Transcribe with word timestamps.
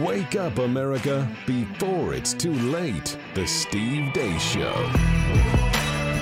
Wake 0.00 0.34
up, 0.34 0.58
America, 0.58 1.28
before 1.46 2.14
it's 2.14 2.32
too 2.32 2.52
late. 2.52 3.16
The 3.34 3.46
Steve 3.46 4.12
Deace 4.12 4.40
Show. 4.40 4.72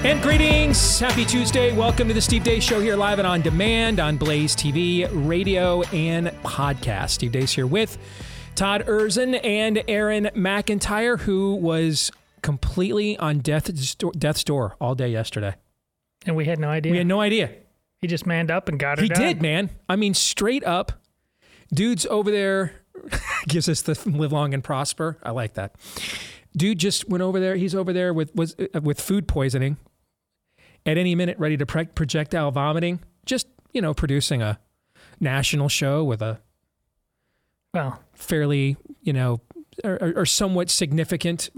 And 0.07 0.21
greetings. 0.21 0.99
Happy 0.99 1.25
Tuesday. 1.25 1.75
Welcome 1.75 2.07
to 2.09 2.13
the 2.13 2.21
Steve 2.21 2.43
Deace 2.43 2.63
Show 2.63 2.81
here 2.81 2.97
live 2.97 3.19
and 3.19 3.27
on 3.27 3.41
demand 3.41 3.99
on 3.99 4.19
Blaze 4.19 4.55
TV, 4.55 5.09
radio, 5.27 5.83
and 5.85 6.27
podcast. 6.43 7.11
Steve 7.11 7.33
Deace's 7.33 7.53
here 7.55 7.67
with 7.67 7.97
Todd 8.57 8.85
Erzen 8.87 9.41
and 9.43 9.83
Aaron 9.89 10.25
McIntyre, 10.35 11.21
who 11.21 11.55
was 11.55 12.11
completely 12.43 13.17
on 13.17 13.39
death's 13.39 13.95
door, 13.95 14.13
death's 14.19 14.45
door 14.45 14.77
all 14.83 14.95
day 14.95 15.09
yesterday. 15.09 15.55
And 16.27 16.37
we 16.37 16.45
had 16.45 16.59
no 16.59 16.69
idea. 16.69 16.93
We 16.93 16.99
had 16.99 17.07
no 17.07 17.23
idea. 17.23 17.51
he 18.03 18.07
just 18.07 18.27
manned 18.27 18.51
up 18.51 18.69
and 18.69 18.79
got 18.79 18.99
it. 18.99 19.03
He 19.03 19.09
done. 19.09 19.21
did, 19.23 19.41
man. 19.41 19.71
I 19.89 19.97
mean, 19.97 20.13
straight 20.13 20.65
up, 20.65 21.01
dude's 21.73 22.05
over 22.07 22.31
there 22.31 22.82
gives 23.49 23.69
us 23.69 23.83
the 23.83 24.01
live 24.09 24.33
long 24.33 24.55
and 24.55 24.63
prosper. 24.65 25.19
I 25.23 25.31
like 25.31 25.55
that. 25.55 25.75
Dude 26.57 26.79
just 26.79 27.09
went 27.09 27.23
over 27.23 27.41
there. 27.41 27.57
He's 27.57 27.75
over 27.75 27.93
there 27.93 28.13
with 28.13 28.35
was 28.35 28.55
uh, 28.75 28.81
with 28.81 29.01
food 29.01 29.27
poisoning. 29.29 29.77
At 30.85 30.99
any 30.99 31.15
minute, 31.15 31.39
ready 31.39 31.57
to 31.57 31.65
pre- 31.67 31.87
projectile 31.87 32.51
vomiting. 32.51 33.01
Just 33.25 33.47
you 33.73 33.81
know, 33.81 33.95
producing 33.95 34.43
a 34.43 34.59
national 35.21 35.69
show 35.69 36.03
with 36.05 36.21
a 36.23 36.41
Well, 37.73 38.01
fairly 38.15 38.77
you 39.01 39.13
know 39.13 39.41
or, 39.85 39.95
or- 40.01 40.13
or 40.19 40.27
somewhat 40.27 40.69
significant 40.71 41.49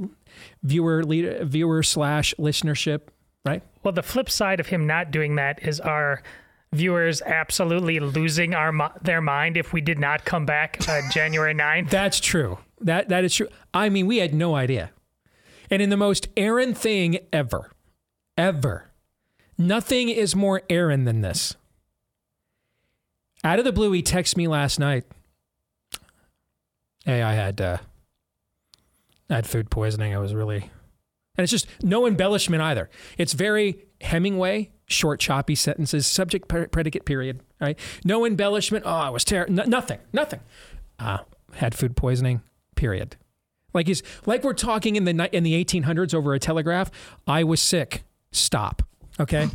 viewer 0.62 1.02
leader, 1.04 1.44
viewer 1.44 1.82
slash 1.82 2.34
listenership. 2.38 3.08
Right. 3.46 3.62
well, 3.82 3.92
the 3.92 4.02
flip 4.02 4.30
side 4.30 4.58
of 4.58 4.68
him 4.68 4.86
not 4.86 5.10
doing 5.10 5.34
that 5.34 5.62
is 5.62 5.78
our 5.78 6.22
viewers 6.74 7.22
absolutely 7.22 8.00
losing 8.00 8.54
our 8.54 8.92
their 9.02 9.20
mind 9.20 9.56
if 9.56 9.72
we 9.72 9.80
did 9.80 9.98
not 9.98 10.24
come 10.24 10.44
back 10.44 10.86
uh, 10.88 11.00
January 11.12 11.54
9th. 11.54 11.90
That's 11.90 12.20
true. 12.20 12.58
That 12.80 13.08
that 13.08 13.24
is 13.24 13.34
true. 13.34 13.48
I 13.72 13.88
mean, 13.88 14.06
we 14.06 14.18
had 14.18 14.34
no 14.34 14.54
idea. 14.54 14.90
And 15.70 15.80
in 15.80 15.90
the 15.90 15.96
most 15.96 16.28
Aaron 16.36 16.74
thing 16.74 17.18
ever, 17.32 17.70
ever, 18.36 18.90
nothing 19.56 20.08
is 20.08 20.36
more 20.36 20.62
Aaron 20.68 21.04
than 21.04 21.22
this. 21.22 21.56
Out 23.42 23.58
of 23.58 23.64
the 23.64 23.72
blue, 23.72 23.92
he 23.92 24.02
texted 24.02 24.36
me 24.36 24.48
last 24.48 24.78
night. 24.78 25.04
Hey, 27.04 27.22
I 27.22 27.34
had 27.34 27.60
uh, 27.60 27.78
I 29.28 29.34
had 29.34 29.46
food 29.46 29.70
poisoning. 29.70 30.14
I 30.14 30.18
was 30.18 30.34
really, 30.34 30.70
and 31.36 31.44
it's 31.44 31.50
just 31.50 31.66
no 31.82 32.06
embellishment 32.06 32.62
either. 32.62 32.88
It's 33.18 33.32
very 33.32 33.84
Hemingway, 34.00 34.70
short, 34.86 35.20
choppy 35.20 35.54
sentences, 35.54 36.06
subject, 36.06 36.48
pre- 36.48 36.66
predicate, 36.66 37.04
period. 37.04 37.40
Right? 37.60 37.78
No 38.04 38.24
embellishment. 38.24 38.84
Oh, 38.86 38.90
I 38.90 39.10
was 39.10 39.24
terrible. 39.24 39.66
nothing. 39.66 39.98
Nothing 40.12 40.40
uh, 40.98 41.18
had 41.54 41.74
food 41.74 41.96
poisoning. 41.96 42.42
Period. 42.76 43.16
Like 43.72 43.86
he's 43.88 44.02
like 44.26 44.44
we're 44.44 44.52
talking 44.52 44.96
in 44.96 45.04
the 45.04 45.36
in 45.36 45.42
the 45.42 45.64
1800s 45.64 46.14
over 46.14 46.34
a 46.34 46.38
telegraph. 46.38 46.90
I 47.26 47.44
was 47.44 47.60
sick. 47.60 48.04
Stop. 48.30 48.82
Okay. 49.18 49.48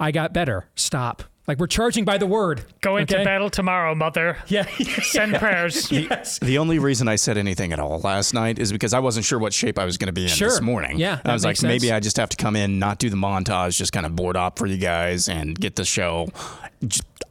I 0.00 0.10
got 0.10 0.32
better. 0.32 0.68
Stop. 0.74 1.22
Like 1.48 1.58
we're 1.58 1.66
charging 1.66 2.04
by 2.04 2.18
the 2.18 2.26
word. 2.26 2.62
Going 2.82 3.04
okay? 3.04 3.18
to 3.18 3.24
battle 3.24 3.48
tomorrow, 3.48 3.94
mother. 3.94 4.36
Yeah. 4.48 4.66
Send 5.02 5.34
prayers. 5.36 5.90
yes. 5.90 6.38
The 6.38 6.58
only 6.58 6.78
reason 6.78 7.08
I 7.08 7.16
said 7.16 7.38
anything 7.38 7.72
at 7.72 7.80
all 7.80 8.00
last 8.00 8.34
night 8.34 8.58
is 8.58 8.70
because 8.70 8.92
I 8.92 8.98
wasn't 9.00 9.24
sure 9.24 9.38
what 9.38 9.52
shape 9.54 9.78
I 9.78 9.84
was 9.86 9.96
going 9.96 10.06
to 10.08 10.12
be 10.12 10.24
in 10.24 10.28
Sure. 10.28 10.48
this 10.50 10.60
morning. 10.60 10.98
Yeah, 10.98 11.16
that 11.16 11.26
I 11.26 11.32
was 11.32 11.44
like, 11.44 11.56
sense. 11.56 11.68
maybe 11.68 11.90
I 11.90 12.00
just 12.00 12.18
have 12.18 12.28
to 12.28 12.36
come 12.36 12.54
in, 12.54 12.78
not 12.78 12.98
do 12.98 13.08
the 13.08 13.16
montage, 13.16 13.76
just 13.78 13.92
kind 13.92 14.04
of 14.04 14.14
board 14.14 14.36
up 14.36 14.58
for 14.58 14.66
you 14.66 14.76
guys 14.76 15.28
and 15.28 15.58
get 15.58 15.76
the 15.76 15.84
show 15.84 16.28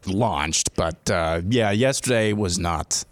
launched. 0.06 0.76
But 0.76 1.10
uh, 1.10 1.42
yeah, 1.48 1.72
yesterday 1.72 2.34
was 2.34 2.58
not 2.58 3.04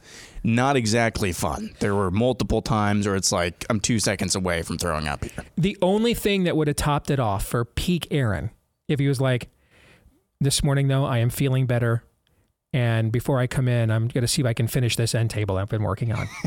not 0.44 0.76
exactly 0.76 1.31
fun. 1.31 1.76
There 1.80 1.95
were 1.95 2.11
multiple 2.11 2.61
times 2.61 3.06
where 3.08 3.16
it's 3.16 3.31
like 3.31 3.66
I'm 3.70 3.80
two 3.80 4.00
seconds 4.00 4.36
away 4.36 4.61
from 4.64 4.78
throwing 4.78 5.08
up 5.08 5.23
here. 5.23 5.45
The 5.58 5.78
only 5.81 6.14
thing 6.14 6.44
that 6.45 6.56
would 6.58 6.67
have 6.67 6.78
topped 6.78 7.09
it 7.09 7.20
off 7.20 7.45
for 7.45 7.64
peak 7.66 8.08
Aaron, 8.11 8.52
if 8.88 8.99
he 8.99 9.08
was 9.08 9.20
like, 9.21 9.49
"This 10.41 10.63
morning 10.63 10.87
though, 10.87 11.05
I 11.05 11.19
am 11.19 11.29
feeling 11.29 11.65
better." 11.65 12.03
And 12.73 13.11
before 13.11 13.39
I 13.39 13.47
come 13.47 13.67
in, 13.69 13.89
I'm 13.89 14.07
going 14.09 14.21
to 14.23 14.27
see 14.27 14.41
if 14.41 14.45
I 14.45 14.53
can 14.53 14.67
finish 14.67 14.97
this 14.97 15.15
end 15.15 15.29
table 15.29 15.57
I've 15.57 15.69
been 15.69 15.83
working 15.83 16.11
on. 16.11 16.27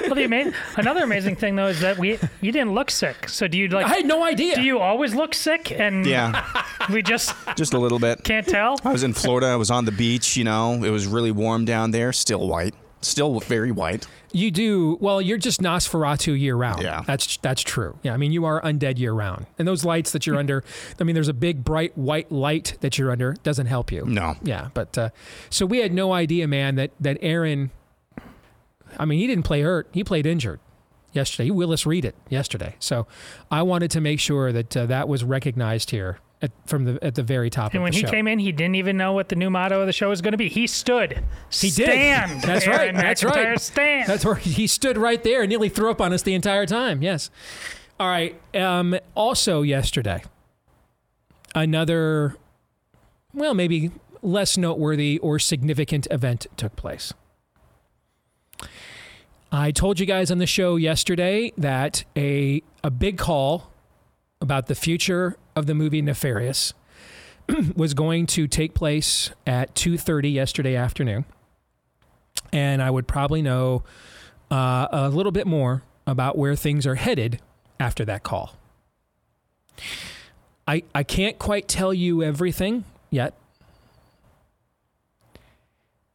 Well, 0.00 0.16
the 0.16 0.24
ama- 0.24 0.52
another 0.76 1.04
amazing 1.04 1.36
thing 1.36 1.54
though 1.54 1.68
is 1.68 1.78
that 1.80 1.96
we 1.96 2.18
you 2.40 2.50
didn't 2.50 2.74
look 2.74 2.90
sick. 2.90 3.28
So 3.28 3.46
do 3.46 3.56
you 3.56 3.68
like? 3.68 3.86
I 3.86 3.90
had 3.94 4.06
no 4.06 4.24
idea. 4.24 4.56
do 4.56 4.62
you 4.62 4.80
always 4.80 5.14
look 5.14 5.34
sick? 5.34 5.70
And 5.70 6.04
Yeah, 6.04 6.44
we 6.92 7.00
just 7.00 7.32
just 7.56 7.72
a 7.72 7.78
little 7.78 8.00
bit. 8.00 8.24
can't 8.24 8.44
tell. 8.46 8.76
I 8.84 8.90
was 8.90 9.04
in 9.04 9.12
Florida. 9.12 9.46
I 9.46 9.54
was 9.56 9.70
on 9.70 9.84
the 9.84 9.92
beach. 9.92 10.36
You 10.36 10.42
know, 10.42 10.82
it 10.82 10.90
was 10.90 11.06
really 11.06 11.30
warm 11.30 11.64
down 11.64 11.92
there. 11.92 12.12
Still 12.12 12.48
white. 12.48 12.74
Still 13.02 13.40
very 13.40 13.70
white. 13.70 14.06
You 14.32 14.50
do 14.50 14.96
well. 15.00 15.20
You're 15.20 15.38
just 15.38 15.60
Nosferatu 15.60 16.38
year 16.38 16.56
round. 16.56 16.82
Yeah. 16.82 17.02
that's 17.06 17.36
that's 17.38 17.62
true. 17.62 17.98
Yeah, 18.02 18.14
I 18.14 18.16
mean 18.16 18.32
you 18.32 18.44
are 18.44 18.60
undead 18.62 18.98
year 18.98 19.12
round, 19.12 19.46
and 19.58 19.68
those 19.68 19.84
lights 19.84 20.12
that 20.12 20.26
you're 20.26 20.36
under. 20.38 20.64
I 21.00 21.04
mean, 21.04 21.14
there's 21.14 21.28
a 21.28 21.34
big 21.34 21.64
bright 21.64 21.96
white 21.96 22.30
light 22.32 22.76
that 22.80 22.98
you're 22.98 23.10
under. 23.10 23.34
Doesn't 23.42 23.66
help 23.66 23.92
you. 23.92 24.04
No. 24.06 24.36
Yeah, 24.42 24.68
but 24.74 24.96
uh, 24.96 25.10
so 25.50 25.66
we 25.66 25.78
had 25.78 25.92
no 25.92 26.12
idea, 26.12 26.46
man, 26.48 26.76
that 26.76 26.92
that 27.00 27.18
Aaron. 27.20 27.70
I 28.98 29.04
mean, 29.04 29.18
he 29.18 29.26
didn't 29.26 29.44
play 29.44 29.62
hurt. 29.62 29.88
He 29.92 30.04
played 30.04 30.26
injured 30.26 30.60
yesterday. 31.12 31.44
He 31.44 31.50
Willis 31.50 31.86
Reed 31.86 32.04
it 32.04 32.14
yesterday. 32.28 32.76
So 32.78 33.06
I 33.50 33.62
wanted 33.62 33.90
to 33.92 34.00
make 34.00 34.20
sure 34.20 34.52
that 34.52 34.76
uh, 34.76 34.86
that 34.86 35.08
was 35.08 35.24
recognized 35.24 35.90
here 35.90 36.18
at, 36.42 36.50
from 36.66 36.84
the 36.84 36.98
at 37.02 37.14
the 37.14 37.22
very 37.22 37.48
top 37.48 37.72
And 37.72 37.82
when 37.82 37.92
he 37.92 38.00
show. 38.00 38.10
came 38.10 38.26
in, 38.26 38.38
he 38.38 38.52
didn't 38.52 38.74
even 38.74 38.96
know 38.96 39.12
what 39.12 39.28
the 39.28 39.36
new 39.36 39.48
motto 39.48 39.80
of 39.80 39.86
the 39.86 39.92
show 39.92 40.08
was 40.08 40.20
going 40.20 40.32
to 40.32 40.38
be. 40.38 40.48
He 40.48 40.66
stood. 40.66 41.22
He 41.50 41.70
did. 41.70 41.86
Stand. 41.86 42.42
That's 42.42 42.66
right. 42.66 42.94
That's 42.94 43.22
McIntyre, 43.22 43.44
right. 43.50 43.60
Stand. 43.60 44.08
That's 44.08 44.24
where 44.24 44.34
he 44.34 44.66
stood 44.66 44.98
right 44.98 45.22
there 45.22 45.42
and 45.42 45.48
nearly 45.48 45.68
threw 45.68 45.90
up 45.90 46.00
on 46.00 46.12
us 46.12 46.22
the 46.22 46.34
entire 46.34 46.66
time. 46.66 47.00
Yes. 47.02 47.30
All 47.98 48.08
right. 48.08 48.38
Um, 48.54 48.98
also, 49.14 49.62
yesterday, 49.62 50.24
another, 51.54 52.36
well, 53.32 53.54
maybe 53.54 53.92
less 54.22 54.56
noteworthy 54.56 55.18
or 55.18 55.38
significant 55.38 56.08
event 56.10 56.46
took 56.56 56.74
place. 56.76 57.12
I 59.50 59.70
told 59.70 60.00
you 60.00 60.06
guys 60.06 60.30
on 60.30 60.38
the 60.38 60.46
show 60.46 60.76
yesterday 60.76 61.52
that 61.58 62.04
a 62.16 62.62
a 62.82 62.90
big 62.90 63.18
call 63.18 63.71
about 64.42 64.66
the 64.66 64.74
future 64.74 65.36
of 65.56 65.64
the 65.64 65.74
movie 65.74 66.02
Nefarious 66.02 66.74
was 67.76 67.94
going 67.94 68.26
to 68.26 68.46
take 68.46 68.74
place 68.74 69.30
at 69.46 69.74
2:30 69.74 70.32
yesterday 70.32 70.76
afternoon 70.76 71.24
and 72.52 72.82
I 72.82 72.90
would 72.90 73.08
probably 73.08 73.42
know 73.42 73.82
uh, 74.50 74.88
a 74.90 75.08
little 75.08 75.32
bit 75.32 75.46
more 75.46 75.82
about 76.06 76.36
where 76.36 76.54
things 76.54 76.86
are 76.86 76.96
headed 76.96 77.40
after 77.80 78.04
that 78.04 78.22
call. 78.22 78.56
I 80.66 80.82
I 80.94 81.02
can't 81.02 81.38
quite 81.38 81.66
tell 81.66 81.94
you 81.94 82.22
everything 82.22 82.84
yet. 83.10 83.34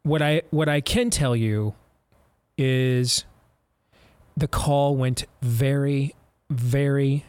What 0.03 0.21
I 0.21 0.43
what 0.51 0.69
I 0.69 0.81
can 0.81 1.09
tell 1.09 1.35
you 1.35 1.73
is 2.57 3.25
the 4.35 4.47
call 4.47 4.95
went 4.95 5.25
very 5.41 6.13
very 6.49 7.25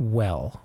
well. 0.00 0.62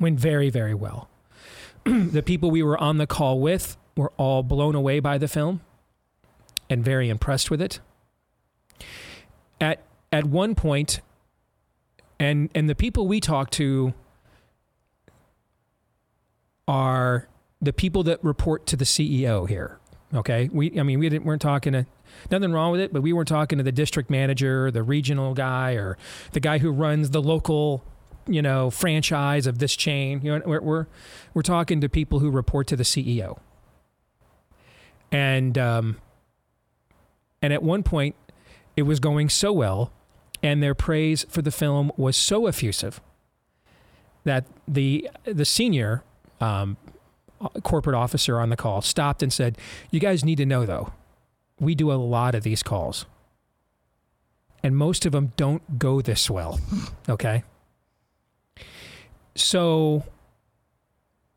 Went 0.00 0.18
very 0.18 0.50
very 0.50 0.74
well. 0.74 1.08
the 1.84 2.22
people 2.22 2.50
we 2.50 2.62
were 2.62 2.78
on 2.78 2.98
the 2.98 3.06
call 3.06 3.38
with 3.40 3.76
were 3.96 4.12
all 4.16 4.42
blown 4.42 4.74
away 4.74 5.00
by 5.00 5.18
the 5.18 5.28
film 5.28 5.60
and 6.68 6.84
very 6.84 7.08
impressed 7.08 7.50
with 7.50 7.60
it. 7.60 7.80
At 9.60 9.82
at 10.12 10.26
one 10.26 10.54
point, 10.54 11.00
and 12.18 12.50
and 12.54 12.68
the 12.68 12.74
people 12.74 13.06
we 13.06 13.20
talked 13.20 13.52
to 13.54 13.94
are 16.68 17.28
the 17.60 17.72
people 17.72 18.02
that 18.02 18.22
report 18.22 18.66
to 18.66 18.76
the 18.76 18.84
CEO 18.84 19.48
here. 19.48 19.78
Okay, 20.14 20.48
we 20.52 20.78
I 20.78 20.82
mean 20.82 20.98
we 20.98 21.08
didn't 21.08 21.24
weren't 21.24 21.42
talking 21.42 21.72
to 21.72 21.86
nothing 22.30 22.52
wrong 22.52 22.72
with 22.72 22.80
it, 22.80 22.92
but 22.92 23.02
we 23.02 23.12
weren't 23.12 23.28
talking 23.28 23.58
to 23.58 23.64
the 23.64 23.72
district 23.72 24.10
manager, 24.10 24.70
the 24.70 24.82
regional 24.82 25.34
guy, 25.34 25.72
or 25.72 25.96
the 26.32 26.40
guy 26.40 26.58
who 26.58 26.70
runs 26.70 27.10
the 27.10 27.22
local 27.22 27.82
you 28.26 28.42
know 28.42 28.70
franchise 28.70 29.46
of 29.46 29.58
this 29.58 29.76
chain. 29.76 30.20
You 30.22 30.38
know 30.38 30.42
we're 30.46 30.60
we're, 30.60 30.86
we're 31.34 31.42
talking 31.42 31.80
to 31.80 31.88
people 31.88 32.18
who 32.18 32.30
report 32.30 32.66
to 32.68 32.76
the 32.76 32.84
CEO. 32.84 33.38
And 35.12 35.56
um, 35.56 35.96
and 37.40 37.52
at 37.52 37.62
one 37.62 37.82
point, 37.82 38.16
it 38.76 38.82
was 38.82 39.00
going 39.00 39.28
so 39.28 39.52
well, 39.52 39.92
and 40.42 40.62
their 40.62 40.74
praise 40.74 41.24
for 41.28 41.42
the 41.42 41.50
film 41.50 41.92
was 41.96 42.16
so 42.16 42.46
effusive 42.46 43.00
that 44.24 44.44
the 44.66 45.08
the 45.24 45.44
senior 45.44 46.02
um, 46.40 46.76
corporate 47.62 47.96
officer 47.96 48.40
on 48.40 48.50
the 48.50 48.56
call 48.56 48.82
stopped 48.82 49.22
and 49.22 49.32
said, 49.32 49.56
"You 49.90 50.00
guys 50.00 50.24
need 50.24 50.36
to 50.36 50.46
know 50.46 50.66
though, 50.66 50.92
we 51.60 51.74
do 51.74 51.90
a 51.92 51.94
lot 51.94 52.34
of 52.34 52.42
these 52.42 52.62
calls, 52.62 53.06
and 54.62 54.76
most 54.76 55.06
of 55.06 55.12
them 55.12 55.32
don't 55.36 55.78
go 55.78 56.00
this 56.00 56.28
well." 56.28 56.60
Okay. 57.08 57.44
So 59.36 60.04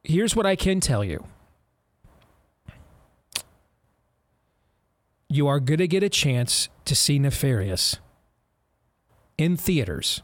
here's 0.03 0.35
what 0.35 0.45
I 0.45 0.55
can 0.55 0.79
tell 0.79 1.03
you. 1.03 1.25
you 5.29 5.47
are 5.47 5.59
going 5.59 5.77
to 5.77 5.87
get 5.87 6.01
a 6.01 6.09
chance 6.09 6.69
to 6.85 6.95
see 6.95 7.19
Nefarious 7.19 7.97
in 9.37 9.55
theaters 9.55 10.23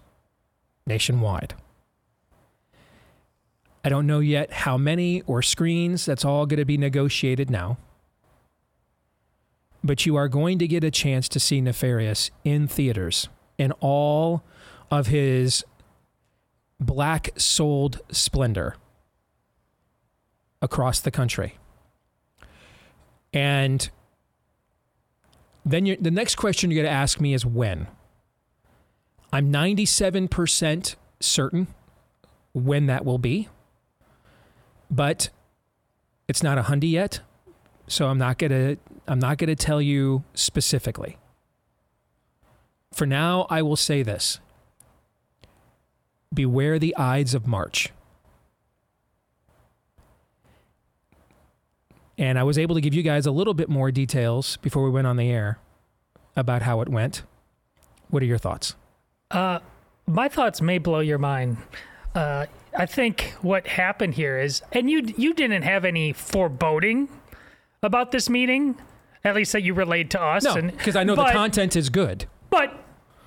nationwide. 0.88 1.54
I 3.84 3.90
don't 3.90 4.08
know 4.08 4.20
yet 4.20 4.52
how 4.52 4.78
many 4.78 5.22
or 5.28 5.44
screens. 5.44 6.06
That's 6.06 6.26
all 6.26 6.48
going 6.48 6.58
to 6.58 6.66
be 6.66 6.78
negotiated 6.78 7.52
now. 7.52 7.78
But 9.84 10.08
you 10.08 10.16
are 10.16 10.28
going 10.28 10.58
to 10.58 10.68
get 10.68 10.84
a 10.84 10.90
chance 10.90 11.30
to 11.30 11.40
see 11.40 11.62
Nefarious 11.62 12.32
in 12.44 12.68
theaters 12.68 13.30
in 13.60 13.72
all 13.74 14.44
of 14.90 15.08
his 15.08 15.64
black 16.80 17.30
souled 17.38 18.02
splendor 18.12 18.76
across 20.62 21.00
the 21.00 21.12
country. 21.12 21.58
And 23.34 23.90
then 25.66 25.86
you 25.86 25.98
the 26.00 26.12
next 26.12 26.36
question 26.36 26.72
you're 26.72 26.84
going 26.84 26.92
to 26.92 26.98
ask 26.98 27.20
me 27.20 27.34
is 27.34 27.46
when. 27.46 27.88
I'm 29.34 29.52
97% 29.52 30.96
certain 31.20 31.68
when 32.54 32.86
that 32.86 33.04
will 33.04 33.18
be, 33.18 33.50
but 34.90 35.30
it's 36.28 36.42
not 36.42 36.58
a 36.58 36.64
hundy 36.64 36.92
yet, 36.92 37.20
so 37.88 38.08
I'm 38.08 38.18
not 38.18 38.38
gonna 38.38 38.78
I'm 39.08 39.20
not 39.20 39.38
gonna 39.38 39.56
tell 39.56 39.82
you 39.82 40.24
specifically. 40.34 41.18
For 42.94 43.06
now, 43.06 43.46
I 43.50 43.62
will 43.62 43.76
say 43.76 44.04
this: 44.04 44.40
beware 46.36 46.78
the 46.78 46.96
Ides 46.96 47.34
of 47.34 47.48
March. 47.48 47.92
And 52.18 52.40
I 52.40 52.44
was 52.44 52.58
able 52.58 52.76
to 52.76 52.82
give 52.82 52.94
you 52.94 53.04
guys 53.04 53.26
a 53.26 53.32
little 53.32 53.54
bit 53.54 53.68
more 53.68 53.92
details 53.92 54.58
before 54.58 54.84
we 54.84 54.90
went 54.90 55.08
on 55.08 55.18
the 55.18 55.30
air 55.30 55.60
about 56.36 56.62
how 56.62 56.82
it 56.82 56.90
went. 56.90 57.24
What 58.10 58.24
are 58.24 58.26
your 58.26 58.38
thoughts? 58.38 58.76
Uh, 59.32 59.60
my 60.08 60.30
thoughts 60.30 60.62
may 60.62 60.78
blow 60.78 61.00
your 61.00 61.18
mind. 61.18 61.58
Uh, 62.14 62.46
I 62.78 62.86
think 62.86 63.34
what 63.42 63.68
happened 63.68 64.14
here 64.14 64.40
is, 64.40 64.62
and 64.72 64.90
you 64.90 65.02
you 65.18 65.34
didn't 65.34 65.64
have 65.64 65.84
any 65.84 66.14
foreboding 66.14 67.10
about 67.84 68.12
this 68.12 68.30
meeting, 68.30 68.78
at 69.24 69.36
least 69.36 69.52
that 69.54 69.64
you 69.64 69.74
relayed 69.74 70.12
to 70.12 70.22
us. 70.22 70.44
No, 70.44 70.62
because 70.62 70.96
I 70.96 71.04
know 71.04 71.16
but, 71.16 71.28
the 71.28 71.34
content 71.34 71.76
is 71.76 71.90
good. 71.90 72.26
But 72.50 72.85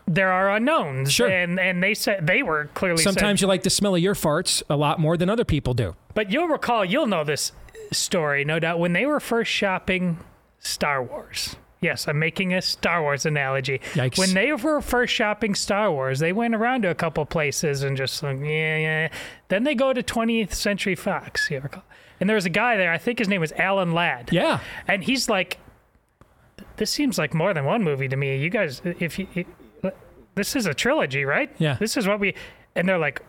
there 0.09 0.33
are 0.33 0.51
unknowns. 0.57 1.13
Sure. 1.13 1.29
And 1.29 1.59
and 1.61 1.83
they 1.83 1.95
said 1.95 2.27
they 2.27 2.43
were 2.43 2.67
clearly 2.75 3.03
said- 3.03 3.15
Sometimes 3.15 3.41
you 3.41 3.47
like 3.49 3.63
the 3.63 3.71
smell 3.71 3.95
of 3.95 4.01
your 4.01 4.15
farts 4.15 4.63
a 4.69 4.77
lot 4.77 4.99
more 4.99 5.17
than 5.17 5.29
other 5.31 5.45
people 5.45 5.75
do. 5.75 5.95
But 6.15 6.33
you'll 6.33 6.49
recall, 6.49 6.85
you'll 6.85 7.07
know 7.07 7.25
this 7.25 7.53
story, 7.93 8.45
no 8.45 8.59
doubt, 8.59 8.79
when 8.79 8.93
they 8.93 9.07
were 9.07 9.21
first 9.21 9.51
shopping 9.51 10.19
Star 10.59 11.03
Wars. 11.03 11.57
Yes, 11.81 12.09
I'm 12.09 12.19
making 12.19 12.53
a 12.55 12.61
Star 12.61 13.03
Wars 13.03 13.25
analogy. 13.25 13.81
Yikes. 13.93 14.19
When 14.19 14.35
they 14.35 14.51
were 14.53 14.81
first 14.81 15.15
shopping 15.15 15.55
Star 15.55 15.93
Wars, 15.93 16.19
they 16.19 16.33
went 16.33 16.57
around 16.57 16.83
to 16.83 16.91
a 16.91 16.95
couple 16.95 17.25
places 17.25 17.85
and 17.85 17.97
just 17.97 18.21
like, 18.21 18.41
yeah, 18.41 18.77
yeah. 18.79 19.09
Then 19.47 19.63
they 19.63 19.77
go 19.77 19.93
to 19.93 20.03
20th 20.03 20.53
Century 20.55 20.97
Fox. 20.97 21.49
You 21.53 21.61
recall? 21.61 21.85
And 22.19 22.29
there 22.29 22.35
was 22.35 22.47
a 22.47 22.51
guy 22.51 22.77
there, 22.77 22.93
I 22.93 22.99
think 22.99 23.21
his 23.21 23.29
name 23.29 23.41
was 23.41 23.53
Alan 23.53 23.93
Ladd. 23.93 24.31
Yeah. 24.33 24.59
And 24.89 25.05
he's 25.05 25.29
like, 25.29 25.59
this 26.79 26.91
seems 26.91 27.17
like 27.17 27.33
more 27.33 27.55
than 27.55 27.65
one 27.65 27.85
movie 27.85 28.09
to 28.09 28.17
me. 28.17 28.37
You 28.39 28.51
guys, 28.51 28.83
if 28.85 29.17
you, 29.21 29.29
this 30.39 30.57
is 30.57 30.67
a 30.67 30.75
trilogy, 30.75 31.25
right? 31.25 31.55
Yeah. 31.59 31.75
This 31.75 31.97
is 31.97 32.07
what 32.07 32.21
we, 32.21 32.35
and 32.75 32.89
they're 32.89 32.99
like, 32.99 33.23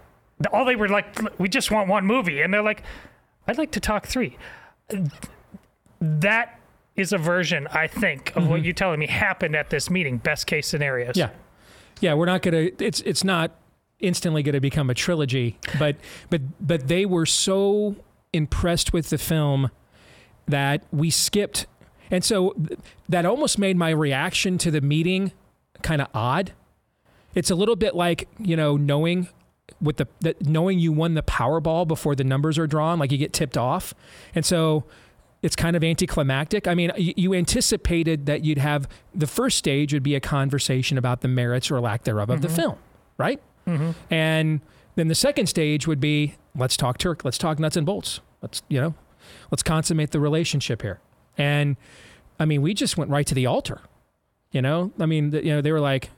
all 0.54 0.66
they 0.66 0.76
were 0.76 0.88
like, 0.88 1.40
we 1.40 1.50
just 1.50 1.72
want 1.72 1.90
one 1.90 2.06
movie. 2.06 2.42
And 2.42 2.54
they're 2.54 2.62
like, 2.62 2.84
I'd 3.48 3.58
like 3.58 3.72
to 3.72 3.80
talk 3.80 4.08
three. 4.08 4.38
That 6.00 6.60
is 6.96 7.12
a 7.12 7.18
version, 7.18 7.68
I 7.68 7.88
think, 7.88 8.36
of 8.36 8.48
what 8.48 8.58
mm-hmm. 8.58 8.66
you're 8.66 8.74
telling 8.74 9.00
me 9.00 9.08
happened 9.08 9.56
at 9.56 9.70
this 9.70 9.90
meeting. 9.90 10.18
Best 10.18 10.48
case 10.48 10.68
scenarios. 10.68 11.18
Yeah. 11.18 11.30
Yeah, 12.00 12.14
we're 12.14 12.28
not 12.28 12.42
going 12.42 12.54
to 12.54 12.86
it's 12.86 13.02
it's 13.02 13.26
not 13.26 13.52
instantly 14.00 14.42
going 14.42 14.54
to 14.54 14.62
become 14.62 14.90
a 14.90 14.94
trilogy, 14.94 15.58
but 15.78 15.98
but 16.30 16.42
but 16.66 16.88
they 16.88 17.06
were 17.06 17.26
so 17.26 17.98
impressed 18.32 18.94
with 18.94 19.10
the 19.10 19.18
film 19.18 19.70
that 20.48 20.84
we 20.94 21.10
skipped 21.10 21.68
and 22.12 22.24
so 22.24 22.56
that 23.08 23.26
almost 23.26 23.60
made 23.60 23.78
my 23.78 23.90
reaction 23.90 24.58
to 24.60 24.72
the 24.72 24.82
meeting 24.82 25.32
kind 25.82 26.02
of 26.02 26.08
odd. 26.14 26.54
It's 27.36 27.52
a 27.52 27.56
little 27.56 27.76
bit 27.76 27.96
like, 27.96 28.28
you 28.40 28.56
know, 28.56 28.78
knowing 28.78 29.28
with 29.82 29.98
the, 29.98 30.08
the 30.20 30.36
knowing 30.42 30.80
you 30.80 30.92
won 30.92 31.14
the 31.14 31.24
Powerball 31.24 31.88
before 31.88 32.16
the 32.16 32.24
numbers 32.24 32.58
are 32.58 32.68
drawn, 32.68 33.00
like 33.00 33.12
you 33.12 33.18
get 33.18 33.34
tipped 33.34 33.58
off. 33.58 33.94
And 34.36 34.46
so 34.46 34.86
it's 35.42 35.56
kind 35.56 35.76
of 35.76 35.84
anticlimactic. 35.84 36.68
I 36.68 36.74
mean, 36.74 36.92
you, 36.98 37.14
you 37.16 37.34
anticipated 37.34 38.26
that 38.26 38.44
you'd 38.44 38.58
have 38.58 38.90
the 39.14 39.28
first 39.28 39.58
stage 39.58 39.94
would 39.94 40.04
be 40.04 40.16
a 40.16 40.20
conversation 40.20 40.98
about 40.98 41.22
the 41.22 41.28
merits 41.28 41.72
or 41.72 41.80
lack 41.80 42.04
thereof 42.04 42.30
of 42.30 42.42
the 42.42 42.48
mm-hmm. 42.48 42.58
film, 42.58 42.78
right? 43.18 43.42
Mm-hmm. 43.68 43.92
And 44.14 44.62
then 44.96 45.08
the 45.08 45.16
second 45.16 45.48
stage 45.48 45.88
would 45.88 46.00
be 46.00 46.36
let's 46.56 46.76
talk 46.76 46.98
Turk, 46.98 47.24
let's 47.24 47.38
talk 47.38 47.60
nuts 47.60 47.78
and 47.78 47.86
bolts. 47.86 48.20
Let's, 48.42 48.64
you 48.70 48.82
know, 48.82 48.96
let's 49.52 49.64
consummate 49.64 50.12
the 50.12 50.20
relationship 50.20 50.82
here. 50.82 51.00
And 51.38 51.78
I 52.40 52.46
mean, 52.46 52.62
we 52.62 52.74
just 52.74 52.98
went 52.98 53.12
right 53.12 53.28
to 53.28 53.36
the 53.36 53.46
altar. 53.46 53.82
You 54.52 54.62
know, 54.62 54.92
I 55.00 55.06
mean, 55.06 55.32
you 55.32 55.54
know, 55.54 55.62
they 55.62 55.72
were 55.72 55.80
like, 55.80 56.10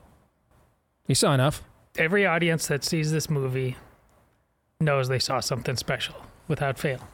"You 1.12 1.16
saw 1.16 1.34
enough." 1.34 1.62
Every 1.98 2.26
audience 2.26 2.68
that 2.68 2.86
sees 2.86 3.12
this 3.12 3.30
movie 3.30 3.76
knows 4.80 5.10
they 5.10 5.20
saw 5.20 5.42
something 5.42 5.76
special 5.76 6.16
without 6.48 6.80
fail. 6.80 7.06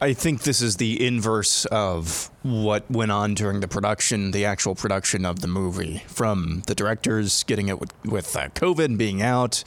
I 0.00 0.14
think 0.14 0.44
this 0.44 0.62
is 0.62 0.76
the 0.76 1.06
inverse 1.06 1.66
of 1.66 2.30
what 2.42 2.90
went 2.90 3.12
on 3.12 3.34
during 3.34 3.60
the 3.60 3.68
production, 3.68 4.30
the 4.30 4.46
actual 4.46 4.74
production 4.74 5.26
of 5.26 5.40
the 5.40 5.48
movie. 5.48 6.02
From 6.06 6.62
the 6.66 6.74
directors 6.74 7.42
getting 7.42 7.68
it 7.68 7.78
with, 7.78 7.92
with 8.06 8.34
uh, 8.34 8.48
COVID 8.54 8.96
being 8.96 9.20
out, 9.20 9.64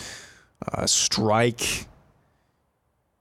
uh, 0.74 0.88
strike. 0.88 1.86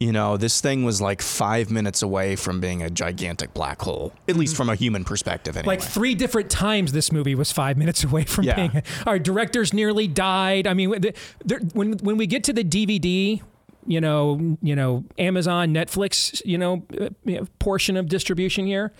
You 0.00 0.12
know, 0.12 0.38
this 0.38 0.62
thing 0.62 0.82
was 0.84 1.02
like 1.02 1.20
five 1.20 1.70
minutes 1.70 2.00
away 2.00 2.34
from 2.34 2.58
being 2.58 2.82
a 2.82 2.88
gigantic 2.88 3.52
black 3.52 3.82
hole, 3.82 4.14
at 4.26 4.34
least 4.34 4.56
from 4.56 4.70
a 4.70 4.74
human 4.74 5.04
perspective, 5.04 5.58
anyway. 5.58 5.76
Like 5.76 5.82
three 5.82 6.14
different 6.14 6.50
times, 6.50 6.92
this 6.92 7.12
movie 7.12 7.34
was 7.34 7.52
five 7.52 7.76
minutes 7.76 8.02
away 8.10 8.24
from 8.24 8.46
Yeah. 8.46 8.54
being. 8.68 8.82
Our 9.06 9.18
directors 9.18 9.74
nearly 9.74 10.08
died. 10.08 10.66
I 10.66 10.72
mean, 10.72 10.90
the, 10.90 11.12
when 11.74 11.98
when 11.98 12.16
we 12.16 12.26
get 12.26 12.44
to 12.44 12.54
the 12.54 12.64
DVD, 12.64 13.42
you 13.86 14.00
know, 14.00 14.56
you 14.62 14.74
know, 14.74 15.04
Amazon, 15.18 15.74
Netflix, 15.74 16.40
you 16.46 16.56
uh, 16.98 17.10
you 17.26 17.38
know, 17.40 17.46
portion 17.58 17.98
of 17.98 18.08
distribution 18.08 18.64
here, 18.66 18.92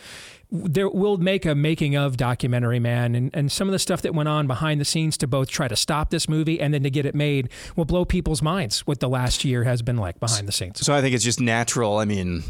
there 0.52 0.88
we'll 0.88 1.16
make 1.16 1.46
a 1.46 1.54
making 1.54 1.96
of 1.96 2.16
documentary, 2.16 2.80
man, 2.80 3.14
and 3.14 3.30
and 3.34 3.52
some 3.52 3.68
of 3.68 3.72
the 3.72 3.78
stuff 3.78 4.02
that 4.02 4.14
went 4.14 4.28
on 4.28 4.46
behind 4.46 4.80
the 4.80 4.84
scenes 4.84 5.16
to 5.18 5.26
both 5.26 5.48
try 5.48 5.68
to 5.68 5.76
stop 5.76 6.10
this 6.10 6.28
movie 6.28 6.60
and 6.60 6.74
then 6.74 6.82
to 6.82 6.90
get 6.90 7.06
it 7.06 7.14
made 7.14 7.48
will 7.76 7.84
blow 7.84 8.04
people's 8.04 8.42
minds. 8.42 8.80
What 8.86 9.00
the 9.00 9.08
last 9.08 9.44
year 9.44 9.64
has 9.64 9.82
been 9.82 9.96
like 9.96 10.18
behind 10.18 10.48
the 10.48 10.52
scenes. 10.52 10.84
So 10.84 10.94
I 10.94 11.00
think 11.00 11.14
it's 11.14 11.24
just 11.24 11.40
natural. 11.40 11.98
I 11.98 12.04
mean, 12.04 12.42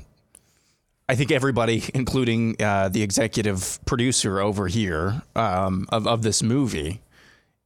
I 1.09 1.15
think 1.15 1.31
everybody, 1.31 1.83
including 1.93 2.57
uh, 2.63 2.89
the 2.89 3.03
executive 3.03 3.81
producer 3.85 4.41
over 4.41 4.69
here 4.69 5.23
um, 5.35 5.87
of, 5.91 6.07
of 6.07 6.23
this 6.23 6.43
movie, 6.43 7.01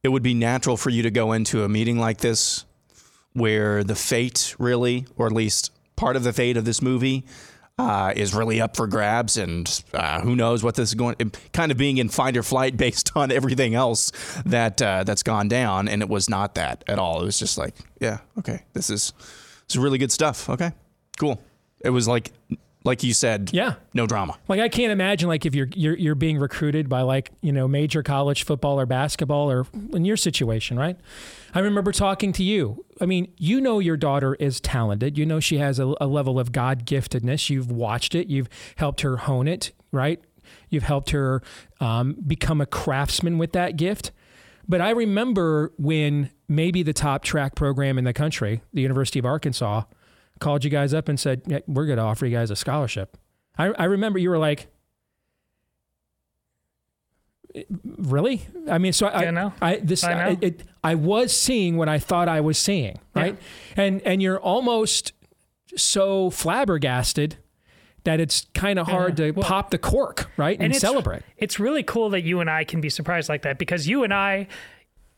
it 0.03 0.09
would 0.09 0.23
be 0.23 0.33
natural 0.33 0.77
for 0.77 0.89
you 0.89 1.03
to 1.03 1.11
go 1.11 1.31
into 1.31 1.63
a 1.63 1.69
meeting 1.69 1.99
like 1.99 2.17
this 2.17 2.65
where 3.33 3.83
the 3.83 3.95
fate, 3.95 4.55
really, 4.57 5.05
or 5.15 5.27
at 5.27 5.31
least 5.31 5.71
part 5.95 6.15
of 6.15 6.23
the 6.23 6.33
fate 6.33 6.57
of 6.57 6.65
this 6.65 6.81
movie, 6.81 7.25
uh, 7.77 8.13
is 8.15 8.33
really 8.33 8.61
up 8.61 8.75
for 8.75 8.87
grabs, 8.87 9.37
and 9.37 9.83
uh, 9.93 10.21
who 10.21 10.35
knows 10.35 10.63
what 10.63 10.75
this 10.75 10.89
is 10.89 10.95
going. 10.95 11.15
Kind 11.51 11.71
of 11.71 11.77
being 11.77 11.97
in 11.97 12.09
fight 12.09 12.37
or 12.37 12.43
flight 12.43 12.77
based 12.85 13.11
on 13.15 13.31
everything 13.31 13.75
else 13.75 14.11
that 14.45 14.81
uh, 14.81 15.03
that's 15.03 15.23
gone 15.23 15.47
down, 15.47 15.87
and 15.87 16.01
it 16.01 16.09
was 16.09 16.29
not 16.29 16.55
that 16.55 16.83
at 16.87 16.99
all. 16.99 17.21
It 17.21 17.25
was 17.25 17.39
just 17.39 17.57
like, 17.57 17.75
yeah, 17.99 18.19
okay, 18.39 18.63
this 18.73 18.89
is 18.89 19.13
this 19.19 19.75
is 19.75 19.77
really 19.77 19.97
good 19.97 20.11
stuff. 20.11 20.49
Okay, 20.49 20.71
cool. 21.17 21.41
It 21.83 21.89
was 21.89 22.07
like, 22.07 22.31
like 22.85 23.03
you 23.03 23.13
said, 23.13 23.49
Yeah. 23.51 23.75
no 23.93 24.07
drama. 24.07 24.37
Like 24.47 24.59
I 24.61 24.69
can't 24.69 24.91
imagine 24.91 25.27
like 25.27 25.45
if 25.45 25.53
you're 25.55 25.67
you're 25.75 25.97
you're 25.97 26.15
being 26.15 26.37
recruited 26.37 26.87
by 26.87 27.01
like 27.01 27.31
you 27.41 27.51
know 27.51 27.67
major 27.67 28.03
college 28.03 28.43
football 28.43 28.79
or 28.79 28.85
basketball 28.85 29.51
or 29.51 29.65
in 29.93 30.05
your 30.05 30.17
situation, 30.17 30.77
right? 30.77 30.97
I 31.53 31.59
remember 31.59 31.91
talking 31.91 32.31
to 32.33 32.43
you. 32.43 32.85
I 33.01 33.05
mean, 33.05 33.31
you 33.37 33.59
know 33.59 33.79
your 33.79 33.97
daughter 33.97 34.35
is 34.35 34.61
talented. 34.61 35.17
You 35.17 35.25
know 35.25 35.39
she 35.39 35.57
has 35.57 35.79
a, 35.79 35.93
a 35.99 36.07
level 36.07 36.39
of 36.39 36.51
God 36.51 36.85
giftedness. 36.85 37.49
You've 37.49 37.71
watched 37.71 38.15
it. 38.15 38.27
You've 38.27 38.49
helped 38.75 39.01
her 39.01 39.17
hone 39.17 39.47
it, 39.47 39.71
right? 39.91 40.21
You've 40.69 40.83
helped 40.83 41.09
her 41.09 41.41
um, 41.79 42.15
become 42.25 42.61
a 42.61 42.65
craftsman 42.65 43.37
with 43.37 43.51
that 43.53 43.77
gift. 43.77 44.11
But 44.67 44.81
I 44.81 44.91
remember 44.91 45.71
when 45.77 46.29
maybe 46.47 46.81
the 46.83 46.93
top 46.93 47.23
track 47.23 47.55
program 47.55 47.97
in 47.97 48.03
the 48.03 48.13
country, 48.13 48.61
the 48.73 48.81
University 48.81 49.19
of 49.19 49.25
Arkansas, 49.25 49.83
called 50.39 50.63
you 50.63 50.69
guys 50.69 50.93
up 50.93 51.07
and 51.09 51.19
said, 51.19 51.41
yeah, 51.47 51.59
"We're 51.67 51.85
going 51.85 51.97
to 51.97 52.03
offer 52.03 52.25
you 52.25 52.35
guys 52.35 52.51
a 52.51 52.55
scholarship." 52.55 53.17
I, 53.57 53.67
I 53.67 53.83
remember 53.85 54.19
you 54.19 54.29
were 54.29 54.37
like, 54.37 54.67
"Really?" 57.83 58.45
I 58.69 58.77
mean, 58.77 58.93
so 58.93 59.07
I, 59.07 59.23
Yeah, 59.23 59.31
no. 59.31 59.53
I 59.61 59.77
this 59.77 60.03
I 60.03 60.29
I, 60.29 60.37
it, 60.41 60.63
I 60.83 60.95
was 60.95 61.35
seeing 61.35 61.77
what 61.77 61.87
I 61.87 61.99
thought 61.99 62.27
I 62.27 62.41
was 62.41 62.57
seeing, 62.57 62.99
right? 63.15 63.37
And 63.77 64.01
and 64.01 64.21
you're 64.21 64.39
almost 64.39 65.13
so 65.77 66.29
flabbergasted 66.29 67.37
that 68.03 68.19
it's 68.19 68.45
kind 68.53 68.77
of 68.77 68.87
hard 68.87 69.17
Yeah. 69.17 69.27
to 69.27 69.31
Well- 69.31 69.47
pop 69.47 69.71
the 69.71 69.77
cork, 69.79 70.29
right, 70.37 70.57
and, 70.59 70.71
it's, 70.71 70.79
celebrate. 70.81 71.23
It's 71.37 71.59
really 71.59 71.81
cool 71.81 72.09
that 72.11 72.21
you 72.21 72.39
and 72.39 72.49
I 72.49 72.63
can 72.63 72.79
be 72.81 72.89
surprised 72.89 73.29
like 73.29 73.41
that 73.43 73.57
because 73.57 73.87
you 73.87 74.03
and 74.03 74.13
I 74.13 74.47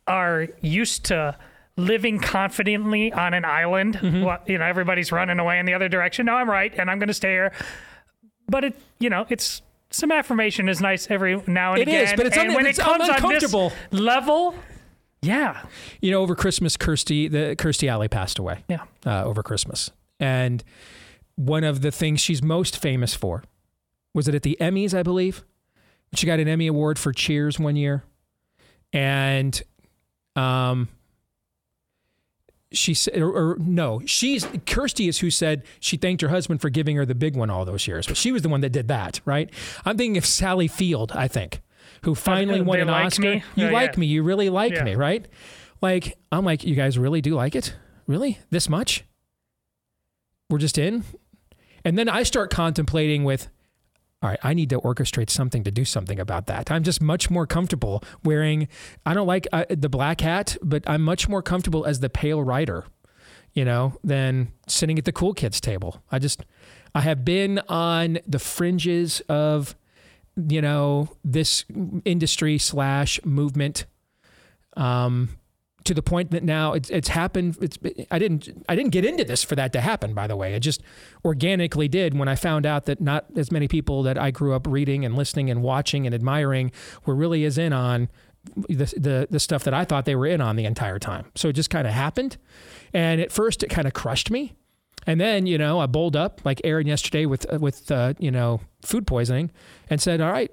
are 0.08 0.48
used 0.62 1.04
to 1.06 1.38
living 1.78 2.20
confidently 2.20 3.14
on 3.14 3.34
an 3.34 3.46
island. 3.46 3.96
Mm-hmm. 3.96 4.24
Well, 4.24 4.40
you 4.48 4.58
know, 4.58 4.66
everybody's 4.66 5.12
running 5.12 5.40
away 5.40 5.60
in 5.60 5.66
the 5.66 5.74
other 5.74 5.88
direction. 5.88 6.26
No, 6.26 6.34
I'm 6.34 6.50
right, 6.50 6.74
and 6.78 6.90
I'm 6.92 7.00
going 7.00 7.08
to 7.08 7.14
stay 7.14 7.30
here. 7.32 7.54
But 8.50 8.64
it, 8.66 8.80
you 9.00 9.10
know, 9.10 9.26
it's 9.30 9.62
some 9.90 10.12
affirmation 10.12 10.68
is 10.70 10.82
nice 10.82 11.10
every 11.10 11.42
now 11.48 11.74
and 11.74 11.82
It 11.82 11.88
again. 11.88 12.04
is, 12.06 12.14
but 12.18 12.26
it's 12.26 12.38
un- 12.38 12.54
when 12.54 12.66
it's 12.66 12.80
it 12.80 12.82
comes 12.82 13.08
on 13.10 13.30
this 13.34 13.54
level, 13.92 14.54
yeah, 15.22 15.64
You 16.02 16.12
know, 16.12 16.22
over 16.22 16.36
Christmas, 16.36 16.76
Kirstie, 16.78 17.30
the 17.32 17.56
Kirstie 17.58 17.90
Alley 17.90 18.08
passed 18.08 18.38
away. 18.40 18.64
yeah. 18.68 18.84
uh, 19.06 19.24
over 19.24 19.42
Christmas. 19.44 19.90
And 20.20 20.64
one 21.36 21.64
of 21.64 21.82
the 21.82 21.92
things 21.92 22.20
she's 22.22 22.42
most 22.44 22.78
famous 22.78 23.14
for 23.16 23.44
was 24.14 24.28
it 24.28 24.36
at 24.36 24.44
the 24.44 24.58
Emmys, 24.60 24.94
I 24.98 25.04
believe. 25.04 25.44
She 26.16 26.26
got 26.26 26.40
an 26.40 26.48
Emmy 26.48 26.68
award 26.68 26.98
for 26.98 27.12
Cheers 27.14 27.60
one 27.60 27.76
year, 27.76 28.04
and 28.94 29.62
um, 30.36 30.88
she 32.72 32.94
said, 32.94 33.18
or, 33.18 33.30
or 33.32 33.58
no, 33.60 34.02
she's 34.06 34.46
Kirstie 34.46 35.08
is 35.08 35.20
who 35.20 35.30
said 35.30 35.64
she 35.80 35.96
thanked 35.98 36.22
her 36.22 36.28
husband 36.30 36.60
for 36.62 36.70
giving 36.70 36.96
her 36.98 37.06
the 37.06 37.16
big 37.16 37.36
one 37.36 37.50
all 37.50 37.64
those 37.66 37.88
years, 37.88 38.06
but 38.08 38.18
she 38.18 38.32
was 38.32 38.42
the 38.42 38.50
one 38.50 38.62
that 38.62 38.72
did 38.72 38.88
that, 38.90 39.22
right? 39.26 39.50
I'm 39.86 39.98
thinking 39.98 40.18
of 40.18 40.26
Sally 40.26 40.68
Field, 40.68 41.12
I 41.14 41.28
think, 41.28 41.62
who 42.04 42.14
finally 42.14 42.62
won 42.62 42.80
an 42.80 42.88
like 42.88 43.06
Oscar. 43.06 43.22
me? 43.22 43.44
You 43.56 43.70
like 43.70 43.94
yeah. 43.94 44.00
me, 44.00 44.06
you 44.08 44.24
really 44.24 44.50
like 44.50 44.74
Yeah. 44.74 44.84
me, 44.84 44.96
right? 44.96 45.26
Like 45.82 46.18
I'm 46.32 46.44
like, 46.44 46.64
you 46.64 46.76
guys 46.76 46.98
really 46.98 47.22
do 47.22 47.36
like 47.36 47.56
it, 47.56 47.76
really 48.06 48.40
this 48.50 48.68
much? 48.68 49.06
We're 50.50 50.58
just 50.60 50.78
in, 50.78 51.04
and 51.86 51.98
then 51.98 52.08
I 52.10 52.24
start 52.24 52.50
contemplating 52.52 53.24
with 53.24 53.48
all 54.22 54.30
right, 54.30 54.40
I 54.42 54.56
need 54.56 54.72
to 54.72 54.80
orchestrate 54.80 55.30
something 55.30 55.64
to 55.64 55.72
do 55.72 55.86
something 55.86 56.20
about 56.20 56.48
that. 56.48 56.72
I'm 56.72 56.82
just 56.84 57.02
much 57.02 57.30
more 57.30 57.46
comfortable 57.46 58.04
wearing, 58.24 58.68
I 59.06 59.14
don't 59.14 59.28
like 59.28 59.48
uh, 59.52 59.66
the 59.70 59.90
black 59.90 60.22
hat, 60.22 60.58
but 60.64 60.84
I'm 60.88 61.04
much 61.04 61.30
more 61.30 61.44
comfortable 61.44 61.86
as 61.86 62.00
the 62.00 62.10
pale 62.10 62.42
rider, 62.42 62.86
you 63.54 63.64
know, 63.64 63.98
than 64.04 64.52
sitting 64.68 64.98
at 64.98 65.06
the 65.06 65.12
cool 65.12 65.36
kids 65.36 65.62
table. 65.62 66.02
I 66.12 66.18
just, 66.18 66.44
I 66.96 67.02
have 67.02 67.24
been 67.24 67.60
on 67.70 68.18
the 68.26 68.40
fringes 68.40 69.22
of, 69.30 69.76
you 70.36 70.62
know, 70.64 71.10
this 71.24 71.66
industry 72.04 72.58
slash 72.58 73.20
movement. 73.24 73.86
Um, 74.76 75.37
to 75.88 75.94
the 75.94 76.02
point 76.02 76.32
that 76.32 76.44
now 76.44 76.74
it's 76.74 76.90
it's 76.90 77.08
happened. 77.08 77.58
It's 77.62 77.78
I 78.12 78.20
didn't 78.20 78.66
I 78.70 78.76
didn't 78.76 78.92
get 78.92 79.06
into 79.06 79.24
this 79.24 79.44
for 79.44 79.56
that 79.56 79.74
to 79.74 79.82
happen. 79.82 80.14
By 80.14 80.28
the 80.28 80.36
way, 80.36 80.54
it 80.54 80.60
just 80.60 80.82
organically 81.26 81.88
did 81.88 82.18
when 82.18 82.28
I 82.28 82.36
found 82.36 82.66
out 82.66 82.86
that 82.86 83.02
not 83.02 83.26
as 83.36 83.52
many 83.52 83.68
people 83.68 84.04
that 84.04 84.18
I 84.18 84.32
grew 84.32 84.54
up 84.54 84.68
reading 84.68 85.06
and 85.06 85.16
listening 85.16 85.50
and 85.50 85.64
watching 85.64 86.06
and 86.06 86.14
admiring 86.14 86.72
were 87.06 87.16
really 87.16 87.46
as 87.46 87.58
in 87.58 87.74
on 87.74 88.10
the 88.68 88.94
the, 88.98 89.28
the 89.30 89.40
stuff 89.40 89.64
that 89.64 89.74
I 89.74 89.86
thought 89.86 90.06
they 90.06 90.16
were 90.16 90.28
in 90.28 90.42
on 90.42 90.58
the 90.58 90.66
entire 90.66 91.00
time. 91.00 91.32
So 91.36 91.50
it 91.50 91.54
just 91.54 91.70
kind 91.70 91.88
of 91.88 91.94
happened, 91.94 92.38
and 92.94 93.22
at 93.22 93.32
first 93.32 93.64
it 93.64 93.70
kind 93.70 93.88
of 93.88 93.94
crushed 93.94 94.30
me. 94.30 94.56
And 95.06 95.22
then, 95.22 95.46
you 95.46 95.58
know, 95.58 95.80
I 95.80 95.86
bowled 95.86 96.18
up 96.18 96.42
like 96.44 96.60
Aaron 96.66 96.86
yesterday 96.86 97.26
with 97.26 97.46
with 97.60 97.90
uh, 97.92 98.14
you 98.20 98.30
know 98.30 98.60
food 98.82 99.08
poisoning, 99.08 99.52
and 99.90 100.02
said, 100.02 100.20
"All 100.20 100.32
right, 100.32 100.52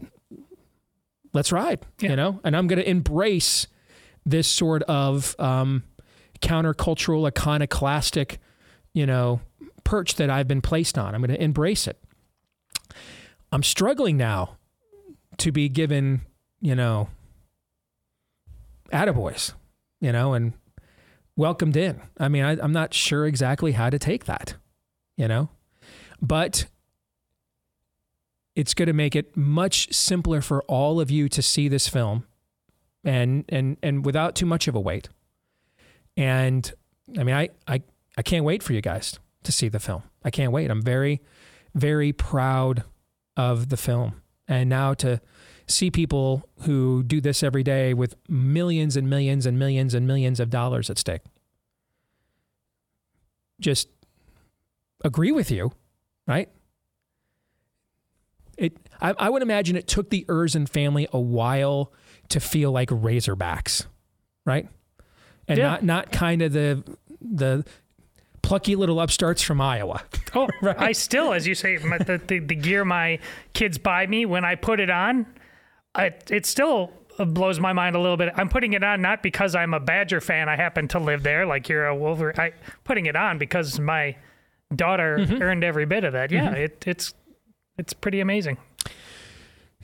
let's 1.33 1.50
ride." 1.50 1.85
Yeah. 1.99 2.11
You 2.11 2.17
know, 2.17 2.41
and 2.45 2.57
I'm 2.57 2.69
going 2.69 2.79
to 2.79 2.88
embrace 2.88 3.67
this 4.25 4.49
sort 4.49 4.83
of 4.85 5.38
um, 5.38 5.85
countercultural, 6.40 7.26
iconoclastic, 7.26 8.38
you 8.93 9.07
know, 9.07 9.40
perch 9.85 10.16
that 10.16 10.31
I've 10.31 10.49
been 10.49 10.62
placed 10.62 10.99
on. 10.99 11.14
I'm 11.14 11.21
going 11.21 11.37
to 11.37 11.43
embrace 11.43 11.87
it. 11.87 11.99
I'm 13.52 13.62
struggling 13.62 14.16
now 14.16 14.57
to 15.38 15.52
be 15.52 15.69
given, 15.69 16.23
you 16.61 16.75
know, 16.75 17.09
attaboys, 18.93 19.52
you 20.00 20.12
know, 20.12 20.35
and 20.35 20.54
welcomed 21.37 21.76
in. 21.76 22.00
I 22.19 22.28
mean, 22.28 22.45
I, 22.45 22.52
I'm 22.52 22.73
not 22.73 22.95
sure 22.95 23.26
exactly 23.26 23.73
how 23.73 23.90
to 23.90 23.99
take 23.99 24.25
that, 24.25 24.54
you 25.16 25.28
know, 25.28 25.50
but 26.21 26.66
it's 28.57 28.75
going 28.75 28.87
to 28.87 28.93
make 28.93 29.16
it 29.16 29.37
much 29.37 29.93
simpler 29.93 30.40
for 30.40 30.62
all 30.64 31.00
of 31.00 31.11
you 31.11 31.28
to 31.28 31.43
see 31.43 31.69
this 31.69 31.88
film 31.88 32.25
and 33.05 33.45
and 33.49 33.77
and 33.83 34.05
without 34.05 34.35
too 34.35 34.47
much 34.47 34.69
of 34.69 34.75
a 34.75 34.81
wait. 34.81 35.09
And 36.17 36.73
I 37.19 37.25
mean, 37.25 37.35
I 37.35 37.51
I 37.67 37.83
I 38.17 38.23
can't 38.23 38.45
wait 38.45 38.63
for 38.63 38.73
you 38.73 38.81
guys 38.81 39.19
to 39.45 39.53
see 39.53 39.69
the 39.69 39.81
film. 39.81 40.03
I 40.25 40.31
can't 40.31 40.53
wait. 40.53 40.71
I'm 40.71 40.83
very 40.83 41.21
very 41.75 42.13
proud 42.13 42.85
of 43.37 43.69
the 43.69 43.77
film. 43.77 44.23
And 44.47 44.69
now 44.69 44.95
to 44.95 45.21
see 45.67 45.91
people 45.91 46.49
who 46.61 47.03
do 47.03 47.21
this 47.21 47.43
every 47.43 47.63
day 47.63 47.95
with 47.95 48.17
millions 48.29 48.97
and 48.97 49.09
millions 49.09 49.47
and 49.47 49.59
millions 49.59 49.95
and 49.95 50.07
millions 50.07 50.41
of 50.41 50.51
dollars 50.51 50.91
at 50.91 50.99
stake. 50.99 51.23
Just 53.61 53.89
agree 55.05 55.33
with 55.33 55.51
you, 55.51 55.73
right? 56.27 56.49
It 58.57 58.77
I, 59.01 59.15
I 59.19 59.31
would 59.31 59.43
imagine 59.43 59.77
it 59.77 59.89
took 59.89 60.11
the 60.11 60.25
Erzen 60.29 60.69
family 60.69 61.09
a 61.13 61.21
while 61.21 61.93
to 62.31 62.40
feel 62.40 62.73
like 62.73 62.88
Razorbacks, 62.90 63.87
right? 64.47 64.69
And 65.49 65.59
Yeah. 65.59 65.64
not 65.71 65.85
not 65.85 66.12
kind 66.12 66.43
of 66.43 66.52
the 66.52 66.83
the 67.21 67.64
plucky 68.43 68.76
little 68.76 69.00
upstarts 69.00 69.43
from 69.43 69.61
Iowa. 69.61 70.02
Oh, 70.35 70.49
Right. 70.62 70.78
I 70.78 70.93
still, 70.93 71.33
as 71.33 71.47
you 71.47 71.54
say, 71.54 71.78
my, 71.78 71.99
the, 71.99 72.19
the 72.26 72.38
the 72.40 72.54
gear 72.54 72.85
my 72.85 73.19
kids 73.54 73.78
buy 73.78 74.07
me 74.07 74.26
when 74.26 74.45
I 74.45 74.54
put 74.54 74.81
it 74.81 74.90
on, 74.90 75.26
I, 75.95 76.12
it 76.31 76.45
still 76.45 76.93
blows 77.19 77.61
my 77.61 77.73
mind 77.73 77.95
a 77.97 78.00
little 78.00 78.16
bit. 78.16 78.33
I'm 78.37 78.49
putting 78.49 78.73
it 78.73 78.83
on 78.83 79.00
not 79.00 79.23
because 79.23 79.54
I'm 79.54 79.73
a 79.73 79.81
Badger 79.81 80.21
fan. 80.21 80.49
I 80.49 80.57
happen 80.57 80.88
to 80.88 80.99
live 80.99 81.23
there, 81.23 81.47
like 81.47 81.69
you're 81.69 81.87
a 81.87 81.95
Wolverine. 81.97 82.35
I 82.38 82.52
putting 82.85 83.07
it 83.07 83.16
on 83.16 83.38
because 83.38 83.78
my 83.81 84.16
daughter 84.75 85.19
Mm-hmm. 85.21 85.40
earned 85.43 85.62
every 85.64 85.87
bit 85.87 86.04
of 86.04 86.12
that. 86.14 86.31
Yeah, 86.33 86.50
it, 86.52 86.85
it's 86.87 87.14
it's 87.78 87.93
pretty 87.93 88.21
amazing. 88.21 88.59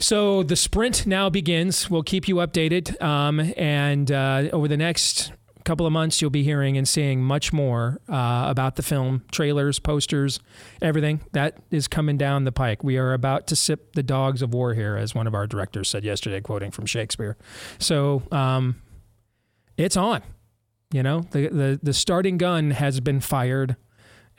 So 0.01 0.43
the 0.43 0.57
sprint 0.57 1.07
now 1.07 1.29
begins. 1.29 1.91
We'll 1.91 2.03
keep 2.03 2.27
you 2.27 2.37
updated, 2.37 3.01
um, 3.03 3.53
and 3.57 4.11
uh, 4.11 4.49
over 4.51 4.67
the 4.67 4.79
next 4.79 5.33
couple 5.65 5.85
of 5.85 5.93
months, 5.93 6.23
you'll 6.23 6.31
be 6.31 6.43
hearing 6.43 6.79
and 6.79 6.89
seeing 6.89 7.23
much 7.23 7.53
more 7.53 8.01
uh, 8.09 8.47
about 8.49 8.77
the 8.77 8.83
film, 8.83 9.25
trailers, 9.31 9.79
posters, 9.79 10.41
everything 10.81 11.21
that 11.33 11.59
is 11.71 11.87
coming 11.87 12.17
down 12.17 12.45
the 12.45 12.53
pike. 12.53 12.83
We 12.83 12.97
are 12.97 13.13
about 13.13 13.47
to 13.49 13.57
sip 13.57 13.93
the 13.93 14.03
dogs 14.03 14.41
of 14.41 14.55
war 14.55 14.73
here, 14.73 14.97
as 14.97 15.15
one 15.15 15.27
of 15.27 15.35
our 15.35 15.47
directors 15.47 15.91
said 15.91 16.03
yesterday, 16.03 16.41
quoting 16.41 16.71
from 16.71 16.87
Shakespeare. 16.87 17.37
So 17.79 18.23
um, 18.33 18.81
it's 19.77 19.99
on. 19.99 20.23
You 20.93 21.03
know, 21.03 21.21
the, 21.31 21.49
the 21.49 21.81
the 21.81 21.93
starting 21.93 22.37
gun 22.37 22.73
has 22.73 23.01
been 23.01 23.21
fired 23.21 23.77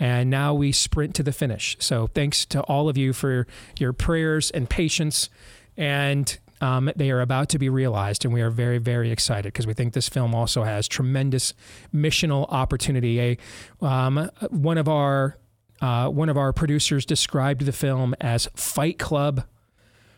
and 0.01 0.31
now 0.31 0.51
we 0.51 0.72
sprint 0.72 1.13
to 1.13 1.22
the 1.22 1.31
finish. 1.31 1.77
So 1.79 2.08
thanks 2.08 2.43
to 2.48 2.62
all 2.62 2.89
of 2.89 2.98
you 2.98 3.13
for 3.13 3.46
your 3.77 3.93
prayers 3.93 4.50
and 4.50 4.67
patience, 4.67 5.29
and 5.77 6.39
um, 6.60 6.91
they 6.96 7.12
are 7.12 7.22
about 7.22 7.50
to 7.50 7.60
be 7.60 7.70
realized, 7.70 8.25
and 8.25 8.34
we 8.34 8.41
are 8.41 8.50
very, 8.50 8.79
very 8.79 9.12
excited 9.12 9.53
because 9.53 9.67
we 9.67 9.75
think 9.75 9.93
this 9.93 10.10
film 10.10 10.34
also 10.34 10.63
has 10.63 10.88
tremendous 10.88 11.53
missional 11.93 12.48
opportunity. 12.50 13.20
A 13.22 13.86
um, 13.86 14.31
one 14.50 14.79
of 14.79 14.89
our 14.89 15.38
uh, 15.81 16.10
one 16.10 16.29
of 16.29 16.38
our 16.38 16.51
producers 16.51 17.05
described 17.05 17.65
the 17.65 17.72
film 17.72 18.15
as 18.20 18.50
Fight 18.55 18.98
Club 18.98 19.43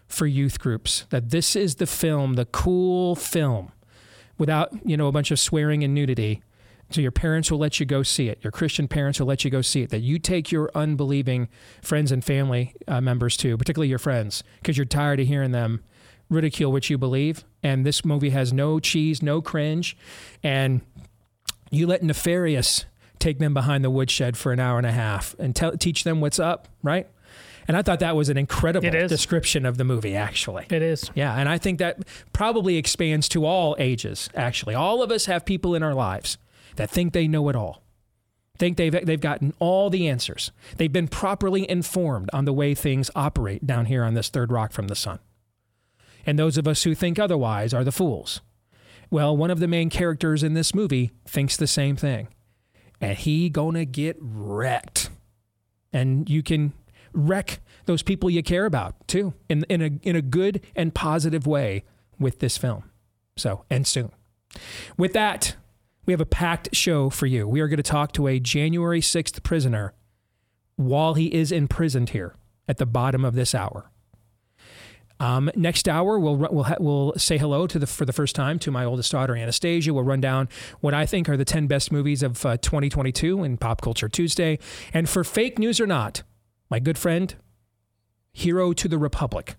for 0.08 0.26
youth 0.28 0.60
groups. 0.60 1.06
That 1.10 1.30
this 1.30 1.58
is 1.58 1.76
the 1.76 1.88
film, 1.88 2.36
the 2.36 2.46
cool 2.46 3.18
film, 3.18 3.74
without 4.38 4.72
you 4.86 4.96
know 4.96 5.08
a 5.08 5.12
bunch 5.12 5.30
of 5.30 5.42
swearing 5.42 5.84
and 5.84 5.94
nudity. 5.94 6.42
So 6.94 7.02
your 7.02 7.12
parents 7.12 7.50
will 7.50 7.58
let 7.58 7.80
you 7.80 7.86
go 7.86 8.04
see 8.04 8.30
it. 8.30 8.44
Your 8.44 8.52
Christian 8.52 8.88
parents 8.88 9.20
will 9.20 9.28
let 9.28 9.44
you 9.44 9.50
go 9.50 9.62
see 9.62 9.82
it. 9.82 9.90
That 9.90 10.02
you 10.02 10.20
take 10.20 10.52
your 10.52 10.70
unbelieving 10.76 11.50
friends 11.82 12.12
and 12.12 12.24
family 12.24 12.76
uh, 12.88 13.02
members 13.02 13.36
to, 13.38 13.58
particularly 13.58 13.90
your 13.90 14.00
friends, 14.00 14.44
because 14.62 14.78
you're 14.78 14.86
tired 14.86 15.20
of 15.20 15.28
hearing 15.28 15.52
them 15.52 15.84
ridicule 16.30 16.72
what 16.72 16.90
you 16.90 16.98
believe. 16.98 17.44
And 17.64 17.86
this 17.86 18.06
movie 18.06 18.30
has 18.30 18.54
no 18.54 18.80
cheese, 18.80 19.22
no 19.24 19.42
cringe, 19.42 19.98
and 20.44 20.82
you 21.72 21.88
let 21.88 22.04
Nefarious 22.04 22.86
take 23.20 23.40
them 23.40 23.54
behind 23.54 23.84
the 23.84 23.90
woodshed 23.90 24.38
for 24.38 24.52
an 24.52 24.60
hour 24.60 24.78
and 24.78 24.86
a 24.86 24.92
half 24.92 25.36
and 25.40 25.56
tell, 25.56 25.76
teach 25.78 26.04
them 26.04 26.22
what's 26.22 26.40
up, 26.40 26.68
right? 26.84 27.08
And 27.68 27.78
I 27.78 27.82
thought 27.82 28.00
that 28.00 28.16
was 28.16 28.30
an 28.30 28.38
incredible 28.38 28.92
description 29.08 29.66
of 29.66 29.78
the 29.78 29.86
movie, 29.86 30.16
actually. 30.16 30.66
It 30.70 30.82
is. 30.82 31.10
Yeah, 31.16 31.34
and 31.34 31.48
I 31.48 31.58
think 31.58 31.80
that 31.80 32.00
probably 32.34 32.76
expands 32.76 33.30
to 33.30 33.46
all 33.46 33.76
ages, 33.80 34.30
actually. 34.36 34.76
All 34.76 35.02
of 35.02 35.12
us 35.12 35.26
have 35.28 35.46
people 35.46 35.74
in 35.74 35.82
our 35.82 35.94
lives 35.94 36.38
that 36.76 36.90
think 36.90 37.14
they 37.14 37.28
know 37.28 37.50
it 37.50 37.56
all, 37.56 37.84
think 38.58 38.78
they've, 38.78 39.06
they've 39.06 39.20
gotten 39.20 39.54
all 39.60 39.90
the 39.90 40.08
answers. 40.08 40.52
They've 40.78 40.92
been 40.92 41.08
properly 41.08 41.70
informed 41.70 42.30
on 42.34 42.46
the 42.46 42.54
way 42.54 42.76
things 42.76 43.10
operate 43.16 43.66
down 43.66 43.86
here 43.86 44.04
on 44.04 44.14
this 44.14 44.30
third 44.30 44.52
rock 44.52 44.72
from 44.72 44.88
the 44.88 44.96
sun. 44.96 45.20
And 46.26 46.40
those 46.40 46.58
of 46.58 46.68
us 46.68 46.84
who 46.84 46.96
think 46.96 47.20
otherwise 47.20 47.74
are 47.74 47.84
the 47.84 47.92
fools. 47.92 48.42
Well, 49.10 49.36
one 49.36 49.52
of 49.52 49.60
the 49.60 49.68
main 49.68 49.90
characters 49.90 50.44
in 50.44 50.54
this 50.54 50.74
movie 50.74 51.12
thinks 51.26 51.58
the 51.58 51.68
same 51.68 51.96
thing. 51.96 52.30
And 53.02 53.18
he 53.18 53.50
gonna 53.50 53.86
get 53.86 54.16
wrecked. 54.20 55.10
And 55.92 56.30
you 56.30 56.42
can 56.42 56.74
wreck 57.14 57.60
those 57.86 58.02
people 58.02 58.30
you 58.30 58.42
care 58.42 58.66
about 58.66 59.08
too 59.08 59.34
in, 59.50 59.66
in, 59.70 59.82
a, 59.82 59.92
in 60.02 60.16
a 60.16 60.22
good 60.22 60.62
and 60.76 60.96
positive 60.96 61.46
way 61.46 61.84
with 62.20 62.40
this 62.40 62.58
film. 62.58 62.90
So, 63.36 63.66
and 63.70 63.86
soon. 63.86 64.12
With 64.98 65.14
that, 65.14 65.56
we 66.06 66.14
have 66.14 66.22
a 66.22 66.26
packed 66.26 66.76
show 66.76 67.10
for 67.10 67.26
you. 67.26 67.48
We 67.48 67.62
are 67.62 67.68
going 67.68 67.78
to 67.78 67.84
talk 67.84 68.12
to 68.14 68.28
a 68.28 68.40
January 68.40 69.02
6th 69.02 69.42
prisoner 69.44 69.94
while 70.76 71.14
he 71.14 71.34
is 71.34 71.52
imprisoned 71.52 72.10
here 72.10 72.36
at 72.68 72.78
the 72.78 72.86
bottom 72.86 73.24
of 73.24 73.36
this 73.36 73.54
hour. 73.54 73.90
Um, 75.20 75.50
next 75.56 75.88
hour, 75.88 76.20
we'll 76.20 76.36
we'll 76.36 76.76
we'll 76.80 77.14
say 77.16 77.38
hello 77.38 77.66
to 77.68 77.80
the 77.80 77.88
for 77.88 78.04
the 78.04 78.12
first 78.12 78.36
time 78.36 78.60
to 78.60 78.72
my 78.72 78.84
oldest 78.84 79.12
daughter 79.12 79.38
Anastasia. 79.38 79.94
We'll 79.94 80.04
run 80.04 80.20
down 80.20 80.50
what 80.82 80.94
I 80.94 81.06
think 81.06 81.30
are 81.30 81.38
the 81.38 81.46
ten 81.46 81.68
best 81.68 81.92
movies 81.92 82.24
of 82.24 82.46
uh, 82.46 82.58
2022 82.58 83.44
in 83.44 83.58
Pop 83.58 83.82
Culture 83.82 84.10
Tuesday. 84.10 84.60
And 84.94 85.08
for 85.08 85.24
fake 85.24 85.60
news 85.60 85.80
or 85.80 85.88
not, 85.88 86.24
my 86.70 86.80
good 86.80 86.98
friend, 86.98 87.36
hero 88.34 88.74
to 88.74 88.88
the 88.88 88.98
Republic, 88.98 89.56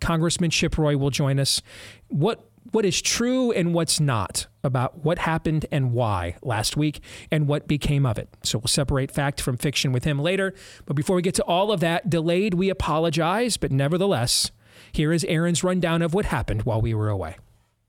Congressman 0.00 0.50
Chip 0.50 0.78
Roy 0.78 0.96
will 0.96 1.10
join 1.10 1.40
us. 1.40 1.60
What 2.08 2.49
what 2.72 2.84
is 2.84 3.00
true 3.00 3.50
and 3.52 3.74
what's 3.74 4.00
not 4.00 4.46
about 4.62 5.04
what 5.04 5.18
happened 5.18 5.66
and 5.72 5.92
why 5.92 6.36
last 6.42 6.76
week 6.76 7.00
and 7.30 7.48
what 7.48 7.66
became 7.66 8.06
of 8.06 8.18
it. 8.18 8.28
So 8.42 8.58
we'll 8.58 8.68
separate 8.68 9.10
fact 9.10 9.40
from 9.40 9.56
fiction 9.56 9.92
with 9.92 10.04
him 10.04 10.18
later. 10.18 10.54
But 10.86 10.94
before 10.94 11.16
we 11.16 11.22
get 11.22 11.34
to 11.36 11.44
all 11.44 11.72
of 11.72 11.80
that, 11.80 12.08
delayed, 12.08 12.54
we 12.54 12.70
apologize, 12.70 13.56
but 13.56 13.72
nevertheless, 13.72 14.50
here 14.92 15.12
is 15.12 15.24
Aaron's 15.24 15.64
rundown 15.64 16.02
of 16.02 16.14
what 16.14 16.26
happened 16.26 16.62
while 16.62 16.80
we 16.80 16.94
were 16.94 17.08
away. 17.08 17.36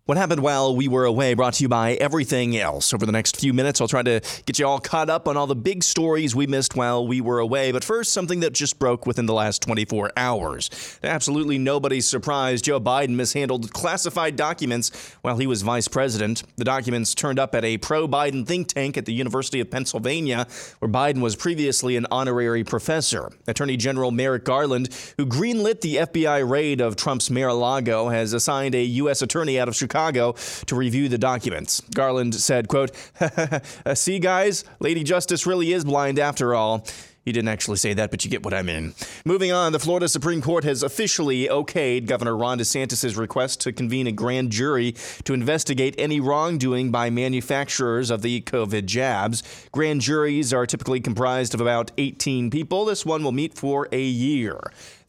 What 0.05 0.17
happened 0.17 0.41
while 0.41 0.75
we 0.75 0.87
were 0.87 1.05
away 1.05 1.35
brought 1.35 1.53
to 1.53 1.63
you 1.63 1.69
by 1.69 1.93
everything 1.93 2.57
else. 2.57 2.91
Over 2.91 3.05
the 3.05 3.11
next 3.11 3.39
few 3.39 3.53
minutes, 3.53 3.79
I'll 3.79 3.87
try 3.87 4.01
to 4.01 4.19
get 4.47 4.57
you 4.57 4.65
all 4.65 4.79
caught 4.79 5.11
up 5.11 5.27
on 5.27 5.37
all 5.37 5.45
the 5.45 5.55
big 5.55 5.83
stories 5.83 6.35
we 6.35 6.47
missed 6.47 6.75
while 6.75 7.07
we 7.07 7.21
were 7.21 7.37
away. 7.37 7.71
But 7.71 7.83
first, 7.83 8.11
something 8.11 8.39
that 8.39 8.51
just 8.51 8.79
broke 8.79 9.05
within 9.05 9.27
the 9.27 9.33
last 9.35 9.61
24 9.61 10.13
hours. 10.17 10.71
Absolutely 11.03 11.59
nobody's 11.59 12.07
surprised 12.07 12.65
Joe 12.65 12.79
Biden 12.79 13.09
mishandled 13.09 13.73
classified 13.73 14.35
documents 14.35 14.89
while 15.21 15.37
he 15.37 15.45
was 15.45 15.61
vice 15.61 15.87
president. 15.87 16.41
The 16.55 16.65
documents 16.65 17.13
turned 17.13 17.37
up 17.37 17.53
at 17.53 17.63
a 17.63 17.77
pro 17.77 18.07
Biden 18.07 18.47
think 18.47 18.69
tank 18.69 18.97
at 18.97 19.05
the 19.05 19.13
University 19.13 19.59
of 19.59 19.69
Pennsylvania, 19.69 20.47
where 20.79 20.89
Biden 20.89 21.21
was 21.21 21.35
previously 21.35 21.95
an 21.95 22.07
honorary 22.09 22.63
professor. 22.63 23.31
Attorney 23.47 23.77
General 23.77 24.09
Merrick 24.09 24.45
Garland, 24.45 24.89
who 25.17 25.27
greenlit 25.27 25.81
the 25.81 25.97
FBI 25.97 26.49
raid 26.49 26.81
of 26.81 26.95
Trump's 26.95 27.29
Mar 27.29 27.49
a 27.49 27.53
Lago, 27.53 28.09
has 28.09 28.33
assigned 28.33 28.73
a 28.73 28.81
U.S. 28.81 29.21
attorney 29.21 29.59
out 29.59 29.67
of 29.67 29.75
Chicago 29.75 29.90
Chicago 29.91 30.33
to 30.67 30.75
review 30.75 31.09
the 31.09 31.17
documents. 31.17 31.81
Garland 31.93 32.33
said, 32.33 32.69
quote, 32.69 32.91
See, 33.93 34.19
guys, 34.19 34.63
Lady 34.79 35.03
Justice 35.03 35.45
really 35.45 35.73
is 35.73 35.83
blind 35.83 36.17
after 36.17 36.55
all. 36.55 36.85
He 37.25 37.31
didn't 37.31 37.49
actually 37.49 37.77
say 37.77 37.93
that, 37.93 38.09
but 38.09 38.23
you 38.25 38.31
get 38.31 38.43
what 38.43 38.53
I 38.53 38.63
mean. 38.63 38.95
Moving 39.25 39.51
on, 39.51 39.73
the 39.73 39.79
Florida 39.79 40.07
Supreme 40.09 40.41
Court 40.41 40.63
has 40.63 40.81
officially 40.81 41.47
okayed 41.47 42.07
Governor 42.07 42.35
Ron 42.35 42.57
DeSantis' 42.57 43.15
request 43.15 43.61
to 43.61 43.71
convene 43.71 44.07
a 44.07 44.11
grand 44.11 44.51
jury 44.51 44.95
to 45.25 45.35
investigate 45.35 45.93
any 45.99 46.19
wrongdoing 46.19 46.89
by 46.89 47.11
manufacturers 47.11 48.09
of 48.09 48.23
the 48.23 48.41
COVID 48.41 48.85
jabs. 48.85 49.43
Grand 49.71 50.01
juries 50.01 50.51
are 50.51 50.65
typically 50.65 50.99
comprised 50.99 51.53
of 51.53 51.61
about 51.61 51.91
18 51.99 52.49
people. 52.49 52.85
This 52.85 53.05
one 53.05 53.23
will 53.23 53.31
meet 53.31 53.53
for 53.53 53.87
a 53.91 54.01
year. 54.01 54.59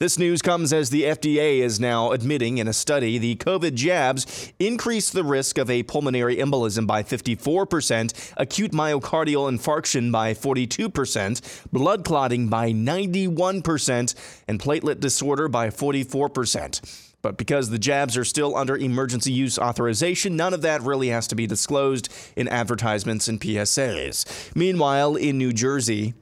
This 0.03 0.19
news 0.19 0.43
comes 0.43 0.73
as 0.73 0.91
the 0.91 1.05
FDA 1.05 1.61
is 1.61 1.79
now 1.79 2.11
admitting 2.11 2.59
in 2.59 2.67
a 2.67 2.73
study 2.73 3.19
the 3.19 3.37
COVID 3.37 3.75
jabs 3.75 4.53
increase 4.59 5.11
the 5.11 5.23
risk 5.23 5.59
of 5.59 5.71
a 5.71 5.85
pulmonary 5.85 6.39
embolism 6.39 6.89
by 6.89 7.05
54%, 7.05 8.33
acute 8.37 8.73
myocardial 8.73 9.49
infarction 9.49 10.11
by 10.11 10.35
42%, 10.35 11.71
blood 11.71 12.05
clotting 12.05 12.49
by 12.49 12.73
91%, 12.73 14.43
and 14.49 14.59
platelet 14.59 14.99
disorder 14.99 15.47
by 15.47 15.69
44%. 15.69 17.13
But 17.23 17.39
because 17.39 17.71
the 17.71 17.79
jabs 17.79 18.17
are 18.17 18.25
still 18.25 18.57
under 18.57 18.77
emergency 18.77 19.31
use 19.31 19.57
authorization, 19.57 20.35
none 20.35 20.53
of 20.53 20.63
that 20.63 20.83
really 20.83 21.11
has 21.11 21.29
to 21.29 21.37
be 21.37 21.47
disclosed 21.47 22.09
in 22.35 22.49
advertisements 22.49 23.29
and 23.29 23.41
PSAs. 23.41 24.57
Meanwhile, 24.57 25.15
in 25.15 25.39
New 25.39 25.53
Jersey, 25.53 26.15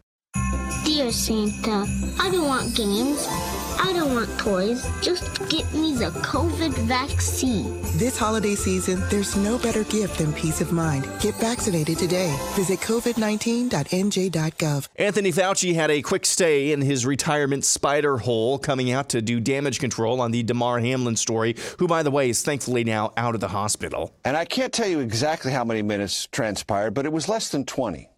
Dear 0.84 1.10
Santa, 1.12 1.86
I 2.20 2.30
don't 2.30 2.46
want 2.46 2.76
games. 2.76 3.59
I 3.82 3.94
don't 3.94 4.12
want 4.12 4.28
toys. 4.38 4.86
Just 5.00 5.24
get 5.48 5.72
me 5.72 5.94
the 5.94 6.10
COVID 6.10 6.74
vaccine. 6.86 7.80
This 7.96 8.18
holiday 8.18 8.54
season, 8.54 9.02
there's 9.08 9.36
no 9.36 9.56
better 9.56 9.84
gift 9.84 10.18
than 10.18 10.34
peace 10.34 10.60
of 10.60 10.70
mind. 10.70 11.08
Get 11.18 11.34
vaccinated 11.36 11.96
today. 11.96 12.36
Visit 12.54 12.80
covid19.nj.gov. 12.80 14.88
Anthony 14.96 15.32
Fauci 15.32 15.74
had 15.74 15.90
a 15.90 16.02
quick 16.02 16.26
stay 16.26 16.72
in 16.72 16.82
his 16.82 17.06
retirement 17.06 17.64
spider 17.64 18.18
hole, 18.18 18.58
coming 18.58 18.90
out 18.90 19.08
to 19.08 19.22
do 19.22 19.40
damage 19.40 19.80
control 19.80 20.20
on 20.20 20.30
the 20.30 20.42
Damar 20.42 20.78
Hamlin 20.80 21.16
story, 21.16 21.56
who, 21.78 21.88
by 21.88 22.02
the 22.02 22.10
way, 22.10 22.28
is 22.28 22.42
thankfully 22.42 22.84
now 22.84 23.14
out 23.16 23.34
of 23.34 23.40
the 23.40 23.48
hospital. 23.48 24.12
And 24.26 24.36
I 24.36 24.44
can't 24.44 24.74
tell 24.74 24.88
you 24.88 25.00
exactly 25.00 25.52
how 25.52 25.64
many 25.64 25.80
minutes 25.80 26.26
transpired, 26.26 26.92
but 26.92 27.06
it 27.06 27.12
was 27.12 27.30
less 27.30 27.48
than 27.48 27.64
20 27.64 28.10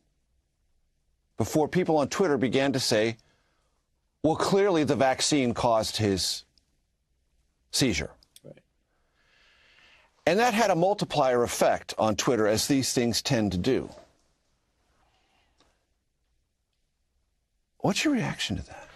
before 1.36 1.68
people 1.68 1.98
on 1.98 2.08
Twitter 2.08 2.36
began 2.36 2.72
to 2.72 2.80
say, 2.80 3.16
well, 4.22 4.36
clearly 4.36 4.84
the 4.84 4.96
vaccine 4.96 5.52
caused 5.52 5.96
his 5.96 6.44
seizure. 7.72 8.10
Right. 8.44 8.58
And 10.26 10.38
that 10.38 10.54
had 10.54 10.70
a 10.70 10.76
multiplier 10.76 11.42
effect 11.42 11.94
on 11.98 12.14
Twitter, 12.16 12.46
as 12.46 12.68
these 12.68 12.92
things 12.92 13.20
tend 13.20 13.52
to 13.52 13.58
do. 13.58 13.90
What's 17.78 18.04
your 18.04 18.14
reaction 18.14 18.56
to 18.56 18.66
that? 18.66 18.88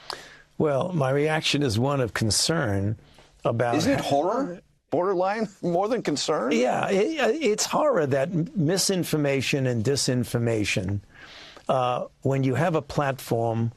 Well, 0.58 0.92
my 0.92 1.10
reaction 1.10 1.62
is 1.62 1.78
one 1.78 2.00
of 2.00 2.14
concern 2.14 2.96
about. 3.44 3.74
Isn't 3.76 3.92
it 3.92 4.00
horror? 4.00 4.62
Borderline 4.90 5.48
more 5.62 5.88
than 5.88 6.02
concern? 6.02 6.52
Yeah, 6.52 6.88
it, 6.88 7.42
it's 7.42 7.66
horror 7.66 8.06
that 8.06 8.56
misinformation 8.56 9.66
and 9.66 9.84
disinformation, 9.84 11.00
uh, 11.68 12.04
when 12.22 12.44
you 12.44 12.54
have 12.54 12.76
a 12.76 12.82
platform 12.82 13.72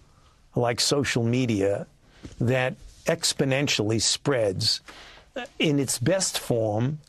like 0.60 0.80
social 0.80 1.24
media 1.24 1.88
that 2.40 2.76
exponentially 3.06 4.02
spreads 4.02 4.82
in 5.58 5.80
its 5.80 5.98
best 5.98 6.38
form, 6.40 7.00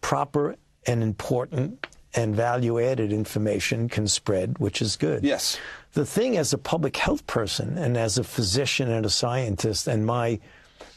proper 0.00 0.56
and 0.86 1.02
important 1.02 1.86
and 2.14 2.34
value 2.34 2.80
added 2.80 3.12
information 3.12 3.88
can 3.88 4.06
spread, 4.06 4.58
which 4.58 4.80
is 4.80 4.96
good. 4.96 5.24
Yes. 5.24 5.58
The 5.94 6.06
thing 6.06 6.36
as 6.36 6.52
a 6.52 6.58
public 6.58 6.96
health 6.96 7.26
person 7.26 7.76
and 7.76 7.96
as 7.96 8.18
a 8.18 8.24
physician 8.24 8.90
and 8.90 9.04
a 9.04 9.10
scientist, 9.10 9.86
and 9.88 10.06
my 10.06 10.40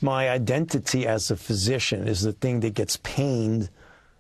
my 0.01 0.29
identity 0.29 1.07
as 1.07 1.31
a 1.31 1.35
physician 1.35 2.07
is 2.07 2.21
the 2.21 2.33
thing 2.33 2.59
that 2.59 2.75
gets 2.75 2.97
pained 2.97 3.69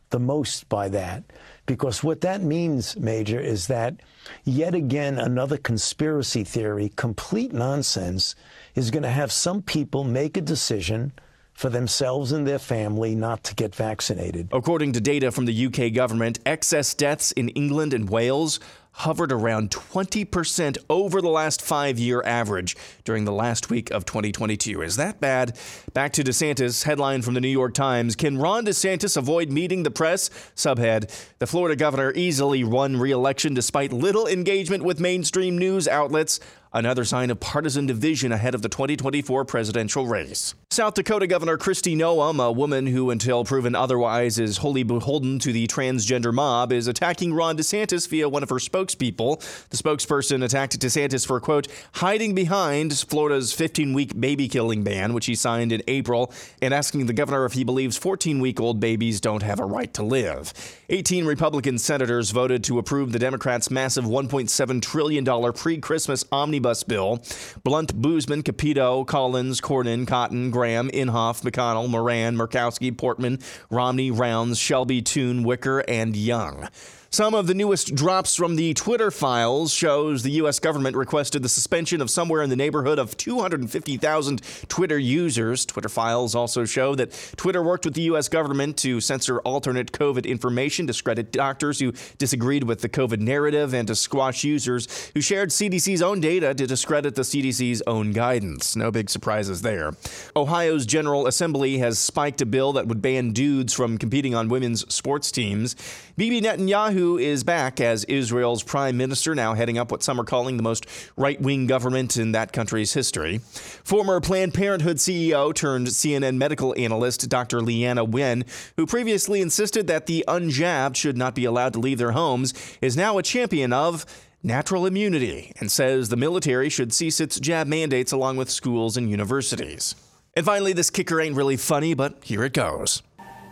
the 0.09 0.19
most 0.19 0.67
by 0.69 0.89
that. 0.89 1.23
Because 1.67 2.03
what 2.03 2.21
that 2.21 2.41
means, 2.41 2.97
Major, 2.97 3.39
is 3.39 3.67
that 3.67 3.97
yet 4.43 4.73
again 4.73 5.19
another 5.19 5.57
conspiracy 5.57 6.43
theory, 6.43 6.91
complete 6.95 7.53
nonsense, 7.53 8.35
is 8.73 8.89
going 8.89 9.03
to 9.03 9.09
have 9.09 9.31
some 9.31 9.61
people 9.61 10.03
make 10.03 10.35
a 10.37 10.41
decision 10.41 11.11
for 11.53 11.69
themselves 11.69 12.31
and 12.31 12.47
their 12.47 12.59
family 12.59 13.15
not 13.15 13.43
to 13.43 13.55
get 13.55 13.75
vaccinated. 13.75 14.47
According 14.51 14.93
to 14.93 15.01
data 15.01 15.31
from 15.31 15.45
the 15.45 15.65
UK 15.65 15.91
government, 15.91 16.39
excess 16.45 16.93
deaths 16.93 17.31
in 17.31 17.49
England 17.49 17.93
and 17.93 18.09
Wales 18.09 18.59
hovered 18.97 19.31
around 19.31 19.69
20% 19.69 20.77
over 20.89 21.21
the 21.21 21.29
last 21.29 21.61
five 21.61 21.99
year 21.99 22.23
average 22.23 22.75
during 23.03 23.25
the 23.25 23.31
last 23.31 23.69
week 23.69 23.91
of 23.91 24.05
2022. 24.05 24.81
Is 24.81 24.95
that 24.95 25.19
bad? 25.19 25.57
Back 25.93 26.13
to 26.13 26.23
DeSantis. 26.23 26.83
Headline 26.83 27.21
from 27.21 27.35
the 27.35 27.41
New 27.41 27.47
York 27.47 27.73
Times 27.73 28.15
Can 28.15 28.37
Ron 28.37 28.65
DeSantis 28.65 29.15
avoid 29.15 29.51
meeting 29.51 29.83
the 29.83 29.91
press? 29.91 30.29
Subhead 30.55 31.11
The 31.37 31.47
Florida 31.47 31.75
governor 31.75 32.11
easily 32.15 32.63
won 32.63 32.97
re 32.97 33.11
election 33.11 33.53
despite 33.53 33.93
little 33.93 34.27
engagement 34.27 34.83
with 34.83 34.99
mainstream 34.99 35.57
news 35.57 35.87
outlets 35.87 36.39
another 36.73 37.03
sign 37.03 37.29
of 37.31 37.39
partisan 37.39 37.85
division 37.85 38.31
ahead 38.31 38.53
of 38.53 38.61
the 38.61 38.69
2024 38.69 39.45
presidential 39.45 40.05
race. 40.07 40.53
South 40.69 40.93
Dakota 40.93 41.27
Governor 41.27 41.57
Kristi 41.57 41.95
Noem, 41.95 42.43
a 42.43 42.51
woman 42.51 42.87
who, 42.87 43.09
until 43.09 43.43
proven 43.43 43.73
otherwise, 43.75 44.37
is 44.37 44.57
wholly 44.57 44.83
beholden 44.83 45.39
to 45.39 45.51
the 45.51 45.67
transgender 45.67 46.33
mob, 46.33 46.71
is 46.71 46.87
attacking 46.87 47.33
Ron 47.33 47.57
DeSantis 47.57 48.07
via 48.07 48.29
one 48.29 48.43
of 48.43 48.49
her 48.49 48.59
spokespeople. 48.87 49.69
The 49.69 49.77
spokesperson 49.77 50.43
attacked 50.43 50.79
DeSantis 50.79 51.25
for, 51.25 51.39
quote, 51.39 51.67
hiding 51.95 52.35
behind 52.35 52.97
Florida's 52.97 53.53
15 53.53 53.93
week 53.93 54.19
baby 54.19 54.47
killing 54.47 54.83
ban, 54.83 55.13
which 55.13 55.25
he 55.25 55.35
signed 55.35 55.71
in 55.71 55.81
April, 55.87 56.31
and 56.61 56.73
asking 56.73 57.05
the 57.05 57.13
governor 57.13 57.45
if 57.45 57.53
he 57.53 57.63
believes 57.63 57.97
14 57.97 58.39
week 58.39 58.59
old 58.59 58.79
babies 58.79 59.21
don't 59.21 59.43
have 59.43 59.59
a 59.59 59.65
right 59.65 59.93
to 59.93 60.03
live. 60.03 60.53
18 60.89 61.25
Republican 61.25 61.77
senators 61.77 62.31
voted 62.31 62.63
to 62.63 62.79
approve 62.79 63.11
the 63.11 63.19
Democrats' 63.19 63.69
massive 63.69 64.05
$1.7 64.05 64.81
trillion 64.81 65.53
pre 65.53 65.77
Christmas 65.77 66.23
omnibus 66.31 66.83
bill. 66.83 67.21
Blunt, 67.63 68.01
Boozman, 68.01 68.43
Capito, 68.43 69.03
Collins, 69.03 69.61
Cornyn, 69.61 70.07
Cotton, 70.07 70.51
Graham, 70.51 70.89
Inhofe, 70.91 71.43
McConnell, 71.43 71.89
Moran, 71.89 72.35
Murkowski, 72.35 72.95
Portman, 72.95 73.39
Romney, 73.69 74.11
Rounds, 74.11 74.57
Shelby, 74.57 75.01
Thune, 75.01 75.43
Wicker, 75.43 75.79
and 75.87 76.15
Young. 76.15 76.69
Some 77.17 77.33
of 77.33 77.47
the 77.47 77.55
newest 77.55 77.95
drops 77.95 78.35
from 78.35 78.57
the 78.57 78.75
Twitter 78.75 79.09
files 79.09 79.73
shows 79.73 80.21
the 80.21 80.33
U.S. 80.33 80.59
government 80.59 80.95
requested 80.95 81.41
the 81.41 81.49
suspension 81.49 81.99
of 81.99 82.11
somewhere 82.11 82.43
in 82.43 82.51
the 82.51 82.55
neighborhood 82.55 82.99
of 82.99 83.17
250,000 83.17 84.39
Twitter 84.67 84.99
users. 84.99 85.65
Twitter 85.65 85.89
files 85.89 86.35
also 86.35 86.63
show 86.63 86.93
that 86.93 87.33
Twitter 87.35 87.63
worked 87.63 87.85
with 87.85 87.95
the 87.95 88.03
U.S. 88.03 88.29
government 88.29 88.77
to 88.77 89.01
censor 89.01 89.39
alternate 89.39 89.91
COVID 89.93 90.27
information, 90.27 90.85
discredit 90.85 91.31
doctors 91.31 91.79
who 91.79 91.91
disagreed 92.19 92.65
with 92.65 92.81
the 92.81 92.89
COVID 92.89 93.17
narrative, 93.17 93.73
and 93.73 93.87
to 93.87 93.95
squash 93.95 94.43
users 94.43 95.09
who 95.15 95.19
shared 95.21 95.49
CDC's 95.49 96.03
own 96.03 96.19
data 96.19 96.53
to 96.53 96.67
discredit 96.67 97.15
the 97.15 97.23
CDC's 97.23 97.81
own 97.87 98.11
guidance. 98.11 98.75
No 98.75 98.91
big 98.91 99.09
surprises 99.09 99.63
there. 99.63 99.93
Ohio's 100.35 100.85
General 100.85 101.25
Assembly 101.25 101.79
has 101.79 101.97
spiked 101.97 102.41
a 102.41 102.45
bill 102.45 102.73
that 102.73 102.85
would 102.85 103.01
ban 103.01 103.31
dudes 103.31 103.73
from 103.73 103.97
competing 103.97 104.35
on 104.35 104.49
women's 104.49 104.93
sports 104.93 105.31
teams. 105.31 105.75
Bibi 106.17 106.41
Netanyahu 106.41 107.21
is 107.21 107.43
back 107.43 107.79
as 107.79 108.03
Israel's 108.05 108.63
prime 108.63 108.97
minister, 108.97 109.35
now 109.35 109.53
heading 109.53 109.77
up 109.77 109.91
what 109.91 110.01
some 110.01 110.19
are 110.19 110.23
calling 110.23 110.57
the 110.57 110.63
most 110.63 110.87
right 111.15 111.39
wing 111.39 111.67
government 111.67 112.17
in 112.17 112.31
that 112.31 112.51
country's 112.51 112.91
history. 112.93 113.37
Former 113.83 114.19
Planned 114.19 114.55
Parenthood 114.55 114.97
CEO 114.97 115.53
turned 115.53 115.85
CNN 115.85 116.37
medical 116.37 116.73
analyst 116.75 117.29
Dr. 117.29 117.59
Leana 117.59 118.09
Wen, 118.09 118.45
who 118.77 118.87
previously 118.87 119.41
insisted 119.41 119.85
that 119.85 120.07
the 120.07 120.25
unjabbed 120.27 120.95
should 120.95 121.17
not 121.17 121.35
be 121.35 121.45
allowed 121.45 121.73
to 121.73 121.79
leave 121.79 121.99
their 121.99 122.13
homes, 122.13 122.51
is 122.81 122.97
now 122.97 123.19
a 123.19 123.23
champion 123.23 123.71
of 123.71 124.03
natural 124.41 124.87
immunity 124.87 125.51
and 125.59 125.71
says 125.71 126.09
the 126.09 126.17
military 126.17 126.67
should 126.67 126.91
cease 126.91 127.19
its 127.19 127.39
jab 127.39 127.67
mandates 127.67 128.11
along 128.11 128.37
with 128.37 128.49
schools 128.49 128.97
and 128.97 129.07
universities. 129.07 129.93
And 130.35 130.43
finally, 130.43 130.73
this 130.73 130.89
kicker 130.89 131.21
ain't 131.21 131.35
really 131.35 131.57
funny, 131.57 131.93
but 131.93 132.23
here 132.23 132.43
it 132.43 132.53
goes. 132.53 133.03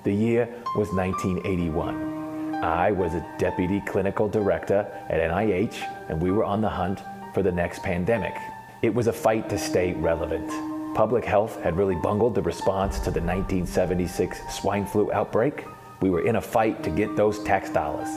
The 0.04 0.14
year 0.14 0.48
was 0.76 0.92
1981. 0.94 2.25
I 2.66 2.90
was 2.90 3.14
a 3.14 3.24
deputy 3.38 3.80
clinical 3.80 4.28
director 4.28 4.88
at 5.08 5.20
NIH, 5.20 5.76
and 6.10 6.20
we 6.20 6.32
were 6.32 6.44
on 6.44 6.62
the 6.62 6.70
hunt 6.70 7.04
for 7.32 7.44
the 7.44 7.52
next 7.52 7.84
pandemic. 7.84 8.36
It 8.82 8.92
was 8.92 9.06
a 9.06 9.14
fight 9.14 9.48
to 9.50 9.58
stay 9.60 9.94
relevant. 9.94 10.50
Public 10.96 11.24
health 11.24 11.62
had 11.62 11.78
really 11.78 11.94
bungled 11.94 12.34
the 12.34 12.42
response 12.42 12.96
to 13.02 13.12
the 13.12 13.22
1976 13.22 14.40
swine 14.52 14.88
flu 14.88 15.14
outbreak. 15.14 15.66
We 16.02 16.10
were 16.10 16.26
in 16.26 16.38
a 16.38 16.42
fight 16.42 16.82
to 16.86 16.90
get 16.90 17.16
those 17.16 17.44
tax 17.44 17.70
dollars. 17.70 18.10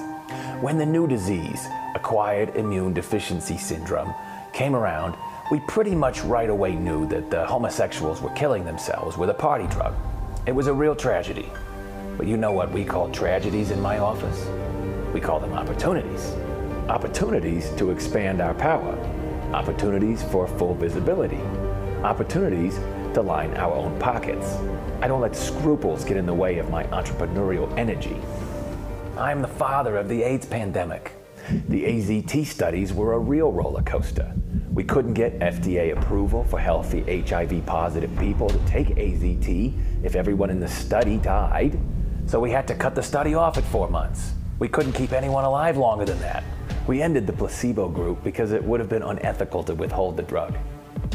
When 0.63 0.79
the 0.79 0.87
new 0.87 1.07
disease, 1.07 1.67
acquired 1.95 2.57
immune 2.57 2.95
deficiency 2.95 3.59
syndrome, 3.59 4.15
came 4.55 4.75
around, 4.75 5.15
we 5.51 5.61
pretty 5.69 5.95
much 5.95 6.25
right 6.25 6.49
away 6.49 6.75
knew 6.75 7.07
that 7.09 7.31
the 7.31 7.45
homosexuals 7.45 8.23
were 8.23 8.31
killing 8.31 8.65
themselves 8.65 9.19
with 9.19 9.29
a 9.29 9.35
party 9.35 9.67
drug. 9.67 9.95
It 10.47 10.53
was 10.53 10.69
a 10.69 10.73
real 10.73 10.97
tragedy. 10.97 11.51
But 12.19 12.27
you 12.27 12.37
know 12.37 12.51
what 12.51 12.73
we 12.73 12.85
call 12.85 13.09
tragedies 13.11 13.71
in 13.71 13.81
my 13.81 13.99
office? 13.99 14.45
We 15.15 15.21
call 15.21 15.39
them 15.39 15.53
opportunities. 15.53 16.33
Opportunities 16.89 17.71
to 17.77 17.93
expand 17.93 18.41
our 18.41 18.55
power. 18.55 18.99
Opportunities 19.53 20.25
for 20.25 20.49
full 20.49 20.75
visibility. 20.75 21.41
Opportunities 22.03 22.75
to 23.15 23.23
line 23.23 23.55
our 23.57 23.73
own 23.73 23.97
pockets. 24.01 24.57
I 25.01 25.07
don't 25.07 25.21
let 25.21 25.37
scruples 25.37 26.05
get 26.05 26.17
in 26.17 26.27
the 26.27 26.35
way 26.35 26.59
of 26.59 26.71
my 26.71 26.83
entrepreneurial 26.89 27.73
energy. 27.79 28.17
I'm 29.17 29.41
the 29.41 29.47
father 29.47 29.97
of 29.97 30.09
the 30.09 30.25
AIDS 30.25 30.45
pandemic. 30.45 31.13
The 31.69 31.85
AZT 31.85 32.47
studies 32.47 32.93
were 32.93 33.13
a 33.13 33.19
real 33.19 33.53
roller 33.53 33.83
coaster. 33.83 34.35
We 34.73 34.83
couldn't 34.83 35.15
get 35.15 35.39
FDA 35.39 35.97
approval 35.97 36.43
for 36.43 36.59
healthy 36.59 37.23
HIV 37.23 37.65
positive 37.65 38.15
people 38.19 38.49
to 38.49 38.59
take 38.67 38.89
AZT 38.89 40.05
if 40.05 40.17
everyone 40.17 40.51
in 40.51 40.59
the 40.59 40.69
study 40.69 41.17
died. 41.19 41.79
So 42.29 42.38
we 42.38 42.51
had 42.51 42.69
to 42.69 42.75
cut 42.75 42.95
the 42.95 43.03
study 43.03 43.33
off 43.33 43.57
at 43.57 43.64
four 43.64 43.88
months. 43.88 44.35
We 44.59 44.69
couldn't 44.69 44.93
keep 44.93 45.12
anyone 45.12 45.45
alive 45.45 45.79
longer 45.79 46.05
than 46.05 46.21
that. 46.21 46.45
We 46.87 47.01
ended 47.01 47.27
the 47.27 47.33
placebo 47.33 47.88
group 47.88 48.23
because 48.23 48.53
it 48.53 48.62
would 48.62 48.81
have 48.81 48.88
been 48.91 49.03
unethical 49.03 49.64
to 49.64 49.75
withhold 49.75 50.19
the 50.19 50.25
drug. 50.25 50.55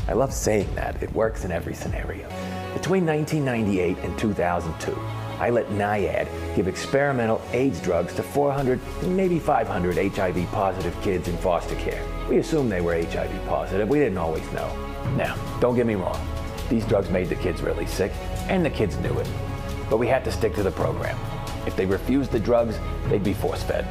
I 0.07 0.13
love 0.13 0.33
saying 0.33 0.73
that, 0.73 1.03
it 1.03 1.13
works 1.13 1.45
in 1.45 1.51
every 1.51 1.75
scenario. 1.75 2.27
Between 2.73 3.05
1998 3.05 3.97
and 3.99 4.17
2002, 4.17 4.99
I 5.39 5.51
let 5.51 5.67
NIAID 5.69 6.55
give 6.55 6.67
experimental 6.67 7.39
AIDS 7.51 7.79
drugs 7.79 8.15
to 8.15 8.23
400, 8.23 8.79
maybe 9.03 9.37
500 9.37 10.15
HIV 10.15 10.47
positive 10.51 10.99
kids 11.03 11.27
in 11.27 11.37
foster 11.37 11.75
care. 11.75 12.03
We 12.27 12.39
assumed 12.39 12.71
they 12.71 12.81
were 12.81 12.95
HIV 12.95 13.45
positive, 13.47 13.87
we 13.87 13.99
didn't 13.99 14.17
always 14.17 14.51
know. 14.51 14.75
Now, 15.15 15.35
don't 15.59 15.75
get 15.75 15.85
me 15.85 15.93
wrong, 15.93 16.19
these 16.69 16.85
drugs 16.87 17.11
made 17.11 17.29
the 17.29 17.35
kids 17.35 17.61
really 17.61 17.85
sick, 17.85 18.11
and 18.47 18.65
the 18.65 18.71
kids 18.71 18.97
knew 18.97 19.15
it 19.19 19.27
but 19.93 19.99
we 19.99 20.07
had 20.07 20.25
to 20.25 20.31
stick 20.31 20.55
to 20.55 20.63
the 20.63 20.71
program. 20.71 21.15
If 21.67 21.75
they 21.75 21.85
refused 21.85 22.31
the 22.31 22.39
drugs, 22.39 22.79
they'd 23.09 23.23
be 23.23 23.31
force 23.31 23.61
fed. 23.61 23.85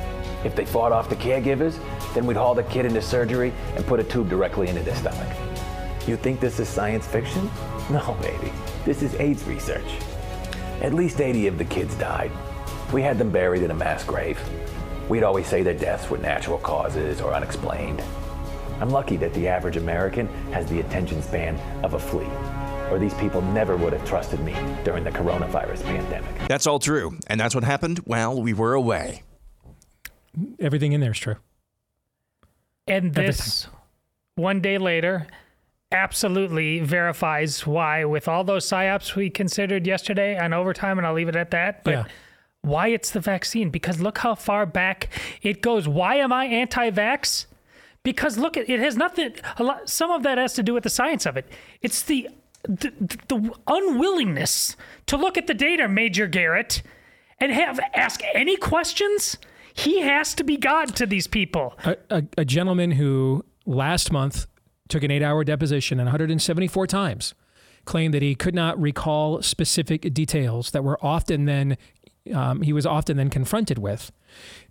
If 0.44 0.56
they 0.56 0.64
fought 0.64 0.90
off 0.90 1.08
the 1.08 1.14
caregivers, 1.14 1.78
then 2.12 2.26
we'd 2.26 2.36
haul 2.36 2.56
the 2.56 2.64
kid 2.64 2.86
into 2.86 3.00
surgery 3.00 3.52
and 3.76 3.86
put 3.86 4.00
a 4.00 4.02
tube 4.02 4.28
directly 4.28 4.66
into 4.66 4.82
their 4.82 4.96
stomach. 4.96 5.28
You 6.08 6.16
think 6.16 6.40
this 6.40 6.58
is 6.58 6.68
science 6.68 7.06
fiction? 7.06 7.48
No, 7.88 8.18
baby. 8.20 8.52
This 8.84 9.00
is 9.00 9.14
AIDS 9.14 9.44
research. 9.44 9.86
At 10.80 10.92
least 10.92 11.20
80 11.20 11.46
of 11.46 11.56
the 11.56 11.64
kids 11.64 11.94
died. 11.94 12.32
We 12.92 13.00
had 13.02 13.16
them 13.16 13.30
buried 13.30 13.62
in 13.62 13.70
a 13.70 13.74
mass 13.74 14.02
grave. 14.02 14.40
We'd 15.08 15.22
always 15.22 15.46
say 15.46 15.62
their 15.62 15.72
deaths 15.72 16.10
were 16.10 16.18
natural 16.18 16.58
causes 16.58 17.20
or 17.20 17.32
unexplained. 17.32 18.02
I'm 18.80 18.90
lucky 18.90 19.16
that 19.18 19.34
the 19.34 19.46
average 19.46 19.76
American 19.76 20.26
has 20.50 20.66
the 20.66 20.80
attention 20.80 21.22
span 21.22 21.56
of 21.84 21.94
a 21.94 21.98
flea 22.00 22.61
or 22.92 22.98
these 22.98 23.14
people 23.14 23.40
never 23.40 23.74
would 23.74 23.94
have 23.94 24.04
trusted 24.04 24.38
me 24.40 24.54
during 24.84 25.02
the 25.02 25.10
coronavirus 25.10 25.82
pandemic. 25.84 26.30
That's 26.46 26.66
all 26.66 26.78
true. 26.78 27.18
And 27.26 27.40
that's 27.40 27.54
what 27.54 27.64
happened 27.64 27.98
while 28.00 28.40
we 28.40 28.52
were 28.52 28.74
away. 28.74 29.22
Everything 30.60 30.92
in 30.92 31.00
there 31.00 31.12
is 31.12 31.18
true. 31.18 31.36
And 32.86 33.14
this, 33.14 33.64
Everything. 33.64 33.80
one 34.34 34.60
day 34.60 34.76
later, 34.76 35.26
absolutely 35.90 36.80
verifies 36.80 37.66
why, 37.66 38.04
with 38.04 38.28
all 38.28 38.44
those 38.44 38.66
psyops 38.68 39.14
we 39.14 39.30
considered 39.30 39.86
yesterday 39.86 40.38
on 40.38 40.52
overtime, 40.52 40.98
and 40.98 41.06
I'll 41.06 41.14
leave 41.14 41.28
it 41.28 41.36
at 41.36 41.50
that. 41.52 41.84
But 41.84 41.90
yeah. 41.90 42.04
why 42.60 42.88
it's 42.88 43.10
the 43.10 43.20
vaccine? 43.20 43.70
Because 43.70 44.00
look 44.00 44.18
how 44.18 44.34
far 44.34 44.66
back 44.66 45.08
it 45.40 45.62
goes. 45.62 45.88
Why 45.88 46.16
am 46.16 46.32
I 46.32 46.44
anti 46.44 46.90
vax? 46.90 47.46
Because 48.02 48.36
look, 48.36 48.56
it 48.58 48.68
has 48.68 48.96
nothing. 48.96 49.32
A 49.56 49.62
lot. 49.62 49.88
Some 49.88 50.10
of 50.10 50.24
that 50.24 50.36
has 50.36 50.52
to 50.54 50.62
do 50.62 50.74
with 50.74 50.82
the 50.82 50.90
science 50.90 51.24
of 51.24 51.38
it. 51.38 51.48
It's 51.80 52.02
the 52.02 52.28
the, 52.64 52.92
the 53.28 53.52
unwillingness 53.66 54.76
to 55.06 55.16
look 55.16 55.36
at 55.36 55.46
the 55.46 55.54
data, 55.54 55.88
Major 55.88 56.26
Garrett, 56.26 56.82
and 57.38 57.52
have 57.52 57.80
ask 57.94 58.20
any 58.34 58.56
questions. 58.56 59.36
He 59.74 60.00
has 60.00 60.34
to 60.34 60.44
be 60.44 60.56
God 60.56 60.94
to 60.96 61.06
these 61.06 61.26
people. 61.26 61.74
A, 61.84 61.96
a, 62.10 62.24
a 62.38 62.44
gentleman 62.44 62.92
who 62.92 63.44
last 63.64 64.12
month 64.12 64.46
took 64.88 65.02
an 65.02 65.10
eight-hour 65.10 65.44
deposition 65.44 65.98
and 65.98 66.06
174 66.06 66.86
times 66.86 67.34
claimed 67.84 68.14
that 68.14 68.22
he 68.22 68.34
could 68.34 68.54
not 68.54 68.80
recall 68.80 69.42
specific 69.42 70.12
details 70.14 70.70
that 70.70 70.84
were 70.84 70.98
often 71.04 71.46
then 71.46 71.76
um, 72.32 72.62
he 72.62 72.72
was 72.72 72.86
often 72.86 73.16
then 73.16 73.30
confronted 73.30 73.78
with. 73.78 74.12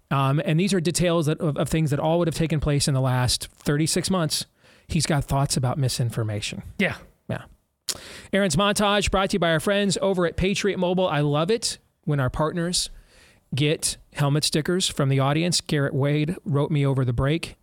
Um, 0.10 0.42
and 0.46 0.60
these 0.60 0.74
are 0.74 0.80
details 0.80 1.26
that, 1.26 1.40
of, 1.40 1.58
of, 1.58 1.70
things 1.70 1.90
that 1.92 2.00
all 2.00 2.20
would 2.20 2.28
have 2.28 2.36
taken 2.36 2.60
place 2.60 2.88
in 2.88 2.94
the 2.94 3.02
last 3.02 3.48
36 3.48 4.10
months. 4.10 4.46
He's 4.88 5.06
got 5.06 5.24
thoughts 5.24 5.56
about 5.56 5.78
misinformation. 5.78 6.64
Yeah. 6.80 6.96
Aaron's 8.34 8.56
montage 8.56 9.12
brought 9.12 9.32
to 9.32 9.36
you 9.36 9.40
by 9.40 9.52
our 9.52 9.60
friends 9.60 9.98
over 10.02 10.26
at 10.26 10.38
Patriot 10.38 10.78
Mobile. 10.78 11.08
I 11.08 11.20
love 11.20 11.52
it 11.52 11.80
when 12.06 12.20
our 12.20 12.30
partners 12.30 12.90
get 13.54 13.98
helmet 14.14 14.46
stickers 14.46 14.88
from 14.88 15.10
the 15.10 15.20
audience. 15.20 15.60
Garrett 15.60 15.94
Wade 15.94 16.38
wrote 16.46 16.72
me 16.72 16.86
over 16.86 17.04
the 17.04 17.14
break. 17.14 17.56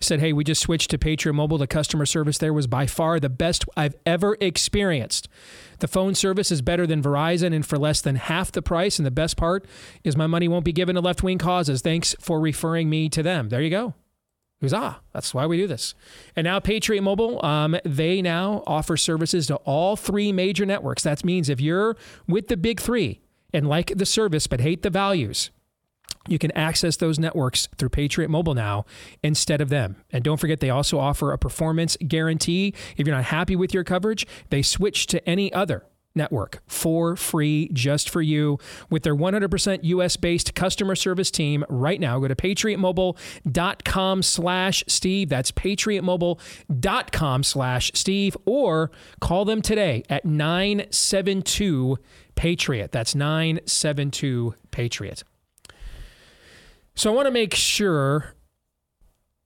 Said, 0.00 0.20
hey, 0.20 0.32
we 0.32 0.44
just 0.44 0.60
switched 0.60 0.90
to 0.90 0.98
Patriot 0.98 1.34
Mobile. 1.34 1.58
The 1.58 1.66
customer 1.66 2.04
service 2.04 2.38
there 2.38 2.52
was 2.52 2.66
by 2.66 2.86
far 2.86 3.18
the 3.18 3.30
best 3.30 3.64
I've 3.76 3.94
ever 4.04 4.36
experienced. 4.40 5.28
The 5.80 5.88
phone 5.88 6.14
service 6.14 6.50
is 6.50 6.60
better 6.60 6.86
than 6.86 7.02
Verizon 7.02 7.54
and 7.54 7.64
for 7.64 7.78
less 7.78 8.02
than 8.02 8.16
half 8.16 8.52
the 8.52 8.60
price. 8.62 8.98
And 8.98 9.06
the 9.06 9.10
best 9.10 9.36
part 9.36 9.66
is 10.04 10.16
my 10.16 10.26
money 10.26 10.48
won't 10.48 10.66
be 10.66 10.72
given 10.72 10.96
to 10.96 11.00
left 11.00 11.22
wing 11.22 11.38
causes. 11.38 11.80
Thanks 11.80 12.14
for 12.20 12.40
referring 12.40 12.90
me 12.90 13.08
to 13.08 13.22
them. 13.22 13.48
There 13.48 13.62
you 13.62 13.70
go. 13.70 13.94
Goes, 14.62 14.72
ah, 14.72 15.00
that's 15.12 15.34
why 15.34 15.44
we 15.44 15.58
do 15.58 15.66
this. 15.66 15.94
And 16.34 16.46
now 16.46 16.60
Patriot 16.60 17.02
Mobile, 17.02 17.44
um, 17.44 17.76
they 17.84 18.22
now 18.22 18.62
offer 18.66 18.96
services 18.96 19.46
to 19.48 19.56
all 19.56 19.96
three 19.96 20.32
major 20.32 20.64
networks. 20.64 21.02
That 21.02 21.24
means 21.24 21.50
if 21.50 21.60
you're 21.60 21.94
with 22.26 22.48
the 22.48 22.56
big 22.56 22.80
three 22.80 23.20
and 23.52 23.68
like 23.68 23.92
the 23.96 24.06
service 24.06 24.46
but 24.46 24.60
hate 24.60 24.82
the 24.82 24.88
values, 24.88 25.50
you 26.26 26.38
can 26.38 26.52
access 26.52 26.96
those 26.96 27.18
networks 27.18 27.68
through 27.76 27.90
Patriot 27.90 28.28
Mobile 28.28 28.54
now 28.54 28.86
instead 29.22 29.60
of 29.60 29.68
them. 29.68 29.96
And 30.10 30.24
don't 30.24 30.38
forget, 30.38 30.60
they 30.60 30.70
also 30.70 30.98
offer 30.98 31.32
a 31.32 31.38
performance 31.38 31.96
guarantee. 32.08 32.74
If 32.96 33.06
you're 33.06 33.14
not 33.14 33.24
happy 33.24 33.56
with 33.56 33.74
your 33.74 33.84
coverage, 33.84 34.26
they 34.48 34.62
switch 34.62 35.06
to 35.08 35.28
any 35.28 35.52
other 35.52 35.84
network 36.16 36.60
for 36.66 37.16
free 37.16 37.70
just 37.72 38.10
for 38.10 38.22
you 38.22 38.58
with 38.90 39.02
their 39.02 39.14
100% 39.14 39.80
US 39.82 40.16
based 40.16 40.54
customer 40.54 40.94
service 40.94 41.30
team 41.30 41.64
right 41.68 42.00
now. 42.00 42.18
Go 42.18 42.28
to 42.28 42.34
patriotmobile.com 42.34 44.22
slash 44.22 44.84
Steve. 44.86 45.28
That's 45.28 45.52
patriotmobile.com 45.52 47.42
slash 47.42 47.90
Steve 47.94 48.36
or 48.44 48.90
call 49.20 49.44
them 49.44 49.62
today 49.62 50.02
at 50.08 50.24
972 50.24 51.98
Patriot. 52.34 52.92
That's 52.92 53.14
972 53.14 54.54
Patriot. 54.70 55.24
So 56.94 57.12
I 57.12 57.14
want 57.14 57.26
to 57.26 57.32
make 57.32 57.54
sure 57.54 58.34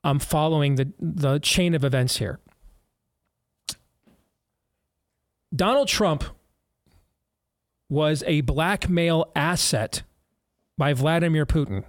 I'm 0.04 0.18
following 0.18 0.76
the, 0.76 0.92
the 0.98 1.38
chain 1.38 1.74
of 1.74 1.84
events 1.84 2.18
here. 2.18 2.38
Donald 5.54 5.88
Trump 5.88 6.24
was 7.90 8.22
a 8.26 8.40
blackmail 8.42 9.30
asset 9.36 10.02
by 10.78 10.94
Vladimir 10.94 11.44
Putin 11.44 11.84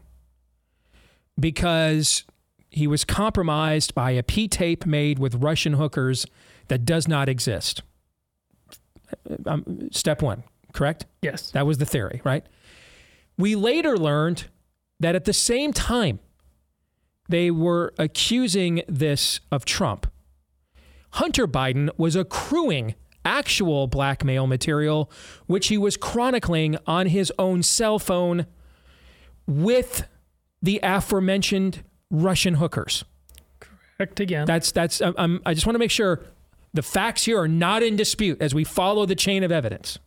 because 1.39 2.25
he 2.69 2.87
was 2.87 3.05
compromised 3.05 3.93
by 3.93 4.11
a 4.11 4.23
P 4.23 4.47
tape 4.47 4.85
made 4.85 5.19
with 5.19 5.35
Russian 5.35 5.73
hookers 5.73 6.25
that 6.67 6.83
does 6.85 7.07
not 7.07 7.29
exist. 7.29 7.83
Um, 9.45 9.89
step 9.91 10.21
one, 10.21 10.43
correct? 10.73 11.05
Yes. 11.21 11.51
That 11.51 11.65
was 11.65 11.77
the 11.77 11.85
theory, 11.85 12.21
right? 12.23 12.45
We 13.37 13.55
later 13.55 13.97
learned 13.97 14.45
that 14.99 15.15
at 15.15 15.25
the 15.25 15.33
same 15.33 15.73
time 15.73 16.19
they 17.29 17.51
were 17.51 17.93
accusing 17.97 18.83
this 18.87 19.39
of 19.51 19.65
Trump, 19.65 20.07
Hunter 21.11 21.47
Biden 21.47 21.89
was 21.97 22.15
accruing 22.15 22.95
actual 23.25 23.87
blackmail 23.87 24.47
material, 24.47 25.11
which 25.47 25.67
he 25.67 25.77
was 25.77 25.97
chronicling 25.97 26.77
on 26.87 27.07
his 27.07 27.31
own 27.37 27.63
cell 27.63 27.99
phone 27.99 28.45
with 29.47 30.07
the 30.61 30.79
aforementioned 30.83 31.83
Russian 32.09 32.55
hookers. 32.55 33.03
Correct 33.97 34.19
again. 34.19 34.45
That's 34.45 34.71
that's. 34.71 35.01
Um, 35.01 35.15
um, 35.17 35.41
I 35.45 35.53
just 35.53 35.65
want 35.65 35.75
to 35.75 35.79
make 35.79 35.91
sure 35.91 36.23
the 36.73 36.81
facts 36.81 37.25
here 37.25 37.39
are 37.39 37.47
not 37.47 37.83
in 37.83 37.95
dispute 37.95 38.41
as 38.41 38.55
we 38.55 38.63
follow 38.63 39.05
the 39.05 39.15
chain 39.15 39.43
of 39.43 39.51
evidence, 39.51 39.99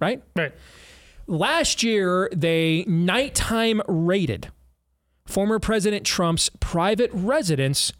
right? 0.00 0.22
Right. 0.36 0.52
Last 1.26 1.82
year, 1.82 2.28
they 2.34 2.84
nighttime 2.86 3.82
raided 3.86 4.50
former 5.26 5.58
President 5.58 6.04
Trump's 6.04 6.50
private 6.60 7.10
residence 7.12 7.92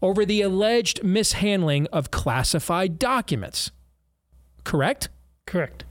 over 0.00 0.24
the 0.24 0.42
alleged 0.42 1.04
mishandling 1.04 1.86
of 1.88 2.10
classified 2.10 2.98
documents. 2.98 3.70
Correct? 4.64 5.08
Correct. 5.46 5.84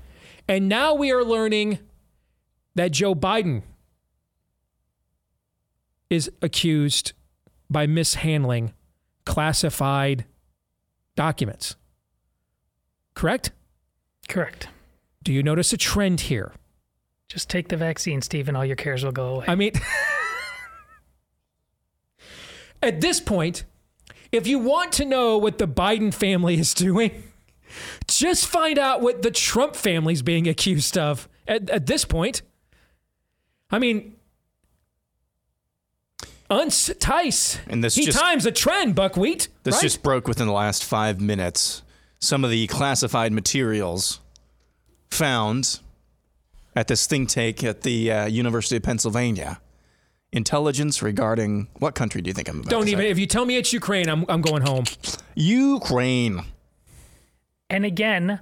And 0.48 0.70
now 0.70 0.94
we 0.94 1.12
are 1.12 1.24
learning 1.24 1.80
that 2.76 2.92
Joe 2.92 3.16
Biden 3.16 3.64
is 6.10 6.32
accused 6.42 7.14
by 7.70 7.86
mishandling 7.86 8.74
classified 9.26 10.26
documents. 11.16 11.76
Correct? 13.14 13.52
Correct. 14.30 14.70
Do 15.24 15.34
you 15.34 15.44
notice 15.44 15.74
a 15.74 15.78
trend 15.78 16.22
here? 16.22 16.54
Just 17.28 17.50
take 17.50 17.68
the 17.68 17.76
vaccine, 17.76 18.22
Steve, 18.22 18.48
and 18.48 18.56
all 18.56 18.64
your 18.64 18.78
cares 18.78 19.04
will 19.04 19.12
go 19.12 19.36
away. 19.36 19.46
I 19.50 19.56
mean, 19.56 19.74
at 22.82 23.02
this 23.02 23.20
point, 23.20 23.66
if 24.32 24.48
you 24.48 24.60
want 24.60 24.94
to 24.94 25.06
know 25.06 25.38
what 25.38 25.58
the 25.58 25.68
Biden 25.68 26.14
family 26.14 26.58
is 26.58 26.74
doing, 26.74 27.24
just 28.08 28.48
find 28.48 28.78
out 28.80 29.02
what 29.02 29.22
the 29.22 29.32
Trump 29.32 29.76
family's 29.76 30.22
being 30.22 30.48
accused 30.48 30.98
of 30.98 31.28
at, 31.48 31.70
at 31.70 31.86
this 31.86 32.06
point. 32.06 32.42
I 33.70 33.80
mean, 33.80 34.16
Unce 36.50 36.98
Tice. 37.00 37.60
And 37.68 37.84
this 37.84 37.96
he 37.96 38.06
just- 38.06 38.18
times 38.18 38.46
a 38.46 38.52
trend, 38.52 38.96
buckwheat. 38.96 39.50
This 39.64 39.76
right? 39.76 39.82
just 39.82 40.02
broke 40.02 40.28
within 40.28 40.48
the 40.48 40.54
last 40.54 40.84
five 40.84 41.20
minutes. 41.20 41.84
Some 42.20 42.44
of 42.44 42.50
the 42.50 42.66
classified 42.68 43.32
materials 43.32 44.22
found 45.12 45.80
at 46.76 46.88
this 46.88 47.06
think 47.06 47.30
tank 47.30 47.64
at 47.64 47.82
the 47.82 48.12
uh, 48.12 48.26
University 48.26 48.78
of 48.78 48.84
Pennsylvania. 48.84 49.60
Intelligence 50.32 51.02
regarding 51.02 51.68
what 51.80 51.96
country 51.96 52.22
do 52.22 52.30
you 52.30 52.34
think 52.34 52.50
I'm 52.50 52.60
about 52.60 52.70
Don't 52.70 52.86
to 52.86 52.92
even. 52.92 53.06
If 53.06 53.18
you 53.18 53.26
tell 53.28 53.46
me 53.46 53.56
it's 53.56 53.72
Ukraine, 53.72 54.10
I'm 54.10 54.26
I'm 54.28 54.42
going 54.42 54.62
home. 54.62 54.84
Ukraine. 55.36 56.44
And 57.70 57.86
again, 57.86 58.40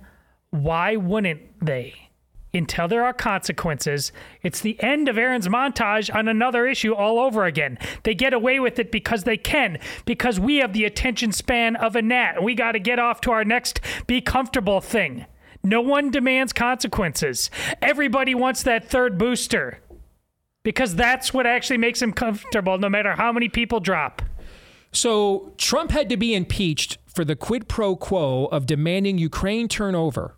why 0.52 0.96
wouldn't 0.96 1.42
they? 1.66 2.10
Until 2.54 2.88
there 2.88 3.04
are 3.04 3.14
consequences, 3.14 4.14
it's 4.42 4.62
the 4.62 4.82
end 4.82 5.10
of 5.10 5.18
Aaron's 5.18 5.50
montage 5.50 6.14
on 6.14 6.30
another 6.30 6.66
issue 6.66 6.94
all 6.94 7.20
over 7.20 7.44
again. 7.44 7.78
They 8.04 8.16
get 8.16 8.34
away 8.34 8.62
with 8.62 8.80
it 8.80 8.94
because 8.94 9.26
they 9.26 9.36
can, 9.36 9.78
because 10.06 10.40
we 10.40 10.58
have 10.58 10.72
the 10.72 10.86
attention 10.86 11.34
span 11.34 11.76
of 11.76 11.98
a 11.98 12.02
gnat. 12.02 12.42
We 12.42 12.56
got 12.56 12.72
to 12.72 12.80
get 12.80 12.98
off 12.98 13.20
to 13.22 13.32
our 13.32 13.44
next 13.44 13.82
be 14.08 14.22
comfortable 14.22 14.80
thing. 14.80 15.26
No 15.64 15.82
one 15.82 16.12
demands 16.12 16.54
consequences. 16.54 17.50
Everybody 17.82 18.34
wants 18.34 18.64
that 18.64 18.88
third 18.88 19.18
booster 19.18 19.80
because 20.64 20.96
that's 20.96 21.34
what 21.34 21.46
actually 21.46 21.78
makes 21.78 22.00
them 22.00 22.14
comfortable, 22.14 22.78
no 22.78 22.88
matter 22.88 23.16
how 23.16 23.34
many 23.34 23.50
people 23.50 23.80
drop. 23.80 24.22
So 24.94 25.54
Trump 25.58 25.92
had 25.92 26.08
to 26.10 26.18
be 26.18 26.34
impeached 26.34 27.00
for 27.16 27.26
the 27.26 27.36
quid 27.36 27.68
pro 27.68 27.96
quo 27.96 28.46
of 28.46 28.66
demanding 28.66 29.18
Ukraine 29.18 29.68
turn 29.68 29.96
over 29.96 30.36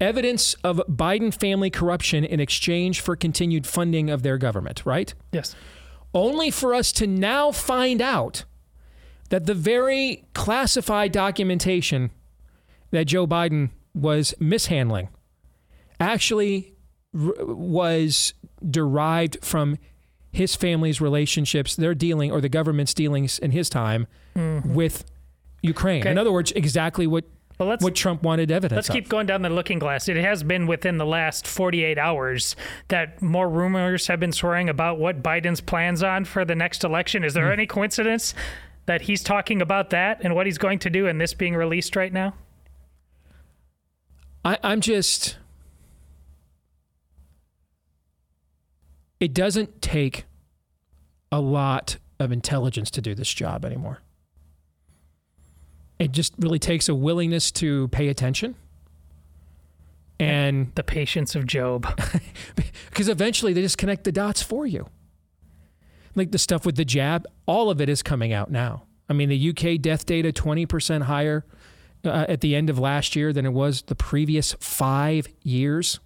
evidence 0.00 0.54
of 0.64 0.80
Biden 0.88 1.34
family 1.34 1.70
corruption 1.70 2.24
in 2.24 2.40
exchange 2.40 3.00
for 3.00 3.16
continued 3.16 3.66
funding 3.66 4.10
of 4.10 4.22
their 4.22 4.38
government, 4.38 4.82
right? 4.84 5.12
Yes. 5.32 5.56
Only 6.14 6.50
for 6.50 6.74
us 6.74 6.92
to 6.92 7.06
now 7.06 7.52
find 7.52 8.00
out 8.00 8.44
that 9.30 9.46
the 9.46 9.54
very 9.54 10.24
classified 10.34 11.12
documentation 11.12 12.10
that 12.90 13.04
Joe 13.06 13.26
Biden 13.26 13.70
was 13.94 14.34
mishandling 14.38 15.08
actually 16.00 16.74
r- 17.14 17.34
was 17.44 18.32
derived 18.70 19.38
from 19.42 19.76
his 20.30 20.54
family's 20.54 21.00
relationships, 21.00 21.74
their 21.74 21.94
dealing 21.94 22.30
or 22.30 22.40
the 22.40 22.48
government's 22.48 22.94
dealings 22.94 23.38
in 23.38 23.50
his 23.50 23.68
time 23.68 24.06
mm-hmm. 24.36 24.74
with 24.74 25.04
Ukraine. 25.62 26.00
Okay. 26.02 26.10
In 26.10 26.18
other 26.18 26.32
words, 26.32 26.52
exactly 26.52 27.06
what 27.06 27.24
Well, 27.58 27.68
let's 27.68 27.82
what 27.82 27.94
Trump 27.94 28.22
wanted 28.22 28.50
evidence 28.50 28.76
Let's 28.76 28.88
of. 28.88 28.94
keep 28.94 29.08
going 29.08 29.26
down 29.26 29.42
the 29.42 29.50
looking 29.50 29.78
glass. 29.78 30.08
It 30.08 30.16
has 30.16 30.42
been 30.44 30.66
within 30.66 30.98
the 30.98 31.06
last 31.06 31.46
48 31.46 31.98
hours 31.98 32.54
that 32.88 33.20
more 33.20 33.48
rumors 33.48 34.06
have 34.06 34.20
been 34.20 34.32
swirling 34.32 34.68
about 34.68 34.98
what 34.98 35.22
Biden's 35.22 35.60
plans 35.60 36.02
on 36.02 36.24
for 36.24 36.44
the 36.44 36.54
next 36.54 36.84
election. 36.84 37.24
Is 37.24 37.34
there 37.34 37.46
Hmm. 37.46 37.52
any 37.52 37.66
coincidence 37.66 38.34
that 38.86 39.02
he's 39.02 39.22
talking 39.22 39.60
about 39.60 39.90
that 39.90 40.20
and 40.22 40.34
what 40.34 40.46
he's 40.46 40.58
going 40.58 40.78
to 40.78 40.90
do 40.90 41.06
and 41.08 41.20
this 41.20 41.34
being 41.34 41.54
released 41.56 41.96
right 41.96 42.12
now? 42.12 42.34
I, 44.44 44.56
I'm 44.62 44.80
just. 44.80 45.36
It 49.20 49.34
doesn't 49.34 49.82
take 49.82 50.24
a 51.32 51.40
lot 51.40 51.96
of 52.20 52.30
intelligence 52.30 52.90
to 52.92 53.00
do 53.00 53.14
this 53.14 53.32
job 53.34 53.64
anymore. 53.64 54.00
It 55.98 56.12
just 56.12 56.34
really 56.38 56.58
takes 56.58 56.88
a 56.88 56.94
willingness 56.94 57.50
to 57.52 57.88
pay 57.88 58.08
attention. 58.08 58.54
And 60.20 60.72
The 60.74 60.82
patience 60.82 61.34
of 61.34 61.46
Job. 61.46 61.86
because 62.90 63.08
eventually 63.08 63.52
they 63.52 63.62
just 63.62 63.78
connect 63.78 64.04
the 64.04 64.12
dots 64.12 64.42
for 64.42 64.66
you. 64.66 64.88
Like 66.14 66.32
the 66.32 66.38
stuff 66.38 66.66
with 66.66 66.76
the 66.76 66.84
jab, 66.84 67.26
all 67.46 67.70
of 67.70 67.80
it 67.80 67.88
is 67.88 68.02
coming 68.02 68.32
out 68.32 68.50
now. 68.50 68.84
I 69.08 69.12
mean, 69.12 69.28
the 69.28 69.50
UK 69.50 69.80
death 69.80 70.06
data 70.06 70.32
20% 70.32 71.02
higher 71.02 71.44
uh, 72.04 72.26
at 72.28 72.40
the 72.40 72.54
end 72.54 72.68
of 72.68 72.78
last 72.78 73.16
year 73.16 73.32
than 73.32 73.46
it 73.46 73.52
was 73.52 73.82
the 73.82 73.94
previous 73.94 74.54
five 74.54 75.28
years. 75.42 76.00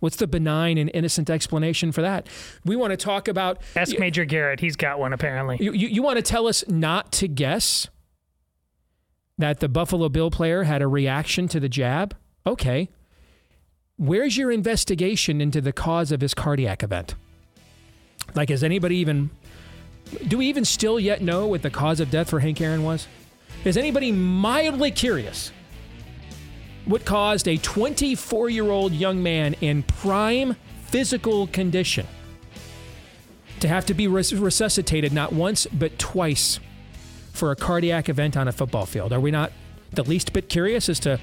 What's 0.00 0.16
the 0.16 0.26
benign 0.26 0.78
and 0.78 0.90
innocent 0.92 1.30
explanation 1.30 1.92
for 1.92 2.02
that? 2.02 2.26
We 2.64 2.74
want 2.74 2.90
to 2.90 2.96
talk 2.96 3.28
about. 3.28 3.62
Ask 3.76 3.96
Major 4.00 4.24
Garrett. 4.24 4.58
He's 4.58 4.74
got 4.74 4.98
one 4.98 5.12
apparently. 5.12 5.58
You, 5.60 5.72
you, 5.72 5.86
you 5.86 6.02
want 6.02 6.16
to 6.16 6.22
tell 6.22 6.48
us 6.48 6.64
not 6.66 7.12
to 7.12 7.28
guess 7.28 7.86
that 9.38 9.60
the 9.60 9.68
Buffalo 9.68 10.08
Bill 10.08 10.30
player 10.30 10.64
had 10.64 10.82
a 10.82 10.86
reaction 10.86 11.48
to 11.48 11.60
the 11.60 11.68
jab? 11.68 12.16
Okay. 12.46 12.88
Where's 13.96 14.36
your 14.36 14.50
investigation 14.50 15.40
into 15.40 15.60
the 15.60 15.72
cause 15.72 16.12
of 16.12 16.20
his 16.20 16.34
cardiac 16.34 16.82
event? 16.82 17.14
Like, 18.34 18.48
has 18.48 18.62
anybody 18.62 18.96
even. 18.96 19.30
Do 20.28 20.38
we 20.38 20.46
even 20.46 20.64
still 20.64 21.00
yet 21.00 21.22
know 21.22 21.46
what 21.46 21.62
the 21.62 21.70
cause 21.70 22.00
of 22.00 22.10
death 22.10 22.30
for 22.30 22.40
Hank 22.40 22.60
Aaron 22.60 22.82
was? 22.82 23.06
Is 23.64 23.76
anybody 23.76 24.12
mildly 24.12 24.90
curious 24.90 25.52
what 26.84 27.04
caused 27.04 27.46
a 27.46 27.56
24 27.58 28.50
year 28.50 28.70
old 28.70 28.92
young 28.92 29.22
man 29.22 29.54
in 29.60 29.82
prime 29.84 30.56
physical 30.86 31.46
condition 31.46 32.06
to 33.60 33.68
have 33.68 33.86
to 33.86 33.94
be 33.94 34.08
res- 34.08 34.34
resuscitated 34.34 35.12
not 35.12 35.32
once 35.32 35.66
but 35.72 35.96
twice 35.98 36.58
for 37.32 37.50
a 37.50 37.56
cardiac 37.56 38.08
event 38.08 38.36
on 38.36 38.48
a 38.48 38.52
football 38.52 38.86
field? 38.86 39.12
Are 39.12 39.20
we 39.20 39.30
not 39.30 39.52
the 39.90 40.04
least 40.04 40.32
bit 40.32 40.48
curious 40.48 40.88
as 40.88 41.00
to 41.00 41.18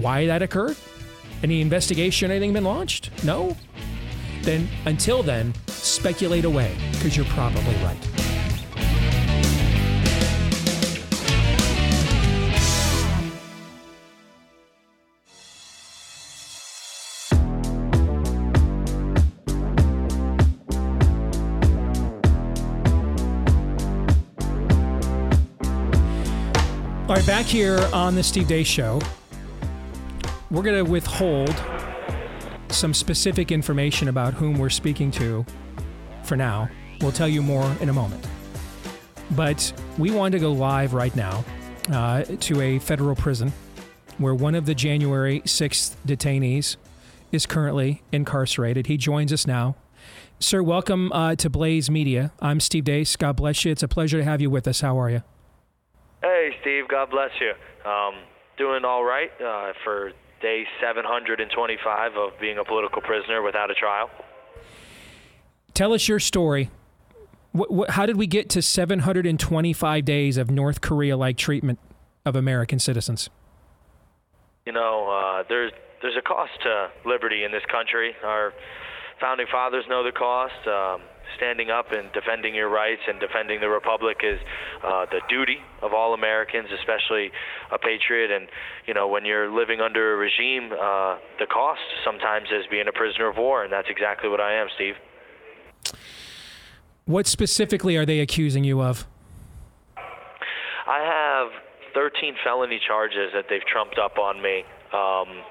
why 0.00 0.26
that 0.26 0.42
occurred? 0.42 0.76
Any 1.42 1.60
investigation, 1.60 2.30
anything 2.30 2.52
been 2.52 2.64
launched? 2.64 3.10
No? 3.24 3.56
Then, 4.42 4.68
until 4.86 5.22
then, 5.22 5.54
speculate 5.68 6.44
away 6.44 6.76
because 6.92 7.16
you're 7.16 7.26
probably 7.26 7.74
right. 7.76 8.13
Right, 27.08 27.26
back 27.26 27.44
here 27.44 27.78
on 27.92 28.14
the 28.14 28.22
Steve 28.22 28.46
Deace 28.46 28.66
Show, 28.66 29.00
we're 30.50 30.62
going 30.62 30.82
to 30.82 30.90
withhold 30.90 31.54
some 32.70 32.94
specific 32.94 33.52
information 33.52 34.08
about 34.08 34.32
whom 34.32 34.58
we're 34.58 34.70
speaking 34.70 35.10
to 35.12 35.44
for 36.22 36.36
now. 36.36 36.68
We'll 37.00 37.12
tell 37.12 37.28
you 37.28 37.42
more 37.42 37.70
in 37.80 37.90
a 37.90 37.92
moment. 37.92 38.26
But 39.32 39.72
we 39.98 40.10
want 40.10 40.32
to 40.32 40.38
go 40.38 40.52
live 40.52 40.94
right 40.94 41.14
now 41.14 41.44
uh, 41.92 42.22
to 42.22 42.60
a 42.62 42.78
federal 42.78 43.14
prison 43.14 43.52
where 44.16 44.34
one 44.34 44.54
of 44.54 44.64
the 44.64 44.74
January 44.74 45.40
6th 45.40 45.96
detainees 46.06 46.76
is 47.32 47.44
currently 47.44 48.02
incarcerated. 48.12 48.86
He 48.86 48.96
joins 48.96 49.32
us 49.32 49.46
now. 49.46 49.76
Sir, 50.38 50.62
welcome 50.62 51.12
uh, 51.12 51.36
to 51.36 51.50
Blaze 51.50 51.90
Media. 51.90 52.32
I'm 52.40 52.60
Steve 52.60 52.84
Deace. 52.84 53.16
God 53.16 53.36
bless 53.36 53.64
you. 53.64 53.72
It's 53.72 53.82
a 53.82 53.88
pleasure 53.88 54.18
to 54.18 54.24
have 54.24 54.40
you 54.40 54.48
with 54.48 54.66
us. 54.66 54.80
How 54.80 54.98
are 54.98 55.10
you? 55.10 55.22
Hey, 56.44 56.54
Steve. 56.60 56.88
God 56.88 57.08
bless 57.10 57.30
you. 57.40 57.52
Um, 57.90 58.16
doing 58.58 58.84
all 58.84 59.02
right 59.02 59.30
uh, 59.40 59.72
for 59.82 60.12
day 60.42 60.64
725 60.78 62.16
of 62.16 62.38
being 62.38 62.58
a 62.58 62.64
political 62.64 63.00
prisoner 63.00 63.40
without 63.40 63.70
a 63.70 63.74
trial. 63.74 64.10
Tell 65.72 65.94
us 65.94 66.06
your 66.06 66.20
story. 66.20 66.70
What, 67.52 67.72
what, 67.72 67.90
how 67.90 68.04
did 68.04 68.18
we 68.18 68.26
get 68.26 68.50
to 68.50 68.60
725 68.60 70.04
days 70.04 70.36
of 70.36 70.50
North 70.50 70.82
Korea 70.82 71.16
like 71.16 71.38
treatment 71.38 71.78
of 72.26 72.36
American 72.36 72.78
citizens? 72.78 73.30
You 74.66 74.74
know, 74.74 75.08
uh, 75.08 75.44
there's 75.48 75.72
there's 76.02 76.16
a 76.18 76.22
cost 76.22 76.52
to 76.64 76.90
liberty 77.06 77.44
in 77.44 77.52
this 77.52 77.64
country. 77.72 78.14
Our 78.22 78.52
founding 79.18 79.46
fathers 79.50 79.86
know 79.88 80.04
the 80.04 80.12
cost. 80.12 80.66
Um, 80.66 81.00
standing 81.36 81.70
up 81.70 81.92
and 81.92 82.12
defending 82.12 82.54
your 82.54 82.68
rights 82.68 83.02
and 83.08 83.20
defending 83.20 83.60
the 83.60 83.68
republic 83.68 84.18
is 84.22 84.38
uh, 84.82 85.06
the 85.10 85.20
duty 85.28 85.58
of 85.82 85.92
all 85.92 86.14
Americans, 86.14 86.68
especially 86.78 87.30
a 87.72 87.78
patriot. 87.78 88.30
And 88.30 88.48
you 88.86 88.94
know, 88.94 89.08
when 89.08 89.24
you're 89.24 89.50
living 89.50 89.80
under 89.80 90.14
a 90.14 90.16
regime, 90.16 90.72
uh, 90.72 91.18
the 91.38 91.46
cost 91.46 91.80
sometimes 92.04 92.48
is 92.50 92.66
being 92.70 92.88
a 92.88 92.92
prisoner 92.92 93.28
of 93.28 93.36
war, 93.36 93.64
and 93.64 93.72
that's 93.72 93.88
exactly 93.90 94.28
what 94.28 94.40
I 94.40 94.54
am, 94.54 94.68
Steve. 94.74 94.94
What 97.06 97.26
specifically 97.26 97.96
are 97.96 98.06
they 98.06 98.20
accusing 98.20 98.64
you 98.64 98.80
of? 98.80 99.06
I 100.86 101.00
have 101.00 101.48
13 101.94 102.36
felony 102.42 102.80
charges 102.86 103.30
that 103.34 103.46
they've 103.48 103.64
trumped 103.70 103.98
up 103.98 104.18
on 104.18 104.42
me. 104.42 104.64
Um, 104.92 105.44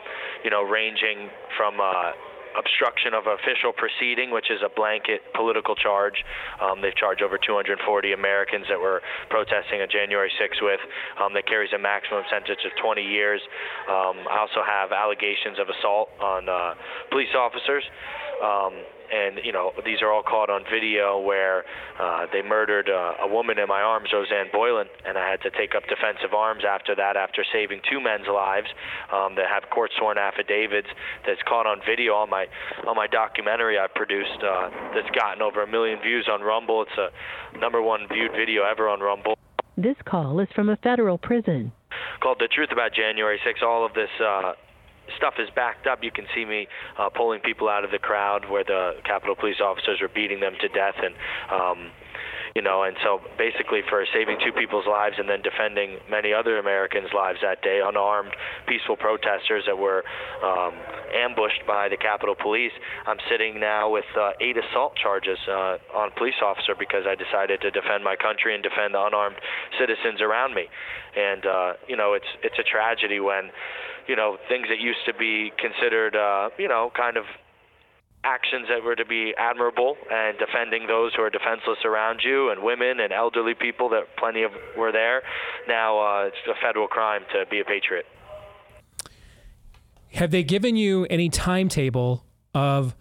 you 0.44 0.50
know, 0.50 0.64
ranging 0.64 1.30
from 1.58 1.80
uh, 1.80 2.12
obstruction 2.58 3.14
of 3.14 3.26
official 3.28 3.74
proceeding, 3.74 4.32
which 4.32 4.50
is 4.50 4.62
a 4.64 4.70
blanket 4.70 5.22
political 5.34 5.76
charge. 5.76 6.24
Um, 6.62 6.82
they've 6.82 6.96
charged 6.96 7.22
over 7.22 7.38
240 7.38 7.78
Americans 8.14 8.66
that 8.70 8.80
were 8.80 9.02
protesting 9.30 9.82
on 9.82 9.88
January 9.90 10.32
6th 10.40 10.62
with. 10.62 10.80
Um, 11.22 11.34
that 11.34 11.46
carries 11.48 11.74
a 11.74 11.80
maximum 11.80 12.24
sentence 12.30 12.60
of 12.66 12.72
20 12.82 13.02
years. 13.02 13.42
Um, 13.90 14.26
I 14.30 14.40
also 14.40 14.62
have 14.66 14.92
allegations 14.92 15.60
of 15.60 15.68
assault 15.70 16.10
on 16.22 16.50
uh, 16.50 16.74
police 17.12 17.34
officers. 17.36 17.84
And 19.14 19.38
you 19.44 19.52
know 19.52 19.72
these 19.86 20.02
are 20.02 20.12
all 20.12 20.24
caught 20.24 20.50
on 20.50 20.64
video 20.66 21.20
where 21.20 21.66
uh, 22.02 22.26
they 22.34 22.42
murdered 22.42 22.90
uh, 22.90 23.22
a 23.22 23.28
woman 23.28 23.60
in 23.60 23.68
my 23.68 23.82
arms, 23.82 24.10
Rosanne 24.12 24.50
Boyland, 24.52 24.90
and 25.06 25.18
I 25.18 25.30
had 25.30 25.42
to 25.42 25.52
take 25.52 25.76
up 25.76 25.84
defensive 25.86 26.34
arms 26.34 26.64
after 26.68 26.96
that, 26.96 27.16
after 27.16 27.46
saving 27.54 27.82
two 27.90 28.02
men's 28.02 28.28
lives. 28.28 28.68
Um, 29.14 29.36
that 29.36 29.46
have 29.48 29.70
court-sworn 29.70 30.18
affidavits 30.18 30.88
that's 31.26 31.42
caught 31.48 31.68
on 31.68 31.82
video 31.86 32.14
on 32.14 32.30
my 32.30 32.48
on 32.88 32.96
my 32.96 33.08
documentary 33.08 33.78
I 33.78 33.88
produced 33.94 34.42
uh, 34.42 34.70
that's 34.96 35.10
gotten 35.14 35.42
over 35.42 35.62
a 35.62 35.68
million 35.68 36.00
views 36.02 36.28
on 36.32 36.42
Rumble. 36.42 36.82
It's 36.82 36.98
a 36.98 37.60
number 37.60 37.82
one 37.82 38.08
viewed 38.12 38.32
video 38.32 38.64
ever 38.64 38.90
on 38.90 39.00
Rumble. 39.00 39.38
This 39.78 39.96
call 40.06 40.40
is 40.40 40.48
from 40.56 40.70
a 40.70 40.78
federal 40.78 41.18
prison. 41.18 41.72
Called 42.22 42.38
The 42.40 42.48
Truth 42.48 42.70
About 42.72 42.94
January 42.94 43.40
6. 43.44 43.60
All 43.64 43.86
of 43.86 43.94
this 43.94 44.10
uh, 44.22 44.54
stuff 45.18 45.36
is 45.40 45.50
backed 45.56 45.88
up. 45.88 46.00
You 46.04 46.12
can 46.12 46.26
see 46.36 46.46
me 46.46 46.68
uh, 46.98 47.10
pulling 47.10 47.40
people 47.42 47.70
out 47.70 47.84
of 47.84 47.92
the 47.92 48.00
crowd 48.00 48.50
where 48.50 48.64
the 48.64 48.94
Capitol 49.06 49.36
Police 49.36 49.62
officers 49.64 50.00
were 50.02 50.12
beating 50.14 50.40
them 50.40 50.54
to 50.62 50.68
death, 50.70 50.96
and 51.02 51.16
um, 51.52 51.92
you 52.56 52.62
know, 52.62 52.84
and 52.84 52.96
so 53.04 53.20
basically 53.38 53.82
for 53.90 54.06
saving 54.14 54.38
two 54.46 54.52
people's 54.54 54.86
lives 54.86 55.16
and 55.18 55.28
then 55.28 55.42
defending 55.42 55.98
many 56.10 56.34
other 56.34 56.60
Americans' 56.60 57.10
lives 57.14 57.40
that 57.42 57.64
day, 57.64 57.82
unarmed, 57.84 58.30
peaceful 58.68 58.96
protesters 58.96 59.64
that 59.66 59.78
were 59.78 60.04
um, 60.46 60.74
ambushed 61.18 61.66
by 61.66 61.90
the 61.90 61.98
Capitol 61.98 62.36
Police. 62.40 62.72
I'm 63.08 63.18
sitting 63.30 63.60
now 63.60 63.90
with 63.90 64.06
uh, 64.14 64.38
eight 64.40 64.56
assault 64.58 64.94
charges 64.96 65.40
uh, 65.50 65.78
on 65.98 66.12
police 66.16 66.38
officer 66.46 66.76
because 66.78 67.10
I 67.10 67.16
decided 67.16 67.62
to 67.62 67.72
defend 67.72 68.04
my 68.04 68.16
country 68.16 68.54
and 68.54 68.62
defend 68.62 68.94
the 68.94 69.02
unarmed 69.02 69.38
citizens 69.80 70.22
around 70.22 70.54
me. 70.54 70.70
And 71.18 71.46
uh, 71.46 71.74
you 71.88 71.98
know, 71.98 72.14
it's 72.14 72.30
it's 72.44 72.58
a 72.60 72.64
tragedy 72.64 73.20
when 73.20 73.50
you 74.08 74.16
know 74.16 74.38
things 74.48 74.68
that 74.70 74.80
used 74.80 75.06
to 75.06 75.14
be 75.14 75.52
considered 75.58 76.16
uh, 76.16 76.50
you 76.58 76.68
know 76.68 76.92
kind 76.96 77.18
of 77.18 77.26
actions 78.24 78.68
that 78.70 78.84
were 78.84 78.96
to 78.96 79.06
be 79.06 79.34
admirable 79.38 79.98
and 80.10 80.38
defending 80.38 80.88
those 80.88 81.14
who 81.14 81.22
are 81.22 81.30
defenseless 81.30 81.80
around 81.84 82.22
you 82.24 82.50
and 82.52 82.64
women 82.64 83.00
and 83.00 83.12
elderly 83.12 83.54
people 83.54 83.90
that 83.90 84.04
plenty 84.18 84.44
of 84.44 84.52
were 84.78 84.92
there. 84.92 85.22
Now 85.68 86.00
uh, 86.00 86.28
it's 86.28 86.38
a 86.48 86.54
federal 86.66 86.88
crime 86.88 87.24
to 87.34 87.46
be 87.50 87.60
a 87.60 87.66
patriot. 87.66 88.06
Have 90.14 90.32
they 90.32 90.44
given 90.44 90.76
you 90.76 91.06
any 91.10 91.28
timetable 91.28 92.24
of 92.54 92.96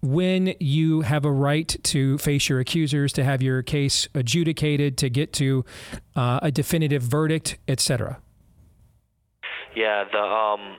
when 0.00 0.54
you 0.60 1.00
have 1.00 1.24
a 1.24 1.32
right 1.32 1.76
to 1.82 2.18
face 2.18 2.48
your 2.48 2.60
accusers, 2.60 3.12
to 3.14 3.24
have 3.24 3.42
your 3.42 3.62
case 3.62 4.08
adjudicated, 4.14 4.96
to 4.98 5.10
get 5.10 5.32
to 5.34 5.64
uh, 6.14 6.38
a 6.42 6.50
definitive 6.52 7.02
verdict, 7.02 7.58
etc.? 7.66 8.20
Yeah, 9.78 10.02
the 10.10 10.18
um, 10.18 10.74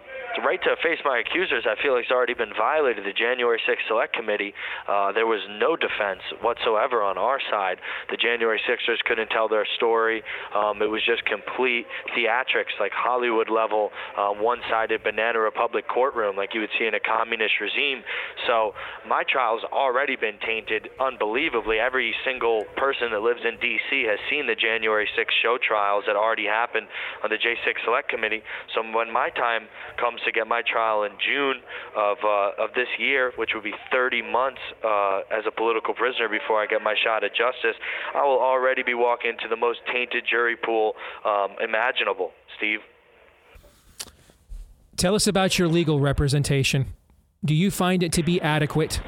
right 0.45 0.61
to 0.63 0.75
face 0.83 0.99
my 1.03 1.19
accusers, 1.19 1.65
I 1.67 1.75
feel 1.81 1.95
has 1.97 2.11
already 2.11 2.33
been 2.33 2.53
violated. 2.57 3.05
The 3.05 3.13
January 3.13 3.59
6th 3.67 3.87
Select 3.87 4.13
Committee, 4.13 4.53
uh, 4.87 5.11
there 5.11 5.27
was 5.27 5.41
no 5.59 5.75
defense 5.75 6.21
whatsoever 6.41 7.01
on 7.01 7.17
our 7.17 7.39
side. 7.49 7.77
The 8.09 8.17
January 8.17 8.59
6ers 8.67 8.99
couldn't 9.05 9.29
tell 9.29 9.47
their 9.47 9.67
story. 9.77 10.23
Um, 10.55 10.81
it 10.81 10.89
was 10.89 11.01
just 11.05 11.25
complete 11.25 11.85
theatrics, 12.15 12.73
like 12.79 12.91
Hollywood 12.91 13.49
level, 13.49 13.91
uh, 14.17 14.31
one 14.31 14.59
sided 14.69 15.03
Banana 15.03 15.39
Republic 15.39 15.85
courtroom, 15.87 16.35
like 16.35 16.53
you 16.53 16.61
would 16.61 16.73
see 16.77 16.85
in 16.85 16.93
a 16.93 16.99
communist 16.99 17.53
regime. 17.61 18.03
So 18.47 18.73
my 19.07 19.23
trial's 19.27 19.63
already 19.71 20.15
been 20.15 20.37
tainted 20.45 20.89
unbelievably. 20.99 21.79
Every 21.79 22.15
single 22.25 22.63
person 22.77 23.11
that 23.11 23.21
lives 23.21 23.41
in 23.45 23.59
D.C. 23.59 24.03
has 24.09 24.19
seen 24.29 24.47
the 24.47 24.55
January 24.55 25.07
6th 25.17 25.35
show 25.41 25.57
trials 25.61 26.03
that 26.07 26.15
already 26.15 26.45
happened 26.45 26.87
on 27.23 27.29
the 27.29 27.37
J6 27.37 27.83
Select 27.83 28.09
Committee. 28.09 28.41
So 28.73 28.81
when 28.81 29.11
my 29.11 29.29
time 29.29 29.67
comes 29.99 30.21
to 30.25 30.28
get 30.31 30.47
my 30.47 30.61
trial 30.61 31.03
in 31.03 31.11
June 31.19 31.61
of 31.95 32.17
uh, 32.23 32.63
of 32.63 32.73
this 32.75 32.87
year, 32.97 33.31
which 33.35 33.51
would 33.53 33.63
be 33.63 33.73
30 33.91 34.21
months 34.21 34.61
uh, 34.83 35.21
as 35.31 35.43
a 35.47 35.51
political 35.51 35.93
prisoner 35.93 36.29
before 36.29 36.61
I 36.61 36.65
get 36.65 36.81
my 36.81 36.95
shot 37.03 37.23
at 37.23 37.31
justice, 37.31 37.75
I 38.15 38.23
will 38.23 38.39
already 38.39 38.83
be 38.83 38.93
walking 38.93 39.31
into 39.31 39.47
the 39.49 39.57
most 39.57 39.79
tainted 39.91 40.25
jury 40.29 40.55
pool 40.55 40.93
um, 41.25 41.55
imaginable. 41.61 42.31
Steve. 42.57 42.79
Tell 44.97 45.15
us 45.15 45.27
about 45.27 45.57
your 45.57 45.67
legal 45.67 45.99
representation. 45.99 46.93
Do 47.45 47.55
you 47.55 47.71
find 47.71 48.03
it 48.03 48.11
to 48.13 48.23
be 48.23 48.41
adequate? 48.41 49.01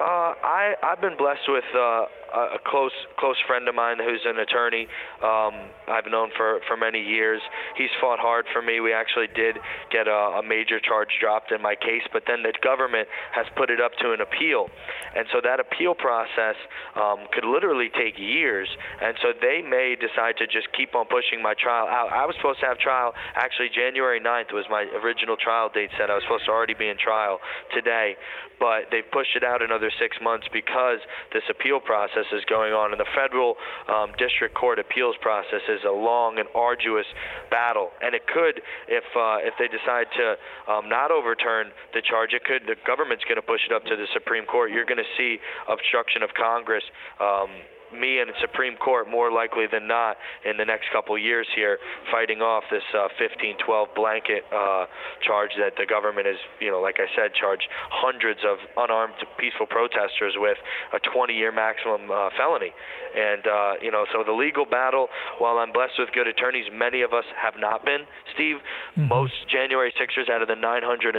Uh, 0.00 0.32
I 0.42 0.74
I've 0.82 1.00
been 1.00 1.16
blessed 1.18 1.48
with 1.48 1.64
uh, 1.76 2.06
a 2.34 2.58
close 2.66 2.92
close 3.18 3.36
friend 3.46 3.68
of 3.68 3.74
mine 3.74 3.98
who's 3.98 4.22
an 4.24 4.38
attorney 4.38 4.86
um, 5.22 5.70
I've 5.88 6.10
known 6.10 6.30
for 6.36 6.60
for 6.68 6.76
many 6.76 7.00
years. 7.00 7.40
He's 7.76 7.90
fought 8.00 8.18
hard 8.18 8.46
for 8.52 8.62
me. 8.62 8.80
We 8.80 8.92
actually 8.92 9.28
did 9.34 9.58
get 9.90 10.06
a, 10.08 10.40
a 10.40 10.42
major 10.42 10.80
charge 10.80 11.08
dropped 11.20 11.52
in 11.52 11.62
my 11.62 11.74
case, 11.74 12.04
but 12.12 12.24
then 12.26 12.42
the 12.42 12.52
government 12.62 13.08
has 13.32 13.46
put 13.56 13.70
it 13.70 13.80
up 13.80 13.92
to 14.02 14.12
an 14.12 14.20
appeal, 14.20 14.68
and 15.16 15.26
so 15.32 15.40
that 15.42 15.60
appeal 15.60 15.94
process 15.94 16.56
um, 16.96 17.26
could 17.32 17.44
literally 17.44 17.88
take 17.94 18.18
years. 18.18 18.68
And 19.00 19.16
so 19.22 19.32
they 19.40 19.62
may 19.62 19.96
decide 19.96 20.36
to 20.38 20.46
just 20.46 20.68
keep 20.76 20.94
on 20.94 21.06
pushing 21.06 21.42
my 21.42 21.54
trial 21.54 21.86
out. 21.86 22.10
I 22.12 22.26
was 22.26 22.34
supposed 22.36 22.60
to 22.60 22.66
have 22.66 22.78
trial 22.78 23.12
actually 23.34 23.68
January 23.74 24.20
9th 24.20 24.52
was 24.52 24.66
my 24.70 24.84
original 25.02 25.36
trial 25.36 25.70
date. 25.72 25.90
set. 25.98 26.10
I 26.10 26.14
was 26.14 26.22
supposed 26.24 26.46
to 26.46 26.52
already 26.52 26.74
be 26.74 26.88
in 26.88 26.98
trial 26.98 27.38
today, 27.74 28.16
but 28.58 28.90
they've 28.90 29.06
pushed 29.10 29.36
it 29.36 29.44
out 29.44 29.62
another 29.62 29.90
six 29.98 30.16
months 30.22 30.46
because 30.52 30.98
this 31.32 31.42
appeal 31.48 31.80
process 31.80 32.17
is 32.32 32.44
going 32.48 32.72
on. 32.72 32.92
And 32.92 33.00
the 33.00 33.10
federal 33.14 33.54
um, 33.88 34.12
district 34.18 34.54
court 34.54 34.78
appeals 34.78 35.16
process 35.20 35.62
is 35.68 35.80
a 35.86 35.92
long 35.92 36.38
and 36.38 36.48
arduous 36.54 37.06
battle. 37.50 37.90
And 38.02 38.14
it 38.14 38.26
could, 38.26 38.60
if 38.88 39.04
uh, 39.14 39.38
if 39.44 39.54
they 39.58 39.68
decide 39.68 40.06
to 40.16 40.26
um, 40.70 40.88
not 40.88 41.10
overturn 41.10 41.70
the 41.94 42.02
charge, 42.02 42.32
it 42.32 42.44
could. 42.44 42.62
The 42.66 42.76
government's 42.86 43.24
going 43.24 43.40
to 43.40 43.46
push 43.46 43.62
it 43.68 43.72
up 43.74 43.84
to 43.84 43.96
the 43.96 44.06
Supreme 44.12 44.44
Court. 44.46 44.70
You're 44.70 44.88
going 44.88 45.02
to 45.02 45.12
see 45.16 45.38
obstruction 45.68 46.22
of 46.22 46.30
Congress. 46.34 46.84
Um, 47.20 47.50
me 47.92 48.20
and 48.20 48.30
the 48.30 48.38
Supreme 48.40 48.76
Court 48.76 49.08
more 49.08 49.30
likely 49.32 49.66
than 49.70 49.86
not 49.86 50.16
in 50.44 50.56
the 50.56 50.64
next 50.64 50.86
couple 50.92 51.16
years 51.18 51.46
here, 51.54 51.78
fighting 52.10 52.40
off 52.40 52.64
this 52.70 52.84
uh, 52.94 53.08
1512 53.18 53.88
blanket 53.94 54.44
uh, 54.52 54.86
charge 55.24 55.50
that 55.58 55.74
the 55.76 55.86
government 55.86 56.26
is, 56.26 56.38
you 56.60 56.70
know, 56.70 56.80
like 56.80 56.96
I 56.98 57.08
said, 57.16 57.34
charged 57.34 57.66
hundreds 57.90 58.40
of 58.44 58.58
unarmed 58.76 59.14
peaceful 59.38 59.66
protesters 59.66 60.34
with 60.36 60.58
a 60.92 61.00
20-year 61.00 61.52
maximum 61.52 62.10
uh, 62.10 62.30
felony. 62.36 62.72
And 63.16 63.46
uh, 63.46 63.72
you 63.80 63.90
know, 63.90 64.04
so 64.12 64.22
the 64.24 64.32
legal 64.36 64.66
battle. 64.66 65.08
While 65.38 65.58
I'm 65.58 65.72
blessed 65.72 65.96
with 65.98 66.10
good 66.12 66.26
attorneys, 66.26 66.66
many 66.72 67.02
of 67.02 67.12
us 67.12 67.24
have 67.40 67.54
not 67.58 67.84
been. 67.84 68.04
Steve, 68.34 68.56
mm-hmm. 68.96 69.08
most 69.08 69.32
January 69.50 69.92
6ers 69.96 70.30
out 70.30 70.42
of 70.42 70.48
the 70.48 70.56
950 70.56 71.16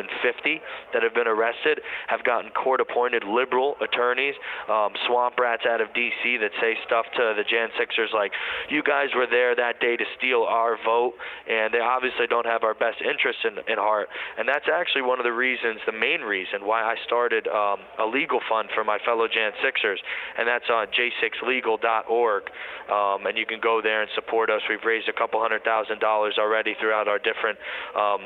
that 0.93 1.03
have 1.03 1.13
been 1.13 1.27
arrested 1.27 1.81
have 2.07 2.23
gotten 2.23 2.51
court-appointed 2.51 3.23
liberal 3.23 3.75
attorneys, 3.81 4.35
um, 4.69 4.93
swamp 5.07 5.37
rats 5.39 5.63
out 5.67 5.81
of 5.81 5.93
D.C. 5.93 6.37
that 6.37 6.51
say 6.61 6.77
stuff 6.85 7.05
to 7.15 7.33
the 7.35 7.43
Jan 7.43 7.69
Sixers 7.77 8.11
like, 8.13 8.31
"You 8.69 8.83
guys 8.83 9.09
were 9.15 9.27
there 9.27 9.55
that 9.55 9.79
day 9.79 9.97
to 9.97 10.05
steal 10.17 10.43
our 10.43 10.77
vote," 10.83 11.15
and 11.47 11.73
they 11.73 11.79
obviously 11.79 12.27
don't 12.27 12.45
have 12.45 12.63
our 12.63 12.73
best 12.73 13.01
interests 13.01 13.43
in, 13.45 13.57
in 13.71 13.77
heart. 13.77 14.09
And 14.37 14.47
that's 14.47 14.67
actually 14.67 15.03
one 15.03 15.19
of 15.19 15.25
the 15.25 15.33
reasons, 15.33 15.79
the 15.85 15.91
main 15.91 16.21
reason 16.21 16.65
why 16.65 16.83
I 16.83 16.95
started 17.05 17.47
um, 17.47 17.79
a 17.99 18.05
legal 18.05 18.39
fund 18.49 18.69
for 18.73 18.83
my 18.83 18.97
fellow 19.05 19.27
Jan 19.27 19.51
Sixers, 19.63 19.99
and 20.37 20.47
that's 20.47 20.69
on 20.69 20.87
j6legal.org. 20.87 22.43
Um, 22.89 23.25
and 23.25 23.37
you 23.37 23.45
can 23.45 23.59
go 23.59 23.81
there 23.81 24.01
and 24.01 24.09
support 24.15 24.49
us. 24.49 24.61
We've 24.69 24.83
raised 24.83 25.09
a 25.09 25.13
couple 25.13 25.39
hundred 25.41 25.63
thousand 25.63 25.99
dollars 25.99 26.37
already 26.39 26.75
throughout 26.79 27.07
our 27.07 27.19
different. 27.19 27.57
Um, 27.95 28.21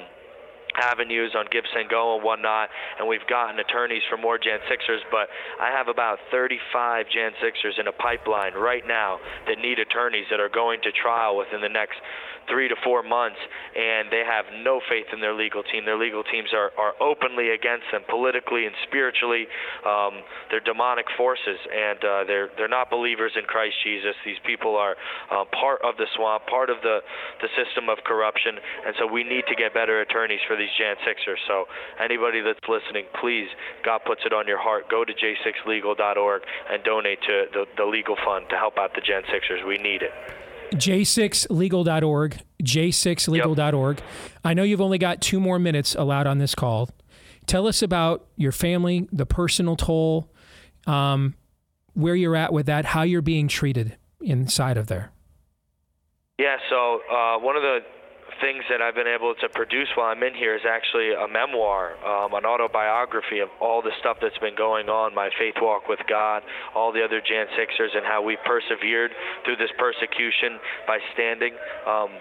avenues 0.82 1.36
on 1.38 1.46
GiveSendGo 1.48 2.16
and 2.16 2.24
whatnot, 2.24 2.70
and 3.00 3.08
we've 3.08 3.26
gotten 3.28 3.60
attorneys 3.60 4.02
for 4.10 4.18
more 4.18 4.38
Jan 4.38 4.60
Sixers, 4.70 5.02
but 5.12 5.30
I 5.60 5.72
have 5.72 5.88
about 5.88 6.20
35 6.32 7.06
Jan 7.14 7.32
Sixers 7.42 7.76
in 7.80 7.88
a 7.88 7.92
pipeline 7.92 8.54
right 8.54 8.84
now 8.88 9.20
that 9.48 9.60
need 9.60 9.80
attorneys 9.80 10.26
that 10.32 10.40
are 10.40 10.50
going 10.50 10.82
to 10.84 10.92
trial 10.92 11.38
within 11.38 11.62
the 11.62 11.70
next 11.70 11.98
three 12.50 12.68
to 12.68 12.76
four 12.84 13.04
months, 13.04 13.40
and 13.76 14.12
they 14.12 14.24
have 14.26 14.46
no 14.64 14.82
faith 14.90 15.08
in 15.14 15.22
their 15.22 15.34
legal 15.34 15.64
team. 15.64 15.86
Their 15.86 15.98
legal 15.98 16.24
teams 16.24 16.50
are, 16.54 16.72
are 16.78 16.94
openly 17.00 17.52
against 17.52 17.86
them 17.92 18.02
politically 18.10 18.66
and 18.66 18.76
spiritually. 18.88 19.48
Um, 19.86 20.24
they're 20.50 20.64
demonic 20.64 21.06
forces, 21.18 21.60
and 21.72 22.00
uh, 22.04 22.24
they're 22.28 22.50
they're 22.58 22.72
not 22.72 22.90
believers 22.90 23.34
in 23.36 23.46
Christ 23.46 23.76
Jesus. 23.84 24.16
These 24.26 24.42
people 24.46 24.76
are 24.76 24.96
uh, 25.32 25.46
part 25.52 25.82
of 25.84 25.98
the 25.98 26.08
swamp, 26.16 26.48
part 26.48 26.70
of 26.70 26.78
the 26.84 27.00
the 27.42 27.50
system 27.56 27.90
of 27.90 28.04
corruption, 28.06 28.56
and 28.86 28.96
so 29.00 29.08
we 29.08 29.24
need 29.24 29.44
to 29.48 29.56
get 29.56 29.74
better 29.74 30.02
attorneys 30.02 30.42
for 30.48 30.56
these 30.64 30.72
Jan 30.80 30.96
Sixers. 31.04 31.40
So 31.48 31.66
anybody 32.00 32.40
that's 32.40 32.64
listening, 32.72 33.06
please, 33.20 33.48
God 33.84 34.00
puts 34.08 34.22
it 34.26 34.32
on 34.32 34.48
your 34.48 34.60
heart. 34.60 34.88
Go 34.90 35.04
to 35.04 35.12
j6legal.org 35.12 36.42
and 36.72 36.84
donate 36.84 37.20
to 37.28 37.46
the, 37.52 37.66
the 37.76 37.86
legal 37.86 38.16
fund 38.24 38.48
to 38.50 38.56
help 38.56 38.78
out 38.80 38.96
the 38.96 39.02
Jan 39.02 39.24
Sixers. 39.32 39.62
We 39.68 39.78
need 39.78 40.02
it 40.02 40.12
j6legal.org, 40.74 42.40
j6legal.org. 42.64 44.00
Yep. 44.00 44.08
I 44.44 44.54
know 44.54 44.64
you've 44.64 44.82
only 44.82 44.98
got 44.98 45.22
two 45.22 45.40
more 45.40 45.60
minutes 45.60 45.96
allowed 45.96 46.28
on 46.28 46.40
this 46.40 46.56
call. 46.56 46.90
Tell 47.46 47.68
us 47.68 47.82
about 47.82 48.26
your 48.38 48.52
family, 48.52 49.08
the 49.12 49.26
personal 49.26 49.76
toll, 49.76 50.32
um, 50.88 51.36
where 51.94 52.16
you're 52.16 52.36
at 52.36 52.54
with 52.54 52.66
that, 52.68 52.86
how 52.86 53.04
you're 53.04 53.22
being 53.22 53.48
treated 53.48 53.98
inside 54.22 54.78
of 54.78 54.88
there. 54.88 55.12
Yeah, 56.40 56.58
so 56.70 57.02
uh, 57.12 57.38
one 57.38 57.56
of 57.56 57.62
the 57.62 57.80
things 58.44 58.68
that 58.68 58.84
I've 58.84 58.94
been 58.94 59.08
able 59.08 59.34
to 59.40 59.48
produce 59.48 59.88
while 59.96 60.12
I'm 60.12 60.22
in 60.22 60.36
here 60.36 60.54
is 60.54 60.68
actually 60.68 61.16
a 61.16 61.32
memoir, 61.32 61.96
um, 62.04 62.36
an 62.36 62.44
autobiography 62.44 63.40
of 63.40 63.48
all 63.64 63.82
the 63.82 63.96
stuff 64.04 64.18
that's 64.20 64.38
been 64.40 64.56
going 64.60 64.92
on, 64.92 65.16
my 65.16 65.30
faith 65.40 65.56
walk 65.64 65.88
with 65.88 66.04
God, 66.10 66.44
all 66.76 66.92
the 66.92 67.00
other 67.00 67.24
Jan 67.24 67.48
Sixers, 67.56 67.96
and 67.96 68.04
how 68.04 68.22
we 68.22 68.36
persevered 68.44 69.12
through 69.48 69.56
this 69.56 69.72
persecution 69.80 70.60
by 70.86 71.00
standing. 71.16 71.56
Um, 71.88 72.12